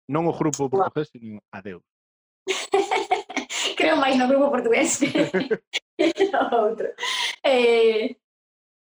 Non 0.07 0.23
o 0.25 0.33
grupo 0.33 0.71
portugués, 0.71 1.11
sino 1.11 1.43
a 1.51 1.59
Deus 1.59 1.83
creo 3.91 3.99
máis 3.99 4.15
no 4.15 4.27
grupo 4.31 4.47
portugués 4.51 4.99
que 5.99 6.25
no 6.31 6.41
outro. 6.63 6.87
Eh, 7.43 8.15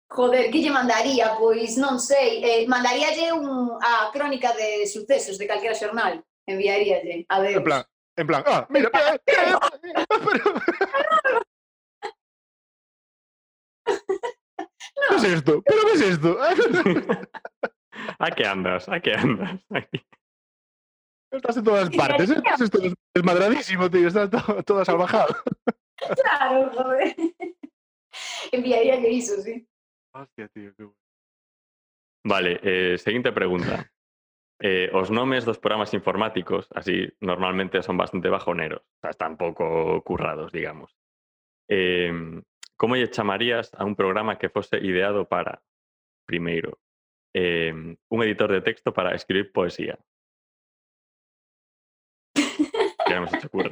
joder, 0.08 0.48
que 0.48 0.64
lle 0.64 0.72
mandaría? 0.72 1.36
Pois 1.36 1.76
non 1.76 2.00
sei, 2.00 2.40
eh, 2.40 2.64
mandaríalle 2.68 3.36
un, 3.36 3.76
a 3.76 4.10
crónica 4.16 4.56
de 4.56 4.88
sucesos 4.88 5.36
de 5.36 5.48
calquera 5.48 5.76
xornal, 5.76 6.24
enviaríalle, 6.48 7.28
a 7.28 7.40
ver. 7.44 7.60
En 7.60 7.64
plan, 7.64 7.84
en 8.16 8.28
plan, 8.28 8.44
ah, 8.48 8.64
mira, 8.72 8.88
eh, 8.96 9.20
eh, 9.28 9.36
eh, 9.36 10.06
pero, 10.08 10.24
pero, 10.24 10.24
pero, 10.24 10.44
no. 10.56 11.42
¿Qué 15.10 15.16
es 15.16 15.24
esto? 15.24 15.62
¿Pero 15.62 15.82
qué 15.86 15.94
es 15.94 16.02
esto? 16.02 16.38
¿A 18.20 18.32
que 18.32 18.46
andas? 18.46 18.88
¿A 18.88 19.00
que 19.00 19.14
andas? 19.14 19.60
Aquí. 19.70 20.00
Estás 21.36 21.58
en 21.58 21.64
todas 21.64 21.90
partes, 21.90 22.32
¿eh? 22.32 22.42
estás 22.44 22.70
todo 22.72 22.94
desmadradísimo, 23.14 23.90
tío, 23.90 24.08
estás 24.08 24.30
todo, 24.30 24.64
todo 24.64 24.86
salvajado. 24.86 25.36
Claro, 25.98 26.72
joder. 26.72 27.16
Enviaría 28.52 29.02
que 29.02 29.12
iso, 29.12 29.42
sí. 29.42 29.68
Hostia, 30.14 30.48
tío, 30.50 30.74
qué 30.76 30.84
bueno. 30.84 31.00
Vale, 32.26 32.60
eh, 32.64 32.98
seguinte 32.98 33.32
pregunta. 33.32 33.92
Eh, 34.60 34.90
os 34.94 35.12
nomes 35.12 35.44
dos 35.44 35.60
programas 35.60 35.94
informáticos, 35.94 36.68
así 36.74 37.12
normalmente 37.20 37.84
son 37.84 37.98
bastante 37.98 38.30
bajoneros, 38.30 38.82
o 38.82 39.00
sea, 39.02 39.10
están 39.12 39.36
pouco 39.36 40.02
currados, 40.04 40.52
digamos. 40.52 40.96
Eh, 41.68 42.42
como 42.78 42.96
lle 42.96 43.12
chamarías 43.12 43.74
a 43.76 43.84
un 43.84 43.96
programa 43.96 44.38
que 44.38 44.50
fose 44.50 44.80
ideado 44.80 45.28
para, 45.28 45.62
primeiro, 46.26 46.80
eh, 47.34 47.74
un 48.10 48.24
editor 48.24 48.52
de 48.52 48.62
texto 48.62 48.94
para 48.94 49.14
escribir 49.14 49.52
poesía? 49.52 50.00
Que 53.16 53.20
non 53.24 53.32
se 53.32 53.40
te 53.40 53.48
ocurre? 53.48 53.72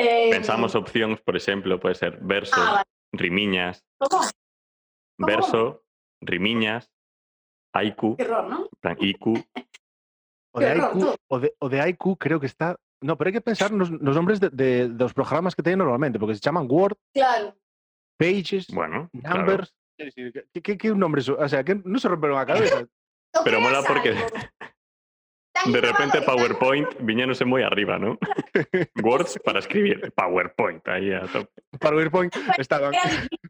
Eh, 0.00 0.32
Pensamos 0.32 0.72
opcións, 0.72 1.20
por 1.20 1.36
exemplo, 1.36 1.76
pode 1.76 1.92
ser 1.96 2.16
verso, 2.24 2.56
Ah, 2.56 2.80
vale. 2.80 2.88
rimiñas, 3.12 3.84
¿Cómo? 4.00 4.24
¿Cómo? 4.24 5.26
verso, 5.28 5.84
rimiñas, 6.24 6.88
haiku, 7.76 8.16
Qué 8.16 8.24
horror, 8.24 8.48
¿no? 8.48 8.58
en 8.72 8.78
plan 8.80 8.96
IQ, 9.00 9.24
O 10.56 10.60
de, 10.60 10.72
Qué 10.72 10.80
tú. 10.96 11.12
o, 11.28 11.36
de, 11.40 11.48
o 11.60 11.68
de 11.68 11.78
IQ 11.92 12.16
creo 12.16 12.40
que 12.40 12.48
está... 12.48 12.80
No, 13.04 13.20
pero 13.20 13.28
hai 13.28 13.36
que 13.36 13.44
pensar 13.44 13.68
nos 13.76 13.92
nombres 13.92 14.40
de, 14.40 14.48
de, 14.48 14.88
dos 14.88 15.12
programas 15.12 15.52
que 15.52 15.60
teñen 15.60 15.84
normalmente, 15.84 16.16
porque 16.16 16.32
se 16.32 16.40
chaman 16.40 16.64
Word, 16.64 16.96
Claro. 17.12 17.52
Pages, 18.16 18.72
bueno. 18.72 19.12
Numbers... 19.12 19.68
É 20.00 20.08
dicir, 20.08 20.32
que, 20.32 20.60
que, 20.64 20.76
que 20.80 20.88
nombres? 20.96 21.28
O 21.28 21.48
sea, 21.48 21.60
que 21.64 21.76
non 21.76 22.00
se 22.00 22.08
romperon 22.08 22.40
a 22.40 22.48
cabeza. 22.48 22.84
No 23.36 23.44
Pero 23.44 23.60
mola 23.60 23.84
porque 23.84 24.16
De 25.64 25.80
repente 25.80 26.18
innovador, 26.18 26.24
tan- 26.24 26.24
PowerPoint 26.26 26.88
viñéndose 27.00 27.44
moi 27.48 27.62
arriba, 27.64 27.98
¿no? 27.98 28.18
Words 29.02 29.40
para 29.44 29.58
escribir, 29.58 30.12
PowerPoint 30.12 30.84
aí 30.88 31.12
a 31.16 31.24
tope. 31.26 31.50
PowerPoint 31.80 32.32
estaban, 32.58 32.92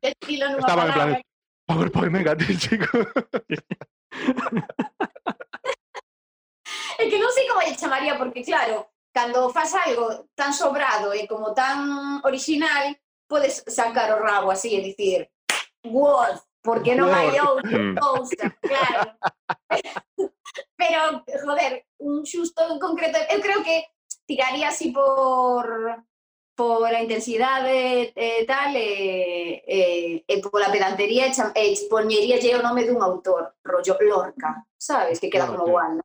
estaban 0.01 0.87
en 0.89 0.95
plan... 0.95 1.11
PowerPoint, 1.67 2.13
venga, 2.15 2.37
tío, 2.39 2.55
chico. 2.63 2.87
É 6.97 7.05
que 7.11 7.19
non 7.21 7.29
sei 7.35 7.45
como 7.51 7.61
lle 7.61 7.77
chamaría, 7.77 8.17
porque 8.17 8.41
claro, 8.47 8.89
cando 9.13 9.51
faz 9.53 9.75
algo 9.75 10.31
tan 10.39 10.55
sobrado 10.55 11.13
e 11.13 11.27
como 11.29 11.53
tan 11.53 12.23
original, 12.25 12.97
podes 13.29 13.61
sacar 13.67 14.15
o 14.17 14.23
rabo 14.23 14.49
así 14.55 14.73
e 14.73 14.81
dicir 14.81 15.29
Word, 15.85 16.41
porque 16.67 16.99
non 16.99 17.15
hai 17.15 17.39
outra 17.39 17.79
Mm. 17.79 17.95
cousa, 17.95 18.45
claro. 18.59 19.15
Pero, 20.77 21.23
joder, 21.47 21.87
un 22.03 22.25
xusto 22.27 22.61
en 22.67 22.79
concreto, 22.83 23.19
eu 23.31 23.41
creo 23.41 23.63
que 23.63 23.87
tiraría 24.27 24.69
así 24.75 24.91
por 24.91 26.03
por 26.57 26.89
a 26.89 27.05
intensidade 27.05 28.17
e 28.17 28.49
tal 28.49 28.73
e, 28.73 29.61
e, 29.69 29.81
e 30.25 30.35
pola 30.41 30.73
pedantería 30.73 31.29
e, 31.29 31.33
cham- 31.37 31.53
e 31.53 31.69
expoñeríalle 31.69 32.57
o 32.57 32.65
nome 32.65 32.89
dun 32.89 33.05
autor, 33.05 33.61
rollo 33.61 33.95
Lorca, 34.01 34.65
sabes? 34.73 35.21
Que 35.21 35.29
queda 35.29 35.45
Ah, 35.45 35.53
como 35.53 35.69
ok. 35.69 35.73
guay. 35.77 35.91
¿no? 36.01 36.03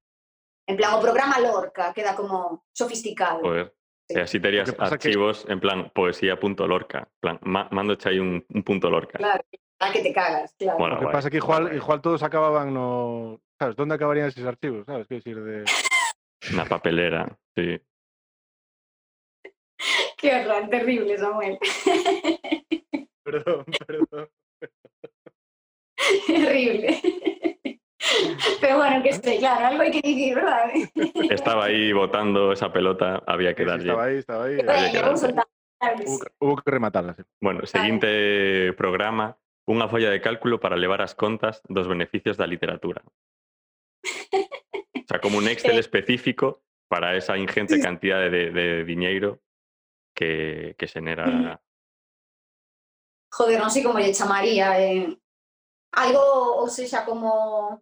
En 0.67 0.75
plan, 0.75 0.91
o 0.93 0.99
programa 0.99 1.39
Lorca 1.39 1.95
queda 1.95 2.19
como 2.19 2.67
sofisticado. 2.75 3.39
Joder. 3.47 3.71
E 4.11 4.19
así 4.19 4.43
terías 4.43 4.67
Lo 4.67 4.75
que 4.75 4.83
archivos 4.91 5.47
en 5.47 5.63
plan 5.63 5.87
poesía.lorca. 5.95 7.07
En 7.07 7.19
plan, 7.23 7.37
ma 7.47 7.71
mando 7.71 7.95
aí 8.03 8.19
un, 8.19 8.43
un 8.43 8.61
punto 8.67 8.91
lorca. 8.91 9.23
Claro, 9.23 9.47
a 9.81 9.91
que 9.91 10.01
te 10.01 10.13
cagas, 10.13 10.53
claro. 10.57 10.77
Bueno, 10.77 10.95
Lo 10.95 11.01
que 11.01 11.07
pasa 11.13 11.29
que 11.29 11.37
igual, 11.37 12.01
todos 12.01 12.23
acababan 12.23 12.73
no... 12.73 13.39
¿Sabes? 13.59 13.75
¿Dónde 13.75 13.95
acabarían 13.95 14.27
esos 14.27 14.45
archivos? 14.45 14.85
¿Sabes? 14.85 15.07
Quiero 15.07 15.23
decir, 15.23 15.43
de... 15.43 16.55
Na 16.55 16.65
papelera, 16.65 17.27
sí. 17.55 17.79
Qué 20.17 20.35
horror, 20.35 20.69
terrible, 20.69 21.17
Samuel. 21.17 21.57
Perdón, 23.23 23.65
perdón. 23.87 24.29
terrible. 26.27 27.01
Pero 28.59 28.77
bueno, 28.77 29.03
que 29.03 29.13
sé, 29.13 29.37
claro, 29.37 29.67
algo 29.67 29.81
hay 29.83 29.91
que 29.91 30.01
decir, 30.01 30.35
¿verdad? 30.35 30.69
Estaba 31.29 31.65
aí 31.65 31.93
botando 31.93 32.51
esa 32.51 32.73
pelota, 32.73 33.21
había 33.27 33.53
que 33.55 33.63
Sí, 33.63 33.69
sí, 33.69 33.69
darlle. 33.69 33.89
estaba 33.89 34.03
ahí, 34.05 34.17
estaba 34.17 34.45
ahí. 34.45 34.59
Había 34.59 34.91
que 34.91 34.99
Hubo, 36.05 36.19
que- 36.19 36.31
hubo 36.39 36.55
que 36.57 36.71
rematarla, 36.71 37.13
sí. 37.15 37.23
Bueno, 37.41 37.65
seguinte 37.65 38.73
programa, 38.73 39.37
Unha 39.69 39.85
folla 39.85 40.09
de 40.09 40.21
cálculo 40.21 40.57
para 40.57 40.79
levar 40.79 41.01
as 41.05 41.13
contas 41.13 41.61
dos 41.69 41.85
beneficios 41.85 42.35
da 42.37 42.49
literatura. 42.49 43.05
O 44.01 45.07
sea, 45.07 45.21
como 45.21 45.37
un 45.37 45.47
Excel 45.47 45.77
específico 45.85 46.63
para 46.89 47.15
esa 47.15 47.37
ingente 47.37 47.79
cantidad 47.79 48.19
de, 48.19 48.51
de, 48.51 48.83
dinheiro 48.83 48.85
diñeiro 48.85 49.41
que, 50.13 50.75
que 50.77 50.87
xenera... 50.87 51.61
Joder, 53.31 53.63
non 53.63 53.71
sei 53.71 53.79
como 53.79 54.01
lle 54.01 54.11
chamaría. 54.11 54.75
Eh. 54.75 55.07
Algo, 55.95 56.59
ou 56.59 56.67
seja, 56.67 57.07
como... 57.07 57.79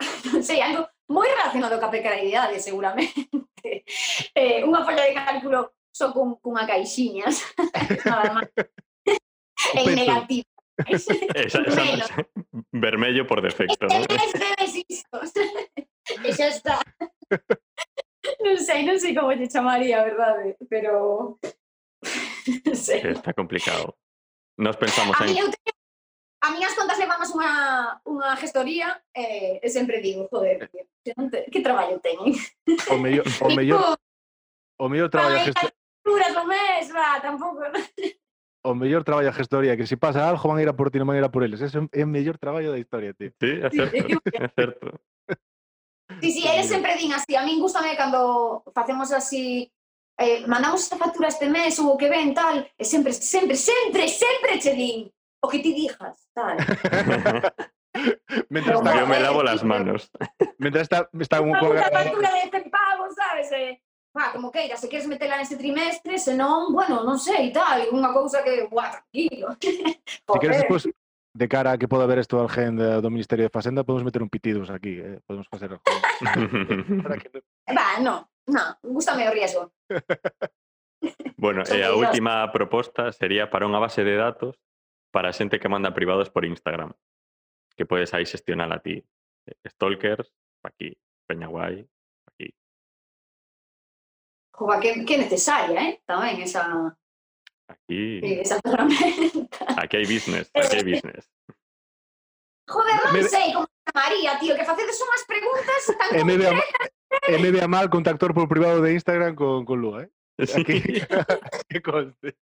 non 0.28 0.44
sei, 0.44 0.60
algo 0.60 0.84
moi 1.10 1.26
relacionado 1.26 1.80
ca 1.80 1.90
precariedade, 1.90 2.60
seguramente. 2.62 3.34
eh, 4.38 4.62
unha 4.62 4.86
folla 4.86 5.02
de 5.08 5.16
cálculo 5.16 5.74
só 5.90 6.14
con, 6.14 6.38
cunha 6.38 6.68
caixiña, 6.68 7.26
nada 8.06 8.30
máis. 8.36 8.50
en 9.74 9.86
negativo. 9.96 10.49
Es, 10.86 11.08
es, 11.34 11.54
es 11.54 12.10
vermello 12.72 13.26
por 13.26 13.42
defecto. 13.42 13.86
¿no? 13.86 14.04
ya 16.36 16.48
está. 16.48 16.80
No 18.44 18.56
sé, 18.56 18.82
no 18.84 18.98
sé 18.98 19.14
cómo 19.14 19.30
te 19.30 19.48
llamaría, 19.48 20.04
¿verdad? 20.04 20.36
Pero. 20.68 21.38
No 22.64 22.74
sé. 22.74 23.10
Está 23.10 23.32
complicado. 23.32 23.96
Nos 24.56 24.76
pensamos 24.76 25.18
a 25.20 25.24
en. 25.24 25.34
Mí, 25.34 25.40
a 26.42 26.50
mí 26.50 26.58
nas 26.58 26.74
contas 26.74 26.98
levamos 26.98 27.28
unha, 27.36 28.00
unha 28.08 28.32
gestoría 28.40 28.96
eh, 29.12 29.60
e 29.60 29.68
sempre 29.68 30.00
digo, 30.00 30.24
joder, 30.32 30.72
que, 30.72 30.88
que 31.52 31.60
traballo 31.60 32.00
teñen. 32.00 32.32
O 32.88 32.96
mellor, 32.96 33.28
o 33.44 33.48
mellor, 33.52 33.80
o 34.80 34.88
mellor 34.88 35.08
traballo 35.12 35.36
a 35.36 35.44
gestoría. 35.44 35.76
Ai, 35.76 36.46
mes, 36.48 36.88
va, 36.92 37.20
tampouco 37.20 37.60
o 38.62 38.74
mellor 38.74 39.04
traballa 39.04 39.32
gestoría, 39.32 39.76
que 39.76 39.86
se 39.86 39.96
pasa 39.96 40.28
algo 40.28 40.48
van 40.48 40.58
a 40.58 40.62
ir 40.62 40.68
a 40.68 40.76
por 40.76 40.90
ti, 40.90 40.98
non 40.98 41.08
van 41.08 41.16
a 41.16 41.20
ir 41.20 41.26
a 41.26 41.32
por 41.32 41.42
eles. 41.42 41.60
Ese 41.60 41.80
é 41.80 42.04
o 42.04 42.08
mellor 42.08 42.36
traballo 42.36 42.70
da 42.72 42.78
historia, 42.78 43.14
tío. 43.14 43.32
Sí, 43.40 43.50
é 43.60 43.68
certo, 43.70 43.96
é 44.36 44.48
certo. 44.52 44.86
Sí, 46.20 46.28
sí, 46.32 46.42
eles 46.46 46.68
sempre 46.68 46.96
din 46.98 47.12
así, 47.14 47.36
a 47.36 47.44
min 47.46 47.60
gustame 47.62 47.96
cando 47.96 48.62
facemos 48.74 49.12
así 49.14 49.70
eh, 50.18 50.44
mandamos 50.46 50.82
esta 50.82 50.98
factura 51.00 51.28
este 51.32 51.48
mes 51.48 51.78
ou 51.80 51.94
o 51.94 51.96
que 51.96 52.10
ven, 52.12 52.34
tal, 52.34 52.66
e 52.76 52.84
sempre, 52.84 53.12
sempre, 53.14 53.56
sempre, 53.56 54.04
sempre 54.08 54.58
che 54.60 54.74
din 54.76 55.08
o 55.40 55.48
que 55.48 55.64
ti 55.64 55.72
dijas, 55.72 56.28
tal. 56.36 56.58
Mientras 58.50 58.78
está, 58.78 58.94
Yo 58.94 59.06
me 59.06 59.16
joder, 59.16 59.22
lavo 59.22 59.42
las 59.42 59.64
manos. 59.64 60.10
mientras 60.58 60.82
está, 60.82 61.08
está 61.18 61.40
un 61.40 61.54
colgado. 61.58 61.90
factura 61.90 62.30
de 62.30 62.50
100 62.50 62.70
pavos, 62.70 63.14
sabes? 63.16 63.50
Eh, 63.52 63.82
va, 64.16 64.32
como 64.32 64.50
queira, 64.50 64.76
se 64.76 64.88
queres 64.88 65.06
metela 65.06 65.38
neste 65.38 65.56
trimestre, 65.56 66.18
senón, 66.18 66.72
bueno, 66.74 67.04
non 67.06 67.18
sei, 67.18 67.54
tal, 67.54 67.86
unha 67.94 68.10
cousa 68.10 68.42
que, 68.42 68.66
buah, 68.66 68.90
tranquilo. 68.90 69.54
se 70.34 70.38
queres 70.42 70.66
después, 70.66 70.90
de 71.32 71.46
cara 71.48 71.72
a 71.72 71.78
que 71.78 71.86
poda 71.86 72.04
haber 72.04 72.18
esto 72.18 72.40
al 72.40 72.50
gen 72.50 72.76
do 72.76 73.10
Ministerio 73.10 73.46
de 73.46 73.54
Facenda, 73.54 73.84
podemos 73.86 74.04
meter 74.04 74.22
un 74.22 74.30
pitidos 74.30 74.70
aquí, 74.70 74.98
eh? 74.98 75.20
podemos 75.26 75.46
facer 75.46 75.70
algo. 75.70 75.84
que... 77.22 77.42
Va, 77.70 78.02
no, 78.02 78.26
no, 78.50 78.78
gustame 78.82 79.28
o 79.28 79.32
riesgo. 79.32 79.72
bueno, 81.36 81.62
e 81.70 81.78
eh, 81.78 81.86
a 81.86 81.94
última 81.94 82.50
proposta 82.50 83.14
sería 83.14 83.46
para 83.46 83.66
unha 83.66 83.78
base 83.78 84.02
de 84.02 84.18
datos 84.18 84.58
para 85.14 85.30
a 85.30 85.36
xente 85.36 85.62
que 85.62 85.70
manda 85.70 85.94
privados 85.94 86.30
por 86.30 86.42
Instagram, 86.42 86.90
que 87.78 87.86
podes 87.86 88.10
aí 88.14 88.26
xestionar 88.26 88.70
a 88.74 88.82
ti. 88.82 89.02
Stalkers, 89.66 90.30
aquí, 90.62 90.94
Peña 91.26 91.46
Guai, 91.46 91.86
Joba, 94.60 94.76
que, 94.76 95.08
que 95.08 95.16
necesaria, 95.16 95.80
eh? 95.88 95.92
Tamén 96.04 96.36
esa, 96.44 96.68
Aquí, 97.64 98.20
esa 98.44 98.60
ferramenta. 98.60 99.56
aquí 99.80 99.96
hai 99.96 100.04
business, 100.04 100.52
aquí 100.52 100.76
hai 100.76 100.84
business. 100.84 101.24
Joder, 102.68 102.96
non 103.08 103.12
Me- 103.16 103.24
sei 103.24 103.56
como 103.56 103.64
se 103.64 103.80
chamaría, 103.88 104.36
tío, 104.36 104.52
que 104.60 104.68
facedes 104.68 105.00
unhas 105.00 105.24
preguntas 105.24 105.80
tan 105.96 106.10
E 106.12 106.20
concretas. 106.20 106.60
e 107.24 107.34
me 107.40 107.50
vea 107.56 107.64
mal 107.72 107.88
contactor 107.88 108.36
por 108.36 108.52
privado 108.52 108.84
de 108.84 108.92
Instagram 109.00 109.32
con, 109.32 109.64
con 109.64 109.80
Lua, 109.80 110.04
eh? 110.04 110.10
Sí. 110.44 110.60
Aquí, 110.60 110.76
que 111.66 111.80
conste. 111.80 112.36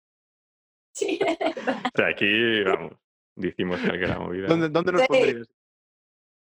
Sí. 0.94 1.18
O 1.18 1.96
sea, 1.98 2.08
aquí, 2.14 2.62
vamos, 2.62 2.94
dicimos 3.34 3.82
calquera 3.82 4.22
movida. 4.22 4.46
¿Dónde, 4.46 4.70
¿Dónde 4.70 4.92
nos 4.94 5.02
Sí. 5.02 5.08
pondrías? 5.10 5.48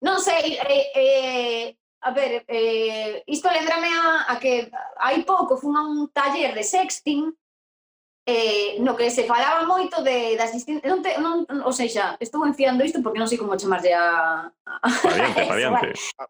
Non 0.01 0.17
sei, 0.25 0.57
eh, 0.57 0.87
eh, 0.97 1.77
A 2.01 2.11
ver, 2.13 2.45
eh, 2.49 3.23
isto 3.27 3.51
lembrame 3.51 3.89
a, 3.93 4.33
a 4.33 4.41
que 4.41 4.73
hai 4.97 5.21
pouco 5.23 5.61
fun 5.61 5.77
a 5.77 5.85
un 5.85 6.09
taller 6.09 6.57
de 6.57 6.65
sexting 6.65 7.29
eh, 8.27 8.77
no 8.81 8.97
que 8.97 9.11
se 9.11 9.25
falaba 9.25 9.67
moito 9.67 10.03
de 10.03 10.37
das 10.37 10.53
distintas... 10.53 10.89
Non 10.89 11.03
te, 11.03 11.19
non, 11.19 11.45
ou 11.45 11.75
seja, 11.75 12.17
estou 12.21 12.47
enfiando 12.47 12.85
isto 12.85 13.03
porque 13.03 13.19
non 13.19 13.29
sei 13.29 13.37
como 13.37 13.59
chamarlle 13.59 13.93
a... 13.93 14.49
Padiante, 15.03 15.43
padiante. 15.45 15.89
Bueno. 15.93 16.17
Ah, 16.21 16.29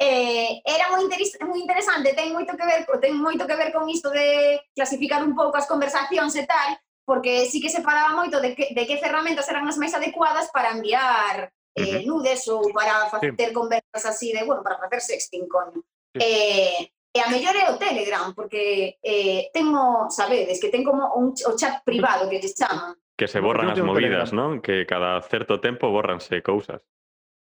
eh, 0.00 0.62
era 0.64 0.88
moi, 0.88 1.04
interes 1.04 1.36
moi 1.44 1.60
interesante, 1.60 2.16
ten 2.16 2.32
moito 2.32 2.56
que 2.56 2.64
ver 2.64 2.88
ten 3.04 3.14
moito 3.20 3.44
que 3.44 3.56
ver 3.56 3.70
con 3.70 3.84
isto 3.92 4.08
de 4.08 4.56
clasificar 4.72 5.20
un 5.20 5.36
pouco 5.36 5.60
as 5.60 5.68
conversacións 5.68 6.32
e 6.40 6.48
tal, 6.48 6.80
porque 7.04 7.44
sí 7.44 7.60
que 7.60 7.68
se 7.68 7.84
falaba 7.84 8.16
moito 8.16 8.40
de 8.40 8.56
que, 8.56 8.72
de 8.72 8.82
que 8.88 8.96
ferramentas 8.96 9.44
eran 9.52 9.68
as 9.68 9.76
máis 9.76 9.92
adecuadas 9.92 10.48
para 10.48 10.72
enviar 10.72 11.52
eh, 11.74 11.82
uh 11.82 12.00
-huh. 12.00 12.06
nudes 12.06 12.48
ou 12.48 12.72
para 12.72 13.06
facer 13.10 13.34
sí. 13.38 13.52
conversas 13.52 14.04
así 14.06 14.32
de, 14.32 14.44
bueno, 14.44 14.62
para 14.62 14.78
facer 14.78 15.00
sexting, 15.00 15.46
coño. 15.48 15.82
Sí. 16.14 16.18
Eh, 16.20 16.92
e 17.12 17.18
a 17.18 17.26
mellor 17.26 17.56
é 17.56 17.66
o 17.70 17.78
Telegram, 17.78 18.34
porque 18.34 18.98
eh, 19.02 19.50
tengo, 19.52 20.06
sabedes, 20.10 20.60
que 20.60 20.70
ten 20.70 20.86
como 20.86 21.10
un, 21.18 21.34
o 21.34 21.52
chat 21.58 21.82
privado 21.82 22.30
que 22.30 22.38
lles 22.38 22.54
chaman. 22.54 22.94
Que 23.18 23.26
se 23.26 23.42
borran 23.42 23.68
as 23.70 23.82
movidas, 23.82 24.30
non? 24.32 24.62
Que 24.62 24.86
cada 24.86 25.18
certo 25.26 25.58
tempo 25.58 25.90
borranse 25.90 26.38
cousas. 26.40 26.86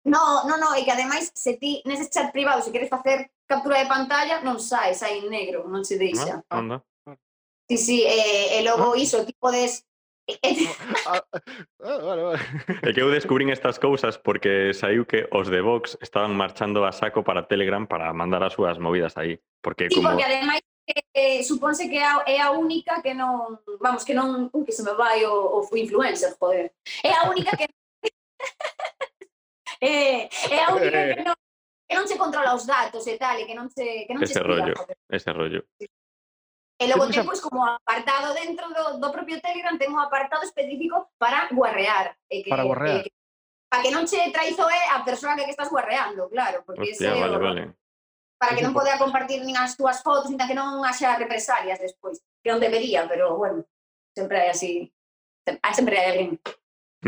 No, 0.05 0.45
no, 0.45 0.61
no, 0.61 0.77
e 0.77 0.85
que 0.85 0.93
ademais 0.93 1.33
se 1.33 1.57
ti 1.57 1.81
nese 1.89 2.13
chat 2.13 2.29
privado 2.29 2.61
se 2.61 2.73
queres 2.73 2.93
facer 2.93 3.33
captura 3.49 3.81
de 3.81 3.89
pantalla 3.89 4.45
non 4.45 4.61
sai, 4.61 4.93
sai 4.93 5.25
en 5.25 5.33
negro, 5.33 5.65
non 5.65 5.81
se 5.81 5.97
deixa. 5.97 6.45
Ah, 6.53 6.61
anda. 6.61 6.85
Sí, 7.65 7.81
sí, 7.81 7.99
eh, 8.05 8.13
eh, 8.13 8.47
e, 8.57 8.61
e 8.61 8.65
logo 8.69 8.93
ah. 8.93 9.01
iso, 9.01 9.25
ti 9.25 9.33
podes 9.33 9.89
Ah, 11.07 11.21
ah, 11.85 11.85
ah, 11.85 12.41
e 12.81 12.97
que 12.97 13.05
eu 13.05 13.13
descubrín 13.13 13.53
estas 13.53 13.77
cousas 13.77 14.17
porque 14.17 14.73
saiu 14.73 15.05
que 15.05 15.29
os 15.29 15.53
de 15.53 15.61
Vox 15.61 16.01
estaban 16.01 16.33
marchando 16.33 16.89
a 16.89 16.97
saco 16.97 17.21
para 17.21 17.45
Telegram 17.45 17.85
para 17.85 18.09
mandar 18.17 18.41
as 18.41 18.57
súas 18.57 18.81
movidas 18.81 19.21
aí. 19.21 19.37
Porque 19.61 19.93
sí, 19.93 20.01
como... 20.01 20.09
porque 20.09 20.25
ademais 20.25 20.65
eh, 21.13 21.45
suponse 21.45 21.89
que 21.89 22.01
é 22.01 22.41
a 22.41 22.51
única 22.53 23.05
que 23.05 23.13
non, 23.13 23.61
vamos, 23.81 24.05
que 24.05 24.17
non, 24.17 24.49
uh, 24.49 24.65
que 24.65 24.73
se 24.73 24.81
me 24.81 24.97
vai 24.97 25.29
o, 25.29 25.61
o 25.61 25.77
influencer, 25.77 26.33
joder. 26.41 26.73
É 27.05 27.13
a 27.13 27.29
única 27.29 27.53
que 27.57 27.69
é, 27.69 27.69
eh, 29.85 30.29
é 30.51 30.65
a 30.65 30.73
única 30.73 31.01
eh. 31.05 31.15
que 31.21 31.25
non 31.25 31.37
que 31.85 31.95
non 32.01 32.09
se 32.09 32.17
controla 32.17 32.57
os 32.57 32.65
datos 32.65 33.05
e 33.05 33.21
tal, 33.21 33.37
e 33.37 33.45
que 33.45 33.53
non 33.53 33.69
se 33.69 34.09
que 34.09 34.17
non 34.17 34.25
ese 34.25 34.37
se 34.37 34.41
espía, 34.41 34.57
rollo, 34.57 34.73
joder. 34.73 34.97
ese 35.13 35.31
rollo. 35.37 35.61
Sí. 35.77 35.85
E 36.79 36.91
logo 36.91 37.07
temos, 37.07 37.39
temos 37.39 37.41
como 37.41 37.63
apartado 37.63 38.35
dentro 38.35 38.67
do, 38.75 38.99
do 38.99 39.09
propio 39.15 39.39
Telegram, 39.39 39.79
temos 39.79 39.95
un 39.95 40.03
apartado 40.03 40.43
específico 40.43 41.11
para 41.19 41.47
guarrear. 41.55 42.19
E 42.27 42.43
que, 42.43 42.51
para 42.51 42.65
eh, 42.65 42.67
guarrear. 42.67 42.99
E 42.99 43.03
que, 43.07 43.11
para 43.71 43.83
que 43.83 43.95
non 43.95 44.07
che 44.11 44.19
traizoe 44.35 44.81
a 44.91 45.07
persoa 45.07 45.39
que, 45.39 45.47
que 45.47 45.55
estás 45.55 45.71
guarreando, 45.71 46.27
claro. 46.27 46.67
Porque 46.67 46.91
Hostia, 46.91 47.15
ese, 47.15 47.19
eh, 47.19 47.23
vale, 47.23 47.37
o, 47.37 47.41
vale. 47.41 47.63
Para 48.35 48.59
que 48.59 48.65
non 48.67 48.75
podea 48.75 48.99
compartir 48.99 49.47
nin 49.47 49.55
as 49.55 49.79
túas 49.79 50.03
fotos, 50.03 50.27
nin 50.27 50.43
que 50.43 50.59
non 50.59 50.83
haxa 50.83 51.15
represalias 51.15 51.79
despois. 51.79 52.19
Que 52.43 52.51
non 52.51 52.59
debería, 52.59 53.07
pero, 53.07 53.39
bueno, 53.39 53.63
sempre 54.11 54.43
hai 54.43 54.51
así... 54.51 54.91
Sempre 55.77 56.01
hai 56.01 56.09
alguén 56.11 56.41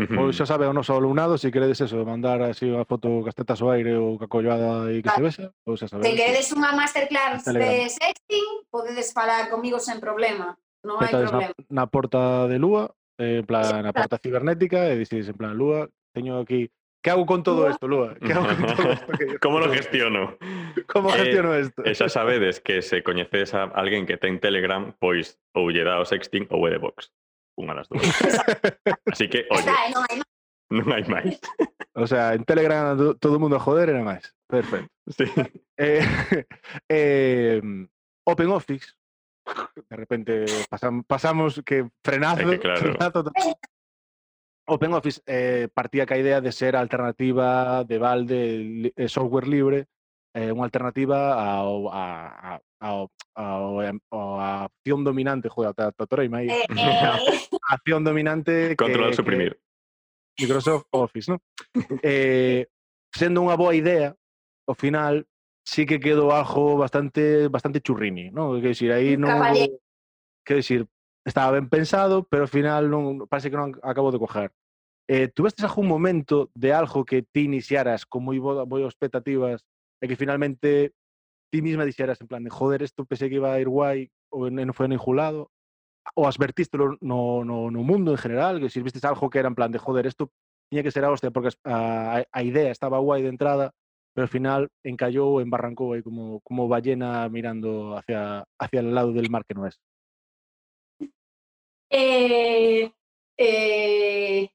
Pois 0.05 0.37
xa 0.37 0.45
sabe 0.45 0.69
o 0.69 0.73
noso 0.77 0.93
alumnado, 0.93 1.41
se 1.41 1.49
si 1.49 1.53
queredes 1.53 1.81
eso, 1.81 2.05
mandar 2.05 2.37
así 2.45 2.69
a 2.69 2.85
foto 2.85 3.25
castetas 3.25 3.57
ao 3.65 3.73
aire 3.73 3.97
ou 3.97 4.21
cacollada 4.21 4.93
e 4.93 5.01
que 5.01 5.09
vale. 5.09 5.17
se 5.17 5.25
vexa, 5.25 5.45
pois 5.65 5.81
xa 5.81 5.89
sabe. 5.89 6.05
Se 6.05 6.13
queredes 6.13 6.47
unha 6.53 6.71
masterclass 6.77 7.41
de 7.49 7.89
sexting, 7.89 8.69
podedes 8.69 9.09
falar 9.09 9.49
comigo 9.49 9.81
sen 9.81 9.97
problema. 9.97 10.53
Non 10.85 11.01
hai 11.01 11.09
problema. 11.09 11.49
Na, 11.67 11.83
na 11.83 11.85
porta 11.89 12.45
de 12.45 12.61
Lúa, 12.61 12.93
eh, 13.17 13.41
en 13.41 13.45
plan, 13.49 13.81
na 13.81 13.89
porta 13.89 14.21
cibernética, 14.21 14.85
e 14.85 15.01
dices, 15.01 15.33
en 15.33 15.37
plan, 15.37 15.57
Lúa, 15.57 15.89
teño 16.13 16.37
aquí 16.37 16.69
Que 17.07 17.11
hago 17.11 17.25
con 17.25 17.41
todo 17.41 17.69
isto, 17.69 17.87
lúa? 17.87 18.15
Que 18.15 18.33
hago 18.33 18.47
con 18.47 18.75
todo 18.75 18.91
isto? 18.91 19.11
que 19.17 19.39
Como 19.39 19.59
lo 19.59 19.71
gestiono? 19.71 20.37
Como 20.87 21.09
eh, 21.09 21.13
gestiono 21.13 21.55
eh. 21.55 21.71
E 21.85 21.95
xa 21.95 22.09
sabedes 22.11 22.59
que 22.59 22.83
se 22.83 22.99
coñecedes 22.99 23.55
a 23.55 23.71
alguén 23.79 24.03
que 24.03 24.19
ten 24.19 24.43
Telegram, 24.43 24.91
pois 24.99 25.39
ou 25.55 25.71
lle 25.71 25.87
dá 25.87 26.01
o 26.01 26.05
sexting 26.05 26.51
ou 26.51 26.67
é 26.67 26.75
de 26.75 26.83
Vox. 26.83 27.13
Unha 27.57 27.73
das 27.73 27.89
dúas. 27.89 28.05
Así 29.09 29.25
que, 29.27 29.49
oye, 29.49 29.65
Está, 29.65 29.89
non 29.89 30.05
hai 30.05 30.15
máis. 30.21 30.29
non 30.69 30.87
hai 30.93 31.03
máis. 31.09 31.33
O 31.97 32.05
sea, 32.05 32.37
en 32.37 32.45
Telegram 32.45 32.93
do- 32.93 33.17
todo 33.17 33.35
o 33.35 33.41
mundo 33.41 33.57
a 33.57 33.63
joder 33.63 33.89
era 33.89 34.05
máis. 34.05 34.29
Perfecto. 34.45 34.87
Sí. 35.09 35.25
Eh, 35.77 36.01
eh, 36.89 37.61
Open 38.27 38.49
Office, 38.53 38.93
de 39.89 39.95
repente 39.95 40.45
pasam, 40.69 41.01
pasamos 41.03 41.61
que 41.65 41.89
frenazo, 42.03 42.45
que 42.49 42.59
claro. 42.59 42.79
frenazo 42.81 43.23
to- 43.25 43.33
Open 44.69 44.93
Office 44.93 45.21
eh, 45.25 45.69
partía 45.73 46.05
ca 46.05 46.17
idea 46.19 46.41
de 46.41 46.51
ser 46.51 46.75
a 46.75 46.81
alternativa 46.83 47.83
de 47.87 47.97
balde 47.97 48.91
eh, 48.95 49.07
software 49.07 49.47
libre, 49.47 49.87
eh, 50.35 50.51
unha 50.51 50.67
alternativa 50.67 51.39
a, 51.39 51.63
a, 51.63 52.05
ao, 52.79 53.11
ao, 53.35 53.81
ao 54.11 54.39
a 54.39 54.65
acción 54.65 55.03
dominante, 55.03 55.49
joder, 55.49 55.73
ata 55.73 55.93
e 56.23 56.29
aí. 56.33 56.49
Eh, 56.49 56.65
eh. 56.77 57.49
A 57.69 57.75
acción 57.75 58.03
dominante 58.03 58.69
que, 58.69 58.75
controlar 58.75 59.15
suprimir. 59.15 59.59
Que 60.35 60.45
Microsoft 60.45 60.87
Office, 60.91 61.31
¿no? 61.31 61.41
eh, 62.03 62.67
sendo 63.13 63.41
unha 63.41 63.57
boa 63.57 63.73
idea, 63.73 64.13
ao 64.69 64.75
final 64.77 65.25
sí 65.65 65.85
que 65.85 65.99
quedou 65.99 66.31
algo 66.31 66.77
bastante 66.77 67.49
bastante 67.49 67.81
churrini, 67.81 68.29
¿no? 68.29 68.55
Que 68.61 68.71
decir, 68.71 68.93
aí 68.93 69.17
non 69.17 69.41
que 70.45 70.63
decir, 70.63 70.87
estaba 71.25 71.59
ben 71.59 71.67
pensado, 71.67 72.23
pero 72.23 72.47
ao 72.47 72.51
final 72.51 72.87
non 72.87 73.27
parece 73.27 73.51
que 73.51 73.59
non 73.59 73.75
acabo 73.83 74.13
de 74.13 74.21
coger. 74.21 74.49
Eh, 75.07 75.31
tuvestes 75.31 75.63
algún 75.63 75.87
momento 75.87 76.51
de 76.55 76.75
algo 76.75 77.03
que 77.03 77.23
ti 77.23 77.47
iniciaras 77.47 78.05
con 78.05 78.23
moi 78.23 78.39
moi 78.39 78.83
expectativas 78.85 79.65
e 79.99 80.05
que 80.05 80.19
finalmente 80.19 80.93
ti 81.49 81.61
misma 81.61 81.85
dixeras 81.85 82.19
en 82.21 82.27
plan 82.27 82.43
de 82.43 82.49
joder, 82.49 82.81
isto 82.81 83.05
pensei 83.05 83.29
que 83.29 83.39
iba 83.39 83.53
a 83.53 83.59
ir 83.59 83.69
guai 83.69 84.11
ou 84.29 84.49
non 84.51 84.75
foi 84.75 84.87
enjulado, 84.91 85.51
ou 86.15 86.27
asvertístelo 86.27 86.97
no, 87.01 87.43
no, 87.43 87.71
no 87.71 87.81
mundo 87.83 88.11
en 88.11 88.21
general, 88.21 88.59
que 88.59 88.69
si 88.69 88.81
vistes 88.81 89.03
algo 89.03 89.29
que 89.29 89.39
era 89.39 89.47
en 89.47 89.55
plan 89.55 89.71
de 89.71 89.79
joder, 89.79 90.05
isto 90.05 90.31
tiña 90.69 90.83
que 90.83 90.91
ser 90.91 91.05
a 91.05 91.11
hostia, 91.11 91.31
porque 91.31 91.55
a, 91.63 92.23
a 92.31 92.43
idea 92.43 92.71
estaba 92.71 92.99
guai 92.99 93.23
de 93.23 93.29
entrada, 93.29 93.71
pero 94.13 94.23
al 94.25 94.29
final 94.29 94.67
encallou, 94.83 95.41
embarrancou 95.41 95.93
aí 95.93 96.03
como, 96.03 96.41
como 96.41 96.67
ballena 96.67 97.29
mirando 97.29 97.95
hacia, 97.95 98.43
hacia 98.59 98.79
el 98.79 98.93
lado 98.93 99.13
del 99.13 99.29
mar 99.29 99.45
que 99.45 99.53
no 99.53 99.67
es. 99.67 99.79
Eh, 101.89 102.91
eh, 103.37 104.49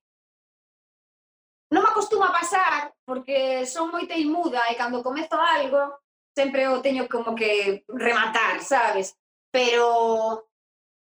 non 1.73 1.81
me 1.81 1.89
acostuma 1.89 2.29
pasar 2.29 2.93
porque 3.09 3.65
son 3.65 3.89
moi 3.89 4.05
teimuda 4.05 4.69
e 4.69 4.77
cando 4.77 5.01
comezo 5.01 5.41
algo 5.41 5.97
sempre 6.35 6.69
o 6.69 6.81
teño 6.81 7.09
como 7.09 7.35
que 7.35 7.85
rematar, 7.89 8.61
sabes? 8.63 9.17
Pero 9.53 10.49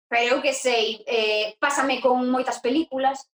pero 0.09 0.35
eu 0.35 0.41
que 0.41 0.53
sei, 0.53 1.05
eh, 1.05 1.53
pásame 1.61 2.01
con 2.01 2.25
moitas 2.33 2.57
películas, 2.57 3.29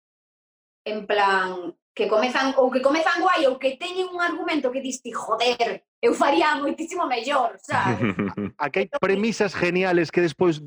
en 0.89 1.05
plan, 1.05 1.77
que 1.93 2.09
comezan 2.09 2.57
ou 2.57 2.73
que 2.73 2.81
comezan 2.81 3.21
guai 3.21 3.45
ou 3.45 3.61
que 3.61 3.77
teñen 3.77 4.09
un 4.09 4.25
argumento 4.25 4.73
que 4.73 4.81
diste, 4.81 5.13
joder, 5.13 5.85
eu 6.01 6.17
faría 6.17 6.57
moitísimo 6.57 7.05
mellor, 7.05 7.61
sabes? 7.61 8.01
Aquí 8.57 8.79
hai 8.81 8.89
premisas 8.97 9.53
geniales 9.53 10.09
que 10.09 10.25
despois 10.25 10.65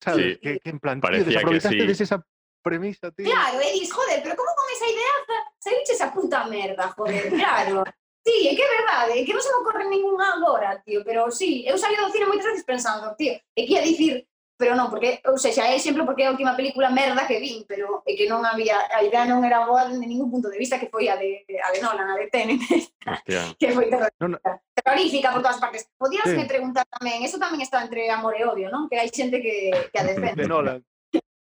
sabes, 0.00 0.34
sí. 0.34 0.40
que, 0.40 0.50
que 0.64 0.70
en 0.72 0.80
plan, 0.80 1.04
Parecía 1.04 1.28
tío, 1.28 1.36
desaproveitaste 1.36 1.84
sí. 1.84 1.86
des 1.86 2.00
esa 2.00 2.18
premisa, 2.64 3.12
tío. 3.12 3.28
Claro, 3.28 3.60
e 3.60 3.76
dis, 3.76 3.92
joder, 3.92 4.24
pero 4.24 4.32
como 4.32 4.50
con 4.56 4.66
esa 4.72 4.88
ideaza 4.88 5.36
saíche 5.60 5.92
esa 5.92 6.08
puta 6.08 6.48
merda, 6.48 6.88
joder, 6.96 7.28
claro. 7.28 7.84
Sí, 8.24 8.46
é 8.46 8.54
que 8.54 8.62
é 8.62 8.70
verdade, 8.70 9.12
é 9.18 9.24
que 9.26 9.34
non 9.34 9.42
se 9.42 9.50
me 9.50 9.58
ocorre 9.66 9.82
ninguna 9.90 10.38
agora, 10.38 10.78
tío, 10.86 11.02
pero 11.02 11.26
sí, 11.34 11.66
eu 11.66 11.74
saí 11.74 11.98
do 11.98 12.06
cine 12.14 12.30
moitas 12.30 12.46
veces 12.46 12.62
pensando, 12.62 13.10
tío, 13.18 13.34
e 13.34 13.66
que 13.66 13.74
ia 13.74 13.82
dicir, 13.82 14.30
pero 14.54 14.78
non, 14.78 14.94
porque, 14.94 15.18
ou 15.26 15.34
sea, 15.34 15.50
xa 15.50 15.66
é 15.66 15.74
exemplo 15.74 16.06
porque 16.06 16.22
é 16.22 16.30
a 16.30 16.34
última 16.34 16.54
película 16.54 16.86
merda 16.86 17.26
que 17.26 17.42
vin, 17.42 17.66
pero 17.66 18.06
é 18.06 18.14
que 18.14 18.30
non 18.30 18.46
había, 18.46 18.78
a 18.94 19.02
idea 19.02 19.26
non 19.26 19.42
era 19.42 19.66
boa 19.66 19.90
de 19.90 19.98
ningún 20.06 20.30
punto 20.30 20.46
de 20.46 20.54
vista 20.54 20.78
que 20.78 20.86
foi 20.86 21.10
a 21.10 21.18
de, 21.18 21.42
a 21.50 21.74
de 21.74 21.82
Nolan, 21.82 22.14
a 22.14 22.14
de 22.14 22.30
Tenet, 22.30 22.62
que 23.58 23.68
foi 23.74 23.90
terrorífica, 23.90 24.22
no, 24.22 24.26
no. 24.30 24.38
terrorífica 24.70 25.34
por 25.34 25.42
todas 25.42 25.58
partes. 25.58 25.90
Podías 25.98 26.30
sí. 26.30 26.38
me 26.38 26.46
preguntar 26.46 26.86
tamén, 26.94 27.26
eso 27.26 27.42
tamén 27.42 27.58
está 27.58 27.82
entre 27.82 28.06
amor 28.06 28.38
e 28.38 28.46
odio, 28.46 28.70
non? 28.70 28.86
Que 28.86 29.02
hai 29.02 29.10
xente 29.10 29.42
que, 29.42 29.74
que 29.90 29.98
a 29.98 30.06
defende. 30.06 30.38
De 30.38 30.46
Nolan. 30.46 30.78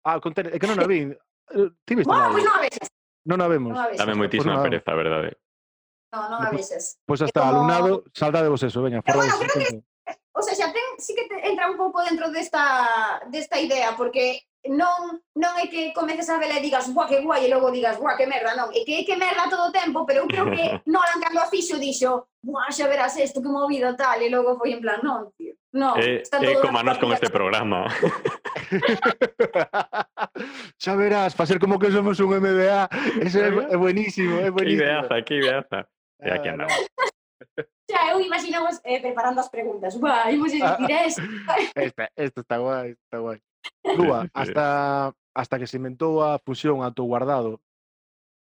Ah, 0.03 0.19
con 0.19 0.35
Tenet, 0.35 0.51
é 0.51 0.59
que 0.59 0.67
non 0.67 0.83
a 0.83 0.83
vin. 0.83 1.15
Eh, 1.15 1.71
ti 1.87 1.95
viste? 1.95 2.11
Bueno, 2.11 2.35
pois 2.35 2.43
non 2.43 2.59
a 2.59 2.63
veces. 2.67 2.91
Non 3.23 3.39
a 3.39 3.47
vemos. 3.47 3.71
Non 3.71 3.79
a. 3.79 3.95
Dame 3.95 4.19
moitísima 4.19 4.59
pues 4.59 4.67
pereza, 4.67 4.91
verdade. 4.91 5.39
No, 6.11 6.29
non 6.29 6.55
veces. 6.55 6.99
Pois 7.05 7.19
pues 7.19 7.27
hasta 7.27 7.41
como... 7.41 7.51
alumnado, 7.51 8.03
salda 8.13 8.41
de 8.41 8.49
vos 8.49 8.63
eso, 8.63 8.81
veña, 8.81 9.01
forra 9.01 9.27
bueno, 9.27 9.39
creo 9.39 9.65
que, 9.65 9.83
O 10.37 10.41
sea, 10.43 10.53
xa 10.53 10.71
ten, 10.71 11.01
sí 11.01 11.15
que 11.17 11.25
te 11.25 11.49
entra 11.49 11.69
un 11.69 11.77
pouco 11.77 12.05
dentro 12.05 12.29
desta, 12.29 13.25
desta 13.25 13.59
idea, 13.59 13.97
porque 13.97 14.45
non 14.69 15.23
non 15.33 15.53
é 15.57 15.65
que 15.71 15.95
comeces 15.95 16.29
a 16.29 16.37
vela 16.37 16.59
e 16.59 16.65
digas 16.65 16.91
guau 16.91 17.07
que 17.07 17.23
guai 17.23 17.47
e 17.47 17.49
logo 17.49 17.71
digas 17.71 17.97
guau 17.97 18.13
que 18.19 18.27
merda, 18.27 18.53
non, 18.53 18.69
é 18.69 18.83
que 18.83 19.01
é 19.01 19.03
que 19.07 19.15
merda 19.15 19.49
todo 19.49 19.71
o 19.71 19.73
tempo, 19.73 20.05
pero 20.05 20.25
eu 20.25 20.27
creo 20.27 20.51
que 20.51 20.61
Nolan 20.91 21.23
cando 21.23 21.39
a 21.39 21.49
fixo 21.49 21.79
dixo 21.79 22.27
guau 22.43 22.69
xa 22.69 22.85
verás 22.85 23.17
isto 23.17 23.41
que 23.41 23.49
movida 23.49 23.95
tal 23.95 24.21
e 24.21 24.29
logo 24.29 24.59
foi 24.59 24.75
en 24.75 24.81
plan 24.83 25.01
non, 25.01 25.31
tío, 25.39 25.55
non. 25.73 25.97
É, 25.97 26.05
eh, 26.05 26.21
está 26.21 26.37
eh, 26.37 26.53
todo 26.53 26.59
eh, 26.59 26.65
como 26.65 26.83
nós 26.83 26.99
con 26.99 27.09
este 27.15 27.31
programa. 27.31 27.87
xa 30.83 30.93
verás, 30.99 31.33
para 31.33 31.47
ser 31.47 31.57
como 31.57 31.79
que 31.79 31.89
somos 31.89 32.19
un 32.19 32.37
MBA, 32.37 32.91
ese 33.23 33.39
é, 33.41 33.49
é 33.73 33.77
buenísimo, 33.77 34.37
é 34.43 34.51
buenísimo. 34.51 34.83
Que 34.83 34.85
ideaza, 34.85 35.15
que 35.23 35.35
ideaza. 35.39 35.79
E 36.19 36.29
aquí 36.31 36.49
andamos. 36.49 36.73
Xa, 37.87 38.01
eu 38.11 38.19
imaginamos 38.19 38.81
eh, 38.83 38.99
preparando 38.99 39.39
as 39.39 39.49
preguntas. 39.49 39.95
Buah, 39.95 40.31
imos 40.33 40.51
dicir 40.51 40.75
isto. 41.07 41.23
Esta, 41.75 42.41
está 42.41 42.57
guai, 42.57 42.97
está 42.97 43.17
guai. 43.19 43.39
Lúa, 43.95 44.27
hasta, 44.33 45.13
hasta 45.33 45.59
que 45.59 45.67
se 45.67 45.77
inventou 45.77 46.23
a 46.23 46.39
fusión 46.39 46.83
a 46.83 46.91
guardado, 46.91 47.61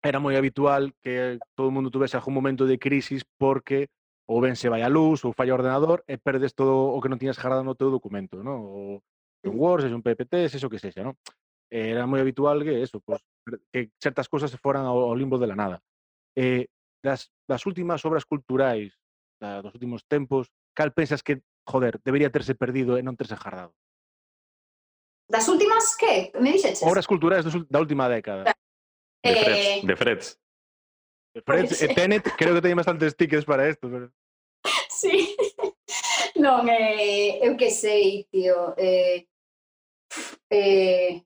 era 0.02 0.20
moi 0.24 0.40
habitual 0.40 0.96
que 1.04 1.38
todo 1.56 1.68
o 1.68 1.76
mundo 1.76 1.92
tuvese 1.92 2.16
algún 2.16 2.34
momento 2.34 2.64
de 2.64 2.80
crisis 2.80 3.28
porque 3.38 3.92
ou 4.30 4.40
ben 4.40 4.56
se 4.56 4.70
vai 4.70 4.86
a 4.86 4.90
luz 4.90 5.26
ou 5.26 5.36
falla 5.36 5.54
o 5.54 5.60
ordenador 5.60 6.06
eh, 6.08 6.16
e 6.16 6.22
perdes 6.22 6.56
todo 6.56 6.94
o 6.96 6.98
que 7.02 7.10
non 7.12 7.20
tiñas 7.20 7.36
guardado 7.36 7.66
no 7.66 7.76
teu 7.76 7.92
documento, 7.92 8.40
non? 8.40 8.64
O 8.64 9.04
un 9.44 9.56
Word, 9.56 9.88
sexa 9.88 9.98
un 9.98 10.06
PPT, 10.06 10.48
sexa 10.48 10.68
o 10.68 10.72
que 10.72 10.80
sexa, 10.80 11.04
non? 11.04 11.18
Era 11.68 12.08
moi 12.08 12.24
habitual 12.24 12.64
que 12.64 12.82
eso, 12.82 13.04
pues, 13.04 13.22
que 13.74 13.92
certas 14.00 14.30
cousas 14.32 14.50
se 14.50 14.58
foran 14.58 14.88
ao, 14.88 15.10
ao 15.10 15.18
limbo 15.18 15.38
de 15.38 15.48
la 15.50 15.58
nada. 15.58 15.78
Eh, 16.38 16.70
das, 17.04 17.32
das 17.48 17.66
últimas 17.66 18.04
obras 18.06 18.26
culturais 18.26 18.94
da, 19.40 19.62
dos 19.62 19.74
últimos 19.74 20.04
tempos, 20.06 20.52
cal 20.76 20.92
pensas 20.92 21.24
que, 21.24 21.42
joder, 21.68 22.00
debería 22.04 22.32
terse 22.32 22.56
perdido 22.56 23.00
e 23.00 23.04
non 23.04 23.16
terse 23.16 23.40
jardado? 23.40 23.74
Das 25.30 25.46
últimas 25.48 25.96
que? 25.96 26.34
Me 26.42 26.52
dixeches? 26.52 26.84
Obras 26.84 27.06
culturais 27.06 27.46
dos, 27.46 27.56
da 27.70 27.80
última 27.80 28.10
década. 28.10 28.50
De 29.24 29.34
Freds. 29.36 29.68
Eh... 29.68 29.82
De 29.86 29.96
Freds. 29.96 30.28
De 31.36 31.42
Freds 31.46 31.82
e 31.82 31.86
eh, 31.86 31.94
Tenet, 31.94 32.26
creo 32.36 32.58
que 32.58 32.64
teñen 32.66 32.82
bastantes 32.82 33.16
tickets 33.16 33.46
para 33.46 33.70
isto. 33.70 33.88
Pero... 33.90 34.12
Sí. 34.90 35.38
Non, 36.36 36.68
eh, 36.68 37.40
eu 37.44 37.56
que 37.56 37.70
sei, 37.72 38.28
tío. 38.32 38.74
Eh, 38.76 39.28
eh, 40.50 41.24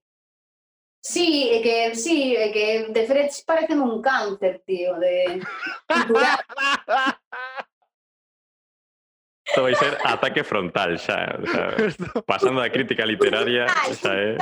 Sí, 1.05 1.49
é 1.51 1.61
que, 1.61 1.95
sí, 1.95 2.33
é 2.33 2.47
que 2.49 2.87
de 2.87 3.05
Freds 3.05 3.43
parece 3.43 3.73
un 3.75 4.01
cáncer, 4.01 4.63
tío, 4.65 4.97
de... 4.99 5.41
Isto 9.45 9.63
vai 9.63 9.75
ser 9.75 9.99
ataque 10.07 10.45
frontal 10.47 10.95
xa, 10.97 11.27
o 11.43 11.45
sea, 11.45 11.75
pasando 12.25 12.61
da 12.63 12.71
crítica 12.71 13.03
literaria, 13.05 13.67
xa 13.67 14.15
é. 14.15 14.31
¿eh? 14.31 14.37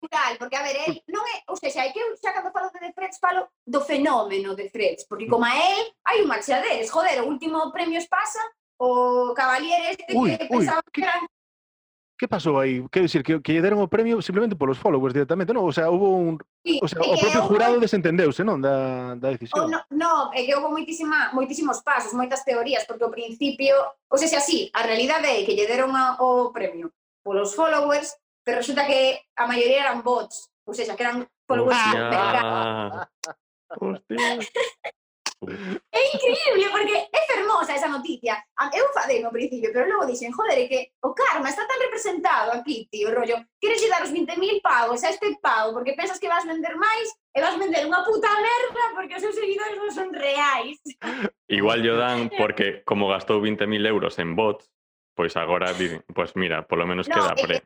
Frontal, 0.00 0.36
porque 0.38 0.56
a 0.56 0.62
ver, 0.62 0.76
el 0.84 1.00
non 1.08 1.24
é, 1.24 1.48
ou 1.48 1.56
seja, 1.56 1.88
é 1.88 1.92
que 1.92 2.00
eu 2.00 2.12
xa 2.20 2.36
cando 2.36 2.52
falo 2.52 2.68
de 2.68 2.92
Freds 2.92 3.16
falo 3.16 3.48
do 3.64 3.80
fenómeno 3.80 4.52
de 4.52 4.68
Freds, 4.68 5.08
porque 5.08 5.24
mm. 5.24 5.32
como 5.32 5.48
a 5.48 5.56
el 5.56 5.96
hai 6.04 6.20
un 6.20 6.28
marcha 6.28 6.60
deles, 6.60 6.92
joder, 6.92 7.24
o 7.24 7.28
último 7.32 7.72
premio 7.72 7.96
Espasa, 7.96 8.44
o 8.76 9.32
cavalier 9.32 9.96
este 9.96 10.12
ui, 10.12 10.36
que 10.36 10.44
uy, 10.44 10.60
pensaba 10.60 10.84
que, 10.92 11.00
que 11.00 11.08
era 11.08 11.16
Que 12.20 12.28
pasou 12.28 12.60
aí? 12.60 12.84
Quero 12.92 13.08
dicir, 13.08 13.24
que, 13.24 13.40
que 13.40 13.56
lle 13.56 13.64
deron 13.64 13.80
o 13.80 13.88
premio 13.88 14.20
simplemente 14.20 14.52
polos 14.52 14.76
followers 14.76 15.16
directamente, 15.16 15.56
non? 15.56 15.64
O 15.64 15.72
sea, 15.72 15.88
hubo 15.88 16.20
un... 16.20 16.36
Sí, 16.60 16.76
o, 16.76 16.84
sea, 16.84 17.00
o 17.00 17.16
eh, 17.16 17.20
propio 17.24 17.48
jurado 17.48 17.80
desentendeuse, 17.80 18.44
non? 18.44 18.60
Da, 18.60 19.16
da 19.16 19.32
decisión. 19.32 19.72
Non, 19.72 19.80
no, 19.88 20.28
é 20.36 20.44
eh, 20.44 20.44
que 20.44 20.52
houve 20.52 20.68
moitísima, 20.68 21.32
moitísimos 21.32 21.80
pasos, 21.80 22.12
moitas 22.12 22.44
teorías, 22.44 22.84
porque 22.84 23.08
ao 23.08 23.14
principio... 23.16 23.72
O 24.12 24.20
sea, 24.20 24.28
se 24.28 24.36
así, 24.36 24.68
a 24.76 24.84
realidade 24.84 25.32
é 25.32 25.48
que 25.48 25.56
lle 25.56 25.64
deron 25.64 25.96
a, 25.96 26.20
o 26.20 26.52
premio 26.52 26.92
polos 27.24 27.56
followers, 27.56 28.12
pero 28.44 28.60
resulta 28.60 28.84
que 28.84 29.24
a 29.40 29.48
maioría 29.48 29.88
eran 29.88 30.04
bots, 30.04 30.52
ou 30.68 30.76
seja, 30.76 30.92
que 31.00 31.08
eran 31.08 31.24
followers... 31.48 31.72
Hostia. 31.72 33.08
Hostia. 33.80 34.92
É 35.42 36.00
increíble, 36.14 36.68
porque 36.70 37.08
é 37.08 37.20
fermosa 37.32 37.74
esa 37.74 37.88
noticia. 37.88 38.36
Ah, 38.58 38.70
Eu 38.74 38.92
fadei 38.92 39.22
no 39.22 39.32
principio, 39.32 39.72
pero 39.72 39.88
logo 39.88 40.04
dixen, 40.04 40.32
joder, 40.32 40.58
é 40.58 40.68
que 40.68 40.92
o 41.02 41.14
karma 41.14 41.48
está 41.48 41.66
tan 41.66 41.80
representado 41.80 42.52
aquí, 42.52 42.88
tío, 42.92 43.08
rollo, 43.08 43.40
queres 43.58 43.80
dar 43.88 44.04
os 44.04 44.12
20.000 44.12 44.60
pagos 44.60 45.02
a 45.02 45.08
este 45.08 45.38
pago 45.40 45.72
porque 45.72 45.96
pensas 45.96 46.20
que 46.20 46.28
vas 46.28 46.44
vender 46.44 46.76
máis 46.76 47.08
e 47.32 47.40
vas 47.40 47.56
vender 47.56 47.88
unha 47.88 48.04
puta 48.04 48.28
merda 48.28 48.84
porque 48.92 49.16
os 49.16 49.22
seus 49.24 49.36
seguidores 49.36 49.80
non 49.80 49.88
son 49.88 50.12
reais. 50.12 50.76
Igual 51.48 51.80
yo 51.80 51.96
dan 51.96 52.28
porque 52.36 52.84
como 52.84 53.08
gastou 53.08 53.40
20.000 53.40 53.64
euros 53.88 54.20
en 54.20 54.36
bots, 54.36 54.68
pois 55.16 55.36
agora 55.40 55.72
dicen, 55.72 56.04
pois 56.12 56.36
mira, 56.36 56.68
polo 56.68 56.84
menos 56.84 57.08
no, 57.08 57.16
queda 57.16 57.32
pre 57.32 57.64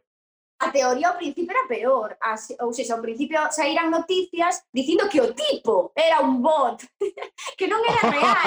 a 0.65 0.73
teoría 0.73 1.09
ao 1.13 1.17
principio 1.21 1.53
era 1.53 1.69
peor, 1.69 2.17
as, 2.21 2.53
ou 2.61 2.73
seja, 2.73 2.95
ao 2.95 3.05
principio 3.05 3.39
saíran 3.53 3.91
noticias 3.93 4.65
dicindo 4.73 5.09
que 5.09 5.21
o 5.21 5.35
tipo 5.35 5.93
era 5.95 6.21
un 6.21 6.41
bot, 6.41 6.81
que 7.59 7.69
non 7.69 7.81
era 7.85 8.03
real. 8.09 8.45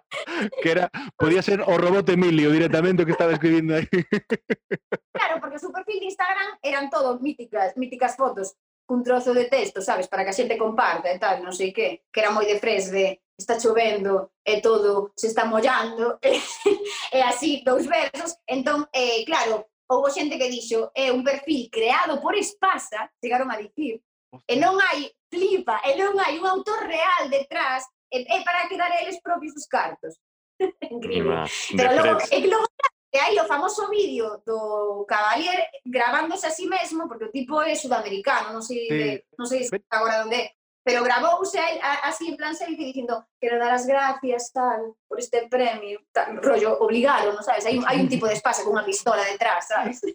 que 0.62 0.68
era, 0.70 0.88
podía 1.16 1.44
ser 1.44 1.60
o 1.60 1.76
robot 1.76 2.08
Emilio 2.08 2.50
directamente 2.50 3.02
o 3.02 3.06
que 3.06 3.12
estaba 3.12 3.36
escribindo 3.36 3.76
aí. 3.76 3.86
claro, 5.16 5.40
porque 5.40 5.56
o 5.56 5.62
seu 5.62 5.72
perfil 5.72 6.00
de 6.00 6.08
Instagram 6.08 6.58
eran 6.64 6.88
todo 6.88 7.20
míticas, 7.20 7.76
míticas 7.76 8.16
fotos 8.16 8.56
cun 8.84 9.00
trozo 9.00 9.32
de 9.32 9.48
texto, 9.48 9.80
sabes, 9.80 10.08
para 10.08 10.24
que 10.24 10.30
a 10.30 10.36
xente 10.36 10.60
comparta 10.60 11.08
e 11.08 11.16
tal, 11.16 11.40
non 11.40 11.56
sei 11.56 11.72
que, 11.72 12.04
que 12.12 12.20
era 12.20 12.28
moi 12.28 12.44
de 12.44 12.60
fres 12.60 12.92
de 12.92 13.16
está 13.34 13.58
chovendo 13.58 14.30
e 14.44 14.60
todo 14.60 15.12
se 15.16 15.26
está 15.26 15.44
mollando 15.44 16.18
e 16.22 17.18
así 17.18 17.62
dous 17.66 17.86
versos 17.86 18.38
entón, 18.46 18.86
eh, 18.92 19.24
claro, 19.26 19.66
houve 19.88 20.12
xente 20.12 20.38
que 20.38 20.50
dixo 20.50 20.90
é 20.94 21.12
un 21.12 21.22
perfil 21.22 21.68
creado 21.70 22.20
por 22.20 22.34
Espasa, 22.36 23.10
chegaron 23.20 23.50
a 23.50 23.60
dicir, 23.60 24.00
e 24.46 24.54
non 24.56 24.76
hai 24.80 25.08
flipa, 25.28 25.82
e 25.84 25.94
non 25.98 26.16
hai 26.18 26.38
un 26.38 26.46
autor 26.46 26.86
real 26.86 27.28
detrás, 27.28 27.84
e, 28.10 28.24
é 28.24 28.42
para 28.42 28.68
quedar 28.68 28.90
eles 29.02 29.20
propios 29.20 29.54
os 29.56 29.66
cartos. 29.66 30.14
Increíble. 30.90 31.44
Pero 31.76 31.90
logo, 31.98 32.22
e 32.30 32.40
logo 32.46 32.68
E 33.14 33.16
hai 33.16 33.38
o 33.38 33.46
famoso 33.46 33.86
vídeo 33.88 34.42
do 34.44 35.06
Cavalier 35.06 35.70
grabándose 35.86 36.48
a 36.48 36.50
sí 36.50 36.66
mesmo, 36.66 37.06
porque 37.06 37.26
o 37.26 37.30
tipo 37.30 37.62
é 37.62 37.76
sudamericano, 37.78 38.50
non 38.50 38.58
sei, 38.58 38.90
sí. 38.90 38.90
de, 38.90 39.08
non 39.38 39.46
sei 39.46 39.62
se 39.62 39.70
agora 39.86 40.26
onde 40.26 40.34
é, 40.34 40.50
pero 40.84 41.00
a, 41.82 41.92
así 42.04 42.28
en 42.28 42.36
plan 42.36 42.54
selfie 42.54 42.92
dicindo 42.92 43.26
quero 43.40 43.58
dar 43.58 43.72
as 43.72 43.86
gracias 43.86 44.52
tal 44.52 44.92
por 45.08 45.18
este 45.18 45.48
premio, 45.48 46.00
tal, 46.12 46.36
rollo 46.44 46.78
obligaron, 46.78 47.34
non 47.34 47.42
sabes? 47.42 47.64
Hai 47.64 47.80
un, 47.80 47.84
hai 47.88 47.98
un 48.04 48.08
tipo 48.12 48.28
de 48.28 48.36
espasa 48.36 48.62
con 48.62 48.76
unha 48.76 48.84
pistola 48.84 49.24
detrás, 49.24 49.64
sabes? 49.72 50.04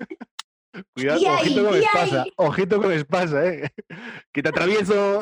Cuidado, 0.93 1.19
Y 1.19 1.25
ahí, 1.25 1.49
ojito 1.49 1.65
con 1.65 1.75
espasa, 1.75 2.21
ahí. 2.21 2.33
ojito 2.37 2.75
con 2.77 2.91
espasa, 2.93 3.39
eh. 3.49 3.69
Que 4.31 4.43
te 4.45 4.49
atravieso. 4.49 5.19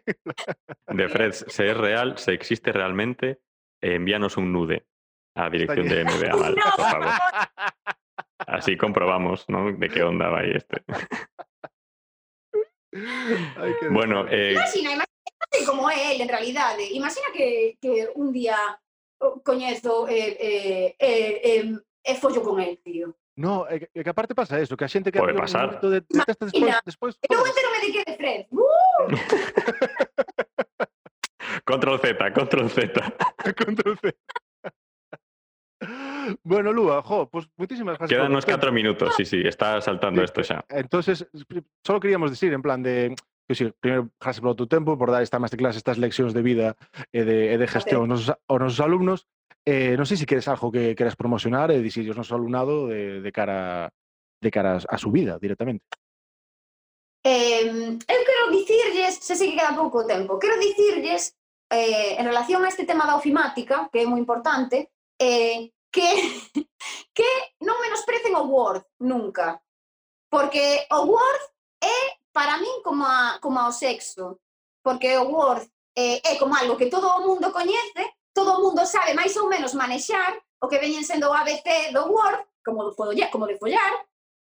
De 0.88 1.08
Freds, 1.08 1.44
se 1.52 1.70
es 1.70 1.76
real, 1.76 2.16
se 2.16 2.32
existe 2.32 2.72
realmente, 2.72 3.38
envíanos 3.84 4.40
un 4.40 4.50
nude 4.52 4.88
a 5.36 5.48
dirección 5.50 5.86
de 5.86 6.04
MBA, 6.04 6.34
mal, 6.34 6.54
No. 6.56 6.62
por 6.74 6.84
favor. 6.90 7.12
Así 8.48 8.76
comprobamos, 8.76 9.44
¿no? 9.48 9.70
De 9.70 9.88
qué 9.88 10.02
onda 10.02 10.28
va 10.28 10.40
ahí 10.40 10.52
este. 10.56 10.82
Ay, 12.92 13.72
qué 13.80 13.88
Bueno, 13.88 14.26
eh, 14.28 14.52
Imagina, 14.52 14.92
imagina 14.98 15.08
non 15.40 15.48
sei 15.50 15.62
como 15.64 15.88
é 15.90 16.12
ele 16.14 16.22
en 16.26 16.30
realidade. 16.30 16.84
Imagina 16.92 17.30
que, 17.32 17.78
que 17.80 18.10
un 18.14 18.30
día 18.34 18.58
oh, 19.22 19.40
coñezo 19.42 20.06
e 20.10 20.36
eh, 20.36 20.96
eh, 20.98 21.40
eh, 21.40 21.64
eh, 22.04 22.16
follo 22.18 22.42
con 22.42 22.60
el, 22.60 22.76
tío. 22.82 23.14
No, 23.40 23.64
é 23.64 23.80
que, 23.80 23.88
que 24.04 24.10
aparte 24.10 24.34
pasa 24.34 24.60
eso, 24.60 24.76
que 24.76 24.84
a 24.84 24.90
xente 24.90 25.08
que 25.08 25.16
Pode 25.22 25.32
pasar. 25.32 25.80
momento 25.80 25.88
de, 25.88 26.04
de 26.04 26.20
testa 26.28 26.44
despois, 26.44 26.76
despois 26.84 27.12
E 27.24 27.26
logo 27.32 27.46
jodes. 27.46 27.56
entero 27.56 27.68
me 27.72 27.78
de 27.80 27.88
que 27.94 28.02
de 28.04 28.14
Fred. 28.20 28.42
Uh, 28.52 29.06
control 31.64 31.96
Z, 32.00 32.20
control 32.36 32.68
Z. 32.68 32.92
Control 33.64 33.96
C. 34.02 34.12
Bueno, 36.42 36.72
Lua, 36.72 37.02
jo, 37.02 37.28
pues 37.28 37.48
muchísimas 37.56 37.98
gracias. 37.98 38.16
Quedan 38.18 38.32
unos 38.32 38.44
tiempo. 38.44 38.58
cuatro 38.60 38.72
minutos, 38.72 39.14
sí, 39.16 39.24
sí, 39.24 39.42
está 39.44 39.80
saltando 39.80 40.20
Sí. 40.20 40.24
esto 40.24 40.42
ya. 40.42 40.64
Entonces, 40.68 41.26
solo 41.84 42.00
queríamos 42.00 42.30
decir, 42.30 42.52
en 42.52 42.62
plan 42.62 42.82
de, 42.82 43.14
que 43.48 43.54
sí, 43.54 43.72
primeiro, 43.80 44.10
gracias 44.20 44.40
por 44.40 44.54
tu 44.54 44.66
tempo, 44.66 44.96
por 44.98 45.10
dar 45.10 45.22
esta 45.22 45.38
masterclass, 45.38 45.76
estas 45.76 45.98
leccións 45.98 46.34
de 46.34 46.42
vida 46.42 46.76
e 47.12 47.24
de, 47.24 47.54
e 47.54 47.58
de 47.58 47.66
gestión 47.66 48.10
aos 48.10 48.28
nosos, 48.30 48.36
nosos 48.48 48.80
alumnos. 48.80 49.26
Eh, 49.66 49.92
non 49.98 50.08
sei 50.08 50.16
se 50.16 50.24
queres 50.24 50.48
algo 50.48 50.72
que 50.72 50.96
queras 50.96 51.14
promocionar 51.18 51.68
e 51.68 51.84
dicir 51.84 52.08
aos 52.08 52.16
nosos 52.16 52.32
alumnado 52.32 52.88
de, 52.88 53.20
de 53.20 53.30
cara 53.30 53.92
de 54.40 54.48
cara 54.50 54.80
a 54.80 54.96
su 54.96 55.12
vida 55.12 55.36
directamente. 55.36 55.84
eh, 57.24 57.68
eu 57.68 58.20
quero 58.24 58.50
dicirlles, 58.50 59.20
se 59.20 59.36
sei 59.36 59.52
que 59.52 59.58
queda 59.60 59.76
pouco 59.76 60.06
tempo, 60.08 60.38
quero 60.40 60.56
dicirlles 60.56 61.36
eh, 61.68 62.16
en 62.18 62.24
relación 62.24 62.64
a 62.64 62.68
este 62.72 62.84
tema 62.88 63.04
da 63.04 63.16
ofimática, 63.20 63.88
que 63.92 64.00
é 64.00 64.06
moi 64.08 64.16
importante, 64.18 64.88
eh, 65.20 65.68
que, 65.90 66.08
que 67.16 67.30
non 67.60 67.78
menosprecen 67.82 68.34
o 68.34 68.46
Word 68.46 68.86
nunca. 69.02 69.60
Porque 70.30 70.86
o 70.90 71.10
Word 71.10 71.42
é 71.82 71.98
para 72.32 72.58
min 72.62 72.82
como, 72.82 73.04
a, 73.04 73.38
como 73.42 73.58
ao 73.58 73.74
sexo. 73.74 74.38
Porque 74.82 75.18
o 75.18 75.26
Word 75.26 75.66
eh, 75.98 76.22
é 76.24 76.38
como 76.38 76.54
algo 76.54 76.78
que 76.78 76.86
todo 76.86 77.10
o 77.10 77.26
mundo 77.26 77.52
coñece, 77.52 78.14
todo 78.32 78.56
o 78.56 78.62
mundo 78.62 78.86
sabe 78.86 79.12
máis 79.12 79.36
ou 79.36 79.50
menos 79.50 79.74
manexar, 79.74 80.38
o 80.62 80.68
que 80.68 80.78
veñen 80.78 81.04
sendo 81.04 81.28
o 81.28 81.34
ABC 81.34 81.92
do 81.92 82.06
Word, 82.06 82.46
como 82.64 82.88
de 82.88 82.94
follar, 82.94 83.30
como 83.30 83.46
de 83.46 83.58
follar, 83.58 83.92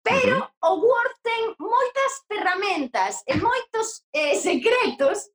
pero 0.02 0.38
uh 0.38 0.42
-huh. 0.42 0.68
o 0.68 0.80
Word 0.80 1.14
ten 1.22 1.54
moitas 1.58 2.12
ferramentas 2.28 3.22
e 3.26 3.34
moitos 3.36 4.04
eh, 4.12 4.36
secretos 4.48 5.30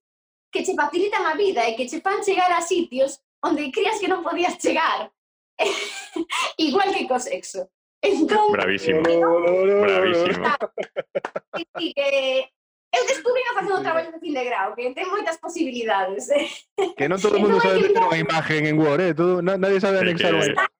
que 0.52 0.66
che 0.66 0.74
facilitan 0.74 1.26
a 1.26 1.38
vida 1.38 1.62
e 1.68 1.76
que 1.76 1.86
che 1.86 2.02
fan 2.02 2.24
chegar 2.24 2.52
a 2.52 2.62
sitios 2.62 3.22
onde 3.42 3.72
crías 3.72 4.00
que 4.00 4.10
non 4.10 4.26
podías 4.26 4.58
chegar. 4.58 5.12
igual 6.58 6.94
que 6.94 7.08
cosexo. 7.08 7.70
Entón, 8.02 8.54
bravísimo, 8.54 9.04
bravísimo. 9.04 10.46
E 11.80 11.92
que 11.92 12.48
eu 12.90 13.04
descubrín 13.06 13.44
facendo 13.54 13.76
o 13.76 13.84
traballo 13.84 14.12
de 14.12 14.20
fin 14.20 14.34
de 14.34 14.44
grau, 14.46 14.74
que 14.74 14.90
ten 14.96 15.06
moitas 15.12 15.38
posibilidades. 15.38 16.32
Eh? 16.34 16.48
Que 16.98 17.06
non 17.06 17.22
todo 17.22 17.38
o 17.38 17.42
mundo 17.44 17.62
sabe 17.62 17.86
meter 17.86 18.02
unha 18.02 18.18
imagen 18.18 18.66
en 18.66 18.76
Word, 18.80 19.04
eh? 19.04 19.14
todo, 19.14 19.44
nadie 19.44 19.78
sabe 19.78 20.02
anexar 20.02 20.34
unha 20.34 20.56
imagen. 20.56 20.78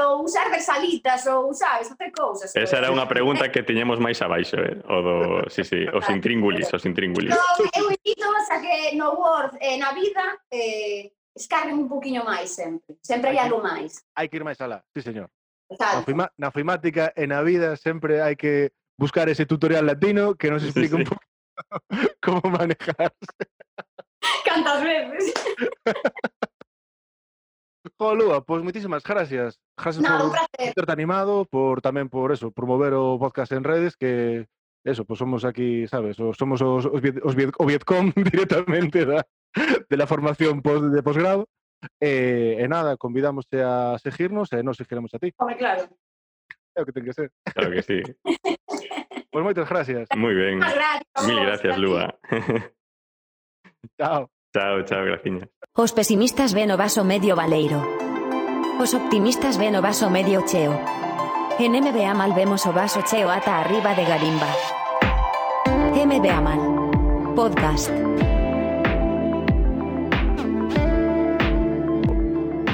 Ou 0.00 0.26
usar 0.26 0.50
versalitas, 0.50 1.26
ou 1.30 1.54
sabes, 1.54 1.92
facer 1.92 2.10
cousas. 2.10 2.50
Esa 2.56 2.82
era 2.82 2.90
unha 2.90 3.06
pregunta 3.06 3.46
que 3.52 3.62
tiñemos 3.62 4.02
máis 4.02 4.18
abaixo, 4.24 4.58
eh? 4.58 4.80
o 4.90 4.96
do, 5.04 5.16
sí, 5.52 5.62
sí, 5.62 5.86
os 5.92 6.08
intríngulis, 6.10 6.66
os 6.72 6.82
intríngulis. 6.82 7.30
Eu, 7.30 7.68
eu 7.78 7.86
eh, 7.92 7.98
invito 8.00 8.26
a 8.26 8.56
que 8.58 8.98
no 8.98 9.14
Word, 9.14 9.54
eh, 9.62 9.78
na 9.78 9.94
vida, 9.94 10.24
eh, 10.50 11.14
escarren 11.40 11.80
un 11.80 11.88
poquinho 11.88 12.22
máis 12.22 12.52
sempre. 12.52 13.00
Sempre 13.00 13.32
hai, 13.32 13.40
hai 13.40 13.44
algo 13.48 13.64
máis. 13.64 14.04
Hai 14.12 14.28
que 14.28 14.36
ir 14.36 14.44
máis 14.44 14.60
alá, 14.60 14.84
sí, 14.92 15.00
señor. 15.00 15.32
Exacto. 15.72 15.96
Na, 15.96 16.04
fima, 16.04 16.26
na 16.36 16.50
fimática 16.52 17.12
e 17.16 17.24
na 17.24 17.40
vida 17.40 17.74
sempre 17.80 18.20
hai 18.20 18.36
que 18.36 18.76
buscar 19.00 19.32
ese 19.32 19.48
tutorial 19.48 19.86
latino 19.86 20.36
que 20.36 20.50
nos 20.50 20.62
explique 20.62 20.92
sí, 20.92 21.00
sí. 21.00 21.02
un 21.02 21.08
pouco 21.08 21.24
como 22.20 22.42
manejarse. 22.52 23.42
Cantas 24.44 24.84
veces. 24.84 25.32
Jo, 28.00 28.16
pois 28.16 28.44
pues, 28.44 28.62
moitísimas 28.62 29.02
gracias. 29.02 29.60
Gracias 29.76 30.04
no, 30.04 30.30
por 30.30 30.38
estarte 30.58 30.92
animado, 30.92 31.44
por 31.48 31.80
tamén 31.80 32.12
por 32.12 32.32
eso, 32.32 32.52
promover 32.52 32.92
o 32.92 33.16
podcast 33.16 33.52
en 33.52 33.64
redes, 33.64 33.96
que 33.96 34.44
eso, 34.84 35.04
pois 35.04 35.16
pues 35.16 35.18
somos 35.20 35.44
aquí, 35.44 35.88
sabes, 35.88 36.16
somos 36.16 36.60
os, 36.60 36.84
os, 36.84 36.92
os, 36.92 37.00
os 37.00 37.34
o 37.56 37.64
Vietcom 37.64 38.12
directamente 38.16 39.04
da, 39.04 39.24
de 39.88 39.96
la 39.96 40.06
formación 40.06 40.62
post, 40.62 40.84
de 40.84 41.02
posgrado. 41.02 41.48
Eh, 42.00 42.08
e, 42.08 42.10
eh, 42.60 42.64
eh, 42.64 42.68
nada, 42.68 42.96
convidámoste 42.96 43.62
a 43.62 43.96
seguirnos 43.98 44.52
e 44.52 44.60
eh, 44.60 44.62
nos 44.62 44.76
seguiremos 44.76 45.14
a 45.14 45.18
ti. 45.18 45.32
Home, 45.38 45.56
claro. 45.56 45.88
É 46.76 46.82
o 46.82 46.86
que 46.86 46.92
ten 46.92 47.04
que 47.04 47.12
ser. 47.12 47.32
Claro 47.44 47.70
que 47.72 47.82
sí. 47.82 47.98
pois 48.22 48.46
pues 49.32 49.44
moitas 49.44 49.68
gracias. 49.68 50.08
Moi 50.14 50.34
ben. 50.34 50.60
Gracias. 50.60 51.26
Mil 51.26 51.40
gracias, 51.40 51.78
Lúa. 51.78 52.14
chao. 53.98 54.30
Chao, 54.52 54.82
chao, 54.82 55.04
graciña. 55.04 55.48
Os 55.74 55.92
pesimistas 55.92 56.54
ven 56.54 56.70
o 56.70 56.76
vaso 56.76 57.04
medio 57.04 57.36
valeiro. 57.36 57.78
Os 58.82 58.94
optimistas 58.94 59.58
ven 59.58 59.78
o 59.78 59.82
vaso 59.82 60.10
medio 60.10 60.42
cheo. 60.42 60.74
En 61.60 61.76
MBA 61.76 62.14
Mal 62.14 62.34
vemos 62.34 62.66
o 62.66 62.72
vaso 62.72 63.02
cheo 63.06 63.30
ata 63.30 63.60
arriba 63.60 63.94
de 63.94 64.04
garimba. 64.04 64.50
MBA 65.94 66.40
Mal. 66.40 66.60
Podcast. 67.36 67.94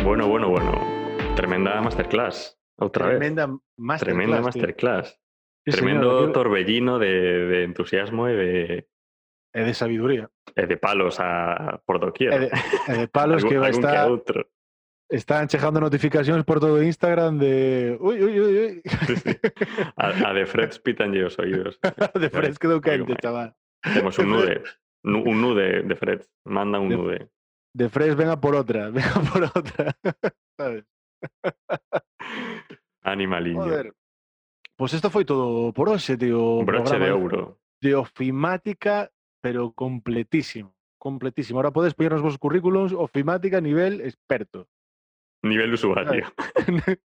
Bueno, 0.07 0.29
bueno, 0.29 0.49
bueno. 0.49 0.73
Tremenda 1.35 1.81
masterclass. 1.81 2.57
Otra 2.79 3.07
vez. 3.07 3.19
Tremenda 3.19 3.47
masterclass. 3.77 4.01
Tremenda 4.01 4.41
masterclass. 4.41 5.09
Sí, 5.65 5.73
señor, 5.73 5.75
Tremendo 5.75 6.33
torbellino 6.33 6.99
de, 7.01 7.09
de 7.11 7.65
entusiasmo 7.65 8.29
y 8.29 8.33
de, 8.37 8.89
E 9.53 9.61
de 9.65 9.75
sabiduría. 9.75 10.31
e 10.55 10.67
de 10.67 10.77
palos 10.77 11.19
a, 11.19 11.83
por 11.85 11.99
doquier. 11.99 12.39
De, 12.39 12.51
de 12.99 13.09
palos 13.09 13.43
que 13.49 13.59
vai 13.59 13.73
algún 13.75 13.83
estar, 13.85 14.47
están 15.11 15.49
chegando 15.49 15.81
notificacións 15.81 16.45
por 16.45 16.61
todo 16.61 16.83
Instagram 16.83 17.39
de 17.39 17.97
uy, 18.01 18.23
uy, 18.23 18.41
uy, 18.41 18.55
uy. 18.59 18.83
Sí, 19.07 19.17
sí. 19.17 19.31
A, 19.97 20.31
a 20.31 20.33
de 20.35 20.47
Fred 20.47 20.71
pitanlle 20.85 21.25
os 21.27 21.39
oídos. 21.39 21.79
de 22.15 22.31
Fred 22.31 22.55
quente, 22.59 23.11
máis. 23.11 23.19
chaval. 23.23 23.49
Temos 23.83 24.15
un 24.23 24.31
nude. 24.31 24.63
Nu- 25.07 25.23
Un 25.23 25.41
nude 25.41 25.83
de 25.83 25.95
Fred. 25.95 26.23
Manda 26.47 26.79
un 26.81 26.89
De- 26.91 26.97
nude. 26.97 27.19
De 27.77 27.91
Fred 27.91 28.17
venga 28.17 28.41
por 28.41 28.55
outra, 28.55 28.89
venga 28.97 29.21
por 29.31 29.43
outra. 29.43 29.93
Sabes? 30.57 30.85
Animaliño. 33.03 33.93
Pois 34.77 34.93
isto 34.95 35.11
foi 35.11 35.29
todo 35.29 35.73
por 35.77 35.93
hoxe, 35.93 36.17
tío. 36.17 36.65
Un 36.65 36.65
broche 36.65 36.97
de 36.99 37.13
ouro. 37.13 37.61
De 37.81 37.95
ofimática, 37.95 39.13
pero 39.45 39.73
completísimo. 39.73 40.73
Completísimo. 40.97 41.59
Ahora 41.61 41.71
podes 41.71 41.93
poñer 41.93 42.13
nos 42.13 42.25
vos 42.25 42.41
currículums 42.41 42.97
ofimática 42.97 43.61
nivel 43.61 44.01
experto. 44.01 44.69
Nivel 45.45 45.75
usuario. 45.75 46.33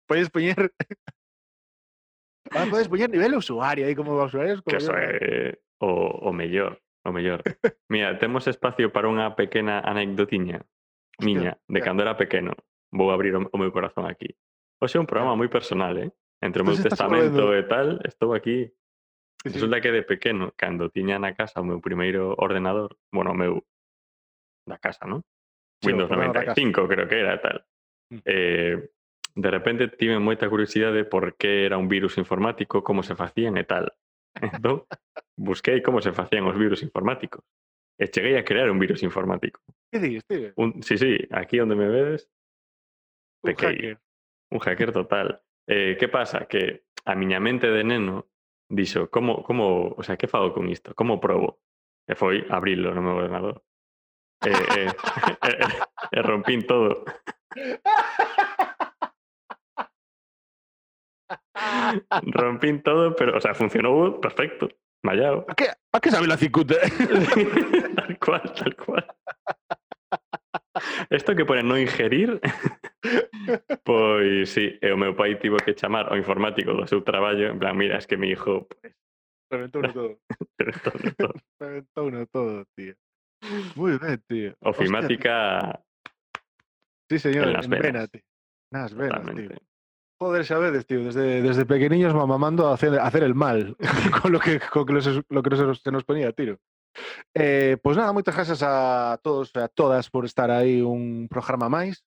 podes 0.07 0.31
poñer... 0.35 0.75
Ahora 2.51 2.71
podes 2.71 2.89
poñer 2.91 3.11
nivel 3.11 3.39
usuario, 3.39 3.87
aí 3.87 3.95
como 3.95 4.19
usuarios. 4.19 4.63
Que 4.63 4.75
Como 4.75 4.79
eso 4.83 4.93
é 4.99 5.63
o, 5.79 6.27
o 6.27 6.33
mellor. 6.33 6.83
o 7.09 7.15
mellor. 7.15 7.43
Mira, 7.93 8.19
temos 8.19 8.51
espacio 8.51 8.91
para 8.91 9.07
unha 9.07 9.33
pequena 9.39 9.81
anecdotiña 9.81 10.67
miña 11.19 11.59
de 11.69 11.81
cando 11.81 12.03
era 12.03 12.17
pequeno. 12.17 12.53
Vou 12.93 13.11
abrir 13.11 13.35
o, 13.37 13.49
o 13.49 13.59
meu 13.59 13.73
corazón 13.73 14.07
aquí. 14.07 14.37
Oxe 14.81 14.99
é 14.99 15.01
un 15.01 15.09
programa 15.09 15.37
moi 15.37 15.49
personal, 15.49 15.97
eh? 15.97 16.13
Entre 16.45 16.61
o 16.61 16.67
meu 16.67 16.77
testamento 16.77 17.57
e 17.57 17.65
tal, 17.65 18.01
estou 18.05 18.37
aquí. 18.37 18.69
Resulta 19.47 19.81
que 19.81 19.95
de 19.95 20.03
pequeno, 20.03 20.53
cando 20.57 20.93
tiña 20.93 21.17
na 21.19 21.33
casa 21.33 21.63
o 21.63 21.69
meu 21.69 21.81
primeiro 21.81 22.35
ordenador, 22.37 22.99
bueno, 23.13 23.33
o 23.33 23.39
meu 23.39 23.65
da 24.69 24.77
casa, 24.77 25.07
non? 25.09 25.25
Windows 25.85 26.11
95, 26.11 26.89
creo 26.89 27.09
que 27.09 27.21
era 27.21 27.41
tal. 27.41 27.65
Eh, 28.25 28.91
de 29.37 29.51
repente 29.51 29.89
tive 29.89 30.19
moita 30.19 30.49
curiosidade 30.49 31.05
por 31.05 31.37
que 31.37 31.65
era 31.65 31.77
un 31.77 31.89
virus 31.89 32.19
informático, 32.19 32.85
como 32.85 33.05
se 33.05 33.17
facían 33.17 33.57
e 33.57 33.65
tal. 33.65 33.93
Entón, 34.41 34.85
busquei 35.37 35.83
como 35.83 36.01
se 36.01 36.13
facían 36.13 36.47
os 36.47 36.57
virus 36.57 36.83
informáticos. 36.83 37.45
E 37.97 38.09
cheguei 38.13 38.37
a 38.37 38.45
crear 38.45 38.69
un 38.69 38.79
virus 38.79 39.03
informático. 39.03 39.61
Que 39.91 39.99
dis, 39.99 40.25
tío? 40.29 40.53
Un, 40.57 40.83
sí, 40.83 40.99
sí, 40.99 41.17
aquí 41.33 41.61
onde 41.61 41.77
me 41.77 41.89
vedes. 41.89 42.29
Un 43.43 43.53
pequei, 43.53 43.77
hacker. 43.77 43.99
Un 44.53 44.61
hacker 44.61 44.93
total. 44.93 45.41
Eh, 45.67 45.97
que 45.99 46.09
pasa? 46.09 46.47
Que 46.47 46.85
a 47.05 47.15
miña 47.15 47.41
mente 47.41 47.71
de 47.71 47.85
neno 47.85 48.29
dixo, 48.69 49.09
como, 49.11 49.43
como, 49.43 49.95
o 49.97 50.03
sea, 50.03 50.17
que 50.17 50.29
fago 50.29 50.53
con 50.53 50.69
isto? 50.69 50.95
Como 50.95 51.21
probo? 51.21 51.61
E 52.07 52.15
foi 52.15 52.47
abrilo 52.51 52.95
no 52.95 53.03
meu 53.03 53.17
ordenador. 53.17 53.65
E, 54.45 54.51
eh, 54.51 54.53
e, 54.53 54.81
eh, 54.85 54.93
e, 55.43 55.51
eh, 55.51 55.69
e, 56.13 56.23
rompín 56.23 56.67
todo. 56.67 57.05
rompín 62.33 62.83
todo, 62.83 63.15
pero, 63.17 63.37
o 63.37 63.41
sea, 63.41 63.55
funcionou 63.55 64.21
perfecto. 64.21 64.69
Mallao. 65.03 65.45
A 65.49 65.55
que, 65.55 65.69
a 65.71 66.01
que 66.01 66.11
sabe 66.11 66.27
la 66.27 66.37
cicuta? 66.37 66.75
tal 67.97 68.19
cual, 68.19 68.43
tal 68.55 68.75
cual. 68.75 69.07
Esto 71.11 71.35
que 71.35 71.45
pone 71.45 71.63
no 71.63 71.79
ingerir, 71.79 72.41
pois 73.85 74.51
sí, 74.55 74.77
e 74.83 74.93
o 74.93 74.99
meu 74.99 75.15
pai 75.15 75.39
tivo 75.39 75.57
que 75.57 75.75
chamar 75.79 76.11
ao 76.11 76.19
informático 76.19 76.75
do 76.75 76.85
seu 76.85 77.01
traballo, 77.01 77.49
en 77.49 77.59
plan, 77.59 77.77
mira, 77.77 77.97
es 77.97 78.07
que 78.07 78.17
mi 78.19 78.29
hijo, 78.29 78.67
pues, 78.69 78.93
Reventou 79.51 79.83
todo. 79.83 80.19
todo, 80.83 81.15
todo. 81.17 81.35
Reventou 81.61 82.27
todo, 82.27 82.65
tío. 82.75 82.95
Muy 83.77 83.97
ben, 83.99 84.21
tío. 84.27 84.51
Hostia, 84.61 84.71
ofimática 84.71 85.85
Sí, 87.09 87.19
señor, 87.19 87.45
en 87.45 87.49
en, 87.51 87.53
las 87.55 87.69
venas. 87.69 87.83
vena, 87.87 88.07
tío. 88.09 88.23
Nas 88.73 88.95
venas, 88.95 89.35
tío. 89.35 89.51
Joder, 90.19 90.45
ya 90.45 90.59
vedes, 90.59 90.87
tío, 90.87 91.05
desde, 91.05 91.43
desde 91.43 91.67
pequeñillos 91.67 92.15
mamando 92.15 92.69
a 92.69 92.75
hacer, 92.75 92.99
a 92.99 93.07
hacer 93.07 93.23
el 93.23 93.35
mal 93.35 93.77
con 94.23 94.33
lo 94.33 94.41
que, 94.41 94.61
con 94.61 94.87
los, 94.95 95.07
lo 95.29 95.43
que 95.43 95.51
nos, 95.51 95.81
se 95.81 95.93
nos 95.93 96.05
ponía 96.05 96.33
tiro. 96.33 96.59
Eh, 97.35 97.77
pues 97.83 97.97
nada, 97.97 98.13
moitas 98.17 98.35
gracias 98.35 98.65
a 98.65 99.21
todos 99.21 99.53
e 99.53 99.61
a 99.61 99.69
todas 99.69 100.09
por 100.09 100.25
estar 100.25 100.49
aí 100.49 100.81
un 100.81 101.29
programa 101.29 101.69
máis. 101.69 102.01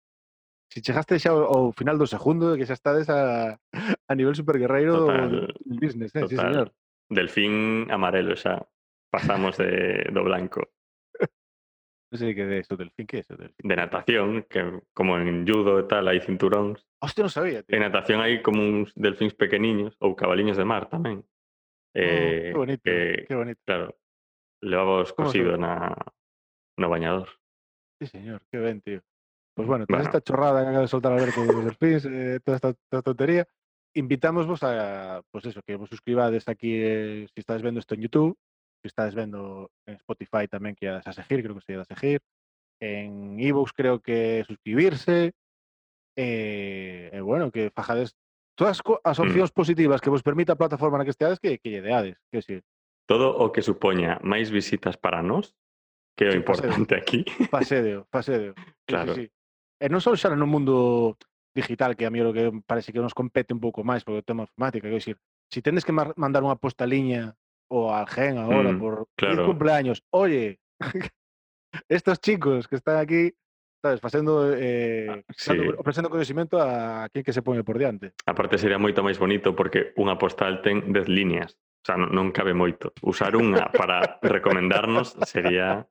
Si 0.74 0.82
chegaste 0.82 1.22
xa 1.22 1.34
ao 1.34 1.70
final 1.74 2.02
do 2.02 2.10
segundo, 2.10 2.58
que 2.58 2.66
xa 2.66 2.74
estades 2.74 3.06
a, 3.14 3.54
a 3.54 4.14
nivel 4.18 4.34
superguerreiro 4.34 5.06
total, 5.06 5.54
business, 5.66 6.10
eh? 6.18 6.26
Total. 6.26 6.30
sí, 6.30 6.38
señor. 6.38 6.68
Del 7.10 7.30
fin 7.30 7.86
amarelo 7.94 8.34
xa. 8.34 8.66
Pasamos 9.10 9.58
de, 9.58 10.10
do 10.14 10.22
blanco. 10.26 10.70
Non 12.10 12.18
sei 12.18 12.34
que 12.34 12.42
é 12.42 12.58
eso, 12.66 12.74
delfín, 12.74 13.06
que 13.06 13.18
é 13.18 13.22
eso, 13.22 13.38
delfín? 13.38 13.62
De 13.70 13.78
natación, 13.78 14.42
que 14.50 14.82
como 14.98 15.22
en 15.22 15.46
judo 15.46 15.78
e 15.78 15.86
tal, 15.86 16.10
hai 16.10 16.18
cinturóns. 16.26 16.82
Hostia, 17.06 17.22
non 17.22 17.30
sabía, 17.30 17.62
tío. 17.62 17.78
En 17.78 17.86
natación 17.86 18.18
hai 18.26 18.42
como 18.42 18.66
uns 18.66 18.90
delfíns 18.98 19.38
pequeniños, 19.38 19.94
ou 20.02 20.18
cabaliños 20.18 20.58
de 20.58 20.66
mar 20.66 20.90
tamén. 20.90 21.22
Eh, 21.94 22.50
Oh, 22.54 22.54
qué 22.54 22.58
bonito, 22.58 22.82
que, 22.82 23.26
qué 23.30 23.36
bonito. 23.38 23.62
claro, 23.62 25.06
cosido 25.14 25.58
na, 25.58 25.94
no 26.78 26.90
bañador. 26.90 27.30
Sí, 28.02 28.08
señor, 28.10 28.42
qué 28.52 28.58
ben, 28.58 28.82
tío. 28.82 29.02
Pues 29.54 29.68
bueno, 29.68 29.86
toda 29.86 30.00
Bueno. 30.00 30.10
esta 30.10 30.22
chorrada 30.22 30.64
que 30.64 30.70
acaba 30.70 30.82
de 30.82 30.88
soltar 30.88 31.12
Alberto 31.14 31.42
de 31.46 31.54
los 31.54 31.66
delfíns, 31.66 32.06
eh, 32.06 32.40
toda 32.44 32.56
esta, 32.58 32.70
esta 32.70 33.02
tontería, 33.02 33.46
invitámosvos 33.94 34.64
a, 34.64 35.22
pues 35.32 35.46
eso, 35.46 35.62
que 35.62 35.76
vos 35.76 35.90
suscribades 35.90 36.48
aquí, 36.48 36.74
eh, 36.74 37.28
si 37.34 37.40
estáis 37.42 37.62
vendo 37.62 37.80
isto 37.80 37.96
en 37.96 38.02
YouTube, 38.02 38.38
que 38.80 38.88
estades 38.88 39.16
vendo 39.16 39.70
en 39.86 39.96
Spotify 40.00 40.48
tamén 40.48 40.74
que 40.74 40.90
a 40.90 41.04
seguir, 41.12 41.44
creo 41.44 41.56
que 41.56 41.64
se 41.64 41.76
a 41.76 41.86
seguir. 41.86 42.20
En 42.80 43.36
iVoox 43.40 43.72
e 43.72 43.76
creo 43.76 43.96
que 44.00 44.44
suscribirse. 44.48 45.36
E, 46.16 47.12
e 47.14 47.20
bueno, 47.22 47.52
que 47.52 47.72
fajades 47.72 48.16
todas 48.56 48.84
as 49.04 49.18
mm. 49.20 49.24
opcións 49.24 49.52
positivas 49.56 50.02
que 50.04 50.12
vos 50.12 50.24
permita 50.24 50.56
a 50.56 50.60
plataforma 50.60 51.00
na 51.00 51.08
que 51.08 51.16
esteades 51.16 51.40
que, 51.40 51.60
que 51.60 51.72
lle 51.72 51.84
deades. 51.84 52.20
Que 52.28 52.44
decir, 52.44 52.60
todo 53.10 53.34
o 53.34 53.50
que 53.50 53.66
supoña 53.66 54.22
máis 54.22 54.54
visitas 54.54 54.94
para 54.94 55.26
nós, 55.26 55.56
que 56.14 56.28
é 56.28 56.30
o 56.30 56.36
sí, 56.36 56.40
importante 56.44 56.94
pasedeo, 56.94 57.02
aquí. 57.02 57.20
Pasedeo, 57.50 58.00
pasedeo. 58.12 58.54
Claro. 58.90 59.14
Sí, 59.14 59.26
sí. 59.26 59.26
E 59.80 59.86
non 59.88 60.04
só 60.04 60.12
xa 60.14 60.30
no 60.36 60.46
mundo 60.46 61.16
digital, 61.56 61.96
que 61.98 62.06
a 62.06 62.12
mí 62.12 62.20
o 62.22 62.36
que 62.36 62.52
parece 62.68 62.92
que 62.94 63.02
nos 63.02 63.18
compete 63.18 63.56
un 63.56 63.64
pouco 63.64 63.82
máis, 63.82 64.04
porque 64.04 64.22
o 64.22 64.28
tema 64.28 64.46
informática, 64.46 64.92
que 64.92 65.02
decir, 65.02 65.18
si 65.50 65.64
tendes 65.64 65.88
que 65.88 65.96
mandar 65.96 66.44
unha 66.46 66.60
postaliña 66.60 67.34
ou 67.70 67.90
a 67.94 68.02
alguén 68.04 68.38
agora 68.42 68.74
Mm, 68.74 68.80
por 68.82 68.94
10 69.16 69.38
claro. 69.38 69.46
cumpleaños, 69.46 70.02
oye, 70.12 70.58
estos 71.88 72.20
chicos 72.20 72.68
que 72.68 72.76
están 72.76 72.98
aquí, 72.98 73.32
sabes, 73.82 74.02
facendo 74.02 74.52
eh, 74.54 75.08
Ah, 75.10 75.22
dando- 75.48 75.64
sí. 75.64 75.78
ofrecendo 75.78 76.10
conocimiento 76.10 76.60
a 76.62 77.08
quen 77.14 77.24
que 77.24 77.34
se 77.34 77.42
pone 77.42 77.64
por 77.64 77.78
diante. 77.78 78.14
Aparte 78.26 78.58
sería 78.58 78.78
moito 78.82 79.02
máis 79.06 79.18
bonito 79.22 79.56
porque 79.56 79.94
unha 79.96 80.18
postal 80.20 80.62
ten 80.66 80.92
10 80.92 81.08
líneas. 81.08 81.56
O 81.80 81.86
sea, 81.88 81.96
non, 81.96 82.12
non 82.12 82.28
cabe 82.36 82.52
moito. 82.52 82.92
Usar 83.06 83.40
unha 83.40 83.72
para 83.72 84.20
recomendarnos 84.20 85.16
sería 85.24 85.88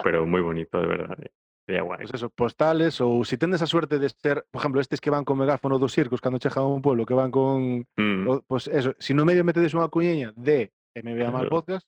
pero 0.00 0.24
moi 0.24 0.40
bonito, 0.40 0.80
de 0.80 0.88
verdade. 0.88 1.26
Sería 1.68 1.84
guai. 1.86 2.02
Pois 2.02 2.16
eso, 2.16 2.26
postales 2.32 2.98
ou 3.04 3.22
se 3.22 3.36
tendes 3.38 3.60
a 3.62 3.68
suerte 3.70 4.00
de 4.00 4.08
ser, 4.10 4.42
por 4.50 4.58
exemplo, 4.64 4.80
estes 4.80 4.98
que 4.98 5.12
van 5.14 5.22
con 5.22 5.36
megáfono 5.38 5.78
dos 5.78 5.92
circos 5.94 6.18
cando 6.24 6.40
chegan 6.40 6.64
a 6.64 6.72
un 6.72 6.80
pueblo, 6.82 7.04
que 7.06 7.14
van 7.14 7.30
con 7.30 7.84
Mm, 8.00 8.24
o, 8.26 8.40
pois 8.48 8.66
eso, 8.72 8.96
se 8.98 9.12
no 9.14 9.22
medio 9.28 9.44
metedes 9.44 9.76
unha 9.76 9.86
cuñeña 9.92 10.32
de 10.34 10.72
MBA 10.96 11.30
mal 11.30 11.48
podcast, 11.48 11.86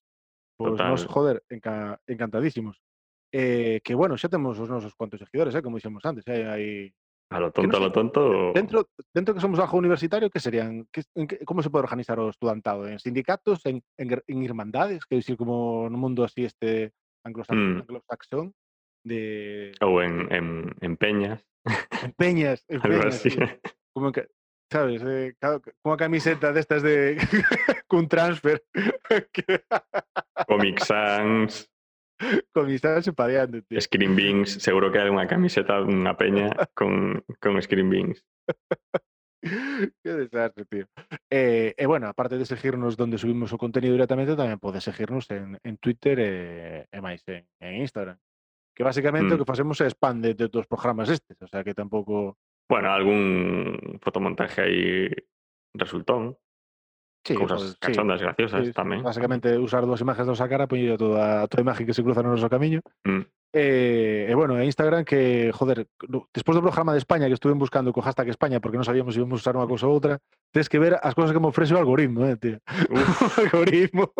Total. 0.58 0.88
nos, 0.90 1.06
joder, 1.06 1.42
enca, 1.48 2.00
encantadísimos. 2.06 2.80
Eh, 3.32 3.80
que 3.82 3.94
bueno, 3.94 4.16
xa 4.16 4.28
temos 4.30 4.54
os 4.58 4.70
nosos 4.70 4.94
cuantos 4.94 5.18
seguidores, 5.18 5.54
eh, 5.54 5.62
como 5.62 5.76
dixemos 5.76 6.04
antes, 6.06 6.22
hai 6.30 6.94
A 7.32 7.40
lo 7.40 7.50
tonto, 7.50 7.74
a 7.74 7.80
sei, 7.80 7.88
lo 7.88 7.90
tonto. 7.90 8.20
dentro 8.54 8.86
dentro 9.10 9.34
que 9.34 9.40
somos 9.42 9.58
algo 9.58 9.78
universitario, 9.80 10.30
que 10.30 10.38
serían 10.38 10.86
que, 10.92 11.02
en 11.18 11.26
que, 11.26 11.42
como 11.42 11.62
se 11.64 11.70
pode 11.72 11.82
organizar 11.82 12.20
o 12.20 12.30
estudantado 12.30 12.86
en 12.86 13.00
sindicatos, 13.02 13.66
en 13.66 13.82
en, 13.98 14.22
en 14.28 14.38
irmandades, 14.44 15.02
que 15.08 15.16
dicir 15.18 15.34
como 15.36 15.88
no 15.90 15.98
mundo 15.98 16.22
así 16.22 16.44
este 16.46 16.92
anglosaxón, 17.26 17.74
Mm. 17.74 17.80
anglosaxón 17.82 18.46
de 19.02 19.72
Ou 19.82 19.98
en, 20.00 20.30
en, 20.30 20.46
en 20.80 20.92
peñas, 20.96 21.42
en 22.06 22.12
peñas, 22.14 22.62
en 22.70 22.78
algo 22.86 23.02
peñas, 23.02 23.18
así. 23.18 23.30
sí. 23.34 23.38
como 23.92 24.12
que 24.12 24.28
sabes? 24.70 25.02
Eh, 25.02 25.34
claro, 25.38 25.62
cunha 25.82 25.96
camiseta 25.96 26.52
destas 26.52 26.82
de 26.82 27.16
cun 27.88 28.08
transfer. 28.08 28.62
Comic 30.48 30.80
Sans. 30.80 31.70
Comic 32.52 32.78
Sans 32.80 33.06
e 33.06 33.12
diante, 33.12 33.62
tío. 33.62 33.80
Screen 33.80 34.16
Beans, 34.16 34.62
seguro 34.62 34.90
que 34.90 34.98
hai 34.98 35.10
unha 35.10 35.26
camiseta 35.26 35.82
dunha 35.82 36.14
peña 36.14 36.50
con, 36.78 37.22
con 37.42 37.58
Screen 37.60 37.90
Beans. 37.90 38.22
que 39.44 40.10
desastre, 40.10 40.64
tío. 40.64 40.86
E, 41.28 41.74
eh, 41.74 41.74
eh, 41.76 41.86
bueno, 41.86 42.08
aparte 42.08 42.38
de 42.38 42.46
seguirnos 42.46 42.96
donde 42.96 43.18
subimos 43.18 43.52
o 43.52 43.60
contenido 43.60 43.92
directamente, 43.92 44.38
tamén 44.38 44.62
podes 44.62 44.86
seguirnos 44.86 45.28
en, 45.30 45.60
en 45.60 45.74
Twitter 45.76 46.16
eh, 46.16 46.88
e, 46.88 46.96
e 46.96 46.98
máis 47.04 47.20
en, 47.28 47.44
en 47.60 47.84
Instagram. 47.84 48.16
Que 48.74 48.82
basicamente 48.82 49.30
mm. 49.30 49.36
o 49.36 49.38
que 49.38 49.50
facemos 49.50 49.78
é 49.84 49.86
spam 49.92 50.18
de, 50.18 50.34
de 50.34 50.48
os 50.48 50.66
programas 50.66 51.12
estes, 51.12 51.36
o 51.38 51.46
sea 51.46 51.62
que 51.62 51.76
tampouco 51.76 52.40
Bueno, 52.68 52.92
algún 52.92 53.98
fotomontaje 54.00 54.60
aí 54.62 55.08
resultón. 55.74 56.36
Sí, 57.26 57.34
cousas 57.34 57.62
pues, 57.62 57.76
cachondas 57.76 58.20
sí. 58.20 58.24
graciosas 58.24 58.66
sí, 58.66 58.72
tamén. 58.76 59.00
Basicamente 59.00 59.56
usar 59.56 59.88
dúas 59.88 60.04
imagens 60.04 60.28
da 60.28 60.36
vosa 60.36 60.44
cara, 60.44 60.68
poñer 60.68 61.00
toda 61.00 61.48
a 61.48 61.60
imagen 61.60 61.88
que 61.88 61.96
se 61.96 62.04
cruza 62.04 62.20
no 62.20 62.36
noso 62.36 62.52
camiño. 62.52 62.84
Mm. 63.08 63.24
E, 63.54 63.64
eh, 63.64 64.26
eh, 64.28 64.34
bueno, 64.36 64.60
en 64.60 64.68
Instagram 64.68 65.08
que, 65.08 65.48
joder, 65.56 65.88
despois 66.36 66.52
do 66.52 66.60
programa 66.60 66.92
de 66.92 67.00
España 67.00 67.24
que 67.24 67.32
estuve 67.32 67.56
buscando 67.56 67.96
co 67.96 68.04
hashtag 68.04 68.28
España 68.28 68.60
porque 68.60 68.76
non 68.76 68.84
sabíamos 68.84 69.16
se 69.16 69.16
si 69.16 69.24
íbamos 69.24 69.40
usar 69.40 69.56
unha 69.56 69.64
mm. 69.64 69.72
cousa 69.72 69.88
ou 69.88 69.96
outra, 69.96 70.20
tens 70.52 70.68
que 70.68 70.76
ver 70.76 71.00
as 71.00 71.16
cousas 71.16 71.32
que 71.32 71.40
me 71.40 71.48
ofrece 71.48 71.72
o 71.72 71.80
algoritmo, 71.80 72.28
eh, 72.28 72.36
tío. 72.36 72.60
Uf. 72.92 73.08
o 73.24 73.40
algoritmo. 73.48 74.12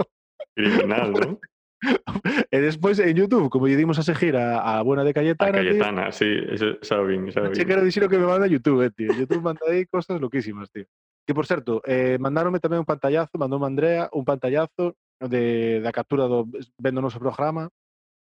Criminal, 0.57 1.13
¿no? 1.13 1.37
e 2.51 2.59
despois 2.61 2.99
en 2.99 3.15
YouTube, 3.17 3.51
como 3.51 3.69
lle 3.69 3.77
dimos 3.77 3.99
a 3.99 4.05
seguir 4.05 4.37
a, 4.37 4.79
a 4.79 4.83
buena 4.83 5.05
de 5.05 5.11
A 5.11 5.15
Cayetana, 5.15 5.61
tío, 5.61 5.71
Cayetana, 5.71 6.13
sí, 6.13 6.31
eso 6.49 6.79
sabe 6.83 7.17
bien, 7.17 7.33
sabe 7.33 7.51
bien. 7.51 7.67
quero 7.67 7.85
dicir 7.85 8.05
o 8.05 8.09
que 8.09 8.19
me 8.19 8.27
manda 8.27 8.47
YouTube, 8.47 8.85
eh, 8.85 8.91
tío. 8.91 9.13
YouTube 9.13 9.43
manda 9.43 9.61
aí 9.69 9.87
cosas 9.87 10.21
loquísimas, 10.21 10.71
tío. 10.71 10.87
Que, 11.27 11.35
por 11.35 11.47
certo, 11.47 11.81
eh, 11.85 12.19
mandaronme 12.21 12.61
tamén 12.61 12.85
un 12.85 12.89
pantallazo, 12.89 13.37
mandoume 13.41 13.65
Andrea 13.65 14.13
un 14.13 14.25
pantallazo 14.25 14.97
de, 15.21 15.81
da 15.81 15.93
captura 15.93 16.29
do 16.29 16.49
vendo 16.77 17.01
o 17.01 17.05
noso 17.05 17.21
programa, 17.21 17.73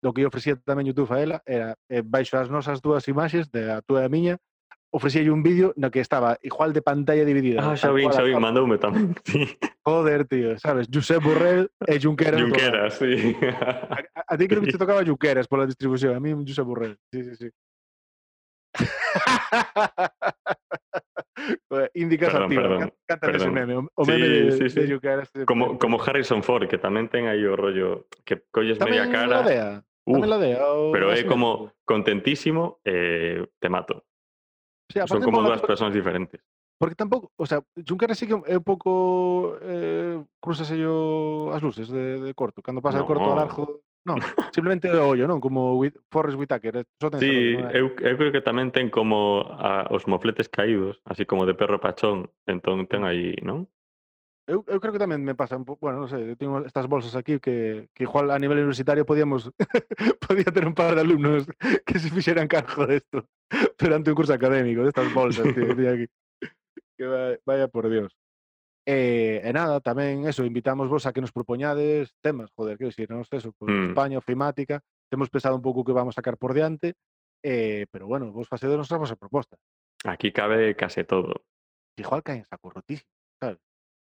do 0.01 0.13
que 0.13 0.21
lle 0.21 0.29
ofrecía 0.29 0.55
tamén 0.61 0.85
YouTube 0.85 1.09
a 1.09 1.21
ela, 1.21 1.37
era 1.45 1.73
eh, 1.89 2.05
baixo 2.05 2.37
as 2.37 2.49
nosas 2.49 2.81
dúas 2.81 3.05
imaxes, 3.09 3.49
de 3.49 3.73
a 3.73 3.81
túa 3.81 4.03
e 4.03 4.05
a 4.05 4.11
miña, 4.11 4.35
ofrecía 4.95 5.27
un 5.27 5.43
vídeo 5.43 5.75
no 5.75 5.91
que 5.91 5.99
estaba 5.99 6.39
igual 6.41 6.71
de 6.71 6.79
pantalla 6.81 7.27
dividida. 7.27 7.59
Ah, 7.59 7.75
tal 7.75 7.77
xa 7.77 7.91
vin, 7.91 8.07
cual 8.07 8.15
xa 8.15 8.23
a 8.23 8.25
vin, 8.25 8.35
foto. 8.39 8.45
mandoume 8.47 8.77
tamén. 8.79 9.11
Sí. 9.27 9.43
Joder, 9.85 10.23
tío, 10.25 10.55
sabes? 10.57 10.87
Josep 10.87 11.19
Borrell 11.21 11.67
e 11.85 11.99
Junqueras. 11.99 12.39
Junqueras, 12.41 12.95
sí. 12.97 13.35
A, 13.37 14.01
a- 14.01 14.33
a 14.33 14.37
ti 14.39 14.47
creo 14.47 14.63
que 14.63 14.71
te 14.71 14.79
tocaba 14.79 15.03
Junqueras 15.05 15.45
pola 15.51 15.67
distribución, 15.67 16.15
a 16.15 16.19
mí 16.23 16.31
Josep 16.47 16.63
Borrell. 16.65 16.95
Sí, 17.11 17.21
sí, 17.23 17.35
sí. 17.35 17.47
Índica 21.93 22.27
Perdón, 22.27 22.41
sativa, 22.49 22.61
perdón, 22.63 22.79
can- 22.79 22.93
cántale 23.05 23.37
ese 23.37 23.49
meme, 23.51 23.75
o, 23.93 24.05
Sí, 24.05 24.11
meme 24.11 24.27
de, 24.27 24.51
sí, 24.51 24.63
de 24.63 24.69
sí. 24.87 24.91
Junqueras. 24.91 25.29
ese 25.33 25.45
Como, 25.45 25.77
como 25.77 26.01
Harrison 26.01 26.41
Ford, 26.41 26.67
que 26.71 26.77
tamén 26.79 27.11
ten 27.11 27.27
aí 27.27 27.43
o 27.45 27.53
rollo 27.59 28.07
que 28.23 28.41
colles 28.49 28.79
media 28.79 29.11
cara, 29.11 29.43
la 29.43 29.83
uf, 30.07 30.23
tamén 30.23 30.29
la 30.31 30.39
dea. 30.39 30.63
o- 30.71 30.95
pero 30.95 31.11
é 31.11 31.21
como 31.27 31.75
contentísimo 31.85 32.79
eh, 32.87 33.43
te 33.59 33.67
mato. 33.69 34.07
O 34.89 34.93
sea, 34.93 35.07
Son 35.07 35.21
como 35.21 35.41
dúas 35.41 35.61
persoas 35.61 35.93
diferentes. 35.93 36.41
Porque 36.77 36.95
tampouco, 36.95 37.31
o 37.37 37.45
sea, 37.45 37.63
Junqueras 37.87 38.17
sí 38.19 38.27
que 38.27 38.35
é 38.35 38.57
un 38.57 38.67
pouco 38.67 39.57
eh, 39.63 40.19
cruzase 40.43 40.75
yo 40.75 41.51
as 41.55 41.63
luces 41.63 41.87
de, 41.87 42.19
de 42.19 42.33
corto, 42.35 42.61
cando 42.61 42.81
pasa 42.83 42.99
no, 42.99 43.03
de 43.03 43.07
corto 43.07 43.31
a 43.31 43.39
largo, 43.39 43.79
non, 44.03 44.19
simplemente 44.51 44.91
o 44.91 45.15
ollo, 45.15 45.23
non, 45.23 45.39
como 45.39 45.79
With, 45.79 45.95
Forrest 46.11 46.35
Whitaker. 46.35 46.83
Eh, 46.83 46.85
só 46.99 47.07
ten 47.07 47.23
sí, 47.23 47.55
eu, 47.71 47.95
eu 47.95 48.15
creo 48.19 48.31
que 48.35 48.43
tamén 48.43 48.75
ten 48.75 48.91
como 48.91 49.47
a, 49.55 49.87
os 49.87 50.03
mofletes 50.03 50.51
caídos, 50.51 50.99
así 51.07 51.23
como 51.23 51.47
de 51.47 51.55
perro 51.55 51.79
pachón, 51.79 52.27
entón 52.43 52.91
ten 52.91 53.01
mm. 53.01 53.09
aí, 53.09 53.33
non? 53.39 53.71
Eu, 54.47 54.61
eu 54.69 54.77
creo 54.77 54.93
que 54.93 55.01
tamén 55.01 55.25
me 55.25 55.33
pasa 55.33 55.57
bueno, 55.57 56.05
non 56.05 56.09
sei, 56.09 56.37
teño 56.37 56.61
estas 56.61 56.85
bolsas 56.85 57.17
aquí 57.17 57.41
que, 57.41 57.89
que 57.97 58.05
igual 58.05 58.29
a 58.29 58.37
nivel 58.37 58.61
universitario 58.61 59.01
podíamos 59.01 59.49
podía 60.25 60.53
ter 60.53 60.69
un 60.69 60.77
par 60.77 60.93
de 60.93 61.01
alumnos 61.01 61.49
que 61.81 61.97
se 61.97 62.13
fixeran 62.13 62.45
cargo 62.45 62.85
desto 62.85 63.25
durante 63.81 64.13
un 64.13 64.17
curso 64.17 64.37
académico, 64.37 64.85
destas 64.85 65.09
bolsas, 65.09 65.49
tío, 65.49 65.73
que 65.73 65.89
aquí. 65.89 66.07
Que 66.93 67.05
vaya, 67.09 67.37
vaya 67.41 67.67
por 67.67 67.89
Dios. 67.89 68.13
E, 68.85 69.41
e 69.41 69.49
nada, 69.49 69.81
tamén 69.81 70.29
eso, 70.29 70.45
invitamos 70.45 70.85
vos 70.93 71.09
a 71.09 71.13
que 71.13 71.25
nos 71.25 71.33
propoñades 71.33 72.13
temas, 72.21 72.53
joder, 72.53 72.77
quero 72.77 72.93
dicir, 72.93 73.09
non 73.09 73.25
sei 73.25 73.41
eso, 73.41 73.49
pues, 73.57 73.73
Mm. 73.73 73.97
España, 73.97 74.21
ofimática, 74.21 74.77
temos 75.09 75.33
pensado 75.33 75.57
un 75.57 75.65
pouco 75.65 75.81
que 75.81 75.89
vamos 75.89 76.13
a 76.13 76.21
sacar 76.21 76.37
por 76.37 76.53
diante, 76.53 76.93
eh, 77.41 77.89
pero 77.89 78.05
bueno, 78.05 78.29
vos 78.29 78.45
facedenos 78.45 78.85
as 78.93 79.01
vosas 79.01 79.17
propostas. 79.17 79.57
Aquí 80.05 80.29
cabe 80.29 80.77
case 80.77 81.01
todo. 81.01 81.33
Igual 81.97 82.21
caen 82.21 82.45
saco 82.45 82.69
rotísimo. 82.69 83.09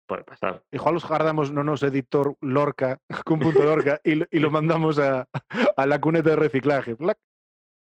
pode 0.10 0.26
pasar. 0.26 0.66
Igual 0.74 0.98
os 0.98 1.06
guardamos 1.06 1.54
no 1.54 1.62
noso 1.62 1.86
editor 1.86 2.34
Lorca, 2.42 2.98
cun 3.30 3.38
punto 3.38 3.62
Lorca, 3.62 4.02
e, 4.02 4.26
e 4.26 4.38
lo 4.42 4.50
mandamos 4.50 4.98
a, 4.98 5.30
a 5.30 5.84
la 5.86 6.02
cuneta 6.02 6.34
de 6.34 6.42
reciclaje. 6.42 6.98
Blac. 6.98 7.22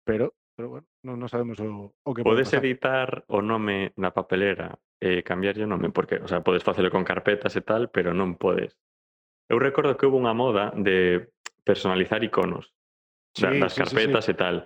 Pero, 0.04 0.36
pero 0.52 0.68
bueno, 0.68 0.86
non, 1.00 1.16
no 1.16 1.32
sabemos 1.32 1.56
o, 1.64 1.96
o 1.96 2.10
que 2.12 2.20
Podes 2.20 2.52
pode 2.52 2.60
editar 2.60 3.24
o 3.32 3.40
nome 3.40 3.96
na 3.96 4.12
papelera 4.12 4.76
e 5.00 5.20
eh, 5.20 5.20
cambiarlle 5.24 5.64
o 5.64 5.70
nome, 5.72 5.88
porque, 5.88 6.20
o 6.20 6.28
sea, 6.28 6.44
podes 6.44 6.60
facelo 6.60 6.92
con 6.92 7.08
carpetas 7.08 7.56
e 7.56 7.64
tal, 7.64 7.88
pero 7.88 8.12
non 8.12 8.36
podes. 8.36 8.76
Eu 9.48 9.56
recordo 9.56 9.96
que 9.96 10.04
hubo 10.04 10.20
unha 10.20 10.36
moda 10.36 10.76
de 10.76 11.32
personalizar 11.64 12.20
iconos 12.20 12.76
da, 13.32 13.48
sí, 13.48 13.56
das 13.56 13.72
sí, 13.72 13.80
carpetas 13.80 14.28
sí, 14.28 14.32
sí. 14.32 14.36
e 14.36 14.36
tal. 14.36 14.56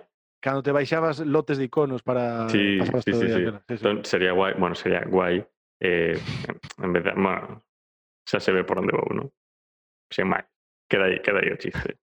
Cando 0.43 0.59
te 0.59 0.75
baixabas 0.75 1.23
lotes 1.23 1.55
de 1.55 1.71
iconos 1.71 2.03
para... 2.03 2.51
Sí, 2.51 2.83
sí, 2.83 2.91
sí, 2.99 3.13
sí. 3.15 3.27
sí, 3.31 3.39
sí. 3.47 3.73
Entón, 3.79 4.03
sería 4.03 4.35
guai, 4.35 4.59
bueno, 4.59 4.75
sería 4.75 5.07
guai 5.07 5.47
eh, 5.83 6.17
en 6.81 6.93
vez 6.93 7.03
de, 7.03 7.11
bueno, 7.11 7.61
xa 8.25 8.39
se 8.39 8.51
ve 8.51 8.63
por 8.63 8.79
onde 8.79 8.95
vou, 8.95 9.11
non? 9.11 9.27
Sen 10.07 10.31
máis. 10.31 10.47
Queda 10.87 11.11
aí, 11.11 11.19
queda 11.19 11.43
aí 11.43 11.51
o 11.51 11.59
chiste. 11.59 11.99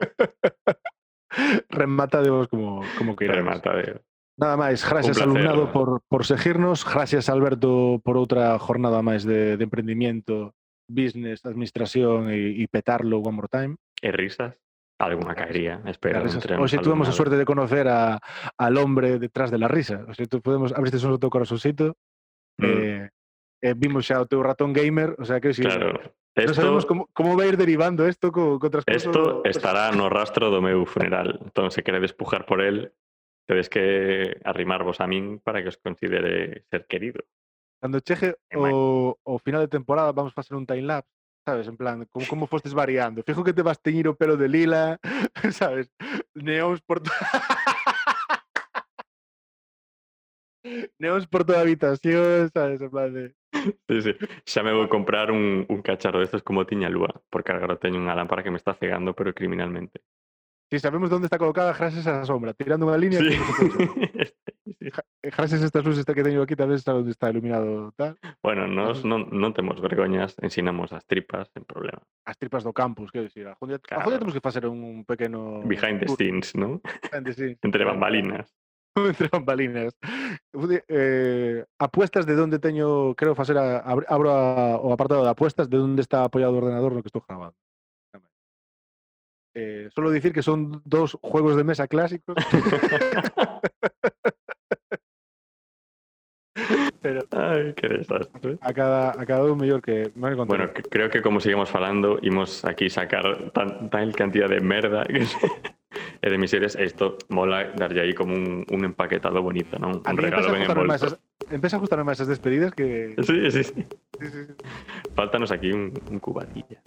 Remata 1.70 2.18
de 2.26 2.30
vos 2.34 2.50
como, 2.50 2.82
como 2.98 3.14
que 3.14 3.30
Remata 3.30 3.70
de... 3.78 4.02
Nada 4.34 4.56
máis, 4.58 4.82
gracias 4.82 5.20
placer. 5.20 5.30
alumnado 5.30 5.70
por, 5.70 6.02
por 6.10 6.26
seguirnos, 6.26 6.82
gracias 6.82 7.28
Alberto 7.30 8.02
por 8.02 8.18
outra 8.18 8.58
jornada 8.58 8.98
máis 9.04 9.22
de, 9.22 9.54
de 9.54 9.62
emprendimiento, 9.62 10.56
business, 10.90 11.46
administración 11.46 12.32
e, 12.34 12.58
e 12.58 12.64
petarlo 12.66 13.22
one 13.22 13.36
more 13.36 13.52
time. 13.52 13.78
E 14.02 14.10
risas? 14.10 14.58
Alguna 14.98 15.38
caería, 15.38 15.80
espero. 15.86 16.24
Hoxe 16.24 16.82
tuvemos 16.82 17.08
a 17.08 17.14
suerte 17.14 17.38
de 17.38 17.46
conocer 17.46 17.86
a, 17.88 18.18
al 18.58 18.74
hombre 18.76 19.20
detrás 19.20 19.52
de 19.52 19.60
la 19.60 19.68
risa. 19.68 20.04
O 20.08 20.12
sea, 20.12 20.26
tú 20.26 20.42
podemos 20.42 20.72
abriste 20.72 20.98
solo 20.98 21.16
o 21.16 21.22
teu 21.22 21.30
corazoncito 21.30 21.94
Mm, 22.60 22.64
eh, 22.64 23.10
eh, 23.62 23.74
vimos 23.76 24.08
xa 24.08 24.20
o 24.20 24.26
teu 24.26 24.42
ratón 24.42 24.72
gamer, 24.72 25.16
o 25.20 25.24
sea, 25.24 25.40
que 25.40 25.52
si 25.52 25.62
claro. 25.62 26.00
non 26.36 26.56
sabemos 26.56 26.84
Esto, 26.84 26.88
como, 26.88 27.02
como 27.12 27.36
vai 27.36 27.52
ir 27.52 27.60
derivando 27.60 28.08
isto 28.08 28.32
co, 28.32 28.56
co 28.56 28.72
transcurso. 28.72 28.96
esto 28.96 29.20
estará 29.44 29.92
no 29.92 30.08
rastro 30.08 30.48
do 30.48 30.64
meu 30.64 30.88
funeral. 30.88 31.36
Entón, 31.42 31.68
se 31.74 31.84
queredes 31.84 32.16
pujar 32.16 32.46
por 32.46 32.64
el, 32.64 32.94
tedes 33.50 33.68
que 33.68 34.40
arrimarvos 34.44 35.00
a 35.02 35.10
min 35.10 35.42
para 35.42 35.60
que 35.60 35.68
os 35.68 35.76
considere 35.76 36.64
ser 36.70 36.86
querido. 36.86 37.20
Cando 37.82 38.00
cheje 38.00 38.36
o, 38.54 39.16
o 39.16 39.38
final 39.38 39.62
de 39.64 39.68
temporada 39.68 40.12
vamos 40.12 40.32
facer 40.32 40.56
un 40.56 40.66
time 40.66 40.86
lapse, 40.86 41.10
sabes, 41.44 41.66
en 41.66 41.76
plan, 41.76 42.04
como, 42.06 42.26
como 42.26 42.46
fostes 42.46 42.74
variando. 42.74 43.24
Fijo 43.24 43.42
que 43.42 43.52
te 43.52 43.62
vas 43.62 43.82
teñir 43.82 44.06
o 44.06 44.14
pelo 44.14 44.36
de 44.36 44.48
lila, 44.48 45.00
sabes, 45.50 45.90
neóns 46.34 46.80
por 46.80 47.00
to... 47.00 47.10
neóns 51.00 51.26
por 51.26 51.44
toda 51.44 51.58
a 51.58 51.62
habitación, 51.62 52.50
sabes, 52.54 52.80
en 52.80 52.90
plan 52.90 53.12
de... 53.12 53.34
Sí, 53.52 54.02
sí. 54.02 54.12
Xa 54.46 54.62
me 54.62 54.72
vou 54.72 54.86
comprar 54.88 55.30
un, 55.34 55.66
un 55.68 55.80
cacharro 55.82 56.20
destos 56.22 56.42
como 56.42 56.64
tiña 56.66 56.88
lúa, 56.88 57.10
porque 57.30 57.50
agora 57.52 57.76
teño 57.76 57.98
unha 57.98 58.14
lámpara 58.14 58.42
que 58.46 58.50
me 58.54 58.56
está 58.62 58.74
cegando, 58.78 59.12
pero 59.12 59.34
criminalmente. 59.34 60.00
Si 60.70 60.78
sabemos 60.78 61.10
onde 61.10 61.26
está 61.26 61.34
colocada 61.36 61.74
gracias 61.74 62.06
a 62.06 62.22
la 62.22 62.24
sombra, 62.24 62.54
tirando 62.54 62.86
unha 62.86 62.94
línea 62.94 63.18
Sí. 63.18 63.34
que 63.34 64.90
gracias 65.34 65.62
a 65.62 65.66
estas 65.66 65.82
luces 65.84 66.06
que 66.06 66.22
teño 66.22 66.42
aquí, 66.46 66.54
tal 66.54 66.70
vez 66.70 66.78
está 66.78 66.94
onde 66.94 67.10
está 67.10 67.26
iluminado 67.30 67.90
tal. 67.98 68.14
Bueno, 68.38 68.70
nos 68.70 69.02
non, 69.02 69.26
non 69.34 69.50
temos 69.50 69.82
vergoñas, 69.82 70.38
ensinamos 70.38 70.94
as 70.94 71.02
tripas, 71.10 71.50
sen 71.50 71.66
problema. 71.66 71.98
As 72.22 72.38
tripas 72.38 72.62
do 72.62 72.70
campus, 72.70 73.10
quero 73.10 73.26
dicir, 73.26 73.50
algún 73.50 73.74
día, 73.74 73.82
Claro. 73.82 74.14
temos 74.14 74.30
que 74.30 74.40
facer 74.40 74.62
un 74.70 75.02
pequeno 75.02 75.66
Behind 75.66 76.00
the 76.00 76.08
scenes, 76.14 76.54
non? 76.54 76.78
behind 77.10 77.26
the 77.26 77.34
scenes. 77.34 77.58
Entre 77.66 77.82
bambalinas. 77.82 78.46
Entre 79.08 79.28
bambalinas. 79.28 79.96
Eh, 80.88 81.64
apuestas 81.78 82.26
de 82.26 82.40
onde 82.40 82.58
teño, 82.58 83.14
creo 83.14 83.34
facer 83.34 83.58
a, 83.58 83.78
abro 83.80 84.30
a, 84.30 84.76
o 84.76 84.92
apartado 84.92 85.22
de 85.24 85.30
apuestas 85.30 85.68
de 85.68 85.78
onde 85.78 86.02
está 86.02 86.24
apoiado 86.24 86.54
o 86.54 86.58
ordenador 86.58 86.92
no 86.92 87.02
que 87.02 87.08
estou 87.08 87.24
grabando. 87.26 87.56
Eh, 89.52 89.88
solo 89.94 90.10
dicir 90.12 90.32
que 90.32 90.42
son 90.42 90.80
dos 90.84 91.18
juegos 91.22 91.56
de 91.56 91.64
mesa 91.64 91.88
clásicos. 91.88 92.36
Pero 97.02 97.22
Ai, 97.32 97.72
que 97.74 97.88
desastre. 97.88 98.58
a 98.60 98.72
cada, 98.72 99.10
a 99.10 99.26
cada 99.26 99.44
un 99.44 99.58
mellor 99.58 99.80
que 99.80 100.12
Bueno, 100.14 100.70
creo 100.90 101.08
que 101.08 101.22
como 101.22 101.40
seguimos 101.40 101.70
falando, 101.70 102.18
imos 102.20 102.64
aquí 102.64 102.90
sacar 102.90 103.50
tan, 103.52 103.88
tal 103.88 104.14
cantidad 104.14 104.48
de 104.48 104.60
merda 104.60 105.04
que 105.04 105.24
de 106.28 106.36
miserias. 106.36 106.76
E 106.76 106.84
Isto 106.84 107.16
mola 107.32 107.72
darlle 107.72 108.04
aí 108.04 108.12
como 108.12 108.36
un, 108.36 108.66
un 108.68 108.80
empaquetado 108.84 109.40
bonito, 109.40 109.80
non? 109.80 110.04
a 110.04 110.12
Un 110.12 110.16
mí 110.16 110.20
regalo 110.20 110.52
empeza 110.52 110.52
a 110.52 110.52
ben 110.52 110.60
gustarme 110.68 110.84
máis 110.84 111.00
envolto. 111.00 111.16
esas, 111.16 111.48
empeza 111.48 111.74
a 111.76 111.80
gustarme 111.80 112.04
máis 112.04 112.18
esas 112.20 112.28
despedidas 112.28 112.70
que 112.76 113.16
Sí, 113.24 113.36
sí, 113.50 113.62
sí. 113.64 113.72
sí, 114.20 114.26
sí, 114.28 114.40
sí. 114.50 114.54
Faltanos 115.16 115.48
aquí 115.54 115.72
un, 115.72 115.94
un 116.10 116.18
cubatilla. 116.20 116.82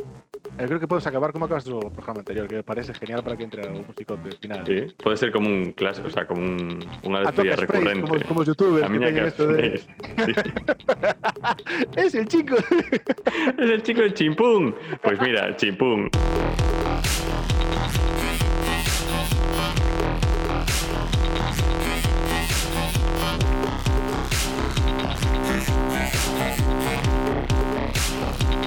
Eu 0.54 0.70
creo 0.70 0.78
que 0.78 0.86
podes 0.86 1.08
acabar 1.10 1.34
como 1.34 1.50
acabaste 1.50 1.74
o 1.74 1.82
programa 1.90 2.22
anterior, 2.22 2.46
que 2.46 2.62
me 2.62 2.68
parece 2.68 2.94
genial 2.94 3.26
para 3.26 3.34
que 3.34 3.42
entre 3.50 3.66
o 3.66 3.82
musicote 3.82 4.38
final. 4.38 4.62
Sí. 4.70 4.86
Puede 5.02 5.18
ser 5.18 5.34
como 5.34 5.50
un 5.50 5.74
clase, 5.74 6.06
o 6.06 6.12
sea, 6.14 6.30
como 6.30 6.46
un, 6.46 6.78
unha 7.02 7.26
A 7.26 7.34
toque 7.34 7.50
despedida 7.50 7.58
sprays, 7.58 7.74
recurrente. 7.74 8.06
como, 8.06 8.22
como 8.30 8.40
youtubers 8.46 8.86
A 8.86 8.90
teñen 8.94 9.18
casa. 9.18 9.34
esto 9.34 9.44
de... 9.50 9.82
Sí. 9.82 10.32
es 11.98 12.14
el 12.14 12.28
chico. 12.30 12.54
Es 13.58 13.70
el 13.70 13.82
chico 13.82 14.02
del 14.06 14.14
chimpún. 14.14 14.76
Pues 15.02 15.18
mira, 15.26 15.56
chimpún. 15.58 16.10